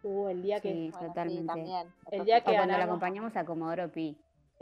Uh, 0.03 0.27
el 0.27 0.41
día 0.41 0.59
que... 0.59 0.69
Sí, 0.71 0.89
Bueno, 0.91 0.99
sí, 0.99 1.05
totalmente. 1.07 1.45
también. 1.47 1.93
El 2.11 2.25
día 2.25 2.41
que 2.43 2.51
O 2.51 2.55
cuando 2.55 2.77
la 2.77 2.83
acompañamos 2.83 3.35
a 3.37 3.45
Comodoro 3.45 3.89
Pi, 3.91 4.17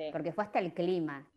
sí. 0.05 0.09
porque 0.11 0.31
fue 0.31 0.43
hasta 0.43 0.59
el 0.59 0.73
clima. 0.73 1.27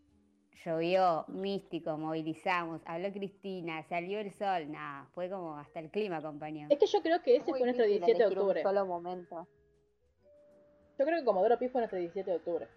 Llovió, 0.65 1.25
místico, 1.29 1.99
movilizamos, 1.99 2.81
habló 2.87 3.13
Cristina, 3.13 3.83
salió 3.83 4.21
el 4.21 4.33
sol, 4.33 4.71
nada, 4.71 5.07
fue 5.15 5.29
como 5.29 5.57
hasta 5.59 5.81
el 5.81 5.91
clima 5.91 6.19
acompañó. 6.19 6.69
Es 6.71 6.79
que 6.79 6.87
yo 6.87 7.03
creo 7.03 7.21
que 7.23 7.37
ese 7.37 7.51
Muy 7.51 7.59
fue 7.61 7.67
nuestro 7.67 7.85
difícil 7.85 8.07
17 8.17 8.19
de 8.19 8.25
elegir 8.25 8.39
un 8.39 8.43
octubre. 8.43 8.63
solo 8.63 8.87
momento. 8.87 9.49
Yo 10.99 11.05
creo 11.05 11.19
que 11.19 11.25
Comodoro 11.25 11.59
Pi 11.59 11.69
fue 11.69 11.81
nuestro 11.81 11.99
17 11.99 12.31
de 12.31 12.37
octubre. 12.37 12.69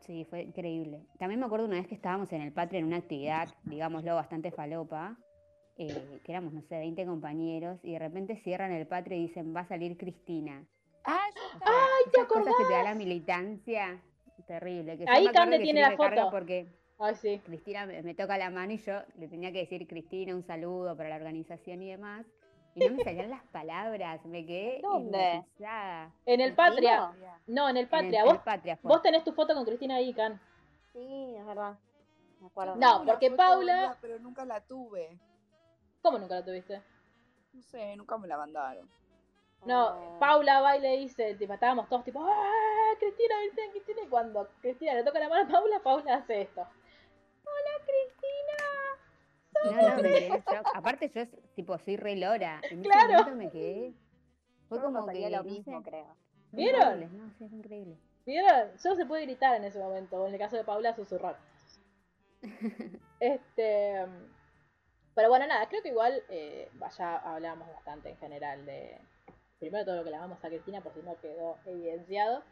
Sí, 0.00 0.24
fue 0.30 0.42
increíble. 0.42 1.00
También 1.18 1.40
me 1.40 1.46
acuerdo 1.46 1.66
una 1.66 1.76
vez 1.76 1.88
que 1.88 1.94
estábamos 1.94 2.32
en 2.32 2.42
el 2.42 2.52
Patria 2.52 2.78
en 2.78 2.84
una 2.86 2.98
actividad, 2.98 3.48
digámoslo, 3.64 4.14
bastante 4.14 4.52
falopa, 4.52 5.16
eh, 5.78 6.20
que 6.22 6.32
éramos, 6.32 6.52
no 6.52 6.62
sé, 6.62 6.78
20 6.78 7.06
compañeros, 7.06 7.80
y 7.82 7.94
de 7.94 7.98
repente 7.98 8.36
cierran 8.36 8.70
el 8.72 8.86
Patria 8.86 9.16
y 9.16 9.22
dicen, 9.22 9.54
va 9.56 9.60
a 9.60 9.66
salir 9.66 9.96
Cristina. 9.96 10.64
¡Ah! 11.04 11.26
¡Ay, 11.60 12.10
te 12.12 12.20
Esas 12.20 12.28
cosas 12.28 12.54
que 12.56 12.64
te 12.64 12.72
da 12.72 12.82
la 12.84 12.90
acordás! 12.90 12.96
militancia, 12.98 14.02
terrible. 14.44 14.98
Que 14.98 15.04
Ahí 15.08 15.28
Cande 15.28 15.58
tiene 15.58 15.80
la 15.80 15.96
foto. 15.96 16.30
Porque 16.30 16.66
Ay, 16.98 17.14
sí. 17.14 17.40
Cristina 17.44 17.86
me, 17.86 18.02
me 18.02 18.14
toca 18.14 18.38
la 18.38 18.50
mano 18.50 18.72
y 18.72 18.78
yo 18.78 19.00
le 19.18 19.28
tenía 19.28 19.52
que 19.52 19.58
decir 19.58 19.86
Cristina 19.86 20.34
un 20.34 20.42
saludo 20.42 20.96
para 20.96 21.08
la 21.10 21.16
organización 21.16 21.82
y 21.82 21.90
demás. 21.90 22.26
Y 22.74 22.80
no 22.86 22.94
me 22.94 23.04
salían 23.04 23.30
las 23.30 23.42
palabras, 23.44 24.22
me 24.26 24.44
quedé 24.44 24.80
¿Dónde? 24.82 25.42
En 26.26 26.40
el 26.42 26.50
¿En 26.50 26.56
Patria. 26.56 27.10
No, 27.46 27.70
en 27.70 27.76
el 27.78 27.88
Patria. 27.88 28.20
en 28.20 28.26
el 28.28 28.34
Vos, 28.34 28.42
Patria 28.44 28.78
vos 28.82 29.00
tenés 29.02 29.24
tu 29.24 29.32
foto 29.32 29.54
con 29.54 29.64
Cristina 29.64 29.96
ahí, 29.96 30.12
Can. 30.12 30.38
Sí, 30.92 31.34
es 31.38 31.46
verdad. 31.46 31.78
Me 32.38 32.48
acuerdo. 32.48 32.76
No, 32.76 32.80
Tengo 32.80 33.02
una 33.02 33.12
porque 33.12 33.30
foto 33.30 33.36
Paula- 33.38 33.96
pero 34.02 34.18
nunca 34.18 34.44
la 34.44 34.60
tuve. 34.60 35.18
¿Cómo 36.02 36.18
nunca 36.18 36.34
la 36.34 36.44
tuviste? 36.44 36.82
No 37.54 37.62
sé, 37.62 37.96
nunca 37.96 38.18
me 38.18 38.28
la 38.28 38.36
mandaron. 38.36 38.86
No, 39.66 39.88
Oh. 40.16 40.18
Paula 40.18 40.60
va 40.62 40.76
y 40.76 40.80
le 40.80 40.96
dice, 40.98 41.34
tipo, 41.34 41.52
estábamos 41.52 41.88
todos 41.88 42.04
tipo, 42.04 42.20
¡ah! 42.22 42.92
Cristina, 42.98 43.34
Cristina, 43.42 43.72
Cristina. 43.72 44.02
Y 44.04 44.08
cuando 44.08 44.48
Cristina 44.62 44.94
le 44.94 45.04
toca 45.04 45.18
la 45.18 45.28
mano 45.28 45.44
a 45.48 45.52
Paula, 45.52 45.80
Paula 45.82 46.14
hace 46.14 46.42
esto. 46.42 46.60
Hola, 46.62 47.84
Cristina. 47.84 49.80
No, 49.82 49.96
no, 49.96 50.02
me 50.02 50.08
quedé 50.08 50.26
en 50.28 50.32
shock. 50.44 50.66
Aparte 50.74 51.08
yo 51.08 51.26
tipo 51.54 51.78
soy 51.78 51.96
re 51.96 52.16
lora. 52.16 52.60
En 52.70 52.80
ese 52.80 52.88
Claro. 52.88 53.08
momento 53.12 53.36
me 53.36 53.50
quedé. 53.50 53.94
Fue 54.68 54.80
como 54.80 55.00
pasaría 55.00 55.28
que 55.28 55.36
lo 55.36 55.42
no 55.44 55.50
mismo, 55.50 55.82
creo. 55.82 56.16
¿Vieron? 56.52 57.16
No, 57.16 57.30
sí, 57.38 57.44
es 57.44 57.52
increíble. 57.52 57.96
¿Vieron? 58.24 58.78
Solo 58.78 58.96
se 58.96 59.06
puede 59.06 59.22
gritar 59.22 59.54
en 59.56 59.64
ese 59.64 59.78
momento, 59.78 60.16
o 60.22 60.26
en 60.26 60.32
el 60.34 60.38
caso 60.38 60.56
de 60.56 60.64
Paula, 60.64 60.94
susurrar. 60.94 61.36
Este. 63.20 64.04
Pero 65.14 65.28
bueno, 65.30 65.46
nada, 65.46 65.66
creo 65.68 65.82
que 65.82 65.88
igual 65.88 66.22
eh, 66.28 66.70
ya 66.98 67.16
hablamos 67.16 67.68
bastante 67.68 68.10
en 68.10 68.16
general 68.18 68.64
de. 68.66 68.98
Primero 69.58 69.84
todo 69.84 69.96
lo 69.96 70.04
que 70.04 70.10
le 70.10 70.16
amamos 70.16 70.44
a 70.44 70.48
Cristina, 70.48 70.82
por 70.82 70.92
si 70.92 71.00
no 71.02 71.18
quedó 71.20 71.56
evidenciado. 71.66 72.42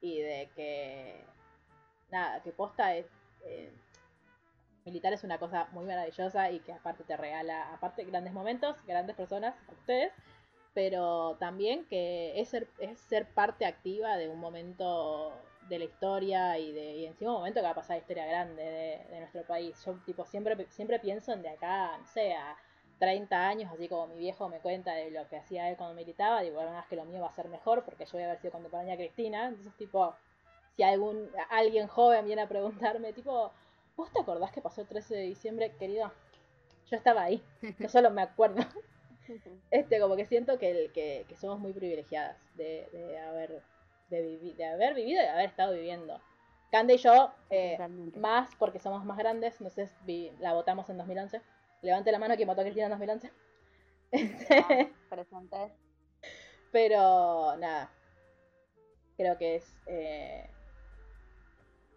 Y 0.00 0.20
de 0.20 0.48
que. 0.54 1.24
Nada, 2.10 2.42
que 2.42 2.52
posta 2.52 2.96
es. 2.96 3.06
eh, 3.44 3.72
militar 4.84 5.12
es 5.12 5.24
una 5.24 5.38
cosa 5.38 5.68
muy 5.72 5.84
maravillosa 5.84 6.50
y 6.50 6.60
que 6.60 6.72
aparte 6.72 7.04
te 7.04 7.16
regala, 7.16 7.72
aparte 7.72 8.04
grandes 8.04 8.32
momentos, 8.32 8.76
grandes 8.86 9.16
personas, 9.16 9.54
ustedes, 9.72 10.12
pero 10.74 11.36
también 11.38 11.84
que 11.86 12.40
es 12.40 12.48
ser, 12.48 12.68
es 12.78 12.98
ser 13.00 13.26
parte 13.26 13.66
activa 13.66 14.16
de 14.16 14.28
un 14.28 14.38
momento 14.40 15.32
de 15.68 15.78
la 15.78 15.84
historia 15.84 16.58
y 16.58 16.72
de 16.72 16.96
y 16.96 17.06
encima 17.06 17.30
un 17.32 17.38
momento 17.38 17.60
que 17.60 17.64
va 17.64 17.70
a 17.70 17.74
pasar 17.74 17.96
la 17.96 18.00
historia 18.00 18.26
grande 18.26 18.62
de, 18.62 19.04
de 19.10 19.18
nuestro 19.20 19.42
país. 19.44 19.80
Yo 19.84 19.94
tipo 20.06 20.24
siempre, 20.26 20.66
siempre 20.70 20.98
pienso 20.98 21.32
en 21.32 21.42
de 21.42 21.50
acá, 21.50 21.96
no 21.98 22.06
sé, 22.06 22.32
a 22.34 22.56
30 23.00 23.48
años, 23.48 23.72
así 23.72 23.88
como 23.88 24.08
mi 24.08 24.18
viejo 24.18 24.48
me 24.50 24.60
cuenta 24.60 24.94
de 24.94 25.10
lo 25.12 25.28
que 25.28 25.38
hacía 25.38 25.70
él 25.70 25.76
cuando 25.78 25.96
militaba, 25.96 26.42
digo, 26.42 26.56
bueno, 26.56 26.78
es 26.78 26.86
que 26.86 26.96
lo 26.96 27.06
mío 27.06 27.22
va 27.22 27.28
a 27.28 27.34
ser 27.34 27.48
mejor 27.48 27.84
porque 27.84 28.06
yo 28.06 28.12
voy 28.14 28.22
a 28.24 28.26
haber 28.26 28.40
sido 28.40 28.52
contemporánea 28.52 28.94
a 28.94 28.98
Cristina, 28.98 29.48
entonces 29.48 29.74
tipo, 29.76 30.14
si 30.76 30.84
algún 30.84 31.30
alguien 31.50 31.88
joven 31.88 32.26
viene 32.26 32.42
a 32.42 32.48
preguntarme, 32.48 33.12
tipo, 33.14 33.52
¿vos 33.96 34.12
te 34.12 34.20
acordás 34.20 34.52
que 34.52 34.62
pasó 34.62 34.82
el 34.82 34.88
13 34.88 35.16
de 35.16 35.22
diciembre, 35.22 35.74
querido? 35.78 36.12
Yo 36.90 36.96
estaba 36.98 37.24
ahí, 37.24 37.42
yo 37.80 37.88
solo 37.90 38.10
me 38.10 38.22
acuerdo. 38.22 38.62
Este, 39.70 40.00
como 40.00 40.16
que 40.16 40.26
siento 40.26 40.58
que, 40.58 40.70
el- 40.70 40.92
que, 40.92 41.24
que 41.28 41.36
somos 41.36 41.58
muy 41.60 41.72
privilegiadas 41.72 42.36
de, 42.56 42.88
de 42.92 43.18
haber 43.18 43.62
de, 44.08 44.22
vivi- 44.24 44.56
de 44.56 44.66
haber 44.66 44.94
vivido 44.94 45.20
y 45.20 45.24
de 45.24 45.30
haber 45.30 45.46
estado 45.46 45.72
viviendo. 45.74 46.20
Cande 46.72 46.94
y 46.94 46.98
yo, 46.98 47.32
eh, 47.50 47.78
más 48.16 48.50
porque 48.58 48.80
somos 48.80 49.04
más 49.04 49.16
grandes, 49.18 49.56
sé, 49.70 49.88
vi- 50.04 50.32
la 50.40 50.54
votamos 50.54 50.88
en 50.90 50.98
2011. 50.98 51.40
Levante 51.82 52.12
la 52.12 52.18
mano 52.18 52.36
quien 52.36 52.46
votó 52.48 52.60
a 52.60 52.64
Cristina 52.64 52.86
en 52.86 52.90
2011. 52.92 53.30
Ah, 54.12 54.86
presente. 55.08 55.72
Pero 56.72 57.56
nada, 57.56 57.90
creo 59.16 59.36
que 59.38 59.56
es 59.56 59.74
eh, 59.86 60.48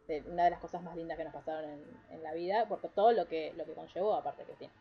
de- 0.07 0.21
una 0.29 0.45
de 0.45 0.49
las 0.51 0.59
cosas 0.59 0.81
más 0.83 0.95
lindas 0.95 1.17
que 1.17 1.23
nos 1.25 1.33
pasaron 1.33 1.69
en, 1.69 1.83
en 2.11 2.23
la 2.23 2.33
vida, 2.33 2.67
por 2.67 2.79
todo 2.79 3.11
lo 3.11 3.27
que, 3.27 3.53
lo 3.55 3.65
que 3.65 3.73
conllevó 3.73 4.15
aparte 4.15 4.43
Cristina. 4.43 4.71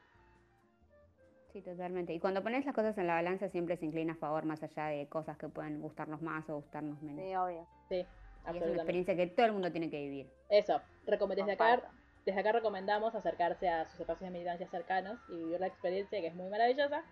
Sí, 1.53 1.61
totalmente. 1.61 2.15
Y 2.15 2.21
cuando 2.21 2.43
pones 2.43 2.65
las 2.65 2.75
cosas 2.75 2.97
en 2.97 3.07
la 3.07 3.15
balanza 3.15 3.51
siempre 3.51 3.77
se 3.77 3.85
inclina 3.85 4.15
a 4.15 4.17
favor 4.17 4.47
más 4.47 4.63
allá 4.63 4.87
de 4.87 5.07
cosas 5.09 5.37
que 5.37 5.49
pueden 5.49 5.83
gustarnos 5.83 6.23
más 6.23 6.49
o 6.49 6.55
gustarnos 6.57 7.03
menos. 7.03 7.23
Sí, 7.23 7.35
obvio. 7.37 7.67
Sí, 7.91 7.97
y 7.97 7.99
es 8.01 8.07
una 8.07 8.49
absolutamente. 8.51 8.77
experiencia 8.81 9.17
que 9.17 9.27
todo 9.27 9.47
el 9.47 9.53
mundo 9.53 9.71
tiene 9.71 9.91
que 9.91 10.01
vivir. 10.01 10.31
Eso, 10.49 10.81
recome- 11.07 11.35
desde 11.35 11.53
acá. 11.53 11.83
Desde 12.25 12.41
acá 12.41 12.53
recomendamos 12.53 13.15
acercarse 13.15 13.69
a 13.69 13.85
sus 13.91 14.01
espacios 14.01 14.31
de 14.31 14.31
militancia 14.31 14.69
cercanos 14.69 15.19
y 15.29 15.37
vivir 15.37 15.61
la 15.61 15.67
experiencia 15.67 16.21
que 16.21 16.29
es 16.29 16.35
muy 16.35 16.49
maravillosa. 16.49 17.03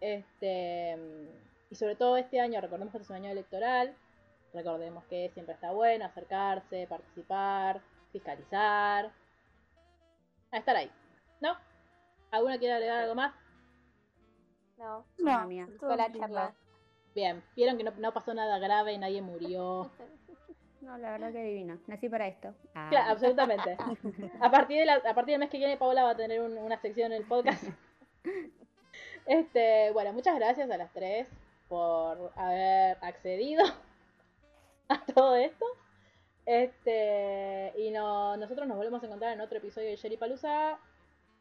Este, 0.00 0.96
y 1.70 1.74
sobre 1.74 1.96
todo 1.96 2.16
este 2.16 2.40
año, 2.40 2.60
recordemos 2.60 2.92
que 2.92 2.98
este 2.98 3.04
es 3.04 3.10
un 3.10 3.16
año 3.24 3.30
electoral, 3.30 3.94
recordemos 4.52 5.04
que 5.04 5.30
siempre 5.34 5.54
está 5.54 5.72
bueno 5.72 6.04
acercarse, 6.04 6.86
participar, 6.88 7.80
fiscalizar, 8.12 9.10
a 10.50 10.56
estar 10.58 10.76
ahí, 10.76 10.90
¿no? 11.40 11.56
¿Alguna 12.30 12.58
quiere 12.58 12.74
agregar 12.74 13.00
algo 13.02 13.14
más? 13.14 13.34
No, 14.78 15.04
No, 15.18 15.40
No, 15.42 15.46
mía. 15.46 15.68
fue 15.78 15.96
la 15.96 16.12
charla. 16.12 16.54
Bien, 17.14 17.42
vieron 17.54 17.76
que 17.76 17.84
no, 17.84 17.92
no 17.98 18.12
pasó 18.12 18.34
nada 18.34 18.58
grave, 18.58 18.96
nadie 18.98 19.22
murió. 19.22 19.90
No, 20.82 20.98
la 20.98 21.12
verdad 21.12 21.32
que 21.32 21.42
divino. 21.44 21.78
Nací 21.86 22.08
para 22.08 22.26
esto. 22.26 22.54
Ah. 22.74 22.88
Claro, 22.90 23.12
absolutamente. 23.12 23.76
A 24.40 24.50
partir, 24.50 24.78
de 24.80 24.84
la- 24.86 24.96
a 24.96 25.14
partir 25.14 25.32
del 25.32 25.38
mes 25.40 25.48
que 25.50 25.58
viene, 25.58 25.76
Paola 25.76 26.02
va 26.04 26.10
a 26.10 26.16
tener 26.16 26.40
un- 26.40 26.58
una 26.58 26.78
sección 26.80 27.12
en 27.12 27.18
el 27.22 27.26
podcast 27.26 27.62
Este, 29.26 29.90
bueno, 29.92 30.12
muchas 30.12 30.34
gracias 30.36 30.68
a 30.70 30.76
las 30.76 30.92
tres 30.92 31.28
por 31.68 32.32
haber 32.36 32.98
accedido 33.02 33.64
a 34.88 35.04
todo 35.14 35.36
esto. 35.36 35.64
Este, 36.44 37.72
y 37.78 37.90
no, 37.92 38.36
nosotros 38.36 38.66
nos 38.66 38.76
volvemos 38.76 39.02
a 39.02 39.06
encontrar 39.06 39.32
en 39.32 39.40
otro 39.40 39.58
episodio 39.58 39.88
de 39.88 39.96
Sherry 39.96 40.16
Palusa 40.16 40.78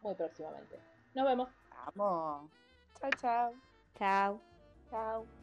muy 0.02 0.14
próximamente. 0.14 0.80
Nos 1.16 1.26
vemos. 1.26 1.50
Vamos. 1.96 2.52
Chao, 3.00 3.10
chao. 3.20 3.54
Chao. 4.92 5.41